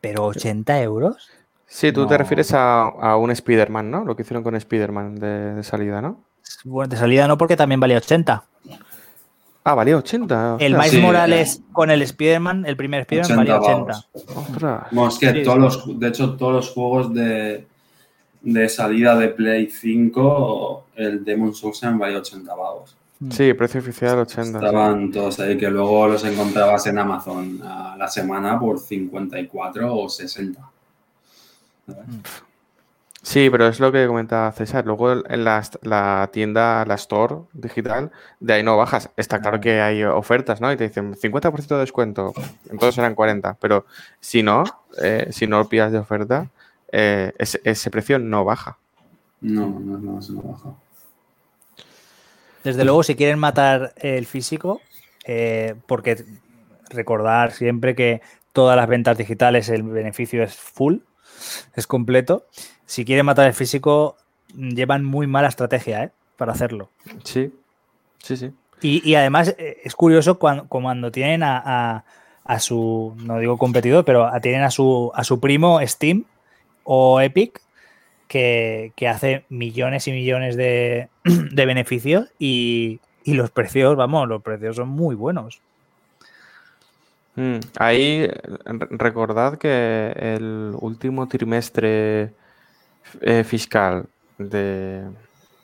Pero 0.00 0.26
80 0.26 0.82
euros. 0.82 1.30
Sí, 1.66 1.92
tú 1.92 2.02
no. 2.02 2.06
te 2.08 2.18
refieres 2.18 2.52
a, 2.52 2.82
a 2.82 3.16
un 3.16 3.30
Spider-Man, 3.30 3.92
¿no? 3.92 4.04
Lo 4.04 4.16
que 4.16 4.22
hicieron 4.22 4.42
con 4.42 4.56
Spider-Man 4.56 5.14
de, 5.14 5.54
de 5.54 5.62
salida, 5.62 6.02
¿no? 6.02 6.24
Bueno, 6.64 6.90
de 6.90 6.96
salida 6.96 7.28
no, 7.28 7.38
porque 7.38 7.56
también 7.56 7.78
valía 7.78 7.98
80. 7.98 8.42
Ah, 9.62 9.74
valía 9.74 9.96
80. 9.98 10.56
El 10.58 10.72
Miles 10.72 10.90
sí, 10.90 10.98
Morales 10.98 11.62
con 11.70 11.92
el 11.92 12.02
Spider-Man, 12.02 12.64
el 12.66 12.76
primer 12.76 13.02
Spider-Man 13.02 13.36
valía 13.36 13.60
80. 13.60 14.06
Bueno, 14.90 15.08
es 15.10 15.18
que 15.18 15.32
sí, 15.32 15.42
todos 15.44 15.58
los, 15.58 16.00
de 16.00 16.08
hecho, 16.08 16.34
todos 16.36 16.54
los 16.54 16.70
juegos 16.70 17.14
de, 17.14 17.66
de, 18.40 18.68
salida 18.68 19.14
de 19.14 19.28
Play 19.28 19.70
5, 19.70 20.86
el 20.96 21.24
Demon 21.24 21.54
Souls 21.54 21.80
valía 21.98 22.18
80 22.18 22.56
pavos. 22.56 22.96
Sí, 23.28 23.52
precio 23.52 23.80
oficial 23.80 24.18
80. 24.18 24.58
Estaban 24.58 25.12
todos 25.12 25.38
ahí, 25.40 25.58
que 25.58 25.70
luego 25.70 26.08
los 26.08 26.24
encontrabas 26.24 26.86
en 26.86 26.98
Amazon 26.98 27.60
a 27.62 27.94
la 27.98 28.08
semana 28.08 28.58
por 28.58 28.78
54 28.78 29.94
o 29.94 30.08
60. 30.08 30.70
Sí, 33.22 33.50
pero 33.50 33.66
es 33.66 33.78
lo 33.78 33.92
que 33.92 34.06
comentaba 34.06 34.50
César. 34.52 34.86
Luego 34.86 35.12
en 35.12 35.44
la, 35.44 35.62
la 35.82 36.30
tienda, 36.32 36.86
la 36.86 36.94
store 36.94 37.42
digital, 37.52 38.10
de 38.40 38.54
ahí 38.54 38.62
no 38.62 38.78
bajas. 38.78 39.10
Está 39.18 39.40
claro 39.40 39.60
que 39.60 39.82
hay 39.82 40.02
ofertas, 40.02 40.62
¿no? 40.62 40.72
Y 40.72 40.78
te 40.78 40.88
dicen 40.88 41.14
50% 41.14 41.66
de 41.66 41.78
descuento, 41.78 42.32
entonces 42.70 42.94
serán 42.94 43.14
40. 43.14 43.58
Pero 43.60 43.84
si 44.18 44.42
no, 44.42 44.64
eh, 45.02 45.28
si 45.30 45.46
no 45.46 45.58
lo 45.58 45.68
pillas 45.68 45.92
de 45.92 45.98
oferta, 45.98 46.48
eh, 46.90 47.32
ese, 47.36 47.60
ese, 47.64 47.90
precio 47.90 48.18
no 48.18 48.46
baja. 48.46 48.78
No, 49.42 49.68
no, 49.78 49.98
no, 49.98 50.18
eso 50.18 50.32
no 50.32 50.42
baja. 50.42 50.70
Desde 52.64 52.84
luego, 52.84 53.02
si 53.02 53.14
quieren 53.14 53.38
matar 53.38 53.94
el 53.96 54.26
físico, 54.26 54.80
eh, 55.24 55.74
porque 55.86 56.24
recordar 56.90 57.52
siempre 57.52 57.94
que 57.94 58.20
todas 58.52 58.76
las 58.76 58.88
ventas 58.88 59.16
digitales 59.16 59.68
el 59.68 59.82
beneficio 59.82 60.42
es 60.42 60.54
full, 60.56 60.98
es 61.74 61.86
completo. 61.86 62.46
Si 62.84 63.04
quieren 63.04 63.26
matar 63.26 63.46
el 63.46 63.54
físico, 63.54 64.16
llevan 64.54 65.04
muy 65.04 65.26
mala 65.26 65.48
estrategia 65.48 66.04
¿eh? 66.04 66.10
para 66.36 66.52
hacerlo. 66.52 66.90
Sí, 67.24 67.52
sí, 68.22 68.36
sí. 68.36 68.52
Y, 68.82 69.14
además 69.14 69.54
eh, 69.58 69.78
es 69.84 69.94
curioso 69.94 70.38
cuando, 70.38 70.66
cuando 70.66 71.12
tienen 71.12 71.42
a, 71.42 72.04
su, 72.58 73.14
no 73.18 73.38
digo 73.38 73.58
competidor, 73.58 74.04
pero 74.04 74.30
tienen 74.40 74.62
a 74.62 74.70
su, 74.70 75.12
a 75.14 75.22
su 75.22 75.38
primo 75.38 75.80
Steam 75.86 76.24
o 76.84 77.20
Epic, 77.20 77.60
que, 78.30 79.08
hace 79.08 79.44
millones 79.48 80.06
y 80.06 80.12
millones 80.12 80.56
de, 80.56 81.08
de 81.24 81.66
beneficios 81.66 82.28
y, 82.38 83.00
y 83.24 83.34
los 83.34 83.50
precios, 83.50 83.96
vamos, 83.96 84.28
los 84.28 84.40
precios 84.40 84.76
son 84.76 84.88
muy 84.88 85.16
buenos. 85.16 85.60
Mm, 87.34 87.58
ahí 87.78 88.28
recordad 88.90 89.58
que 89.58 90.12
el 90.16 90.74
último 90.80 91.26
trimestre 91.26 92.32
eh, 93.20 93.44
fiscal 93.44 94.06
de, 94.38 95.02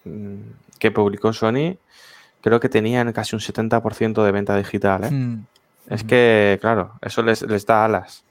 mm, 0.04 0.34
que 0.80 0.90
publicó 0.90 1.32
Sony, 1.32 1.76
creo 2.40 2.58
que 2.58 2.68
tenían 2.68 3.12
casi 3.12 3.36
un 3.36 3.40
70% 3.40 4.24
de 4.24 4.32
venta 4.32 4.56
digital. 4.56 5.04
¿eh? 5.04 5.10
Mm, 5.12 5.46
es 5.88 6.02
que, 6.02 6.58
claro, 6.60 6.94
eso 7.00 7.22
les, 7.22 7.42
les, 7.42 7.64
da 7.64 7.84
alas 7.84 8.24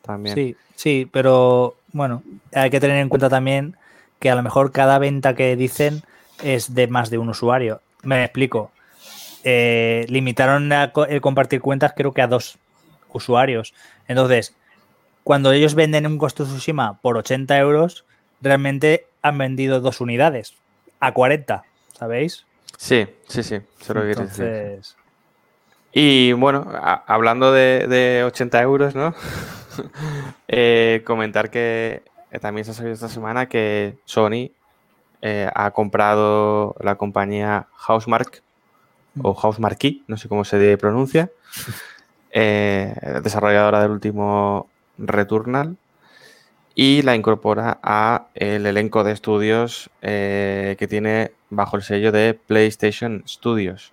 también. 0.00 0.34
Sí, 0.34 0.56
sí, 0.76 1.06
pero 1.12 1.76
bueno, 1.92 2.22
hay 2.54 2.70
que 2.70 2.80
tener 2.80 2.96
en 2.96 3.10
cuenta 3.10 3.28
también 3.28 3.76
que 4.22 4.30
a 4.30 4.36
lo 4.36 4.42
mejor 4.44 4.70
cada 4.70 5.00
venta 5.00 5.34
que 5.34 5.56
dicen 5.56 6.04
es 6.44 6.74
de 6.74 6.86
más 6.86 7.10
de 7.10 7.18
un 7.18 7.28
usuario. 7.28 7.80
Me 8.04 8.22
explico. 8.22 8.70
Eh, 9.42 10.06
limitaron 10.08 10.70
el 10.72 11.20
compartir 11.20 11.60
cuentas 11.60 11.92
creo 11.96 12.12
que 12.12 12.22
a 12.22 12.28
dos 12.28 12.56
usuarios. 13.12 13.74
Entonces, 14.06 14.54
cuando 15.24 15.50
ellos 15.50 15.74
venden 15.74 16.06
un 16.06 16.18
Ghost 16.18 16.38
of 16.38 16.48
Tsushima 16.48 17.00
por 17.02 17.16
80 17.16 17.58
euros, 17.58 18.04
realmente 18.40 19.06
han 19.22 19.38
vendido 19.38 19.80
dos 19.80 20.00
unidades 20.00 20.54
a 21.00 21.12
40, 21.12 21.64
¿sabéis? 21.98 22.46
Sí, 22.78 23.08
sí, 23.26 23.42
sí, 23.42 23.58
se 23.80 23.92
lo 23.92 24.04
Entonces... 24.08 24.96
Y 25.92 26.32
bueno, 26.32 26.72
hablando 27.06 27.52
de, 27.52 28.22
80 28.24 28.62
euros, 28.62 28.94
¿no? 28.94 29.14
Eh, 30.48 31.00
comentar 31.06 31.48
que 31.48 32.02
también 32.40 32.64
se 32.64 32.70
ha 32.70 32.74
sabido 32.74 32.94
esta 32.94 33.08
semana 33.08 33.48
que 33.48 33.96
Sony 34.04 34.50
eh, 35.20 35.50
ha 35.54 35.70
comprado 35.70 36.74
la 36.80 36.96
compañía 36.96 37.68
Housemark 37.74 38.42
o 39.20 39.34
Housemarque, 39.34 40.00
no 40.06 40.16
sé 40.16 40.28
cómo 40.28 40.44
se 40.44 40.76
pronuncia, 40.78 41.30
eh, 42.30 42.94
desarrolladora 43.22 43.82
del 43.82 43.90
último 43.90 44.68
Returnal, 44.98 45.76
y 46.74 47.02
la 47.02 47.14
incorpora 47.14 47.78
a 47.82 48.26
el 48.34 48.66
elenco 48.66 49.04
de 49.04 49.12
estudios 49.12 49.90
eh, 50.00 50.76
que 50.78 50.88
tiene 50.88 51.32
bajo 51.50 51.76
el 51.76 51.82
sello 51.82 52.12
de 52.12 52.34
PlayStation 52.34 53.22
Studios. 53.28 53.92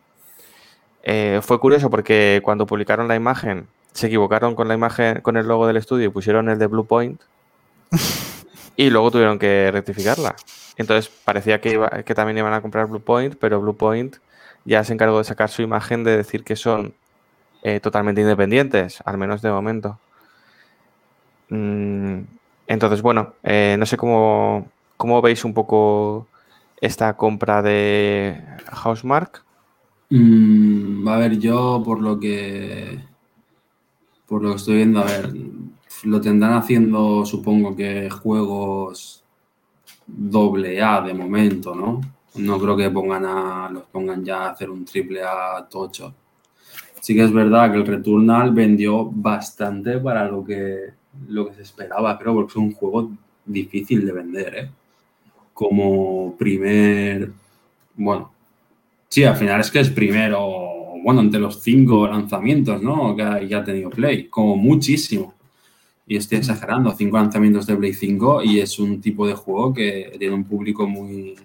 Eh, 1.03 1.39
fue 1.43 1.59
curioso 1.59 1.89
porque 1.89 2.41
cuando 2.43 2.65
publicaron 2.65 3.07
la 3.07 3.15
imagen 3.15 3.67
se 3.93 4.07
equivocaron 4.07 4.55
con 4.55 4.67
la 4.67 4.75
imagen, 4.75 5.21
con 5.21 5.37
el 5.37 5.47
logo 5.47 5.67
del 5.67 5.77
estudio 5.77 6.05
y 6.05 6.09
pusieron 6.09 6.49
el 6.49 6.59
de 6.59 6.67
Bluepoint 6.67 7.21
y 8.79 8.89
luego 8.89 9.11
tuvieron 9.11 9.37
que 9.37 9.69
rectificarla. 9.73 10.37
Entonces 10.77 11.11
parecía 11.25 11.59
que, 11.59 11.77
que 12.05 12.15
también 12.15 12.37
iban 12.37 12.53
a 12.53 12.61
comprar 12.61 12.87
Bluepoint, 12.87 13.35
pero 13.35 13.59
Bluepoint 13.59 14.15
ya 14.63 14.85
se 14.85 14.93
encargó 14.93 15.17
de 15.17 15.25
sacar 15.25 15.49
su 15.49 15.61
imagen 15.61 16.05
de 16.05 16.15
decir 16.15 16.45
que 16.45 16.55
son 16.55 16.93
eh, 17.61 17.81
totalmente 17.81 18.21
independientes, 18.21 19.01
al 19.03 19.17
menos 19.17 19.41
de 19.41 19.51
momento. 19.51 19.99
Mm, 21.49 22.21
entonces, 22.67 23.01
bueno, 23.01 23.33
eh, 23.43 23.75
no 23.77 23.85
sé 23.85 23.97
cómo, 23.97 24.71
cómo, 24.95 25.21
veis 25.21 25.43
un 25.43 25.53
poco 25.53 26.27
esta 26.79 27.17
compra 27.17 27.61
de 27.61 28.41
Housemark. 28.71 29.43
Mm, 30.09 31.05
a 31.05 31.17
ver, 31.17 31.37
yo 31.37 31.83
por 31.83 32.01
lo 32.01 32.17
que 32.17 32.97
por 34.25 34.41
lo 34.41 34.51
que 34.51 34.55
estoy 34.55 34.75
viendo, 34.75 35.01
a 35.01 35.05
ver, 35.05 35.33
lo 36.03 36.21
tendrán 36.21 36.53
haciendo, 36.53 37.25
supongo 37.25 37.75
que 37.75 38.09
juegos 38.09 39.23
doble 40.05 40.81
A 40.81 41.01
de 41.01 41.13
momento, 41.13 41.75
¿no? 41.75 42.01
No 42.35 42.59
creo 42.59 42.77
que 42.77 42.89
pongan 42.89 43.25
a, 43.25 43.69
los 43.69 43.83
pongan 43.83 44.23
ya 44.23 44.43
a 44.43 44.49
hacer 44.51 44.69
un 44.69 44.85
triple 44.85 45.21
A 45.23 45.67
tocho. 45.69 46.13
Sí 47.01 47.15
que 47.15 47.23
es 47.23 47.31
verdad 47.31 47.71
que 47.71 47.77
el 47.77 47.87
Returnal 47.87 48.51
vendió 48.51 49.05
bastante 49.05 49.97
para 49.99 50.27
lo 50.27 50.43
que, 50.43 50.91
lo 51.27 51.47
que 51.47 51.55
se 51.55 51.61
esperaba, 51.63 52.17
creo, 52.17 52.33
porque 52.33 52.51
es 52.51 52.55
un 52.57 52.73
juego 52.73 53.11
difícil 53.45 54.05
de 54.05 54.11
vender, 54.11 54.55
¿eh? 54.55 54.69
Como 55.53 56.35
primer, 56.37 57.31
bueno, 57.95 58.31
sí, 59.09 59.23
al 59.23 59.35
final 59.35 59.59
es 59.61 59.71
que 59.71 59.79
es 59.79 59.89
primero, 59.89 60.93
bueno, 61.03 61.21
entre 61.21 61.39
los 61.39 61.61
cinco 61.61 62.07
lanzamientos, 62.07 62.81
¿no? 62.81 63.15
Que, 63.15 63.47
que 63.47 63.55
ha 63.55 63.63
tenido 63.63 63.89
Play, 63.89 64.27
como 64.27 64.55
muchísimo. 64.55 65.33
Y 66.09 66.17
estoy 66.17 66.39
exagerando, 66.39 66.91
cinco 66.97 67.17
lanzamientos 67.17 67.67
de 67.67 67.75
Play 67.75 67.93
5 67.93 68.41
y 68.41 68.59
es 68.61 68.79
un 68.79 68.99
tipo 68.99 69.27
de 69.27 69.35
juego 69.35 69.71
que 69.71 70.15
tiene 70.17 70.33
un 70.33 70.43
público 70.43 70.87
muy, 70.87 71.35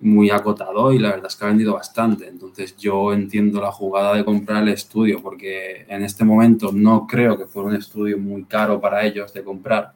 muy 0.00 0.30
acotado 0.30 0.92
y 0.92 1.00
la 1.00 1.10
verdad 1.10 1.26
es 1.26 1.34
que 1.34 1.44
ha 1.44 1.48
vendido 1.48 1.74
bastante. 1.74 2.28
Entonces 2.28 2.76
yo 2.76 3.12
entiendo 3.12 3.60
la 3.60 3.72
jugada 3.72 4.14
de 4.14 4.24
comprar 4.24 4.62
el 4.62 4.68
estudio 4.68 5.20
porque 5.20 5.84
en 5.88 6.04
este 6.04 6.24
momento 6.24 6.70
no 6.70 7.04
creo 7.04 7.36
que 7.36 7.46
fuera 7.46 7.70
un 7.70 7.74
estudio 7.74 8.16
muy 8.16 8.44
caro 8.44 8.80
para 8.80 9.04
ellos 9.04 9.34
de 9.34 9.42
comprar. 9.42 9.92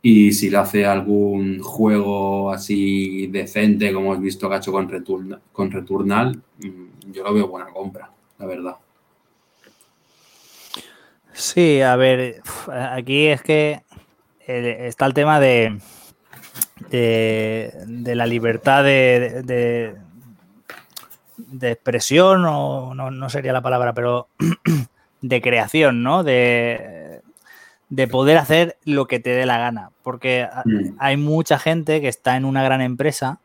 Y 0.00 0.32
si 0.32 0.48
le 0.48 0.58
hace 0.58 0.86
algún 0.86 1.58
juego 1.58 2.52
así 2.52 3.26
decente 3.26 3.92
como 3.92 4.12
has 4.12 4.20
visto 4.20 4.48
Returnal, 4.48 5.40
con 5.52 5.72
Returnal 5.72 6.40
mm, 6.58 7.10
yo 7.12 7.24
lo 7.24 7.34
veo 7.34 7.48
buena 7.48 7.66
compra, 7.72 8.12
la 8.38 8.46
verdad. 8.46 8.76
Sí, 11.40 11.80
a 11.80 11.96
ver, 11.96 12.42
aquí 12.92 13.28
es 13.28 13.40
que 13.40 13.82
eh, 14.46 14.76
está 14.86 15.06
el 15.06 15.14
tema 15.14 15.40
de, 15.40 15.80
de, 16.90 18.14
la 18.14 18.26
libertad 18.26 18.84
de, 18.84 19.42
de, 21.36 21.70
expresión, 21.70 22.44
o 22.44 22.94
no, 22.94 23.30
sería 23.30 23.54
la 23.54 23.62
palabra, 23.62 23.94
pero 23.94 24.28
de 25.22 25.40
creación, 25.40 26.02
¿no? 26.02 26.24
De, 26.24 27.22
de 27.88 28.06
poder 28.06 28.36
hacer 28.36 28.76
lo 28.84 29.06
que 29.06 29.18
te 29.18 29.30
dé 29.30 29.46
la 29.46 29.56
gana. 29.56 29.92
Porque 30.02 30.46
mm. 30.66 30.96
hay 30.98 31.16
mucha 31.16 31.58
gente 31.58 32.02
que 32.02 32.08
está 32.08 32.36
en 32.36 32.44
una 32.44 32.62
gran 32.62 32.82
empresa 32.82 33.40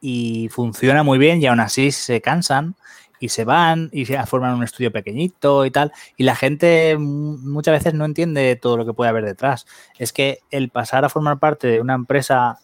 y 0.00 0.48
funciona 0.48 1.02
muy 1.02 1.18
bien 1.18 1.42
y 1.42 1.46
aún 1.46 1.58
así 1.58 1.90
se 1.90 2.20
cansan 2.20 2.76
y 3.22 3.28
se 3.28 3.44
van 3.44 3.88
y 3.92 4.04
se 4.04 4.20
forman 4.26 4.56
un 4.56 4.64
estudio 4.64 4.90
pequeñito 4.90 5.64
y 5.64 5.70
tal. 5.70 5.92
Y 6.16 6.24
la 6.24 6.34
gente 6.34 6.96
muchas 6.98 7.72
veces 7.72 7.94
no 7.94 8.04
entiende 8.04 8.56
todo 8.56 8.76
lo 8.76 8.84
que 8.84 8.94
puede 8.94 9.10
haber 9.10 9.24
detrás. 9.24 9.64
Es 9.96 10.12
que 10.12 10.40
el 10.50 10.70
pasar 10.70 11.04
a 11.04 11.08
formar 11.08 11.38
parte 11.38 11.68
de 11.68 11.80
una 11.80 11.94
empresa 11.94 12.58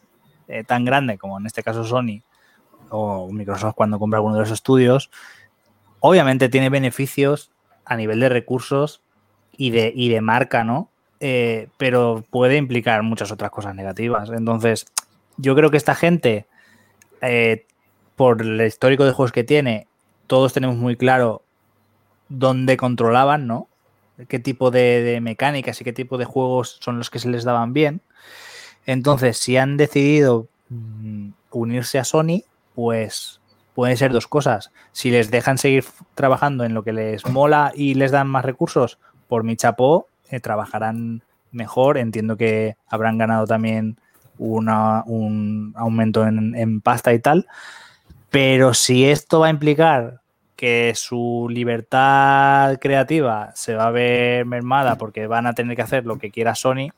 eh, 0.48 0.64
tan 0.64 0.84
grande 0.84 1.16
como 1.16 1.38
en 1.38 1.46
este 1.46 1.62
caso 1.62 1.84
Sony 1.84 2.22
o 2.90 3.30
Microsoft 3.30 3.76
cuando 3.76 4.00
compra 4.00 4.16
alguno 4.16 4.34
de 4.34 4.40
los 4.40 4.50
estudios, 4.50 5.12
obviamente 6.00 6.48
tiene 6.48 6.70
beneficios 6.70 7.52
a 7.84 7.94
nivel 7.94 8.18
de 8.18 8.28
recursos 8.28 9.00
y 9.56 9.70
de, 9.70 9.92
y 9.94 10.08
de 10.08 10.20
marca, 10.20 10.64
¿no? 10.64 10.90
Eh, 11.20 11.68
pero 11.76 12.24
puede 12.30 12.56
implicar 12.56 13.04
muchas 13.04 13.30
otras 13.30 13.52
cosas 13.52 13.76
negativas. 13.76 14.28
Entonces, 14.30 14.86
yo 15.36 15.54
creo 15.54 15.70
que 15.70 15.76
esta 15.76 15.94
gente, 15.94 16.48
eh, 17.20 17.64
por 18.16 18.42
el 18.42 18.60
histórico 18.60 19.04
de 19.04 19.12
juegos 19.12 19.30
que 19.30 19.44
tiene, 19.44 19.86
todos 20.28 20.52
tenemos 20.52 20.76
muy 20.76 20.96
claro 20.96 21.42
dónde 22.28 22.76
controlaban, 22.76 23.48
¿no? 23.48 23.68
Qué 24.28 24.38
tipo 24.38 24.70
de, 24.70 25.18
mecánicas 25.22 25.80
y 25.80 25.84
qué 25.84 25.92
tipo 25.92 26.18
de 26.18 26.24
juegos 26.24 26.78
son 26.80 26.98
los 26.98 27.10
que 27.10 27.18
se 27.18 27.28
les 27.28 27.44
daban 27.44 27.72
bien. 27.72 28.00
Entonces, 28.86 29.38
si 29.38 29.56
han 29.56 29.76
decidido 29.76 30.48
mm, 30.68 31.30
unirse 31.50 31.98
a 31.98 32.04
Sony, 32.04 32.42
pues 32.74 33.40
pueden 33.74 33.96
ser 33.96 34.12
dos 34.12 34.26
cosas. 34.26 34.70
Si 34.92 35.10
les 35.10 35.30
dejan 35.30 35.56
seguir 35.56 35.84
trabajando 36.14 36.64
en 36.64 36.74
lo 36.74 36.82
que 36.82 36.92
les 36.92 37.26
mola 37.26 37.72
y 37.74 37.94
les 37.94 38.10
dan 38.10 38.28
más 38.28 38.44
recursos, 38.44 38.98
por 39.28 39.44
mi 39.44 39.56
chapó, 39.56 40.08
eh, 40.30 40.40
trabajarán 40.40 41.22
mejor. 41.52 41.96
Entiendo 41.96 42.36
que 42.36 42.76
habrán 42.88 43.18
ganado 43.18 43.46
también 43.46 43.98
una, 44.36 45.04
un 45.06 45.72
aumento 45.76 46.26
en, 46.26 46.54
en 46.56 46.80
pasta 46.80 47.12
y 47.14 47.20
tal. 47.20 47.46
Pero 48.30 48.74
si 48.74 49.08
esto 49.08 49.40
va 49.40 49.46
a 49.46 49.50
implicar 49.50 50.20
que 50.58 50.92
su 50.96 51.46
libertad 51.48 52.78
creativa 52.80 53.52
se 53.54 53.74
va 53.74 53.86
a 53.86 53.90
ver 53.90 54.44
mermada 54.44 54.98
porque 54.98 55.28
van 55.28 55.46
a 55.46 55.54
tener 55.54 55.76
que 55.76 55.82
hacer 55.82 56.04
lo 56.04 56.18
que 56.18 56.30
quiera 56.32 56.56
Sony, 56.56 56.90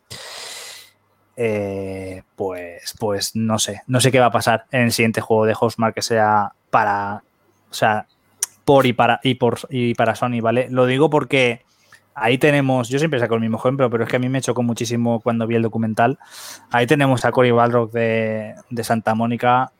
eh, 1.36 2.22
pues, 2.36 2.94
pues 2.98 3.36
no 3.36 3.58
sé, 3.58 3.82
no 3.86 4.00
sé 4.00 4.10
qué 4.10 4.18
va 4.18 4.26
a 4.26 4.32
pasar 4.32 4.64
en 4.70 4.82
el 4.82 4.92
siguiente 4.92 5.20
juego 5.20 5.44
de 5.44 5.54
Housemark 5.54 5.94
que 5.94 6.02
sea 6.02 6.52
para, 6.70 7.22
o 7.70 7.74
sea, 7.74 8.06
por 8.64 8.86
y 8.86 8.92
para 8.92 9.20
y 9.22 9.34
por 9.34 9.58
y 9.68 9.94
para 9.94 10.14
Sony, 10.14 10.40
¿vale? 10.40 10.68
Lo 10.70 10.86
digo 10.86 11.10
porque 11.10 11.62
ahí 12.14 12.38
tenemos, 12.38 12.88
yo 12.88 12.98
siempre 12.98 13.20
saco 13.20 13.34
el 13.34 13.40
mismo 13.40 13.58
ejemplo, 13.58 13.90
pero 13.90 14.04
es 14.04 14.10
que 14.10 14.16
a 14.16 14.20
mí 14.20 14.28
me 14.28 14.40
chocó 14.40 14.62
muchísimo 14.62 15.20
cuando 15.20 15.46
vi 15.46 15.56
el 15.56 15.62
documental. 15.62 16.18
Ahí 16.70 16.86
tenemos 16.86 17.24
a 17.24 17.32
Cory 17.32 17.50
Balrock 17.50 17.92
de, 17.92 18.54
de 18.70 18.84
Santa 18.84 19.14
Mónica 19.14 19.72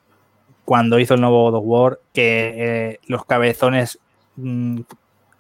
cuando 0.70 1.00
hizo 1.00 1.14
el 1.14 1.20
nuevo 1.20 1.50
God 1.50 1.58
of 1.58 1.64
War, 1.66 2.00
que 2.12 2.54
eh, 2.56 3.00
los 3.08 3.24
cabezones, 3.24 3.98
mmm, 4.36 4.82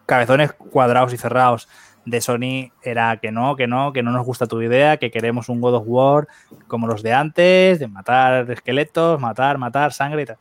cabezones 0.04 0.52
cuadrados 0.54 1.12
y 1.12 1.18
cerrados 1.18 1.68
de 2.04 2.20
Sony 2.20 2.72
era 2.82 3.16
que 3.18 3.30
no, 3.30 3.54
que 3.54 3.68
no, 3.68 3.92
que 3.92 4.02
no 4.02 4.10
nos 4.10 4.26
gusta 4.26 4.48
tu 4.48 4.60
idea, 4.60 4.96
que 4.96 5.12
queremos 5.12 5.48
un 5.48 5.60
God 5.60 5.76
of 5.76 5.84
War 5.86 6.26
como 6.66 6.88
los 6.88 7.04
de 7.04 7.12
antes, 7.12 7.78
de 7.78 7.86
matar 7.86 8.50
esqueletos, 8.50 9.20
matar, 9.20 9.56
matar, 9.56 9.92
sangre 9.92 10.22
y 10.22 10.26
tal. 10.26 10.38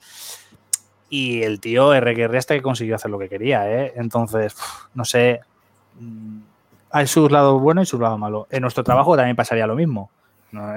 Y 1.07 1.43
el 1.43 1.59
tío 1.59 1.93
RQR 1.93 2.35
hasta 2.35 2.55
que 2.55 2.63
consiguió 2.63 2.95
hacer 2.95 3.11
lo 3.11 3.19
que 3.19 3.29
quería, 3.29 3.71
¿eh? 3.71 3.93
Entonces, 3.95 4.55
no 4.95 5.05
sé. 5.05 5.41
Mm, 5.99 6.39
hay 6.89 7.05
sus 7.05 7.31
lados 7.31 7.61
buenos 7.61 7.87
y 7.87 7.91
sus 7.91 7.99
lados 7.99 8.17
malos. 8.17 8.47
En 8.49 8.63
nuestro 8.63 8.83
trabajo 8.83 9.15
también 9.15 9.35
pasaría 9.35 9.67
lo 9.67 9.75
mismo. 9.75 10.09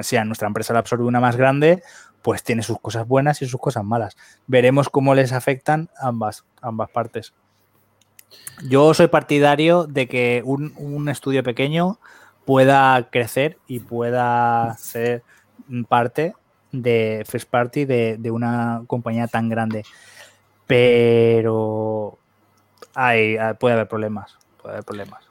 Si 0.02 0.18
a 0.18 0.24
nuestra 0.26 0.48
empresa 0.48 0.74
la 0.74 0.80
absorbe 0.80 1.04
una 1.04 1.18
más 1.18 1.36
grande, 1.36 1.82
pues 2.22 2.42
tiene 2.42 2.62
sus 2.62 2.80
cosas 2.80 3.06
buenas 3.06 3.42
y 3.42 3.46
sus 3.46 3.60
cosas 3.60 3.84
malas. 3.84 4.16
Veremos 4.46 4.88
cómo 4.88 5.14
les 5.14 5.32
afectan 5.32 5.90
ambas, 6.00 6.44
ambas 6.60 6.90
partes. 6.90 7.34
Yo 8.64 8.94
soy 8.94 9.08
partidario 9.08 9.84
de 9.84 10.08
que 10.08 10.42
un, 10.44 10.72
un, 10.76 11.08
estudio 11.08 11.42
pequeño 11.42 11.98
pueda 12.44 13.08
crecer 13.10 13.58
y 13.66 13.80
pueda 13.80 14.74
ser 14.78 15.22
parte 15.88 16.34
de 16.70 17.24
First 17.28 17.50
Party 17.50 17.84
de, 17.84 18.16
de 18.18 18.30
una 18.30 18.82
compañía 18.86 19.26
tan 19.26 19.48
grande. 19.48 19.84
Pero 20.66 22.18
hay, 22.94 23.36
puede 23.58 23.74
haber 23.74 23.88
problemas. 23.88 24.38
Puede 24.60 24.74
haber 24.74 24.84
problemas. 24.84 25.22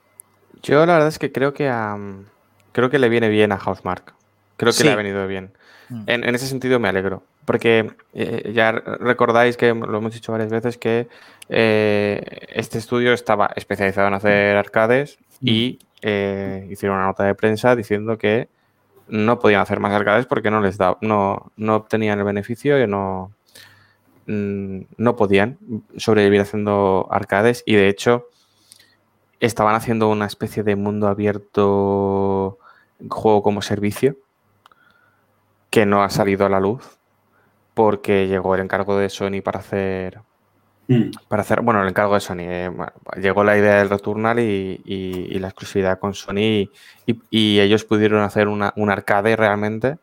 Yo 0.61 0.85
la 0.85 0.93
verdad 0.93 1.07
es 1.07 1.17
que 1.17 1.31
creo 1.31 1.53
que 1.53 1.71
um, 1.71 2.25
creo 2.71 2.89
que 2.89 2.99
le 2.99 3.09
viene 3.09 3.29
bien 3.29 3.51
a 3.51 3.57
Housemark. 3.57 4.13
Creo 4.57 4.71
que 4.71 4.77
sí. 4.77 4.83
le 4.83 4.91
ha 4.91 4.95
venido 4.95 5.25
bien. 5.25 5.51
Mm. 5.91 6.03
En, 6.07 6.23
en, 6.23 6.35
ese 6.35 6.47
sentido 6.47 6.79
me 6.79 6.87
alegro. 6.87 7.23
Porque 7.45 7.91
eh, 8.13 8.51
ya 8.55 8.71
recordáis 8.71 9.57
que 9.57 9.73
lo 9.73 9.97
hemos 9.97 10.13
dicho 10.13 10.31
varias 10.31 10.49
veces 10.49 10.77
que 10.77 11.07
eh, 11.49 12.47
este 12.49 12.77
estudio 12.77 13.13
estaba 13.13 13.51
especializado 13.55 14.07
en 14.07 14.13
hacer 14.13 14.55
arcades 14.55 15.19
mm. 15.41 15.47
y 15.47 15.79
eh, 16.01 16.67
hicieron 16.71 16.97
una 16.97 17.07
nota 17.07 17.25
de 17.25 17.35
prensa 17.35 17.75
diciendo 17.75 18.17
que 18.17 18.47
no 19.09 19.39
podían 19.39 19.61
hacer 19.61 19.81
más 19.81 19.91
arcades 19.91 20.25
porque 20.25 20.49
no 20.49 20.61
les 20.61 20.77
da, 20.77 20.97
no, 21.01 21.51
no 21.57 21.75
obtenían 21.75 22.19
el 22.19 22.25
beneficio 22.25 22.81
y 22.81 22.87
no, 22.87 23.33
mm, 24.27 24.81
no 24.95 25.15
podían 25.17 25.57
sobrevivir 25.97 26.41
haciendo 26.41 27.07
arcades 27.11 27.63
y 27.65 27.75
de 27.75 27.89
hecho 27.89 28.29
estaban 29.41 29.75
haciendo 29.75 30.07
una 30.07 30.27
especie 30.27 30.63
de 30.63 30.77
mundo 30.77 31.07
abierto 31.07 32.59
juego 33.09 33.43
como 33.43 33.61
servicio 33.61 34.15
que 35.71 35.87
no 35.87 36.03
ha 36.03 36.09
salido 36.09 36.45
a 36.45 36.49
la 36.49 36.59
luz 36.59 36.99
porque 37.73 38.27
llegó 38.27 38.53
el 38.53 38.61
encargo 38.61 38.97
de 38.97 39.09
Sony 39.09 39.41
para 39.43 39.59
hacer 39.59 40.19
mm. 40.87 41.11
para 41.27 41.41
hacer, 41.41 41.61
bueno, 41.61 41.81
el 41.81 41.89
encargo 41.89 42.13
de 42.13 42.19
Sony, 42.19 42.41
eh, 42.41 42.69
bueno, 42.69 42.91
llegó 43.19 43.43
la 43.43 43.57
idea 43.57 43.77
del 43.77 43.89
Returnal 43.89 44.39
y, 44.39 44.81
y, 44.85 45.35
y, 45.35 45.39
la 45.39 45.47
exclusividad 45.47 45.97
con 45.97 46.13
Sony 46.13 46.69
y, 47.07 47.21
y 47.31 47.59
ellos 47.59 47.85
pudieron 47.85 48.21
hacer 48.21 48.47
una, 48.47 48.73
un 48.75 48.91
arcade 48.91 49.35
realmente 49.35 49.97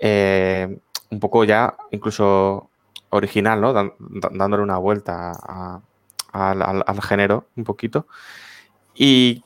eh, 0.00 0.78
un 1.10 1.20
poco 1.20 1.44
ya 1.44 1.74
incluso 1.90 2.70
original, 3.10 3.60
¿no? 3.60 3.72
Dan, 3.72 3.92
dándole 3.98 4.62
una 4.62 4.78
vuelta 4.78 5.30
a, 5.30 5.80
a, 6.32 6.50
al, 6.50 6.84
al, 6.86 7.02
género 7.02 7.46
un 7.56 7.64
poquito. 7.64 8.06
Y 8.94 9.44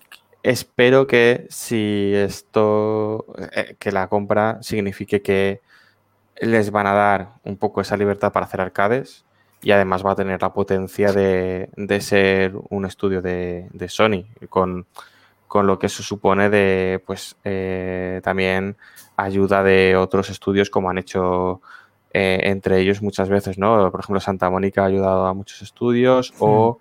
espero 0.49 1.07
que 1.07 1.47
si 1.51 2.13
esto, 2.15 3.27
eh, 3.53 3.77
que 3.79 3.93
la 3.93 4.09
compra 4.09 4.63
signifique 4.63 5.21
que 5.21 5.61
les 6.41 6.71
van 6.71 6.87
a 6.87 6.95
dar 6.95 7.35
un 7.45 7.59
poco 7.59 7.83
esa 7.83 7.99
libertad 7.99 8.33
para 8.33 8.47
hacer 8.47 8.63
arcades 8.63 9.27
y 9.61 9.73
además 9.73 10.07
va 10.07 10.13
a 10.13 10.17
tener 10.17 10.41
la 10.41 10.55
potencia 10.55 11.13
de, 11.13 11.69
de 11.77 12.01
ser 12.01 12.55
un 12.71 12.87
estudio 12.87 13.21
de, 13.21 13.69
de 13.73 13.89
Sony 13.91 14.25
con, 14.49 14.87
con, 15.49 15.67
lo 15.67 15.79
que 15.79 15.87
eso 15.87 16.03
supone 16.03 16.49
de 16.49 17.03
pues 17.05 17.37
eh, 17.45 18.23
también 18.25 18.77
ayuda 19.17 19.63
de 19.63 19.97
otros 19.97 20.31
estudios 20.31 20.71
como 20.71 20.89
han 20.89 20.97
hecho 20.97 21.61
eh, 22.15 22.41
entre 22.45 22.81
ellos 22.81 23.03
muchas 23.03 23.29
veces, 23.29 23.59
¿no? 23.59 23.91
Por 23.91 24.01
ejemplo, 24.01 24.21
Santa 24.21 24.49
Mónica 24.49 24.83
ha 24.83 24.87
ayudado 24.87 25.27
a 25.27 25.35
muchos 25.35 25.61
estudios 25.61 26.29
sí. 26.29 26.35
o 26.39 26.79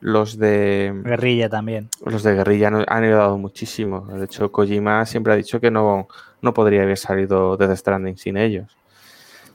los 0.00 0.38
de... 0.38 0.92
Guerrilla 1.04 1.48
también. 1.48 1.88
Los 2.04 2.22
de 2.22 2.34
Guerrilla 2.34 2.68
han 2.68 3.04
ayudado 3.04 3.38
muchísimo. 3.38 4.06
De 4.06 4.24
hecho, 4.24 4.50
Kojima 4.50 5.04
siempre 5.06 5.32
ha 5.32 5.36
dicho 5.36 5.60
que 5.60 5.70
no, 5.70 6.08
no 6.42 6.54
podría 6.54 6.82
haber 6.82 6.96
salido 6.96 7.56
de 7.56 7.68
The 7.68 7.76
Stranding 7.76 8.16
sin 8.16 8.36
ellos. 8.36 8.76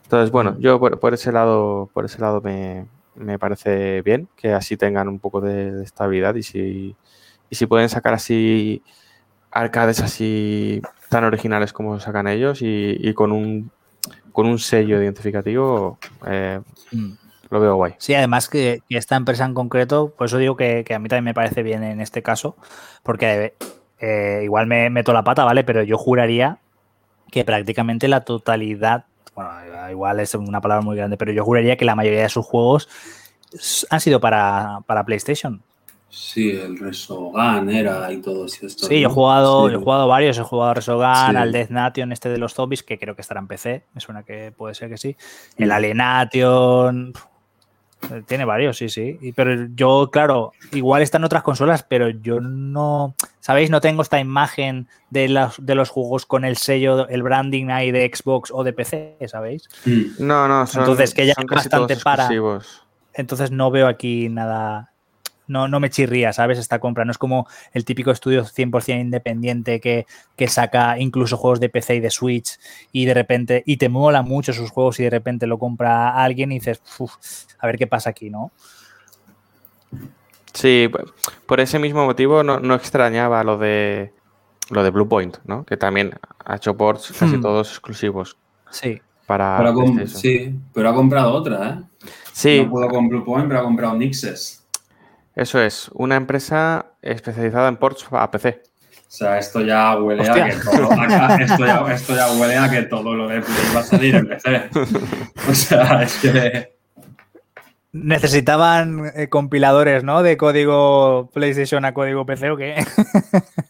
Entonces, 0.03 0.31
bueno, 0.31 0.55
yo 0.59 0.79
por, 0.79 0.99
por 0.99 1.13
ese 1.13 1.31
lado, 1.31 1.89
por 1.93 2.05
ese 2.05 2.21
lado 2.21 2.41
me, 2.41 2.85
me, 3.15 3.39
parece 3.39 4.03
bien 4.03 4.27
que 4.35 4.53
así 4.53 4.77
tengan 4.77 5.07
un 5.07 5.17
poco 5.17 5.41
de, 5.41 5.71
de 5.71 5.83
estabilidad 5.83 6.35
y 6.35 6.43
si, 6.43 6.95
y 7.49 7.55
si 7.55 7.65
pueden 7.65 7.89
sacar 7.89 8.13
así 8.13 8.83
arcades 9.49 10.01
así 10.01 10.81
tan 11.09 11.23
originales 11.23 11.73
como 11.73 11.99
sacan 11.99 12.27
ellos 12.27 12.61
y, 12.61 12.97
y 12.99 13.13
con, 13.13 13.31
un, 13.31 13.71
con 14.31 14.45
un 14.45 14.59
sello 14.59 15.01
identificativo, 15.01 15.97
eh, 16.27 16.59
mm. 16.91 17.11
Lo 17.49 17.59
veo 17.59 17.75
guay. 17.75 17.93
Sí, 17.97 18.13
además 18.13 18.49
que, 18.49 18.81
que, 18.89 18.97
esta 18.97 19.15
empresa 19.15 19.45
en 19.45 19.53
concreto, 19.53 20.13
por 20.17 20.27
eso 20.27 20.37
digo 20.37 20.55
que, 20.55 20.83
que, 20.85 20.93
a 20.93 20.99
mí 20.99 21.09
también 21.09 21.25
me 21.25 21.33
parece 21.33 21.63
bien 21.63 21.83
en 21.83 22.01
este 22.01 22.21
caso, 22.23 22.55
porque 23.03 23.53
eh, 23.99 24.41
igual 24.43 24.67
me 24.67 24.89
meto 24.89 25.13
la 25.13 25.23
pata, 25.23 25.43
¿vale? 25.45 25.63
Pero 25.63 25.83
yo 25.83 25.97
juraría 25.97 26.59
que 27.31 27.43
prácticamente 27.45 28.07
la 28.07 28.21
totalidad 28.21 29.05
bueno, 29.35 29.51
igual 29.91 30.19
es 30.21 30.33
una 30.33 30.61
palabra 30.61 30.83
muy 30.83 30.95
grande, 30.95 31.17
pero 31.17 31.31
yo 31.33 31.43
juraría 31.43 31.75
que 31.75 31.85
la 31.85 31.95
mayoría 31.95 32.23
de 32.23 32.29
sus 32.29 32.45
juegos 32.45 32.87
han 33.89 33.99
sido 33.99 34.19
para, 34.19 34.79
para 34.87 35.03
PlayStation. 35.03 35.61
Sí, 36.09 36.51
el 36.51 36.79
Resogan 36.79 37.69
era 37.69 38.09
y 38.11 38.21
todo 38.21 38.45
esto. 38.45 38.69
Sí, 38.69 39.01
yo 39.01 39.09
he 39.09 39.11
jugado, 39.11 39.67
sí. 39.67 39.73
yo 39.73 39.79
he 39.79 39.83
jugado 39.83 40.07
varios, 40.07 40.37
he 40.37 40.43
jugado 40.43 40.71
a 40.71 40.73
Resogan, 40.73 41.31
sí. 41.31 41.37
al 41.37 41.51
Death 41.51 41.69
Nation, 41.71 42.11
este 42.13 42.29
de 42.29 42.37
los 42.37 42.53
zombies, 42.53 42.83
que 42.83 42.97
creo 42.97 43.15
que 43.15 43.21
estará 43.21 43.41
en 43.41 43.47
PC, 43.47 43.83
me 43.93 43.99
suena 43.99 44.23
que 44.23 44.53
puede 44.55 44.75
ser 44.75 44.89
que 44.89 44.97
sí. 44.97 45.17
El 45.57 45.71
Alienation, 45.71 47.11
tiene 48.25 48.45
varios, 48.45 48.77
sí, 48.77 48.89
sí. 48.89 49.19
Pero 49.35 49.67
yo, 49.75 50.09
claro, 50.11 50.51
igual 50.71 51.01
están 51.01 51.23
otras 51.23 51.43
consolas, 51.43 51.83
pero 51.83 52.09
yo 52.09 52.39
no. 52.39 53.15
¿Sabéis? 53.39 53.69
No 53.69 53.81
tengo 53.81 54.01
esta 54.01 54.19
imagen 54.19 54.87
de 55.09 55.29
los, 55.29 55.63
de 55.63 55.75
los 55.75 55.89
juegos 55.89 56.25
con 56.25 56.45
el 56.45 56.57
sello, 56.57 57.07
el 57.07 57.23
branding 57.23 57.69
ahí 57.69 57.91
de 57.91 58.11
Xbox 58.13 58.51
o 58.51 58.63
de 58.63 58.73
PC, 58.73 59.17
¿sabéis? 59.27 59.69
No, 60.19 60.47
no, 60.47 60.65
son, 60.67 60.81
Entonces, 60.81 61.13
que 61.13 61.25
ya 61.27 61.33
son 61.33 61.45
bastante 61.45 61.97
para. 61.97 62.29
Entonces 63.13 63.51
no 63.51 63.71
veo 63.71 63.87
aquí 63.87 64.27
nada, 64.29 64.91
no, 65.47 65.67
no 65.67 65.79
me 65.79 65.89
chirría, 65.89 66.33
¿sabes? 66.33 66.57
Esta 66.57 66.79
compra. 66.79 67.05
No 67.05 67.11
es 67.11 67.17
como 67.17 67.47
el 67.73 67.85
típico 67.85 68.11
estudio 68.11 68.43
100% 68.43 68.99
independiente 68.99 69.79
que, 69.79 70.05
que, 70.35 70.47
saca 70.47 70.99
incluso 70.99 71.37
juegos 71.37 71.59
de 71.59 71.69
PC 71.69 71.95
y 71.95 71.99
de 71.99 72.09
Switch 72.09 72.59
y 72.91 73.05
de 73.05 73.13
repente, 73.13 73.63
y 73.65 73.77
te 73.77 73.89
mola 73.89 74.21
mucho 74.21 74.53
sus 74.53 74.71
juegos 74.71 74.99
y 74.99 75.03
de 75.03 75.09
repente 75.09 75.47
lo 75.47 75.57
compra 75.57 76.23
alguien 76.23 76.51
y 76.51 76.55
dices, 76.55 76.81
a 77.59 77.67
ver 77.67 77.77
qué 77.77 77.87
pasa 77.87 78.09
aquí, 78.09 78.29
¿no? 78.29 78.51
Sí, 80.53 80.89
por 81.45 81.59
ese 81.59 81.79
mismo 81.79 82.05
motivo 82.05 82.41
no, 82.43 82.59
no 82.59 82.75
extrañaba 82.75 83.43
lo 83.43 83.57
de 83.57 84.13
lo 84.69 84.83
de 84.83 84.89
Bluepoint, 84.89 85.37
¿no? 85.45 85.63
Que 85.65 85.77
también 85.77 86.13
ha 86.43 86.55
hecho 86.55 86.75
ports 86.75 87.13
casi 87.17 87.37
hmm. 87.37 87.41
todos 87.41 87.69
exclusivos. 87.69 88.37
Sí. 88.69 89.01
Para 89.25 89.57
pero 89.57 90.07
sí, 90.07 90.55
pero 90.71 90.89
ha 90.89 90.93
comprado 90.93 91.33
otra, 91.33 91.69
¿eh? 91.69 92.07
Sí. 92.31 92.61
No 92.63 92.69
puedo 92.69 92.87
con 92.89 93.09
Bluepoint, 93.09 93.47
pero 93.47 93.59
ha 93.59 93.63
comprado 93.63 93.95
Nixes. 93.95 94.64
Eso 95.35 95.61
es, 95.61 95.89
una 95.93 96.15
empresa 96.15 96.93
especializada 97.01 97.67
en 97.67 97.75
ports 97.75 98.07
a 98.11 98.31
PC. 98.31 98.61
O 98.61 99.17
sea, 99.17 99.37
esto 99.37 99.61
ya 99.61 99.97
huele 99.99 100.21
Hostia. 100.21 100.45
a 100.45 100.49
que 100.49 100.55
todo, 100.55 100.91
acá, 100.93 101.37
esto, 101.41 101.65
ya, 101.65 101.93
esto 101.93 102.15
ya 102.15 102.31
huele 102.33 102.57
a 102.57 102.69
que 102.69 102.81
todo 102.83 103.13
lo 103.13 103.27
de 103.27 103.41
Play 103.41 103.75
va 103.75 103.79
a 103.81 103.83
salir 103.83 104.15
en 104.15 104.27
PC. 104.27 104.69
O 105.49 105.53
sea, 105.53 106.03
es 106.03 106.17
que... 106.19 106.75
necesitaban 107.91 109.11
eh, 109.15 109.27
compiladores, 109.27 110.03
¿no? 110.05 110.23
De 110.23 110.37
código 110.37 111.29
PlayStation 111.33 111.83
a 111.83 111.93
código 111.93 112.25
PC 112.25 112.51
o 112.51 112.57
qué. 112.57 112.75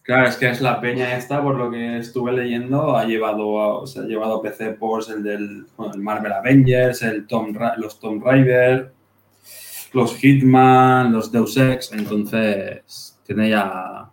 Claro, 0.04 0.28
es 0.28 0.36
que 0.36 0.50
es 0.50 0.62
la 0.62 0.80
peña 0.80 1.18
esta, 1.18 1.42
por 1.42 1.56
lo 1.56 1.72
que 1.72 1.98
estuve 1.98 2.32
leyendo, 2.32 2.96
ha 2.96 3.06
llevado, 3.06 3.60
a, 3.60 3.80
o 3.80 3.88
sea, 3.88 4.04
ha 4.04 4.06
llevado 4.06 4.40
PC 4.40 4.74
Ports 4.74 5.10
el 5.10 5.24
del 5.24 5.66
bueno, 5.78 5.96
el 5.96 6.02
Marvel 6.02 6.32
Avengers, 6.32 7.02
el 7.02 7.26
Tom, 7.26 7.56
los 7.78 8.00
Tomb 8.00 8.24
Raider, 8.24 8.92
los 9.96 10.16
Hitman, 10.18 11.12
los 11.12 11.32
Deus 11.32 11.58
Ex, 11.58 11.92
entonces 11.94 13.18
tiene 13.26 13.50
ya 13.50 14.10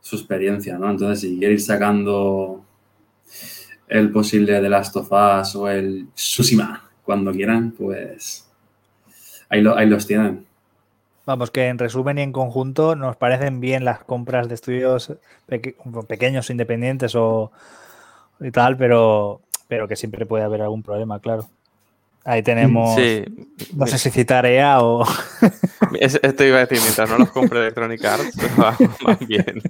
su 0.00 0.16
experiencia, 0.16 0.78
¿no? 0.78 0.90
Entonces, 0.90 1.20
si 1.20 1.38
quiere 1.38 1.54
ir 1.54 1.60
sacando 1.60 2.64
el 3.88 4.10
posible 4.10 4.60
de 4.60 4.68
Last 4.68 4.96
of 4.96 5.10
Us 5.12 5.54
o 5.56 5.68
el 5.68 6.08
Tsushima 6.14 6.82
cuando 7.04 7.32
quieran, 7.32 7.70
pues 7.72 8.48
ahí, 9.48 9.60
lo- 9.62 9.76
ahí 9.76 9.86
los 9.88 10.06
tienen. 10.06 10.44
Vamos, 11.24 11.50
que 11.50 11.66
en 11.68 11.78
resumen 11.78 12.18
y 12.18 12.22
en 12.22 12.32
conjunto 12.32 12.94
nos 12.94 13.16
parecen 13.16 13.60
bien 13.60 13.84
las 13.84 14.04
compras 14.04 14.48
de 14.48 14.54
estudios 14.54 15.12
peque- 15.46 15.76
pequeños, 16.08 16.50
independientes 16.50 17.14
o 17.16 17.50
y 18.40 18.50
tal, 18.50 18.76
pero, 18.76 19.40
pero 19.66 19.88
que 19.88 19.96
siempre 19.96 20.26
puede 20.26 20.44
haber 20.44 20.62
algún 20.62 20.82
problema, 20.82 21.18
claro. 21.20 21.48
Ahí 22.28 22.42
tenemos, 22.42 22.96
Sí. 22.96 23.22
no 23.76 23.86
sé 23.86 23.98
si 23.98 24.10
citar 24.10 24.44
EA 24.46 24.80
o... 24.82 25.04
Es- 26.00 26.18
esto 26.20 26.44
iba 26.44 26.56
a 26.56 26.66
decir, 26.66 26.80
mientras 26.82 27.08
no 27.08 27.18
los 27.18 27.30
compre 27.30 27.60
Electronic 27.60 28.04
Arts, 28.04 28.36
va, 28.60 28.76
va 29.06 29.14
bien. 29.26 29.62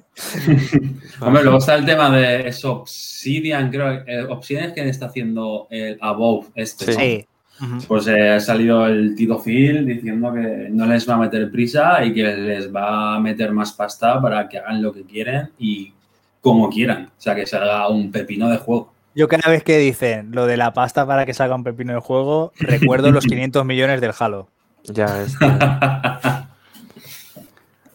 Hombre, 1.21 1.43
luego 1.43 1.59
está 1.59 1.75
el 1.75 1.85
tema 1.85 2.11
de 2.17 2.49
es 2.49 2.65
Obsidian, 2.65 3.71
creo. 3.71 4.03
eh, 4.07 4.25
Obsidian 4.29 4.65
es 4.67 4.73
quien 4.73 4.89
está 4.89 5.07
haciendo 5.07 5.67
el 5.71 5.99
Above 6.01 6.47
este. 6.55 6.93
Sí. 6.93 6.93
¿no? 6.93 6.99
Sí. 7.01 7.27
Ujú. 7.59 7.79
Pues 7.89 8.07
eh, 8.09 8.31
ha 8.31 8.41
salido 8.41 8.87
el 8.87 9.15
Tito 9.15 9.39
Phil 9.39 9.87
diciendo 9.87 10.33
que 10.33 10.69
no 10.71 10.87
les 10.87 11.09
va 11.09 11.15
a 11.15 11.19
meter 11.19 11.51
prisa 11.51 12.05
y 12.05 12.13
que 12.13 12.23
les 12.25 12.75
va 12.75 13.17
a 13.17 13.21
meter 13.21 13.53
más 13.53 13.73
pasta 13.73 14.21
para 14.21 14.49
que 14.49 14.59
hagan 14.59 14.83
lo 14.83 14.93
que 14.93 15.05
quieren 15.05 15.51
y 15.59 15.93
como 16.41 16.69
quieran. 16.71 17.07
O 17.07 17.21
sea, 17.21 17.35
que 17.35 17.47
salga 17.47 17.89
un 17.89 18.11
pepino 18.11 18.49
de 18.49 18.59
juego. 18.59 18.93
Yo 19.17 19.29
cada 19.29 19.51
vez 19.51 19.65
que 19.65 19.79
dicen 19.79 20.33
lo 20.33 20.45
de 20.45 20.59
la 20.59 20.75
pasta 20.75 21.07
para 21.07 21.25
que 21.25 21.33
salga 21.33 21.55
un 21.55 21.65
pepino 21.65 21.95
de 21.95 22.01
juego, 22.01 22.53
recuerdo 22.59 23.11
los 23.11 23.25
500 23.25 23.65
millones 23.65 24.03
del 24.03 24.13
Halo. 24.17 24.49
Ya. 24.85 25.25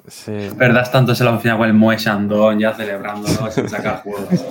Sí. 0.08 0.50
¿Verdad? 0.56 0.92
Tanto 0.92 1.16
se 1.16 1.24
lo 1.24 1.40
final 1.40 1.58
con 1.58 1.68
el 1.68 1.74
Moe 1.74 1.98
Shandong 1.98 2.60
ya 2.60 2.74
celebrándolo 2.74 3.50
sin 3.50 3.70
sacar 3.70 4.04
juegos. 4.04 4.28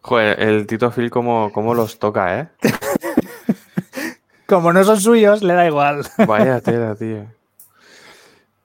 Joder, 0.00 0.40
el 0.40 0.68
Tito 0.68 0.92
Phil 0.92 1.10
cómo, 1.10 1.50
cómo 1.52 1.74
los 1.74 1.98
toca, 1.98 2.38
¿eh? 2.38 2.48
Como 4.46 4.72
no 4.72 4.84
son 4.84 5.00
suyos, 5.00 5.42
le 5.42 5.54
da 5.54 5.66
igual. 5.66 6.06
Vaya 6.24 6.60
tela, 6.60 6.94
tío. 6.94 7.26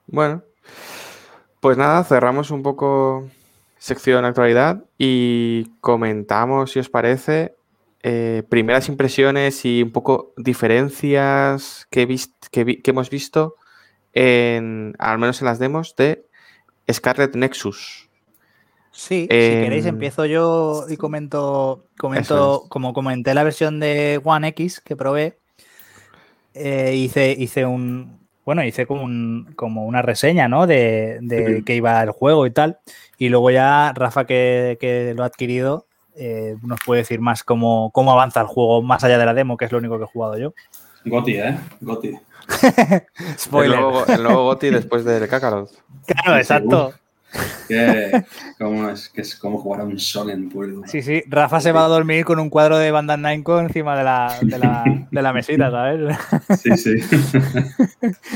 Bueno, 0.05 0.43
pues 1.59 1.75
nada, 1.75 2.03
cerramos 2.03 2.51
un 2.51 2.61
poco 2.61 3.31
sección 3.79 4.25
actualidad 4.25 4.85
y 4.99 5.71
comentamos, 5.81 6.71
si 6.73 6.79
os 6.79 6.89
parece, 6.89 7.55
eh, 8.03 8.43
primeras 8.49 8.89
impresiones 8.89 9.65
y 9.65 9.83
un 9.83 9.91
poco 9.91 10.33
diferencias 10.37 11.87
que, 11.91 12.07
que, 12.51 12.65
vi- 12.65 12.81
que 12.81 12.91
hemos 12.91 13.09
visto, 13.11 13.55
en, 14.13 14.95
al 14.99 15.19
menos 15.19 15.41
en 15.41 15.47
las 15.47 15.59
demos, 15.59 15.95
de 15.97 16.25
Scarlet 16.91 17.35
Nexus. 17.35 18.09
Sí, 18.91 19.27
Eh, 19.29 19.49
si 19.49 19.57
queréis 19.57 19.85
empiezo 19.85 20.25
yo 20.25 20.85
y 20.89 20.97
comento, 20.97 21.85
comento 21.97 22.63
es. 22.63 22.69
como 22.69 22.93
comenté 22.93 23.33
la 23.33 23.43
versión 23.43 23.79
de 23.79 24.19
One 24.23 24.47
X 24.49 24.81
que 24.81 24.95
probé, 24.95 25.37
eh, 26.53 26.95
hice, 26.95 27.31
hice 27.37 27.65
un, 27.65 28.19
bueno, 28.45 28.63
hice 28.63 28.85
como, 28.85 29.03
un- 29.03 29.53
como 29.55 29.85
una 29.85 30.01
reseña, 30.01 30.47
¿no? 30.47 30.67
De, 30.67 31.19
de 31.21 31.63
qué 31.65 31.75
iba 31.75 32.01
el 32.01 32.11
juego 32.11 32.45
y 32.45 32.51
tal. 32.51 32.79
Y 33.19 33.29
luego 33.29 33.51
ya 33.51 33.93
Rafa, 33.93 34.25
que, 34.25 34.77
que 34.79 35.13
lo 35.15 35.23
ha 35.23 35.27
adquirido, 35.27 35.85
eh, 36.15 36.55
nos 36.63 36.79
puede 36.85 37.01
decir 37.01 37.19
más 37.19 37.43
cómo, 37.43 37.91
cómo 37.91 38.11
avanza 38.13 38.41
el 38.41 38.47
juego 38.47 38.81
más 38.81 39.03
allá 39.03 39.17
de 39.17 39.25
la 39.25 39.33
demo, 39.33 39.57
que 39.57 39.65
es 39.65 39.71
lo 39.71 39.77
único 39.77 39.97
que 39.97 40.05
he 40.05 40.07
jugado 40.07 40.37
yo. 40.37 40.53
Goti, 41.05 41.35
¿eh? 41.35 41.57
Goti. 41.81 42.09
El 42.61 43.37
Spoiler. 43.37 43.79
nuevo, 43.79 44.05
el 44.07 44.23
nuevo 44.23 44.43
GOTY 44.45 44.71
después 44.71 45.05
del 45.05 45.27
Kakarot. 45.27 45.69
Claro, 46.07 46.37
exacto. 46.37 46.93
Que, 47.67 48.23
como 48.57 48.89
es, 48.89 49.07
que 49.09 49.21
es 49.21 49.35
como 49.35 49.59
jugar 49.59 49.81
a 49.81 49.83
un 49.83 49.99
Solen 49.99 50.49
puro. 50.49 50.81
Sí, 50.87 51.03
sí. 51.03 51.21
Rafa 51.27 51.59
se 51.59 51.71
va 51.71 51.85
a 51.85 51.87
dormir 51.87 52.25
con 52.25 52.39
un 52.39 52.49
cuadro 52.49 52.79
de 52.79 52.89
Bandai 52.89 53.17
Namco 53.17 53.59
encima 53.59 53.95
de 53.95 54.03
la, 54.03 54.35
de 54.41 54.57
la, 54.57 54.83
de 55.11 55.21
la 55.21 55.33
mesita, 55.33 55.69
¿sabes? 55.69 56.17
Sí, 56.57 56.75
sí. 56.75 56.95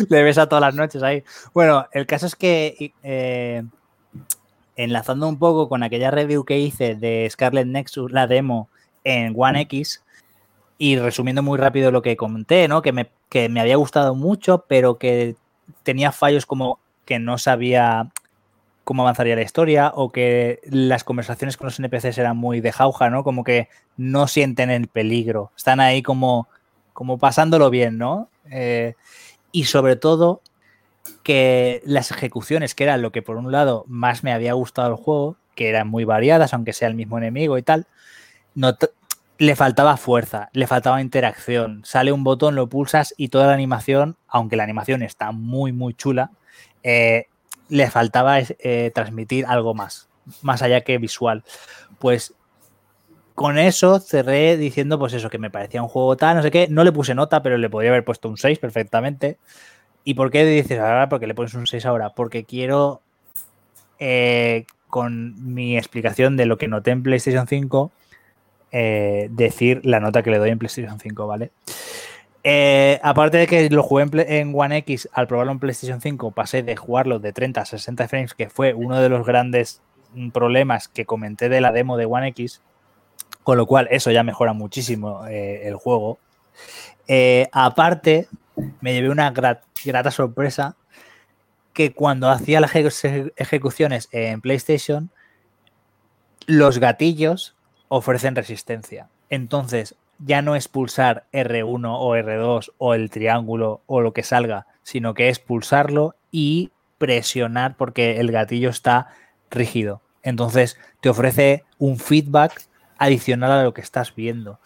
Le 0.09 0.23
ves 0.23 0.37
a 0.37 0.47
todas 0.47 0.61
las 0.61 0.75
noches 0.75 1.01
ahí. 1.01 1.23
Bueno, 1.53 1.87
el 1.91 2.05
caso 2.05 2.27
es 2.27 2.35
que 2.35 2.93
eh, 3.01 3.63
enlazando 4.75 5.27
un 5.27 5.37
poco 5.37 5.69
con 5.69 5.83
aquella 5.83 6.11
review 6.11 6.45
que 6.45 6.59
hice 6.59 6.95
de 6.95 7.27
Scarlet 7.29 7.67
Nexus, 7.67 8.11
la 8.11 8.27
demo 8.27 8.69
en 9.03 9.33
One 9.37 9.61
X, 9.61 10.03
y 10.77 10.97
resumiendo 10.97 11.43
muy 11.43 11.57
rápido 11.57 11.91
lo 11.91 12.01
que 12.01 12.17
comenté, 12.17 12.67
¿no? 12.67 12.81
Que 12.81 12.91
me, 12.91 13.09
que 13.29 13.49
me 13.49 13.61
había 13.61 13.75
gustado 13.75 14.15
mucho, 14.15 14.65
pero 14.67 14.97
que 14.97 15.35
tenía 15.83 16.11
fallos 16.11 16.45
como 16.45 16.79
que 17.05 17.19
no 17.19 17.37
sabía 17.37 18.11
cómo 18.83 19.03
avanzaría 19.03 19.35
la 19.35 19.43
historia 19.43 19.91
o 19.95 20.11
que 20.11 20.59
las 20.65 21.03
conversaciones 21.03 21.57
con 21.57 21.65
los 21.65 21.79
NPCs 21.79 22.17
eran 22.17 22.37
muy 22.37 22.59
de 22.61 22.71
jauja, 22.71 23.09
¿no? 23.09 23.23
Como 23.23 23.43
que 23.43 23.69
no 23.97 24.27
sienten 24.27 24.69
el 24.69 24.87
peligro, 24.87 25.51
están 25.55 25.79
ahí 25.79 26.01
como, 26.01 26.47
como 26.91 27.17
pasándolo 27.17 27.69
bien, 27.69 27.97
¿no? 27.97 28.29
Eh, 28.51 28.95
y 29.51 29.65
sobre 29.65 29.95
todo 29.95 30.41
que 31.23 31.81
las 31.85 32.11
ejecuciones, 32.11 32.75
que 32.75 32.83
era 32.83 32.97
lo 32.97 33.11
que 33.11 33.21
por 33.21 33.37
un 33.37 33.51
lado 33.51 33.85
más 33.87 34.23
me 34.23 34.33
había 34.33 34.53
gustado 34.53 34.89
el 34.89 34.95
juego, 34.95 35.37
que 35.55 35.69
eran 35.69 35.87
muy 35.87 36.05
variadas, 36.05 36.53
aunque 36.53 36.73
sea 36.73 36.87
el 36.87 36.95
mismo 36.95 37.17
enemigo 37.17 37.57
y 37.57 37.63
tal, 37.63 37.87
no 38.55 38.77
le 39.37 39.55
faltaba 39.55 39.97
fuerza, 39.97 40.49
le 40.53 40.67
faltaba 40.67 41.01
interacción. 41.01 41.81
Sale 41.85 42.11
un 42.11 42.23
botón, 42.23 42.55
lo 42.55 42.69
pulsas 42.69 43.13
y 43.17 43.29
toda 43.29 43.47
la 43.47 43.53
animación, 43.53 44.17
aunque 44.27 44.55
la 44.55 44.63
animación 44.63 45.01
está 45.01 45.31
muy, 45.31 45.71
muy 45.71 45.93
chula, 45.93 46.31
eh, 46.83 47.27
le 47.69 47.89
faltaba 47.89 48.39
eh, 48.39 48.91
transmitir 48.93 49.45
algo 49.47 49.73
más, 49.73 50.07
más 50.41 50.61
allá 50.61 50.81
que 50.81 50.97
visual. 50.97 51.43
Pues 51.99 52.33
con 53.35 53.57
eso 53.57 53.99
cerré 53.99 54.57
diciendo, 54.57 54.99
pues 54.99 55.13
eso, 55.13 55.29
que 55.29 55.39
me 55.39 55.49
parecía 55.49 55.81
un 55.81 55.87
juego 55.87 56.15
tal, 56.15 56.37
no 56.37 56.43
sé 56.43 56.51
qué. 56.51 56.67
No 56.69 56.83
le 56.83 56.91
puse 56.91 57.15
nota, 57.15 57.41
pero 57.41 57.57
le 57.57 57.69
podría 57.69 57.91
haber 57.91 58.05
puesto 58.05 58.29
un 58.29 58.37
6 58.37 58.59
perfectamente. 58.59 59.39
¿Y 60.03 60.15
por 60.15 60.31
qué 60.31 60.45
dices 60.45 60.79
ahora? 60.79 61.07
¿Por 61.09 61.19
qué 61.19 61.27
le 61.27 61.35
pones 61.35 61.53
un 61.53 61.67
6 61.67 61.85
ahora? 61.85 62.09
Porque 62.09 62.43
quiero, 62.43 63.01
eh, 63.99 64.65
con 64.89 65.53
mi 65.53 65.77
explicación 65.77 66.35
de 66.35 66.45
lo 66.45 66.57
que 66.57 66.67
noté 66.67 66.91
en 66.91 67.03
PlayStation 67.03 67.47
5, 67.47 67.91
eh, 68.71 69.27
decir 69.31 69.81
la 69.85 69.99
nota 69.99 70.21
que 70.21 70.31
le 70.31 70.39
doy 70.39 70.49
en 70.49 70.59
PlayStation 70.59 70.99
5, 70.99 71.27
¿vale? 71.27 71.51
Eh, 72.43 72.99
aparte 73.01 73.37
de 73.37 73.47
que 73.47 73.69
lo 73.69 73.83
jugué 73.83 74.03
en, 74.03 74.19
en 74.19 74.53
One 74.53 74.77
X, 74.79 75.07
al 75.13 75.27
probarlo 75.27 75.53
en 75.53 75.59
PlayStation 75.59 76.01
5, 76.01 76.31
pasé 76.31 76.63
de 76.63 76.75
jugarlo 76.75 77.19
de 77.19 77.31
30 77.31 77.61
a 77.61 77.65
60 77.65 78.07
frames, 78.09 78.33
que 78.33 78.49
fue 78.49 78.73
uno 78.73 78.99
de 78.99 79.07
los 79.07 79.25
grandes 79.25 79.81
mm, 80.13 80.31
problemas 80.31 80.89
que 80.89 81.05
comenté 81.05 81.47
de 81.47 81.61
la 81.61 81.71
demo 81.71 81.95
de 81.95 82.05
One 82.05 82.27
X, 82.29 82.61
con 83.43 83.57
lo 83.57 83.65
cual 83.65 83.87
eso 83.89 84.11
ya 84.11 84.23
mejora 84.23 84.51
muchísimo 84.51 85.25
el 85.27 85.75
juego. 85.75 86.17
Aparte, 87.51 88.27
me 88.81 88.93
llevé 88.93 89.09
una 89.09 89.33
gra- 89.33 89.61
grata 89.85 90.11
sorpresa 90.11 90.75
que 91.73 91.93
cuando 91.93 92.29
hacía 92.29 92.59
las 92.59 92.73
eje- 92.75 93.33
ejecuciones 93.35 94.09
en 94.11 94.41
PlayStation, 94.41 95.09
los 96.45 96.79
gatillos 96.79 97.55
ofrecen 97.87 98.35
resistencia. 98.35 99.09
Entonces, 99.29 99.95
ya 100.19 100.41
no 100.41 100.55
es 100.55 100.67
pulsar 100.67 101.25
R1 101.31 101.97
o 101.99 102.15
R2 102.15 102.71
o 102.77 102.93
el 102.93 103.09
triángulo 103.09 103.81
o 103.87 104.01
lo 104.01 104.13
que 104.13 104.23
salga, 104.23 104.67
sino 104.83 105.13
que 105.13 105.29
es 105.29 105.39
pulsarlo 105.39 106.15
y 106.31 106.71
presionar 106.97 107.75
porque 107.75 108.19
el 108.19 108.31
gatillo 108.31 108.69
está 108.69 109.07
rígido. 109.49 110.01
Entonces, 110.21 110.77
te 111.01 111.09
ofrece 111.09 111.63
un 111.79 111.97
feedback 111.97 112.67
adicional 112.97 113.51
a 113.51 113.63
lo 113.63 113.73
que 113.73 113.81
estás 113.81 114.15
viendo. 114.15 114.59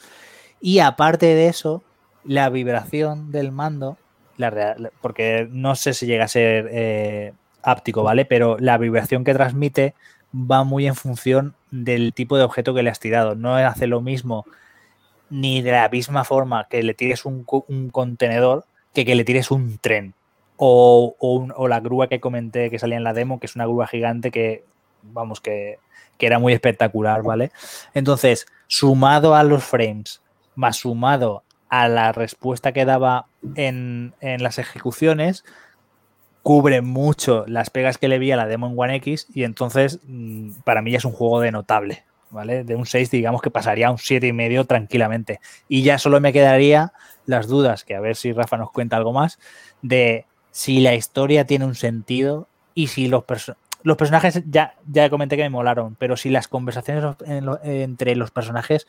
Y 0.59 0.79
aparte 0.79 1.27
de 1.27 1.47
eso, 1.47 1.83
la 2.27 2.49
vibración 2.49 3.31
del 3.31 3.51
mando, 3.51 3.97
la 4.37 4.49
real- 4.49 4.91
porque 5.01 5.47
no 5.49 5.75
sé 5.75 5.93
si 5.93 6.05
llega 6.05 6.25
a 6.25 6.27
ser 6.27 6.69
eh, 6.71 7.33
áptico, 7.63 8.03
¿vale? 8.03 8.25
Pero 8.25 8.57
la 8.59 8.77
vibración 8.77 9.23
que 9.23 9.33
transmite 9.33 9.95
va 10.33 10.63
muy 10.63 10.85
en 10.87 10.95
función 10.95 11.55
del 11.71 12.13
tipo 12.13 12.37
de 12.37 12.43
objeto 12.43 12.73
que 12.73 12.83
le 12.83 12.89
has 12.89 12.99
tirado. 12.99 13.35
No 13.35 13.55
hace 13.55 13.87
lo 13.87 14.01
mismo 14.01 14.45
ni 15.29 15.61
de 15.61 15.71
la 15.71 15.89
misma 15.89 16.23
forma 16.23 16.67
que 16.69 16.83
le 16.83 16.93
tires 16.93 17.25
un, 17.25 17.43
co- 17.43 17.65
un 17.67 17.89
contenedor 17.89 18.65
que 18.93 19.05
que 19.05 19.15
le 19.15 19.23
tires 19.25 19.51
un 19.51 19.77
tren. 19.79 20.13
O, 20.59 21.15
o 21.19 21.67
la 21.67 21.79
grúa 21.79 22.07
que 22.07 22.19
comenté 22.19 22.69
que 22.71 22.79
salía 22.79 22.97
en 22.97 23.03
la 23.03 23.13
demo, 23.13 23.39
que 23.39 23.45
es 23.45 23.55
una 23.55 23.65
grúa 23.65 23.85
gigante 23.87 24.31
que, 24.31 24.63
vamos, 25.03 25.39
que, 25.39 25.77
que 26.17 26.25
era 26.25 26.39
muy 26.39 26.51
espectacular, 26.53 27.21
¿vale? 27.21 27.51
Entonces, 27.93 28.47
sumado 28.65 29.35
a 29.35 29.43
los 29.43 29.63
frames, 29.63 30.19
más 30.55 30.77
sumado 30.77 31.43
a 31.69 31.87
la 31.87 32.11
respuesta 32.11 32.71
que 32.71 32.85
daba 32.85 33.27
en, 33.55 34.13
en 34.21 34.43
las 34.43 34.59
ejecuciones, 34.59 35.43
cubre 36.47 36.81
mucho 36.81 37.43
las 37.45 37.69
pegas 37.69 37.97
que 37.97 38.07
le 38.07 38.19
vi 38.19 38.31
a 38.31 38.37
la 38.37 38.45
demo 38.45 38.67
en 38.67 38.73
One 38.77 38.95
X 38.95 39.27
y 39.33 39.43
entonces 39.43 39.99
mm, 40.07 40.51
para 40.63 40.81
mí 40.81 40.91
ya 40.91 40.97
es 40.97 41.03
un 41.03 41.11
juego 41.11 41.41
de 41.41 41.51
notable, 41.51 42.05
¿vale? 42.29 42.63
De 42.63 42.73
un 42.75 42.85
6 42.85 43.11
digamos 43.11 43.41
que 43.41 43.51
pasaría 43.51 43.87
a 43.87 43.91
un 43.91 43.97
7,5 43.97 44.65
tranquilamente. 44.65 45.41
Y 45.67 45.83
ya 45.83 45.97
solo 45.97 46.21
me 46.21 46.31
quedaría 46.31 46.93
las 47.25 47.47
dudas, 47.47 47.83
que 47.83 47.95
a 47.95 47.99
ver 47.99 48.15
si 48.15 48.31
Rafa 48.31 48.55
nos 48.55 48.71
cuenta 48.71 48.95
algo 48.95 49.11
más, 49.11 49.39
de 49.81 50.25
si 50.51 50.79
la 50.79 50.95
historia 50.95 51.45
tiene 51.45 51.65
un 51.65 51.75
sentido 51.75 52.47
y 52.73 52.87
si 52.87 53.09
los, 53.09 53.25
los 53.83 53.97
personajes, 53.97 54.41
ya, 54.49 54.75
ya 54.89 55.09
comenté 55.09 55.35
que 55.35 55.43
me 55.43 55.49
molaron, 55.49 55.95
pero 55.99 56.15
si 56.15 56.29
las 56.29 56.47
conversaciones 56.47 57.03
entre 57.63 58.15
los 58.15 58.31
personajes 58.31 58.87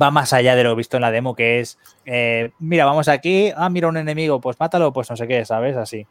va 0.00 0.10
más 0.10 0.32
allá 0.32 0.54
de 0.54 0.64
lo 0.64 0.76
visto 0.76 0.96
en 0.96 1.02
la 1.02 1.10
demo, 1.10 1.34
que 1.34 1.60
es, 1.60 1.78
eh, 2.04 2.50
mira, 2.58 2.84
vamos 2.84 3.08
aquí, 3.08 3.50
ah, 3.56 3.68
mira 3.68 3.88
un 3.88 3.96
enemigo, 3.96 4.40
pues 4.40 4.58
mátalo, 4.58 4.92
pues 4.92 5.10
no 5.10 5.16
sé 5.16 5.26
qué, 5.26 5.44
¿sabes? 5.44 5.76
Así. 5.76 6.06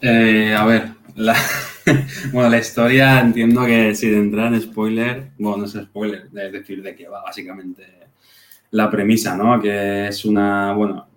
Eh, 0.00 0.54
a 0.56 0.64
ver, 0.64 0.88
bueno, 2.32 2.48
la 2.48 2.58
historia 2.58 3.20
entiendo 3.20 3.66
que 3.66 3.94
si 3.94 4.12
entrar 4.12 4.52
en 4.52 4.62
spoiler, 4.62 5.30
bueno, 5.38 5.58
no 5.58 5.64
es 5.66 5.72
spoiler, 5.72 6.28
es 6.34 6.52
decir, 6.52 6.82
de 6.82 6.94
qué 6.94 7.08
va 7.08 7.22
básicamente 7.22 8.00
la 8.70 8.90
premisa, 8.90 9.36
¿no? 9.36 9.60
Que 9.60 10.08
es 10.08 10.24
una, 10.24 10.72
bueno, 10.72 11.08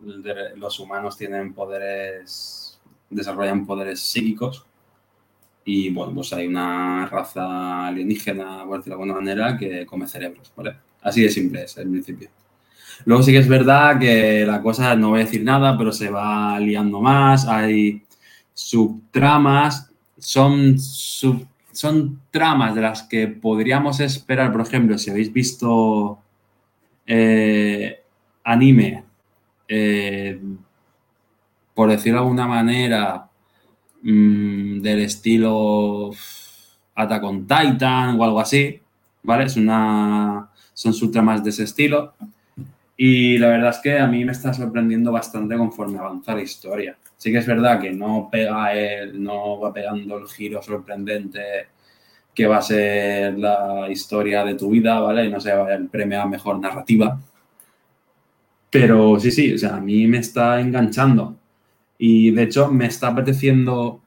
los 0.56 0.80
humanos 0.80 1.18
tienen 1.18 1.54
poderes, 1.54 2.80
desarrollan 3.10 3.66
poderes 3.66 4.00
psíquicos 4.02 4.66
y, 5.64 5.92
bueno, 5.92 6.14
pues 6.16 6.34
hay 6.34 6.48
una 6.48 7.06
raza 7.06 7.88
alienígena, 7.88 8.66
por 8.66 8.78
decirlo 8.78 8.98
de 8.98 9.04
alguna 9.04 9.14
manera, 9.14 9.58
que 9.58 9.86
come 9.86 10.08
cerebros, 10.08 10.52
¿vale? 10.56 10.76
Así 11.04 11.22
de 11.22 11.30
simple 11.30 11.64
es 11.64 11.78
el 11.78 11.90
principio. 11.90 12.30
Luego 13.06 13.24
sí 13.24 13.32
que 13.32 13.40
es 13.40 13.48
verdad 13.48 14.00
que 14.00 14.46
la 14.46 14.62
cosa, 14.62 14.96
no 14.96 15.10
voy 15.10 15.22
a 15.22 15.26
decir 15.26 15.44
nada, 15.44 15.78
pero 15.78 15.92
se 15.92 16.10
va 16.10 16.60
liando 16.60 17.02
más, 17.02 17.48
hay 17.48 18.04
subtramas, 18.54 19.92
son, 20.18 20.78
son 20.80 22.22
tramas 22.32 22.76
de 22.76 22.82
las 22.82 23.04
que 23.04 23.28
podríamos 23.28 24.00
esperar, 24.00 24.52
por 24.52 24.62
ejemplo, 24.62 24.98
si 24.98 25.10
habéis 25.10 25.34
visto 25.34 26.20
eh, 27.06 28.02
anime, 28.44 29.04
eh, 29.68 30.40
por 31.74 31.90
decirlo 31.90 32.20
de 32.20 32.24
alguna 32.24 32.48
manera, 32.48 33.28
mm, 34.04 34.80
del 34.82 35.00
estilo 35.02 36.12
Attack 36.96 37.24
on 37.24 37.48
Titan 37.48 38.20
o 38.20 38.24
algo 38.24 38.40
así, 38.40 38.80
¿vale? 39.24 39.46
Es 39.46 39.58
una, 39.58 40.50
son 40.74 40.94
subtramas 40.94 41.44
de 41.44 41.50
ese 41.52 41.64
estilo. 41.64 42.14
Y 42.96 43.38
la 43.38 43.50
verdad 43.50 43.72
es 43.72 43.80
que 43.80 43.98
a 43.98 44.08
mí 44.08 44.24
me 44.24 44.32
está 44.32 44.54
sorprendiendo 44.54 45.12
bastante 45.12 45.58
conforme 45.58 46.00
avanza 46.00 46.36
la 46.36 46.42
historia. 46.42 46.98
Sí 47.18 47.32
que 47.32 47.40
es 47.40 47.48
verdad 47.48 47.80
que 47.80 47.92
no 47.92 48.30
pega 48.32 48.74
el, 48.74 49.22
no 49.22 49.60
va 49.60 49.74
pegando 49.74 50.18
el 50.18 50.28
giro 50.28 50.62
sorprendente 50.62 51.68
que 52.34 52.48
va 52.48 52.58
a 52.58 52.62
ser 52.62 53.38
la 53.38 53.88
historia 53.90 54.44
de 54.44 54.56
tu 54.56 54.70
vida, 54.70 55.00
¿vale? 55.00 55.26
Y 55.26 55.30
no 55.30 55.40
sé, 55.40 55.52
el 55.52 55.88
premio 55.88 56.22
a 56.22 56.26
mejor 56.26 56.60
narrativa. 56.60 57.20
Pero 58.70 59.20
sí, 59.20 59.32
sí, 59.32 59.54
o 59.54 59.58
sea, 59.58 59.76
a 59.76 59.80
mí 59.80 60.08
me 60.08 60.18
está 60.18 60.60
enganchando. 60.60 61.36
Y 61.98 62.32
de 62.32 62.44
hecho 62.44 62.70
me 62.70 62.88
está 62.88 63.10
apeteciendo 63.10 64.02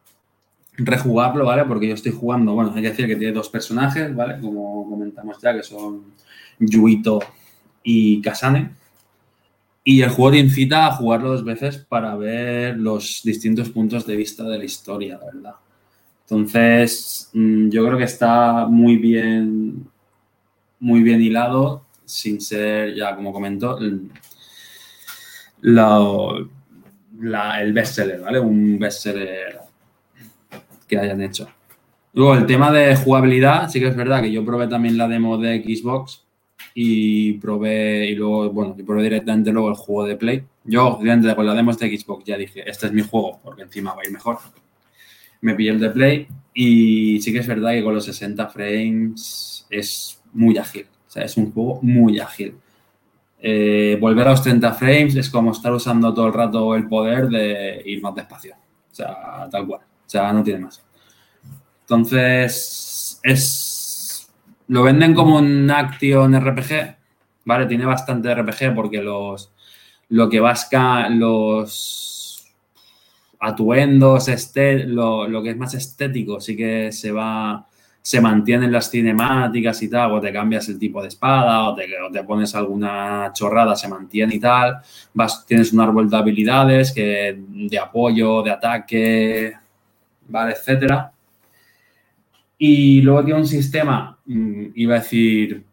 rejugarlo, 0.76 1.44
¿vale? 1.46 1.64
Porque 1.64 1.88
yo 1.88 1.94
estoy 1.94 2.12
jugando, 2.12 2.52
bueno, 2.54 2.72
hay 2.74 2.82
que 2.82 2.90
decir 2.90 3.06
que 3.06 3.16
tiene 3.16 3.32
dos 3.32 3.48
personajes, 3.48 4.14
¿vale? 4.14 4.40
Como 4.40 4.88
comentamos 4.90 5.40
ya, 5.40 5.54
que 5.54 5.62
son 5.62 6.04
Yuito 6.58 7.20
y 7.82 8.20
Kasane. 8.20 8.70
Y 9.84 10.02
el 10.02 10.10
juego 10.10 10.32
te 10.32 10.38
incita 10.38 10.86
a 10.86 10.92
jugarlo 10.92 11.30
dos 11.30 11.44
veces 11.44 11.78
para 11.78 12.16
ver 12.16 12.76
los 12.76 13.20
distintos 13.22 13.70
puntos 13.70 14.04
de 14.04 14.16
vista 14.16 14.42
de 14.42 14.58
la 14.58 14.64
historia, 14.64 15.16
la 15.16 15.26
verdad. 15.26 15.54
Entonces, 16.22 17.30
mm, 17.32 17.68
yo 17.68 17.86
creo 17.86 17.96
que 17.96 18.04
está 18.04 18.66
muy 18.66 18.96
bien, 18.96 19.88
muy 20.80 21.02
bien 21.02 21.22
hilado, 21.22 21.84
sin 22.04 22.40
ser, 22.40 22.96
ya 22.96 23.14
como 23.14 23.32
comento, 23.32 23.78
el, 23.78 24.10
el 25.62 27.72
bestseller, 27.72 28.20
¿vale? 28.20 28.40
Un 28.40 28.80
bestseller 28.80 29.60
que 30.88 30.98
hayan 30.98 31.22
hecho. 31.22 31.48
Luego, 32.12 32.34
el 32.34 32.46
tema 32.46 32.72
de 32.72 32.96
jugabilidad, 32.96 33.70
sí 33.70 33.78
que 33.78 33.86
es 33.86 33.96
verdad 33.96 34.20
que 34.20 34.32
yo 34.32 34.44
probé 34.44 34.66
también 34.66 34.98
la 34.98 35.06
demo 35.06 35.38
de 35.38 35.62
Xbox 35.62 36.25
y 36.78 37.32
probé, 37.38 38.04
y 38.10 38.14
luego, 38.14 38.50
bueno, 38.50 38.76
y 38.78 38.82
probé 38.82 39.04
directamente 39.04 39.50
luego 39.50 39.70
el 39.70 39.76
juego 39.76 40.04
de 40.04 40.16
Play. 40.16 40.44
Yo, 40.64 40.98
obviamente, 40.98 41.34
con 41.34 41.46
la 41.46 41.54
demo 41.54 41.72
de 41.72 41.98
Xbox 41.98 42.22
ya 42.26 42.36
dije, 42.36 42.68
este 42.68 42.88
es 42.88 42.92
mi 42.92 43.00
juego, 43.00 43.40
porque 43.42 43.62
encima 43.62 43.94
va 43.94 44.02
a 44.02 44.06
ir 44.06 44.12
mejor. 44.12 44.36
Me 45.40 45.54
pillé 45.54 45.70
el 45.70 45.80
de 45.80 45.88
Play 45.88 46.28
y 46.52 47.18
sí 47.22 47.32
que 47.32 47.38
es 47.38 47.46
verdad 47.46 47.70
que 47.70 47.82
con 47.82 47.94
los 47.94 48.04
60 48.04 48.48
frames 48.48 49.66
es 49.70 50.20
muy 50.34 50.58
ágil. 50.58 50.84
O 51.08 51.10
sea, 51.10 51.24
es 51.24 51.34
un 51.38 51.50
juego 51.50 51.78
muy 51.80 52.18
ágil. 52.18 52.54
Eh, 53.40 53.96
volver 53.98 54.28
a 54.28 54.32
los 54.32 54.42
30 54.42 54.74
frames 54.74 55.16
es 55.16 55.30
como 55.30 55.52
estar 55.52 55.72
usando 55.72 56.12
todo 56.12 56.26
el 56.26 56.34
rato 56.34 56.74
el 56.74 56.86
poder 56.86 57.28
de 57.28 57.80
ir 57.86 58.02
más 58.02 58.14
despacio. 58.14 58.54
O 58.92 58.94
sea, 58.94 59.48
tal 59.50 59.66
cual. 59.66 59.80
O 59.80 60.10
sea, 60.10 60.30
no 60.30 60.42
tiene 60.42 60.60
más. 60.60 60.84
Entonces, 61.84 63.18
es 63.22 63.75
lo 64.68 64.82
venden 64.82 65.14
como 65.14 65.36
un 65.36 65.70
Action 65.70 66.34
RPG, 66.34 66.96
¿vale? 67.44 67.66
Tiene 67.66 67.84
bastante 67.86 68.34
RPG 68.34 68.74
porque 68.74 69.02
los, 69.02 69.52
lo 70.08 70.28
que 70.28 70.40
vasca, 70.40 71.08
los 71.08 72.44
atuendos, 73.40 74.28
este, 74.28 74.84
lo, 74.84 75.28
lo, 75.28 75.42
que 75.42 75.50
es 75.50 75.56
más 75.56 75.74
estético, 75.74 76.40
sí 76.40 76.56
que 76.56 76.90
se 76.90 77.12
va, 77.12 77.66
se 78.02 78.20
mantienen 78.20 78.72
las 78.72 78.90
cinemáticas 78.90 79.82
y 79.82 79.90
tal, 79.90 80.12
o 80.12 80.20
te 80.20 80.32
cambias 80.32 80.68
el 80.68 80.78
tipo 80.78 81.02
de 81.02 81.08
espada, 81.08 81.68
o 81.68 81.74
te, 81.74 81.86
te 82.12 82.24
pones 82.24 82.54
alguna 82.54 83.30
chorrada, 83.32 83.76
se 83.76 83.88
mantiene 83.88 84.36
y 84.36 84.40
tal. 84.40 84.78
Vas, 85.14 85.44
tienes 85.46 85.72
un 85.72 85.80
árbol 85.80 86.08
de 86.10 86.16
habilidades 86.16 86.92
que, 86.92 87.36
de 87.48 87.78
apoyo, 87.78 88.42
de 88.42 88.50
ataque, 88.50 89.54
¿vale? 90.28 90.52
Etcétera. 90.52 91.12
Y 92.58 93.02
luego 93.02 93.24
tiene 93.24 93.40
un 93.40 93.46
sistema, 93.46 94.18
mm, 94.26 94.66
iba 94.74 94.96
a 94.96 95.00
decir 95.00 95.64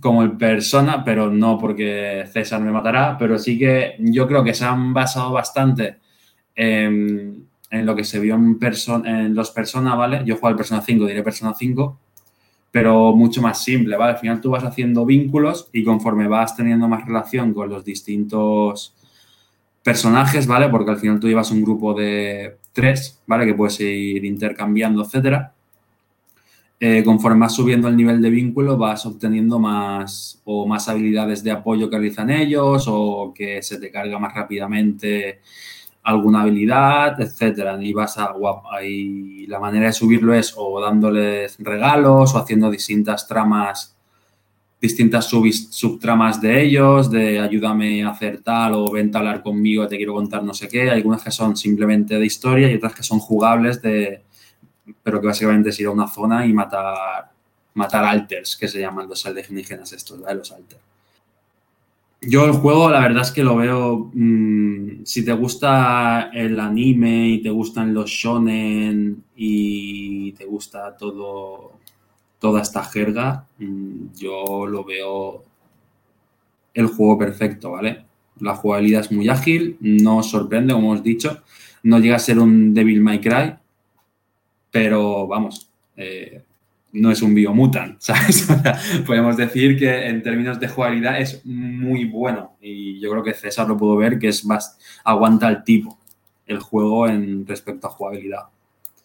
como 0.00 0.22
el 0.22 0.32
persona, 0.36 1.04
pero 1.04 1.30
no 1.30 1.58
porque 1.58 2.24
César 2.32 2.60
me 2.60 2.72
matará, 2.72 3.16
pero 3.18 3.38
sí 3.38 3.58
que 3.58 3.96
yo 4.00 4.26
creo 4.26 4.42
que 4.42 4.54
se 4.54 4.64
han 4.64 4.92
basado 4.92 5.32
bastante 5.32 5.98
en, 6.54 7.46
lo 7.70 7.96
que 7.96 8.04
se 8.04 8.20
vio 8.20 8.34
en, 8.34 8.58
en 9.06 9.34
los 9.34 9.50
Persona, 9.50 9.94
¿vale? 9.94 10.22
Yo 10.26 10.34
juego 10.34 10.48
al 10.48 10.56
Persona 10.56 10.82
5, 10.82 11.06
diré 11.06 11.22
Persona 11.22 11.54
5, 11.54 11.98
pero 12.70 13.14
mucho 13.14 13.40
más 13.42 13.62
simple, 13.62 13.96
¿vale? 13.96 14.12
Al 14.12 14.18
final 14.18 14.40
tú 14.40 14.50
vas 14.50 14.64
haciendo 14.64 15.06
vínculos 15.06 15.68
y 15.72 15.84
conforme 15.84 16.26
vas 16.28 16.56
teniendo 16.56 16.88
más 16.88 17.06
relación 17.06 17.54
con 17.54 17.70
los 17.70 17.84
distintos 17.84 18.94
personajes, 19.82 20.46
¿vale? 20.46 20.68
Porque 20.68 20.90
al 20.90 20.98
final 20.98 21.20
tú 21.20 21.28
llevas 21.28 21.50
un 21.50 21.62
grupo 21.62 21.94
de 21.94 22.58
tres, 22.72 23.22
¿vale? 23.26 23.46
Que 23.46 23.54
puedes 23.54 23.80
ir 23.80 24.24
intercambiando, 24.24 25.02
etcétera 25.04 25.54
eh, 26.84 27.04
conforme 27.04 27.42
vas 27.42 27.54
subiendo 27.54 27.86
el 27.86 27.96
nivel 27.96 28.20
de 28.20 28.28
vínculo, 28.28 28.76
vas 28.76 29.06
obteniendo 29.06 29.60
más 29.60 30.42
o 30.44 30.66
más 30.66 30.88
habilidades 30.88 31.44
de 31.44 31.52
apoyo 31.52 31.88
que 31.88 31.96
realizan 31.96 32.28
ellos 32.28 32.86
o 32.88 33.32
que 33.32 33.62
se 33.62 33.78
te 33.78 33.88
carga 33.88 34.18
más 34.18 34.34
rápidamente 34.34 35.38
alguna 36.02 36.40
habilidad, 36.40 37.20
etcétera. 37.20 37.78
Y 37.80 37.92
vas 37.92 38.18
a 38.18 38.34
y 38.84 39.46
la 39.46 39.60
manera 39.60 39.86
de 39.86 39.92
subirlo 39.92 40.34
es 40.34 40.54
o 40.56 40.80
dándoles 40.80 41.56
regalos 41.60 42.34
o 42.34 42.38
haciendo 42.38 42.68
distintas 42.68 43.28
tramas, 43.28 43.96
distintas 44.80 45.26
subtramas 45.26 46.40
de 46.40 46.64
ellos, 46.64 47.12
de 47.12 47.38
ayúdame 47.38 48.02
a 48.02 48.08
hacer 48.08 48.42
tal 48.42 48.74
o 48.74 48.90
vente 48.90 49.16
a 49.16 49.20
hablar 49.20 49.40
conmigo, 49.40 49.86
te 49.86 49.96
quiero 49.98 50.14
contar 50.14 50.42
no 50.42 50.52
sé 50.52 50.66
qué. 50.66 50.90
Algunas 50.90 51.22
que 51.22 51.30
son 51.30 51.56
simplemente 51.56 52.18
de 52.18 52.26
historia 52.26 52.68
y 52.68 52.74
otras 52.74 52.92
que 52.92 53.04
son 53.04 53.20
jugables 53.20 53.80
de 53.80 54.22
pero 55.02 55.20
que 55.20 55.26
básicamente 55.28 55.70
es 55.70 55.80
ir 55.80 55.86
a 55.86 55.90
una 55.90 56.08
zona 56.08 56.46
y 56.46 56.52
matar, 56.52 57.30
matar 57.74 58.04
alters, 58.04 58.56
que 58.56 58.68
se 58.68 58.80
llaman 58.80 59.08
los 59.08 59.24
alienígenas 59.26 59.92
estos, 59.92 60.20
¿vale? 60.20 60.38
Los 60.38 60.52
alters. 60.52 60.80
Yo 62.24 62.44
el 62.44 62.52
juego, 62.52 62.88
la 62.88 63.00
verdad 63.00 63.22
es 63.22 63.32
que 63.32 63.42
lo 63.42 63.56
veo. 63.56 64.10
Mmm, 64.14 65.04
si 65.04 65.24
te 65.24 65.32
gusta 65.32 66.30
el 66.32 66.58
anime 66.60 67.28
y 67.28 67.42
te 67.42 67.50
gustan 67.50 67.92
los 67.92 68.10
shonen 68.10 69.24
y 69.34 70.30
te 70.32 70.44
gusta 70.44 70.96
todo, 70.96 71.72
toda 72.38 72.62
esta 72.62 72.84
jerga, 72.84 73.44
mmm, 73.58 74.12
yo 74.14 74.66
lo 74.66 74.84
veo 74.84 75.44
el 76.74 76.86
juego 76.86 77.18
perfecto, 77.18 77.72
¿vale? 77.72 78.04
La 78.38 78.54
jugabilidad 78.54 79.02
es 79.02 79.12
muy 79.12 79.28
ágil, 79.28 79.76
no 79.80 80.22
sorprende, 80.22 80.72
como 80.74 80.92
hemos 80.92 81.02
dicho. 81.02 81.42
No 81.82 81.98
llega 81.98 82.16
a 82.16 82.20
ser 82.20 82.38
un 82.38 82.72
Devil 82.72 83.00
May 83.00 83.20
Cry, 83.20 83.54
pero 84.72 85.28
vamos, 85.28 85.70
eh, 85.96 86.42
no 86.90 87.12
es 87.12 87.22
un 87.22 87.34
biomutant, 87.34 87.96
¿sabes? 88.00 88.48
podemos 89.06 89.36
decir 89.36 89.78
que 89.78 90.08
en 90.08 90.22
términos 90.22 90.58
de 90.58 90.66
jugabilidad 90.66 91.20
es 91.20 91.46
muy 91.46 92.06
bueno 92.06 92.56
y 92.60 92.98
yo 92.98 93.10
creo 93.12 93.22
que 93.22 93.34
César 93.34 93.68
lo 93.68 93.76
puedo 93.76 93.96
ver 93.96 94.18
que 94.18 94.28
es 94.28 94.44
más, 94.44 94.76
aguanta 95.04 95.48
el 95.48 95.62
tipo 95.62 95.96
el 96.46 96.58
juego 96.58 97.08
en 97.08 97.46
respecto 97.46 97.86
a 97.86 97.90
jugabilidad. 97.90 98.40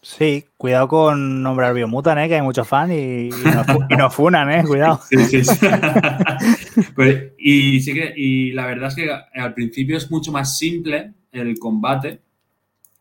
Sí, 0.01 0.45
cuidado 0.57 0.87
con 0.87 1.43
nombrar 1.43 1.73
Biomutant, 1.73 2.19
¿eh? 2.19 2.27
que 2.27 2.35
hay 2.35 2.41
muchos 2.41 2.67
fans 2.67 2.93
y, 2.93 3.29
y, 3.29 3.95
nos, 3.97 4.13
funan, 4.13 4.49
¿eh? 4.49 4.63
cuidado. 4.65 5.01
Sí, 5.09 5.17
sí, 5.25 5.43
sí. 5.43 5.67
Pues, 6.95 7.33
y, 7.37 7.79
sí 7.81 7.93
que, 7.93 8.13
y 8.15 8.51
la 8.53 8.67
verdad 8.67 8.89
es 8.89 8.95
que 8.95 9.09
al 9.11 9.53
principio 9.53 9.97
es 9.97 10.09
mucho 10.09 10.31
más 10.31 10.57
simple 10.57 11.13
el 11.31 11.59
combate, 11.59 12.21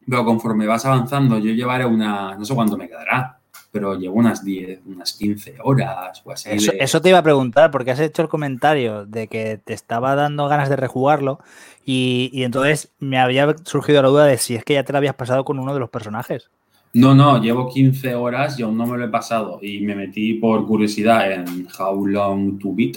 pero 0.08 0.24
conforme 0.24 0.66
vas 0.66 0.84
avanzando, 0.84 1.38
yo 1.38 1.52
llevaré 1.52 1.84
una, 1.84 2.36
no 2.36 2.44
sé 2.44 2.54
cuánto 2.54 2.76
me 2.76 2.88
quedará, 2.88 3.38
pero 3.70 3.94
llevo 3.98 4.16
unas 4.16 4.44
10, 4.44 4.80
unas 4.86 5.12
15 5.12 5.56
horas 5.62 6.22
o 6.24 6.32
así. 6.32 6.50
Eso, 6.78 7.00
te 7.00 7.08
iba 7.10 7.18
a 7.18 7.22
preguntar, 7.22 7.70
porque 7.70 7.90
has 7.90 8.00
hecho 8.00 8.22
el 8.22 8.28
comentario 8.28 9.04
de 9.04 9.28
que 9.28 9.58
te 9.62 9.74
estaba 9.74 10.14
dando 10.14 10.48
ganas 10.48 10.68
de 10.68 10.76
rejugarlo 10.76 11.40
y, 11.84 12.30
y 12.32 12.44
entonces 12.44 12.92
me 12.98 13.18
había 13.18 13.54
surgido 13.64 14.02
la 14.02 14.08
duda 14.08 14.24
de 14.24 14.38
si 14.38 14.54
es 14.54 14.64
que 14.64 14.74
ya 14.74 14.84
te 14.84 14.92
lo 14.92 14.98
habías 14.98 15.14
pasado 15.14 15.44
con 15.44 15.58
uno 15.58 15.74
de 15.74 15.80
los 15.80 15.90
personajes. 15.90 16.50
No, 16.96 17.14
no, 17.14 17.38
llevo 17.42 17.68
15 17.68 18.14
horas 18.14 18.58
y 18.58 18.62
aún 18.62 18.78
no 18.78 18.86
me 18.86 18.96
lo 18.96 19.04
he 19.04 19.08
pasado. 19.08 19.58
Y 19.60 19.80
me 19.80 19.94
metí 19.94 20.34
por 20.34 20.66
curiosidad 20.66 21.30
en 21.30 21.68
How 21.78 22.06
Long 22.06 22.58
to 22.58 22.72
Beat. 22.72 22.96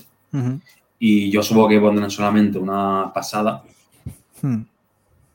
Y 0.98 1.30
yo 1.30 1.44
supongo 1.44 1.68
que 1.68 1.81
pondrán 1.81 2.10
solamente 2.10 2.57
una 2.57 3.11
pasada. 3.14 3.61
Hmm. 4.41 4.61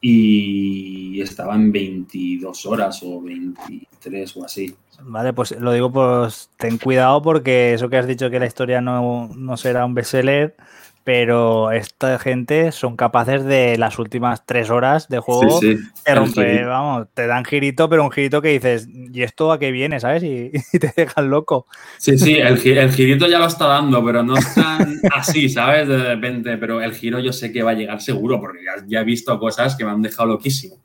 Y 0.07 1.19
estaba 1.23 1.55
en 1.55 1.73
22 1.73 2.67
horas 2.67 3.03
o 3.03 3.23
23 3.23 4.37
o 4.37 4.45
así. 4.45 4.77
Vale, 5.01 5.33
pues 5.33 5.53
lo 5.59 5.73
digo, 5.73 5.91
pues 5.91 6.51
ten 6.59 6.77
cuidado 6.77 7.23
porque 7.23 7.73
eso 7.73 7.89
que 7.89 7.97
has 7.97 8.07
dicho 8.07 8.29
que 8.29 8.39
la 8.39 8.45
historia 8.45 8.83
no, 8.83 9.31
no 9.35 9.57
será 9.57 9.87
un 9.87 9.95
bestseller, 9.95 10.57
pero 11.05 11.71
esta 11.71 12.19
gente 12.19 12.73
son 12.73 12.97
capaces 12.97 13.45
de 13.45 13.77
las 13.77 13.99
últimas 13.99 14.47
tres 14.47 14.71
horas 14.71 15.09
de 15.09 15.19
juego 15.19 15.61
te 15.61 16.15
rompe, 16.15 16.65
vamos, 16.65 17.09
te 17.13 17.27
dan 17.27 17.45
girito, 17.45 17.91
pero 17.91 18.05
un 18.05 18.11
girito 18.11 18.41
que 18.41 18.49
dices, 18.49 18.89
¿y 18.91 19.23
esto 19.23 19.53
a 19.53 19.59
qué 19.59 19.71
viene, 19.71 20.01
sabes? 20.01 20.23
Y, 20.23 20.51
te 20.79 20.93
dejan 20.97 21.29
loco. 21.29 21.67
Sí, 21.99 22.17
sí, 22.17 22.37
el, 22.37 22.59
girito 22.59 23.29
ya 23.29 23.39
lo 23.39 23.47
está 23.47 23.67
dando, 23.67 24.03
pero 24.03 24.23
no 24.23 24.37
es 24.37 24.55
tan 24.55 24.99
así, 25.15 25.51
¿sabes? 25.51 25.87
De 25.87 25.99
repente, 25.99 26.57
pero 26.57 26.81
el 26.81 26.95
giro 26.95 27.21
yo 27.21 27.33
sé 27.33 27.53
que 27.53 27.63
va 27.63 27.73
a 27.73 27.75
llegar 27.75 28.01
seguro, 28.01 28.41
porque 28.41 28.61
ya, 28.87 29.01
he 29.01 29.05
visto 29.05 29.39
cosas 29.39 29.77
que 29.77 29.85
me 29.85 29.91
han 29.91 30.03
dejado 30.03 30.31
loquísimo. 30.31 30.77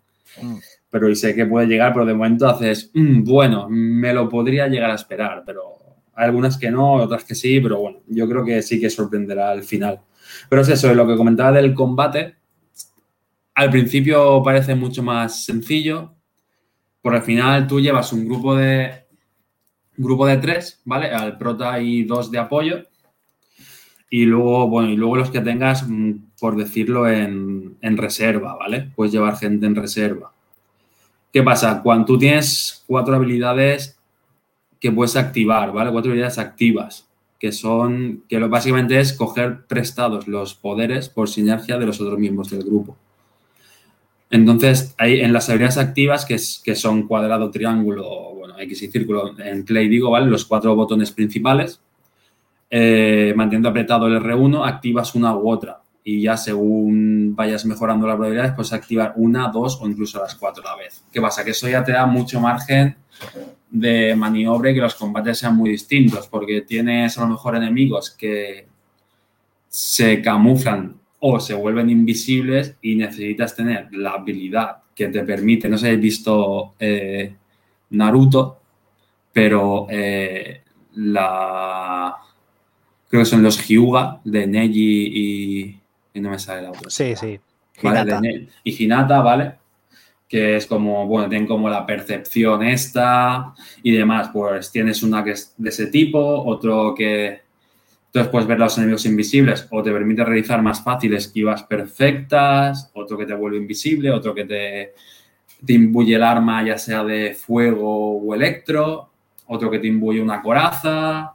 Mm. 0.41 0.57
Pero 0.91 1.07
y 1.07 1.15
sé 1.15 1.33
que 1.33 1.45
puede 1.45 1.67
llegar, 1.67 1.93
pero 1.93 2.05
de 2.05 2.13
momento 2.13 2.47
haces, 2.49 2.91
mm, 2.93 3.23
bueno, 3.23 3.67
me 3.69 4.13
lo 4.13 4.27
podría 4.27 4.67
llegar 4.67 4.91
a 4.91 4.95
esperar, 4.95 5.43
pero 5.45 5.78
algunas 6.19 6.57
que 6.57 6.69
no, 6.69 6.93
otras 6.95 7.23
que 7.23 7.35
sí, 7.35 7.59
pero 7.59 7.79
bueno, 7.79 7.99
yo 8.07 8.27
creo 8.27 8.43
que 8.43 8.61
sí 8.61 8.79
que 8.79 8.89
sorprenderá 8.89 9.51
al 9.51 9.63
final. 9.63 10.01
Pero 10.49 10.61
es 10.61 10.69
eso, 10.69 10.93
lo 10.93 11.07
que 11.07 11.15
comentaba 11.15 11.53
del 11.53 11.73
combate. 11.73 12.35
Al 13.55 13.69
principio 13.69 14.41
parece 14.43 14.75
mucho 14.75 15.01
más 15.01 15.45
sencillo, 15.45 16.13
por 17.01 17.15
al 17.15 17.23
final 17.23 17.67
tú 17.67 17.79
llevas 17.79 18.11
un 18.11 18.27
grupo 18.27 18.55
de 18.55 19.05
grupo 19.95 20.25
de 20.25 20.37
tres, 20.37 20.81
¿vale? 20.85 21.07
Al 21.11 21.37
prota 21.37 21.79
y 21.79 22.03
dos 22.03 22.31
de 22.31 22.39
apoyo. 22.39 22.83
Y 24.09 24.25
luego, 24.25 24.67
bueno, 24.67 24.89
y 24.89 24.95
luego 24.95 25.17
los 25.17 25.29
que 25.29 25.41
tengas, 25.41 25.87
mm, 25.87 26.31
por 26.39 26.55
decirlo, 26.55 27.07
en, 27.07 27.77
en 27.81 27.97
reserva, 27.97 28.55
¿vale? 28.55 28.91
Puedes 28.95 29.13
llevar 29.13 29.37
gente 29.37 29.65
en 29.65 29.75
reserva. 29.75 30.33
¿Qué 31.31 31.43
pasa? 31.43 31.81
Cuando 31.83 32.05
tú 32.05 32.17
tienes 32.17 32.83
cuatro 32.87 33.15
habilidades 33.15 33.98
que 34.79 34.91
puedes 34.91 35.15
activar, 35.15 35.71
¿vale? 35.71 35.91
Cuatro 35.91 36.11
habilidades 36.11 36.37
activas 36.37 37.09
que 37.39 37.51
son, 37.53 38.23
que 38.27 38.39
lo, 38.39 38.49
básicamente 38.49 38.99
es 38.99 39.13
coger 39.13 39.65
prestados 39.65 40.27
los 40.27 40.53
poderes 40.55 41.07
por 41.07 41.29
sinergia 41.29 41.77
de 41.77 41.85
los 41.85 42.01
otros 42.01 42.19
miembros 42.19 42.49
del 42.49 42.63
grupo. 42.63 42.97
Entonces, 44.29 44.93
hay 44.97 45.21
en 45.21 45.33
las 45.33 45.49
habilidades 45.49 45.77
activas, 45.77 46.25
que, 46.25 46.75
son 46.75 47.07
cuadrado, 47.07 47.49
triángulo, 47.49 48.35
bueno, 48.35 48.59
X 48.59 48.83
y 48.83 48.87
círculo, 48.89 49.39
en 49.39 49.63
Clay 49.63 49.87
digo, 49.87 50.11
¿vale? 50.11 50.27
Los 50.27 50.45
cuatro 50.45 50.75
botones 50.75 51.11
principales, 51.11 51.81
eh, 52.69 53.33
manteniendo 53.35 53.69
apretado 53.69 54.05
el 54.07 54.21
R1, 54.21 54.67
activas 54.67 55.15
una 55.15 55.35
u 55.35 55.49
otra. 55.49 55.81
Y 56.03 56.21
ya 56.21 56.37
según 56.37 57.35
vayas 57.35 57.65
mejorando 57.65 58.05
las 58.05 58.15
probabilidades, 58.17 58.53
puedes 58.53 58.73
activar 58.73 59.13
una, 59.15 59.47
dos 59.47 59.79
o 59.81 59.87
incluso 59.87 60.19
las 60.19 60.35
cuatro 60.35 60.63
a 60.67 60.71
la 60.71 60.77
vez. 60.77 61.03
¿Qué 61.11 61.21
pasa? 61.21 61.43
Que 61.43 61.51
eso 61.51 61.67
ya 61.67 61.83
te 61.83 61.93
da 61.93 62.05
mucho 62.05 62.39
margen 62.39 62.95
de 63.69 64.15
maniobra 64.15 64.71
y 64.71 64.73
que 64.73 64.81
los 64.81 64.95
combates 64.95 65.39
sean 65.39 65.55
muy 65.55 65.71
distintos, 65.71 66.27
porque 66.27 66.61
tienes 66.61 67.17
a 67.17 67.21
lo 67.21 67.29
mejor 67.29 67.55
enemigos 67.55 68.11
que 68.11 68.67
se 69.67 70.21
camuflan 70.21 70.95
o 71.19 71.39
se 71.39 71.53
vuelven 71.53 71.89
invisibles 71.89 72.75
y 72.81 72.95
necesitas 72.95 73.55
tener 73.55 73.89
la 73.91 74.11
habilidad 74.11 74.77
que 74.95 75.07
te 75.07 75.23
permite, 75.23 75.69
no 75.69 75.77
sé 75.77 75.81
si 75.81 75.87
habéis 75.87 76.01
visto 76.01 76.73
eh, 76.79 77.35
Naruto, 77.91 78.59
pero 79.31 79.87
eh, 79.89 80.61
la 80.95 82.15
creo 83.07 83.21
que 83.21 83.25
son 83.25 83.43
los 83.43 83.65
Hyuga 83.67 84.21
de 84.23 84.47
Neji 84.47 85.11
y, 85.13 85.79
y 86.13 86.21
no 86.21 86.29
me 86.29 86.39
sale 86.39 86.63
la 86.63 86.69
otra. 86.71 86.89
Sí, 86.89 87.15
sí. 87.15 87.39
y 88.63 88.83
Hinata, 88.83 89.21
¿vale? 89.21 89.58
Que 90.29 90.55
es 90.55 90.67
como, 90.67 91.07
bueno, 91.07 91.27
tienen 91.27 91.47
como 91.47 91.67
la 91.69 91.87
percepción 91.87 92.63
esta 92.63 93.55
y 93.81 93.91
demás, 93.91 94.29
pues 94.31 94.71
tienes 94.71 95.01
una 95.01 95.23
que 95.23 95.31
es 95.31 95.55
de 95.57 95.69
ese 95.69 95.87
tipo, 95.87 96.19
otro 96.19 96.93
que 96.95 97.41
entonces 98.05 98.31
puedes 98.31 98.47
ver 98.47 98.59
los 98.59 98.77
enemigos 98.77 99.05
invisibles 99.05 99.67
o 99.71 99.83
te 99.83 99.91
permite 99.91 100.23
realizar 100.23 100.61
más 100.61 100.83
fácil 100.83 101.13
esquivas 101.13 101.63
perfectas, 101.63 102.91
otro 102.93 103.17
que 103.17 103.25
te 103.25 103.33
vuelve 103.33 103.57
invisible, 103.57 104.11
otro 104.11 104.33
que 104.33 104.45
te, 104.45 104.93
te 105.65 105.73
imbuye 105.73 106.15
el 106.15 106.23
arma 106.23 106.63
ya 106.63 106.77
sea 106.77 107.03
de 107.03 107.33
fuego 107.33 108.17
o 108.17 108.33
electro, 108.33 109.09
otro 109.47 109.69
que 109.69 109.79
te 109.79 109.87
imbuye 109.87 110.21
una 110.21 110.41
coraza, 110.41 111.33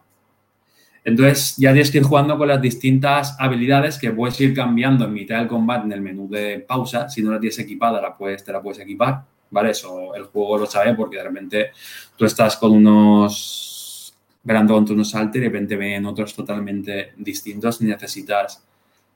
entonces 1.04 1.54
ya 1.58 1.72
tienes 1.72 1.90
que 1.90 1.98
ir 1.98 2.04
jugando 2.04 2.38
con 2.38 2.48
las 2.48 2.62
distintas 2.62 3.36
habilidades 3.38 3.98
que 3.98 4.10
puedes 4.10 4.40
ir 4.40 4.54
cambiando 4.54 5.04
en 5.04 5.12
mitad 5.12 5.38
del 5.38 5.48
combate 5.48 5.84
en 5.84 5.92
el 5.92 6.00
menú 6.00 6.28
de 6.30 6.60
pausa. 6.66 7.10
Si 7.10 7.22
no 7.22 7.30
la 7.30 7.38
tienes 7.38 7.58
equipada, 7.58 8.00
la 8.00 8.16
puedes, 8.16 8.42
te 8.42 8.52
la 8.52 8.62
puedes 8.62 8.80
equipar. 8.80 9.22
¿Vale? 9.50 9.70
Eso 9.70 10.14
el 10.14 10.24
juego 10.24 10.58
lo 10.58 10.66
sabe 10.66 10.94
porque 10.94 11.18
de 11.18 11.22
repente 11.22 11.70
tú 12.16 12.24
estás 12.24 12.56
con 12.56 12.72
unos. 12.72 14.14
velando 14.42 14.74
con 14.74 14.90
unos 14.90 15.10
saltos 15.10 15.36
y 15.36 15.40
de 15.40 15.46
repente 15.46 15.76
ven 15.76 16.06
otros 16.06 16.34
totalmente 16.34 17.12
distintos 17.18 17.82
y 17.82 17.84
necesitas 17.84 18.64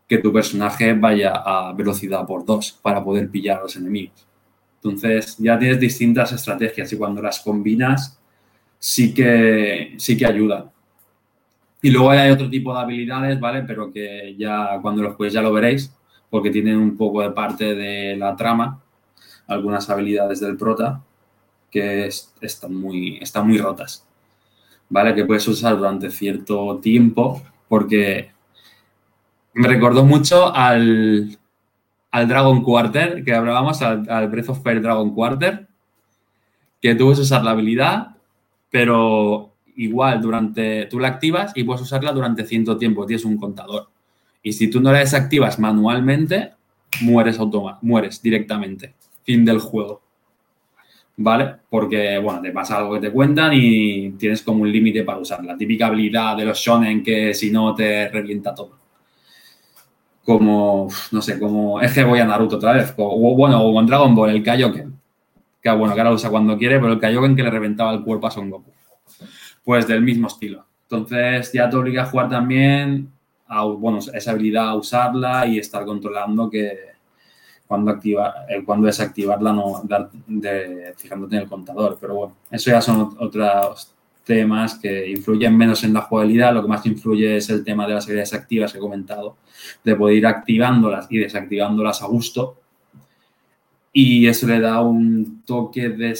que 0.06 0.18
tu 0.18 0.32
personaje 0.32 0.92
vaya 0.92 1.42
a 1.44 1.72
velocidad 1.72 2.26
por 2.26 2.44
dos 2.44 2.78
para 2.82 3.02
poder 3.02 3.30
pillar 3.30 3.58
a 3.58 3.62
los 3.62 3.76
enemigos. 3.76 4.26
Entonces 4.76 5.36
ya 5.38 5.58
tienes 5.58 5.80
distintas 5.80 6.32
estrategias 6.32 6.92
y 6.92 6.96
cuando 6.96 7.20
las 7.22 7.40
combinas 7.40 8.18
sí 8.78 9.12
que, 9.12 9.94
sí 9.98 10.16
que 10.16 10.26
ayudan. 10.26 10.70
Y 11.80 11.90
luego 11.90 12.10
hay 12.10 12.30
otro 12.30 12.50
tipo 12.50 12.74
de 12.74 12.80
habilidades, 12.80 13.38
¿vale? 13.38 13.62
Pero 13.62 13.92
que 13.92 14.34
ya 14.36 14.78
cuando 14.82 15.02
los 15.02 15.14
juegues 15.14 15.34
ya 15.34 15.42
lo 15.42 15.52
veréis, 15.52 15.92
porque 16.30 16.50
tienen 16.50 16.76
un 16.76 16.96
poco 16.96 17.22
de 17.22 17.30
parte 17.30 17.74
de 17.74 18.16
la 18.16 18.34
trama, 18.36 18.80
algunas 19.46 19.88
habilidades 19.88 20.40
del 20.40 20.56
prota 20.56 21.02
que 21.70 22.06
están, 22.40 22.74
muy, 22.74 23.18
están 23.18 23.46
muy 23.46 23.58
rotas, 23.58 24.06
¿vale? 24.88 25.14
Que 25.14 25.24
puedes 25.24 25.46
usar 25.48 25.76
durante 25.76 26.10
cierto 26.10 26.78
tiempo, 26.82 27.42
porque 27.68 28.30
me 29.54 29.68
recordó 29.68 30.04
mucho 30.04 30.54
al, 30.54 31.38
al 32.10 32.28
Dragon 32.28 32.62
Quarter, 32.62 33.24
que 33.24 33.34
hablábamos, 33.34 33.82
al, 33.82 34.28
Breath 34.28 34.50
of 34.50 34.62
Fire 34.62 34.80
Dragon 34.80 35.14
Quarter, 35.14 35.66
que 36.80 36.94
tú 36.94 37.04
puedes 37.04 37.18
usar 37.18 37.44
la 37.44 37.52
habilidad, 37.52 38.16
pero 38.70 39.47
igual 39.78 40.20
durante, 40.20 40.86
tú 40.86 40.98
la 40.98 41.08
activas 41.08 41.52
y 41.54 41.62
puedes 41.64 41.82
usarla 41.82 42.12
durante 42.12 42.44
cierto 42.44 42.76
tiempo, 42.76 43.06
tienes 43.06 43.24
un 43.24 43.38
contador. 43.38 43.88
Y 44.42 44.52
si 44.52 44.68
tú 44.68 44.80
no 44.80 44.92
la 44.92 44.98
desactivas 44.98 45.58
manualmente, 45.58 46.52
mueres 47.00 47.38
automáticamente, 47.38 47.86
mueres 47.86 48.22
directamente. 48.22 48.94
Fin 49.24 49.44
del 49.44 49.60
juego. 49.60 50.02
¿Vale? 51.16 51.56
Porque, 51.68 52.18
bueno, 52.18 52.40
te 52.40 52.50
pasa 52.50 52.78
algo 52.78 52.94
que 52.94 53.00
te 53.00 53.12
cuentan 53.12 53.52
y 53.54 54.10
tienes 54.10 54.42
como 54.42 54.62
un 54.62 54.72
límite 54.72 55.02
para 55.04 55.18
usar. 55.18 55.44
La 55.44 55.56
típica 55.56 55.86
habilidad 55.86 56.36
de 56.36 56.44
los 56.44 56.58
shonen 56.58 57.02
que 57.02 57.34
si 57.34 57.50
no 57.50 57.74
te 57.74 58.08
revienta 58.08 58.54
todo. 58.54 58.78
Como, 60.24 60.88
no 61.10 61.22
sé, 61.22 61.38
como 61.38 61.80
es 61.80 61.92
que 61.92 62.04
voy 62.04 62.20
a 62.20 62.24
Naruto 62.24 62.56
otra 62.56 62.72
vez. 62.72 62.94
O, 62.96 63.34
bueno, 63.34 63.62
o 63.62 63.72
con 63.74 63.86
Dragon 63.86 64.14
Ball, 64.14 64.30
el 64.30 64.42
Kaioken. 64.42 64.98
Que 65.60 65.70
bueno, 65.72 65.94
que 65.94 66.00
ahora 66.00 66.12
usa 66.12 66.30
cuando 66.30 66.56
quiere, 66.56 66.78
pero 66.78 66.92
el 66.92 67.00
Kaioken 67.00 67.34
que 67.34 67.42
le 67.42 67.50
reventaba 67.50 67.92
el 67.92 68.02
cuerpo 68.02 68.28
a 68.28 68.30
Son 68.30 68.48
Goku 68.50 68.72
pues 69.64 69.86
del 69.86 70.02
mismo 70.02 70.28
estilo. 70.28 70.64
Entonces 70.82 71.52
ya 71.52 71.68
te 71.68 71.76
obliga 71.76 72.02
a 72.02 72.06
jugar 72.06 72.28
también 72.30 73.10
a, 73.46 73.64
bueno, 73.64 73.98
esa 73.98 74.30
habilidad 74.30 74.68
a 74.68 74.74
usarla 74.74 75.46
y 75.46 75.58
estar 75.58 75.84
controlando 75.84 76.48
que 76.48 76.88
cuando 77.66 77.90
activa, 77.90 78.46
eh, 78.48 78.62
cuando 78.64 78.86
desactivarla 78.86 79.52
no 79.52 79.82
dar 79.84 80.10
de, 80.26 80.94
fijándote 80.96 81.36
en 81.36 81.42
el 81.42 81.48
contador. 81.48 81.98
Pero 82.00 82.14
bueno, 82.14 82.36
eso 82.50 82.70
ya 82.70 82.80
son 82.80 83.14
otros 83.18 83.94
temas 84.24 84.78
que 84.78 85.08
influyen 85.10 85.56
menos 85.56 85.84
en 85.84 85.94
la 85.94 86.02
jugabilidad, 86.02 86.52
lo 86.52 86.62
que 86.62 86.68
más 86.68 86.84
influye 86.84 87.36
es 87.36 87.48
el 87.48 87.64
tema 87.64 87.86
de 87.86 87.94
las 87.94 88.04
habilidades 88.04 88.34
activas 88.34 88.72
que 88.72 88.78
he 88.78 88.80
comentado, 88.80 89.36
de 89.82 89.96
poder 89.96 90.16
ir 90.16 90.26
activándolas 90.26 91.06
y 91.10 91.18
desactivándolas 91.18 92.02
a 92.02 92.06
gusto. 92.06 92.56
Y 93.92 94.26
eso 94.26 94.46
le 94.46 94.60
da 94.60 94.80
un 94.82 95.42
toque 95.44 95.88
de 95.88 96.14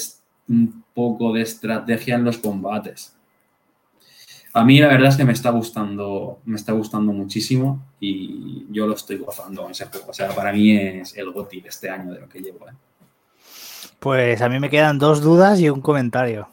un 0.47 0.83
poco 0.93 1.33
de 1.33 1.41
estrategia 1.41 2.15
en 2.15 2.23
los 2.23 2.39
combates. 2.39 3.15
A 4.59 4.65
mí 4.65 4.77
la 4.79 4.87
verdad 4.87 5.07
es 5.09 5.15
que 5.15 5.23
me 5.23 5.31
está 5.31 5.51
gustando, 5.51 6.41
me 6.43 6.57
está 6.57 6.73
gustando 6.73 7.13
muchísimo 7.13 7.81
y 7.99 8.65
yo 8.71 8.85
lo 8.87 8.93
estoy 8.95 9.17
gozando 9.17 9.63
en 9.65 9.71
ese 9.71 9.85
juego. 9.85 10.07
O 10.09 10.13
sea, 10.13 10.29
para 10.35 10.51
mí 10.51 10.75
es 10.75 11.15
el 11.15 11.31
GOTI 11.31 11.61
de 11.61 11.69
este 11.69 11.89
año 11.89 12.11
de 12.11 12.19
lo 12.19 12.27
que 12.27 12.41
llevo. 12.41 12.67
¿eh? 12.67 12.73
Pues 13.99 14.41
a 14.41 14.49
mí 14.49 14.59
me 14.59 14.69
quedan 14.69 14.99
dos 14.99 15.21
dudas 15.21 15.59
y 15.61 15.69
un 15.69 15.79
comentario. 15.79 16.49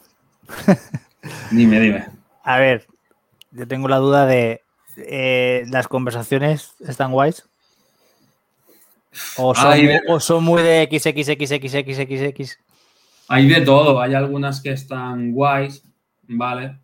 dime, 1.51 1.81
dime. 1.81 2.07
A 2.45 2.59
ver, 2.59 2.87
yo 3.51 3.67
tengo 3.67 3.89
la 3.89 3.97
duda 3.97 4.25
de 4.25 4.63
eh, 4.97 5.65
las 5.69 5.89
conversaciones 5.89 6.75
están 6.87 7.11
guays. 7.11 7.45
O 9.37 9.53
son, 9.55 9.73
Ay, 9.73 9.83
muy, 9.83 9.93
de- 9.95 10.01
o 10.09 10.21
son 10.21 10.45
muy 10.45 10.63
de 10.63 10.89
XXXXXXX. 10.91 12.59
Hay 13.29 13.49
de 13.49 13.63
todo, 13.63 14.01
hay 14.01 14.15
algunas 14.15 14.61
que 14.61 14.71
están 14.71 15.33
guays, 15.33 15.83
¿vale? 16.29 16.79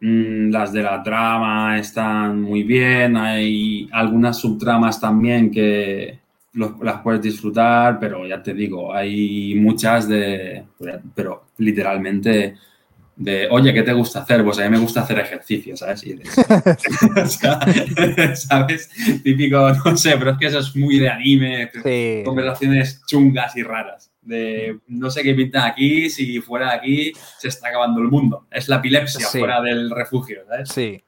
Mm, 0.00 0.50
las 0.50 0.72
de 0.72 0.82
la 0.82 1.02
trama 1.02 1.78
están 1.78 2.40
muy 2.40 2.62
bien, 2.62 3.16
hay 3.16 3.88
algunas 3.92 4.38
subtramas 4.38 5.00
también 5.00 5.50
que 5.50 6.18
las 6.54 7.00
puedes 7.02 7.22
disfrutar, 7.22 7.98
pero 8.00 8.26
ya 8.26 8.42
te 8.42 8.52
digo, 8.54 8.92
hay 8.94 9.54
muchas 9.54 10.08
de, 10.08 10.64
pero 11.14 11.44
literalmente 11.58 12.56
de, 13.16 13.46
oye, 13.50 13.72
¿qué 13.74 13.82
te 13.82 13.92
gusta 13.92 14.22
hacer? 14.22 14.42
Pues 14.42 14.58
a 14.58 14.62
mí 14.64 14.70
me 14.70 14.78
gusta 14.78 15.02
hacer 15.02 15.18
ejercicio, 15.18 15.76
¿sabes? 15.76 16.04
Y 16.04 16.14
dices, 16.14 16.38
o 17.16 17.26
sea, 17.26 17.60
¿sabes? 18.36 18.90
Típico, 19.22 19.70
no 19.84 19.96
sé, 19.96 20.16
pero 20.18 20.32
es 20.32 20.38
que 20.38 20.46
eso 20.46 20.58
es 20.58 20.74
muy 20.74 20.98
de 20.98 21.10
anime, 21.10 21.70
Sí. 21.82 22.22
conversaciones 22.24 23.02
chungas 23.06 23.56
y 23.56 23.62
raras. 23.62 24.09
De 24.22 24.78
no 24.86 25.10
sé 25.10 25.22
qué 25.22 25.34
pinta 25.34 25.64
aquí, 25.66 26.10
si 26.10 26.40
fuera 26.40 26.70
de 26.70 26.76
aquí 26.76 27.12
se 27.38 27.48
está 27.48 27.68
acabando 27.68 28.00
el 28.00 28.08
mundo. 28.08 28.46
Es 28.50 28.68
la 28.68 28.76
epilepsia 28.76 29.26
Sí. 29.26 29.38
fuera 29.38 29.60
del 29.62 29.90
refugio, 29.90 30.40
¿sabes? 30.46 30.68
Sí. 30.68 31.02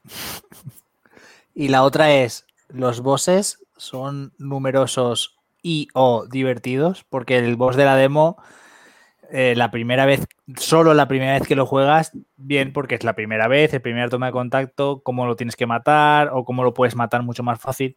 Y 1.53 1.67
la 1.67 1.83
otra 1.83 2.11
es, 2.13 2.45
los 2.69 3.01
bosses 3.01 3.59
son 3.77 4.33
numerosos 4.37 5.37
y 5.61 5.87
o 5.93 6.25
divertidos, 6.27 7.05
porque 7.07 7.37
el 7.37 7.55
boss 7.55 7.75
de 7.75 7.85
la 7.85 7.95
demo, 7.95 8.37
eh, 9.31 9.53
la 9.55 9.71
primera 9.71 10.05
vez, 10.05 10.25
solo 10.57 10.93
la 10.93 11.07
primera 11.07 11.33
vez 11.33 11.47
que 11.47 11.55
lo 11.55 11.65
juegas, 11.65 12.11
bien, 12.35 12.73
porque 12.73 12.95
es 12.95 13.03
la 13.03 13.13
primera 13.13 13.47
vez, 13.47 13.73
el 13.73 13.81
primer 13.81 14.09
toma 14.09 14.27
de 14.27 14.31
contacto, 14.31 15.01
cómo 15.03 15.25
lo 15.25 15.35
tienes 15.35 15.55
que 15.55 15.65
matar 15.67 16.31
o 16.33 16.43
cómo 16.45 16.63
lo 16.63 16.73
puedes 16.73 16.95
matar 16.95 17.23
mucho 17.23 17.43
más 17.43 17.59
fácil. 17.59 17.95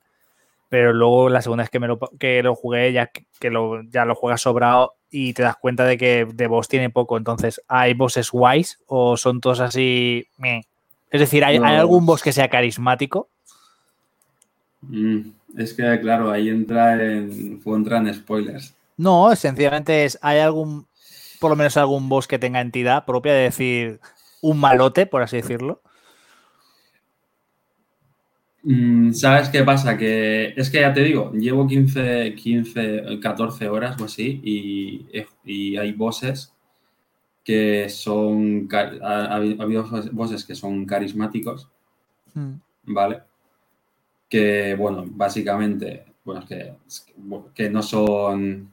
Pero 0.69 0.93
luego 0.93 1.29
la 1.29 1.43
segunda 1.43 1.63
vez 1.63 1.71
que, 1.71 1.79
me 1.79 1.87
lo, 1.87 1.99
que 2.19 2.43
lo 2.43 2.55
jugué, 2.55 2.93
ya 2.93 3.11
que 3.39 3.51
lo, 3.51 3.83
ya 3.85 4.05
lo 4.05 4.15
juegas 4.15 4.41
sobrado 4.43 4.95
y 5.11 5.33
te 5.33 5.43
das 5.43 5.57
cuenta 5.57 5.85
de 5.85 5.97
que 5.97 6.27
de 6.33 6.47
boss 6.49 6.69
tiene 6.69 6.91
poco. 6.91 7.17
Entonces, 7.17 7.63
¿hay 7.69 7.95
bosses 7.95 8.31
guays 8.31 8.81
o 8.87 9.17
son 9.17 9.41
todos 9.41 9.61
así? 9.61 10.27
meh? 10.39 10.63
Es 11.11 11.21
decir, 11.21 11.45
¿hay, 11.45 11.55
¿hay 11.57 11.61
No. 11.61 11.81
algún 11.81 12.05
boss 12.05 12.23
que 12.23 12.33
sea 12.33 12.49
carismático? 12.49 13.29
Mm, 14.83 15.21
es 15.57 15.73
que, 15.75 16.01
claro, 16.01 16.31
ahí 16.31 16.49
entra 16.49 16.95
en, 17.03 17.61
entra 17.65 17.99
en 17.99 18.15
spoilers. 18.15 18.75
No, 18.97 19.35
sencillamente 19.37 20.05
es, 20.05 20.19
¿hay 20.23 20.39
algún, 20.41 20.87
por 21.41 21.51
lo 21.51 21.57
menos 21.57 21.77
algún 21.77 22.09
boss 22.09 22.27
que 22.27 22.39
tenga 22.39 22.61
entidad 22.61 23.05
propia, 23.05 23.33
de 23.33 23.43
decir, 23.43 24.01
un 24.41 24.59
malote, 24.59 25.07
por 25.07 25.23
así 25.23 25.37
decirlo? 25.37 25.81
Mm, 28.69 29.13
¿Sabes 29.13 29.49
qué 29.49 29.63
pasa? 29.63 29.97
Que 29.97 30.53
es 30.57 30.69
que 30.71 30.81
ya 30.81 30.93
te 30.93 31.05
digo, 31.05 31.31
llevo 31.33 31.69
15, 31.69 32.35
15, 32.35 33.21
14 33.23 33.69
horas 33.69 34.01
o 34.01 34.07
así 34.07 34.41
y, 34.43 35.07
y 35.45 35.77
hay 35.77 35.93
bosses 35.93 36.53
que 37.45 37.89
son, 37.89 38.67
ca- 38.67 38.91
ha, 39.01 39.25
ha 39.27 39.37
habido 39.37 39.85
bosses 40.11 40.45
que 40.45 40.57
son 40.57 40.85
carismáticos, 40.85 41.69
¿vale? 42.83 43.21
Que, 44.29 44.75
bueno, 44.75 45.05
básicamente, 45.07 46.05
bueno, 46.25 46.45
que, 46.45 46.73
que, 47.55 47.71
no 47.71 47.85
son... 47.85 48.69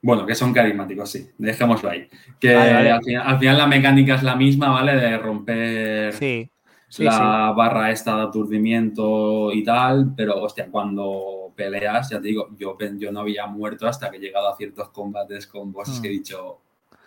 Bueno, 0.00 0.24
que 0.24 0.36
son 0.36 0.52
carismáticos, 0.54 1.10
sí, 1.10 1.28
dejémoslo 1.38 1.90
ahí. 1.90 2.08
Que 2.38 2.54
Vale, 2.54 2.72
vale. 2.72 2.90
Al, 2.92 3.02
final, 3.02 3.26
al 3.26 3.38
final 3.40 3.58
la 3.58 3.66
mecánica 3.66 4.14
es 4.14 4.22
la 4.22 4.36
misma, 4.36 4.68
¿vale? 4.70 4.94
De 4.94 5.18
romper 5.18 6.12
Sí, 6.12 6.48
sí, 6.88 7.04
la 7.04 7.52
barra 7.56 7.90
esta 7.90 8.16
de 8.16 8.22
aturdimiento 8.22 9.52
y 9.52 9.62
tal, 9.64 10.12
pero 10.16 10.42
hostia, 10.42 10.68
cuando 10.70 11.52
peleas, 11.54 12.10
ya 12.10 12.20
te 12.20 12.28
digo, 12.28 12.48
yo, 12.58 12.76
yo 12.98 13.12
no 13.12 13.20
había 13.20 13.46
muerto 13.46 13.86
hasta 13.86 14.10
que 14.10 14.16
he 14.16 14.20
llegado 14.20 14.48
a 14.48 14.56
ciertos 14.56 14.88
combates 14.90 15.46
con 15.46 15.72
bosses 15.72 15.98
Mm. 15.98 16.02
que 16.02 16.08
he 16.08 16.12
dicho, 16.12 16.58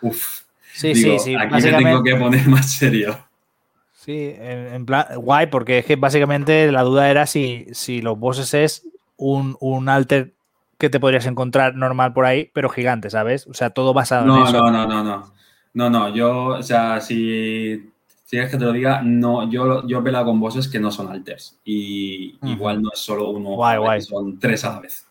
uff, 0.02 0.40
sí, 0.72 0.92
digo, 0.94 1.18
sí, 1.18 1.24
sí, 1.24 1.34
aquí 1.34 1.46
me 1.46 1.50
básicamente- 1.52 1.90
tengo 1.90 2.02
que 2.02 2.16
poner 2.16 2.48
más 2.48 2.72
serio. 2.72 3.16
Sí, 3.92 4.34
en, 4.36 4.74
en 4.74 4.84
plan, 4.86 5.06
guay, 5.16 5.46
porque 5.46 5.78
es 5.78 5.84
que 5.86 5.94
básicamente 5.96 6.70
la 6.72 6.82
duda 6.82 7.08
era 7.08 7.26
si, 7.26 7.66
si 7.72 8.02
los 8.02 8.18
bosses 8.18 8.52
es 8.54 8.86
un, 9.16 9.56
un 9.60 9.88
alter 9.88 10.32
que 10.76 10.90
te 10.90 10.98
podrías 10.98 11.26
encontrar 11.26 11.76
normal 11.76 12.12
por 12.12 12.26
ahí, 12.26 12.50
pero 12.52 12.68
gigante, 12.68 13.08
¿sabes? 13.10 13.46
O 13.46 13.54
sea, 13.54 13.70
todo 13.70 13.94
basado 13.94 14.22
en 14.22 14.28
No, 14.28 14.44
eso. 14.48 14.58
no, 14.58 14.70
no, 14.72 14.86
no, 14.88 15.04
no. 15.04 15.32
No, 15.74 15.88
no, 15.88 16.08
yo, 16.12 16.46
o 16.48 16.62
sea, 16.62 17.00
si, 17.00 17.88
si 18.32 18.36
quieres 18.38 18.50
que 18.50 18.56
te 18.56 18.64
lo 18.64 18.72
diga, 18.72 19.02
no, 19.02 19.50
yo, 19.50 19.86
yo 19.86 19.98
he 19.98 20.02
pelado 20.02 20.24
con 20.24 20.40
bosses 20.40 20.66
que 20.66 20.80
no 20.80 20.90
son 20.90 21.12
alters. 21.12 21.60
Y 21.66 22.38
igual 22.44 22.80
no 22.80 22.88
es 22.90 22.98
solo 22.98 23.28
uno, 23.28 23.50
Guay, 23.56 23.76
guay. 23.76 24.00
son 24.00 24.38
tres 24.38 24.64
a 24.64 24.70
la 24.72 24.80
vez. 24.80 25.06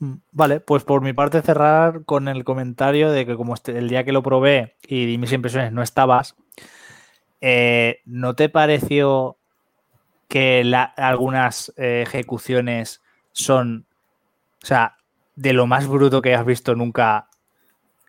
Mm, 0.00 0.14
Vale, 0.32 0.60
pues 0.60 0.84
por 0.84 1.02
mi 1.02 1.12
parte 1.12 1.42
cerrar 1.42 2.06
con 2.06 2.28
el 2.28 2.44
comentario 2.44 3.10
de 3.12 3.26
que 3.26 3.36
como 3.36 3.52
este- 3.52 3.76
el 3.76 3.90
día 3.90 4.04
que 4.04 4.12
lo 4.12 4.22
probé 4.22 4.76
y 4.86 5.04
di 5.04 5.18
mis 5.18 5.32
impresiones 5.34 5.70
no 5.70 5.82
estabas, 5.82 6.34
eh, 7.42 8.00
¿no 8.06 8.34
te 8.34 8.48
pareció 8.48 9.36
que 10.28 10.64
la- 10.64 10.84
algunas 10.84 11.74
eh, 11.76 12.04
ejecuciones 12.06 13.02
son, 13.32 13.84
o 14.62 14.66
sea, 14.66 14.96
de 15.36 15.52
lo 15.52 15.66
más 15.66 15.86
bruto 15.86 16.22
que 16.22 16.34
has 16.34 16.46
visto 16.46 16.74
nunca? 16.74 17.28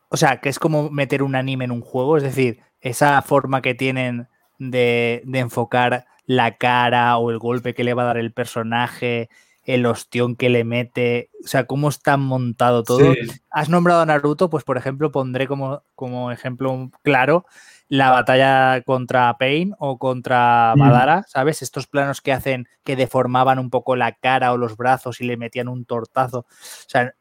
O 0.07 0.15
sea, 0.15 0.39
que 0.39 0.47
es 0.47 0.57
como 0.57 0.89
meter 0.89 1.21
un 1.21 1.35
anime 1.35 1.65
en 1.65 1.71
un 1.71 1.81
juego, 1.81 2.15
es 2.15 2.23
decir, 2.23 2.61
esa 2.81 3.21
forma 3.21 3.61
que 3.61 3.75
tienen 3.75 4.27
de, 4.57 5.21
de 5.25 5.39
enfocar 5.39 6.05
la 6.25 6.57
cara 6.57 7.17
o 7.17 7.31
el 7.31 7.39
golpe 7.39 7.73
que 7.73 7.83
le 7.83 7.93
va 7.93 8.03
a 8.03 8.07
dar 8.07 8.17
el 8.17 8.31
personaje, 8.31 9.29
el 9.63 9.85
ostión 9.85 10.35
que 10.35 10.49
le 10.49 10.63
mete, 10.63 11.29
o 11.43 11.47
sea, 11.47 11.65
cómo 11.65 11.89
está 11.89 12.17
montado 12.17 12.83
todo. 12.83 13.13
Sí. 13.13 13.19
Has 13.51 13.69
nombrado 13.69 14.01
a 14.01 14.05
Naruto, 14.05 14.49
pues 14.49 14.63
por 14.63 14.77
ejemplo 14.77 15.11
pondré 15.11 15.47
como, 15.47 15.83
como 15.95 16.31
ejemplo 16.31 16.91
claro 17.03 17.45
la 17.89 18.11
batalla 18.11 18.81
contra 18.83 19.35
Pain 19.37 19.73
o 19.79 19.97
contra 19.97 20.73
Mm. 20.75 20.79
Madara, 20.79 21.25
¿sabes? 21.27 21.61
Estos 21.61 21.87
planos 21.87 22.21
que 22.21 22.31
hacen 22.31 22.67
que 22.83 22.95
deformaban 22.95 23.59
un 23.59 23.71
poco 23.71 23.95
la 23.95 24.13
cara 24.13 24.53
o 24.53 24.57
los 24.57 24.77
brazos 24.77 25.21
y 25.21 25.25
le 25.25 25.37
metían 25.37 25.67
un 25.67 25.85
tortazo. 25.85 26.39
O 26.39 26.45
sea, 26.87 27.13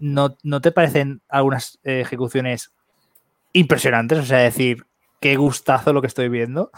¿no, 0.00 0.36
no 0.42 0.60
te 0.62 0.72
parecen 0.72 1.20
algunas 1.28 1.78
eh, 1.84 2.00
ejecuciones 2.00 2.72
impresionantes? 3.52 4.18
O 4.18 4.24
sea, 4.24 4.38
decir, 4.38 4.86
qué 5.24 5.36
gustazo 5.36 5.90
lo 5.94 6.02
que 6.02 6.08
estoy 6.08 6.28
viendo. 6.28 6.70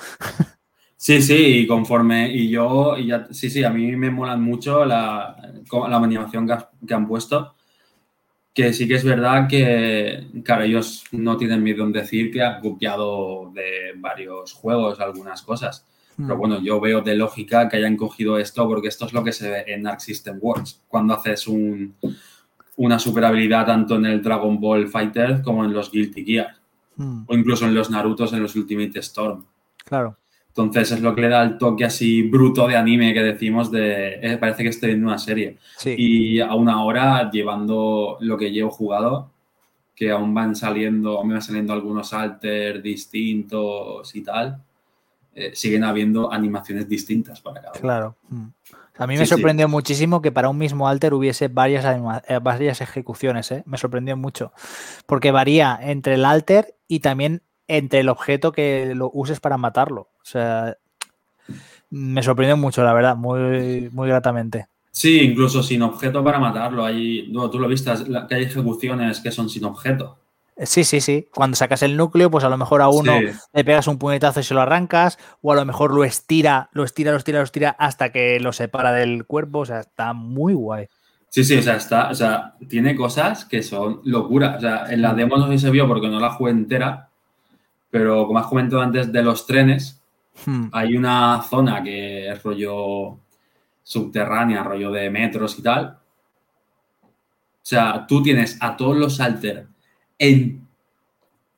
Sí, 0.97 1.20
sí, 1.20 1.35
y 1.35 1.66
conforme, 1.66 2.32
y 2.32 2.48
yo, 2.48 2.97
y 2.97 3.09
ya, 3.09 3.27
sí, 3.32 3.51
sí, 3.51 3.64
a 3.64 3.70
mí 3.70 3.97
me 3.97 4.09
molan 4.09 4.40
mucho 4.40 4.85
la, 4.85 5.36
la 5.89 5.97
animación 5.97 6.47
que, 6.47 6.52
has- 6.52 6.68
que 6.86 6.94
han 6.94 7.09
puesto, 7.09 7.55
que 8.55 8.73
sí 8.73 8.86
que 8.86 8.94
es 8.94 9.05
verdad 9.05 9.48
que, 9.48 10.28
claro, 10.44 10.62
ellos 10.62 11.02
no 11.10 11.36
tienen 11.36 11.62
miedo 11.64 11.82
en 11.85 11.90
decir 11.93 12.31
que 12.31 12.40
han 12.40 12.60
copiado 12.60 13.51
de 13.52 13.93
varios 13.97 14.52
juegos 14.52 15.01
algunas 15.01 15.43
cosas, 15.43 15.85
Mm. 16.18 16.27
pero 16.28 16.39
bueno, 16.39 16.62
yo 16.62 16.81
veo 16.81 17.02
de 17.02 17.14
lógica 17.14 17.68
que 17.68 17.77
hayan 17.77 17.94
cogido 17.97 18.39
esto 18.39 18.66
porque 18.66 18.89
esto 18.89 19.05
es 19.05 19.12
lo 19.12 19.23
que 19.23 19.32
se 19.32 19.51
ve 19.51 19.64
en 19.66 19.86
Arc 19.86 20.01
System 20.01 20.39
Works, 20.40 20.81
cuando 20.89 21.12
haces 21.12 21.47
un, 21.47 21.94
una 22.77 22.98
super 22.98 23.24
habilidad 23.27 23.66
tanto 23.66 23.97
en 23.97 24.06
el 24.06 24.23
Dragon 24.23 24.59
Ball 24.59 24.89
Fighter 24.89 25.43
como 25.43 25.62
en 25.66 25.74
los 25.74 25.90
Guilty 25.90 26.24
Gear, 26.24 26.56
Mm, 26.97 27.24
o 27.27 27.35
incluso 27.35 27.66
en 27.66 27.74
los 27.74 27.90
Narutos 27.90 28.32
en 28.32 28.43
los 28.43 28.56
Ultimate 28.56 28.98
Storm. 29.01 29.44
claro. 29.85 30.16
Entonces 30.48 30.93
es 30.93 31.02
lo 31.02 31.14
que 31.14 31.20
le 31.20 31.28
da 31.28 31.43
el 31.43 31.59
toque 31.59 31.85
así 31.85 32.23
bruto 32.23 32.66
de 32.66 32.77
anime 32.77 33.12
que 33.12 33.23
decimos 33.23 33.70
de 33.70 34.14
eh, 34.23 34.39
parece 34.39 34.62
que 34.62 34.70
estoy 34.70 34.89
viendo 34.89 35.09
una 35.09 35.18
serie. 35.18 35.59
Sí. 35.77 35.94
Y 35.98 36.40
aún 36.40 36.70
ahora, 36.70 37.31
llevando 37.31 38.16
lo 38.20 38.39
que 38.39 38.51
llevo 38.51 38.70
jugado, 38.70 39.31
que 39.94 40.10
aún 40.10 40.32
van 40.32 40.56
saliendo, 40.56 41.23
me 41.24 41.35
van 41.35 41.43
saliendo 41.43 41.74
algunos 41.74 42.10
alters 42.14 42.82
distintos 42.82 44.14
y 44.14 44.23
tal, 44.23 44.62
eh, 45.35 45.51
siguen 45.55 45.85
habiendo 45.85 46.32
animaciones 46.32 46.89
distintas 46.89 47.43
para 47.43 47.60
cada 47.60 47.73
uno. 47.73 47.81
Claro. 47.82 48.16
Mm. 48.31 48.47
A 48.98 49.06
mí 49.06 49.16
me 49.16 49.27
sí. 49.27 49.31
sorprendió 49.31 49.68
muchísimo 49.68 50.23
que 50.23 50.32
para 50.32 50.48
un 50.48 50.59
mismo 50.59 50.89
alter 50.89 51.14
hubiese 51.14 51.48
varias, 51.48 51.85
eh, 52.28 52.39
varias 52.43 52.81
ejecuciones, 52.81 53.51
¿eh? 53.52 53.62
Me 53.66 53.78
sorprendió 53.78 54.16
mucho. 54.16 54.52
Porque 55.06 55.31
varía 55.31 55.78
entre 55.81 56.14
el 56.14 56.24
alter 56.24 56.74
y 56.89 57.01
también 57.01 57.43
entre 57.68 58.01
el 58.01 58.09
objeto 58.09 58.52
que 58.52 58.94
lo 58.94 59.10
uses 59.12 59.40
para 59.40 59.59
matarlo. 59.59 60.09
O 60.20 60.24
sea, 60.24 60.77
me 61.90 62.23
sorprendió 62.23 62.56
mucho, 62.56 62.82
la 62.82 62.93
verdad, 62.93 63.16
muy, 63.16 63.90
muy 63.90 64.09
gratamente. 64.09 64.68
Sí, 64.90 65.20
incluso 65.20 65.62
sin 65.62 65.82
objeto 65.82 66.24
para 66.24 66.39
matarlo. 66.39 66.85
Hay, 66.85 67.28
no, 67.31 67.51
tú 67.51 67.59
lo 67.59 67.68
viste, 67.68 67.93
que 68.28 68.35
hay 68.35 68.44
ejecuciones 68.44 69.20
que 69.20 69.31
son 69.31 69.51
sin 69.51 69.64
objeto. 69.64 70.18
Sí, 70.59 70.85
sí, 70.85 71.03
sí. 71.03 71.28
Cuando 71.35 71.55
sacas 71.55 71.83
el 71.83 71.99
núcleo, 71.99 72.31
pues 72.31 72.43
a 72.45 72.49
lo 72.49 72.57
mejor 72.57 72.81
a 72.81 72.89
uno 72.89 73.19
le 73.20 73.65
pegas 73.65 73.89
un 73.89 73.99
puñetazo 73.99 74.41
y 74.41 74.43
se 74.43 74.55
lo 74.55 74.62
arrancas, 74.62 75.19
o 75.43 75.53
a 75.53 75.55
lo 75.55 75.65
mejor 75.66 75.95
lo 75.95 76.03
estira, 76.03 76.70
lo 76.73 76.85
estira, 76.85 77.11
lo 77.11 77.19
estira, 77.19 77.39
lo 77.39 77.45
estira 77.45 77.77
hasta 77.78 78.11
que 78.11 78.41
lo 78.41 78.53
separa 78.53 78.93
del 78.93 79.27
cuerpo. 79.27 79.61
O 79.61 79.66
sea, 79.66 79.81
está 79.81 80.15
muy 80.15 80.55
guay. 80.55 80.87
Sí, 81.28 81.45
sí, 81.45 81.59
o 81.59 81.62
sea, 81.62 81.77
está, 81.77 82.09
o 82.09 82.15
sea, 82.15 82.55
tiene 82.69 82.97
cosas 82.97 83.45
que 83.45 83.62
son 83.62 84.01
locura. 84.05 84.55
O 84.57 84.61
sea, 84.61 84.87
en 84.89 85.03
la 85.03 85.12
demo 85.12 85.37
no 85.37 85.47
sé 85.47 85.53
si 85.53 85.66
se 85.66 85.70
vio 85.70 85.87
porque 85.87 86.09
no 86.09 86.19
la 86.19 86.31
jugué 86.31 86.53
entera, 86.53 87.11
pero 87.91 88.27
como 88.27 88.39
has 88.39 88.47
comentado 88.47 88.81
antes 88.81 89.12
de 89.12 89.23
los 89.23 89.47
trenes, 89.47 90.01
hmm. 90.47 90.69
hay 90.73 90.97
una 90.97 91.43
zona 91.43 91.83
que 91.83 92.31
es 92.31 92.43
rollo 92.43 93.19
subterránea, 93.83 94.62
rollo 94.62 94.91
de 94.91 95.11
metros 95.11 95.59
y 95.59 95.62
tal. 95.62 95.99
O 97.05 97.69
sea, 97.69 98.07
tú 98.07 98.23
tienes 98.23 98.57
a 98.62 98.74
todos 98.74 98.97
los 98.97 99.20
alter 99.20 99.66
en, 100.19 100.67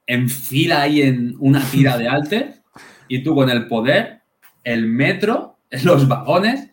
en 0.06 0.28
fila 0.28 0.82
ahí 0.82 1.02
en 1.02 1.36
una 1.38 1.64
tira 1.70 1.96
de 1.96 2.08
alter 2.08 2.62
y 3.08 3.22
tú 3.22 3.34
con 3.34 3.50
el 3.50 3.66
poder, 3.66 4.22
el 4.64 4.86
metro, 4.86 5.58
los 5.84 6.08
vagones, 6.08 6.70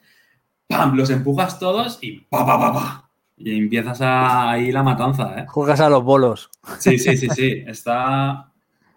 ¡pam! 0.67 0.95
Los 0.95 1.09
empujas 1.09 1.59
todos 1.59 1.99
y 2.01 2.19
¡pa, 2.19 2.45
pa, 2.45 2.59
pa, 2.59 2.73
pa! 2.73 3.09
Y 3.37 3.57
empiezas 3.57 4.01
a, 4.01 4.51
ahí 4.51 4.71
la 4.71 4.83
matanza, 4.83 5.39
¿eh? 5.39 5.45
Juegas 5.47 5.81
a 5.81 5.89
los 5.89 6.03
bolos. 6.03 6.49
Sí, 6.79 6.97
sí, 6.97 7.17
sí, 7.17 7.27
sí. 7.29 7.63
Está, 7.67 8.49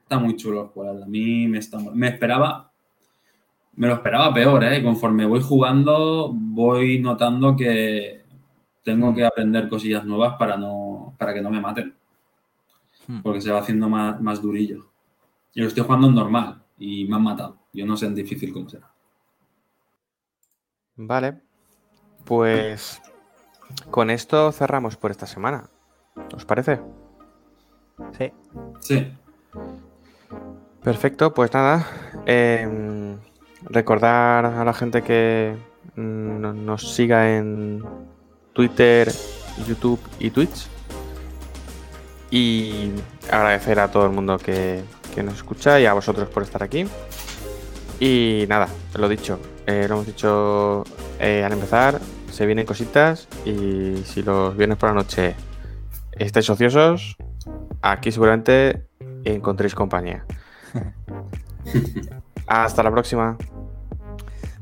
está 0.02 0.18
muy 0.18 0.36
chulo 0.36 0.62
el 0.62 0.68
juego. 0.68 1.02
A 1.02 1.06
mí 1.06 1.48
me, 1.48 1.58
está, 1.58 1.78
me 1.78 2.08
esperaba... 2.08 2.70
Me 3.74 3.86
lo 3.86 3.94
esperaba 3.94 4.34
peor, 4.34 4.64
¿eh? 4.64 4.82
Conforme 4.82 5.24
voy 5.24 5.40
jugando, 5.40 6.32
voy 6.32 6.98
notando 6.98 7.54
que 7.54 8.22
tengo 8.82 9.14
que 9.14 9.24
aprender 9.24 9.68
cosillas 9.68 10.04
nuevas 10.04 10.34
para, 10.36 10.56
no, 10.56 11.14
para 11.16 11.32
que 11.32 11.40
no 11.40 11.50
me 11.50 11.60
maten. 11.60 11.94
Hmm. 13.08 13.22
Porque 13.22 13.40
se 13.40 13.50
va 13.50 13.58
haciendo 13.58 13.88
más, 13.88 14.20
más 14.20 14.40
durillo. 14.40 14.86
Yo 15.54 15.62
lo 15.64 15.68
estoy 15.68 15.82
jugando 15.82 16.06
en 16.06 16.14
normal 16.14 16.62
y 16.78 17.04
me 17.06 17.16
han 17.16 17.22
matado. 17.24 17.56
Yo 17.72 17.84
no 17.84 17.96
sé 17.96 18.06
en 18.06 18.14
difícil 18.14 18.52
cómo 18.52 18.68
será. 18.68 18.92
Vale. 20.94 21.40
Pues 22.24 23.00
con 23.90 24.10
esto 24.10 24.52
cerramos 24.52 24.96
por 24.96 25.10
esta 25.10 25.26
semana. 25.26 25.68
¿Os 26.34 26.44
parece? 26.44 26.80
Sí. 28.16 28.32
Sí. 28.80 29.12
Perfecto, 30.82 31.34
pues 31.34 31.52
nada. 31.52 31.86
Em, 32.26 33.18
recordar 33.62 34.46
a 34.46 34.64
la 34.64 34.72
gente 34.72 35.02
que 35.02 35.56
nos 35.96 36.94
siga 36.94 37.36
en 37.36 37.82
Twitter, 38.52 39.10
YouTube 39.66 40.00
y 40.18 40.30
Twitch. 40.30 40.68
Y 42.30 42.92
agradecer 43.30 43.80
a 43.80 43.90
todo 43.90 44.04
el 44.04 44.12
mundo 44.12 44.38
que, 44.38 44.82
que 45.14 45.22
nos 45.22 45.34
escucha 45.34 45.80
y 45.80 45.86
a 45.86 45.94
vosotros 45.94 46.28
por 46.28 46.42
estar 46.42 46.62
aquí. 46.62 46.86
Y 48.00 48.44
nada, 48.48 48.68
lo 48.94 49.08
dicho, 49.08 49.40
eh, 49.66 49.86
lo 49.88 49.96
hemos 49.96 50.06
dicho 50.06 50.84
eh, 51.18 51.42
al 51.44 51.52
empezar, 51.52 52.00
se 52.30 52.46
vienen 52.46 52.64
cositas 52.64 53.28
y 53.44 53.96
si 54.04 54.22
los 54.22 54.56
viernes 54.56 54.78
por 54.78 54.90
la 54.90 54.94
noche 54.94 55.34
estáis 56.12 56.48
ociosos, 56.48 57.16
aquí 57.82 58.12
seguramente 58.12 58.86
encontréis 59.24 59.74
compañía. 59.74 60.24
Hasta 62.46 62.82
la 62.82 62.90
próxima. 62.90 63.36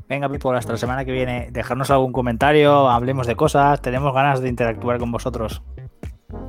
Venga, 0.09 0.29
Pipo, 0.29 0.53
hasta 0.53 0.71
la 0.71 0.77
semana 0.77 1.03
que 1.03 1.11
viene. 1.11 1.49
Dejarnos 1.51 1.91
algún 1.91 2.13
comentario, 2.13 2.89
hablemos 2.89 3.27
de 3.27 3.35
cosas. 3.35 3.81
Tenemos 3.81 4.13
ganas 4.13 4.39
de 4.39 4.47
interactuar 4.47 4.99
con 4.99 5.11
vosotros. 5.11 5.61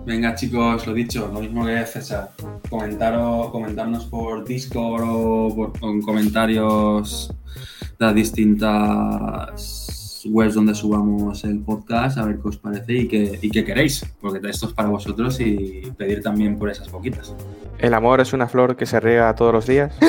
Venga, 0.05 0.35
chicos, 0.35 0.87
lo 0.87 0.95
dicho, 0.95 1.31
lo 1.33 1.41
mismo 1.41 1.65
que 1.65 1.87
César. 1.87 2.31
Comentaros, 2.69 3.51
comentarnos 3.51 4.07
por 4.07 4.45
Discord 4.45 5.05
o 5.07 5.55
por, 5.55 5.79
con 5.79 6.03
comentarios 6.03 7.33
de 7.99 8.05
las 8.05 8.15
distintas 8.15 10.25
webs 10.27 10.55
donde 10.55 10.75
subamos 10.75 11.45
el 11.45 11.61
podcast, 11.61 12.19
a 12.19 12.25
ver 12.25 12.41
qué 12.41 12.49
os 12.49 12.57
parece 12.57 12.93
y 12.93 13.09
qué, 13.09 13.39
y 13.41 13.51
qué 13.51 13.65
queréis, 13.65 14.05
porque 14.21 14.41
esto 14.49 14.67
es 14.67 14.73
para 14.73 14.89
vosotros 14.89 15.39
y 15.41 15.83
pedir 15.97 16.23
también 16.23 16.59
por 16.59 16.71
esas 16.71 16.89
poquitas. 16.89 17.35
¿El 17.79 17.95
amor 17.95 18.21
es 18.21 18.33
una 18.33 18.49
flor 18.49 18.77
que 18.77 18.85
se 18.85 18.99
riega 18.99 19.33
todos 19.35 19.53
los 19.53 19.67
días? 19.67 19.97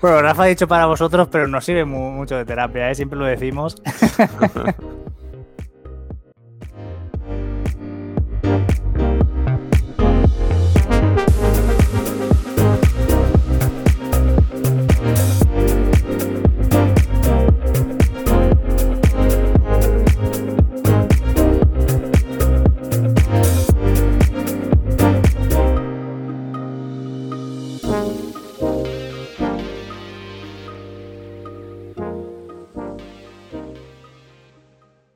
bueno, 0.00 0.22
Rafa 0.22 0.44
ha 0.44 0.46
dicho 0.46 0.68
para 0.68 0.86
vosotros, 0.86 1.28
pero 1.32 1.48
nos 1.48 1.64
sirve 1.64 1.84
mucho 1.84 2.36
de 2.36 2.44
terapia, 2.44 2.90
¿eh? 2.90 2.94
siempre 2.94 3.18
lo 3.18 3.24
decimos. 3.24 3.82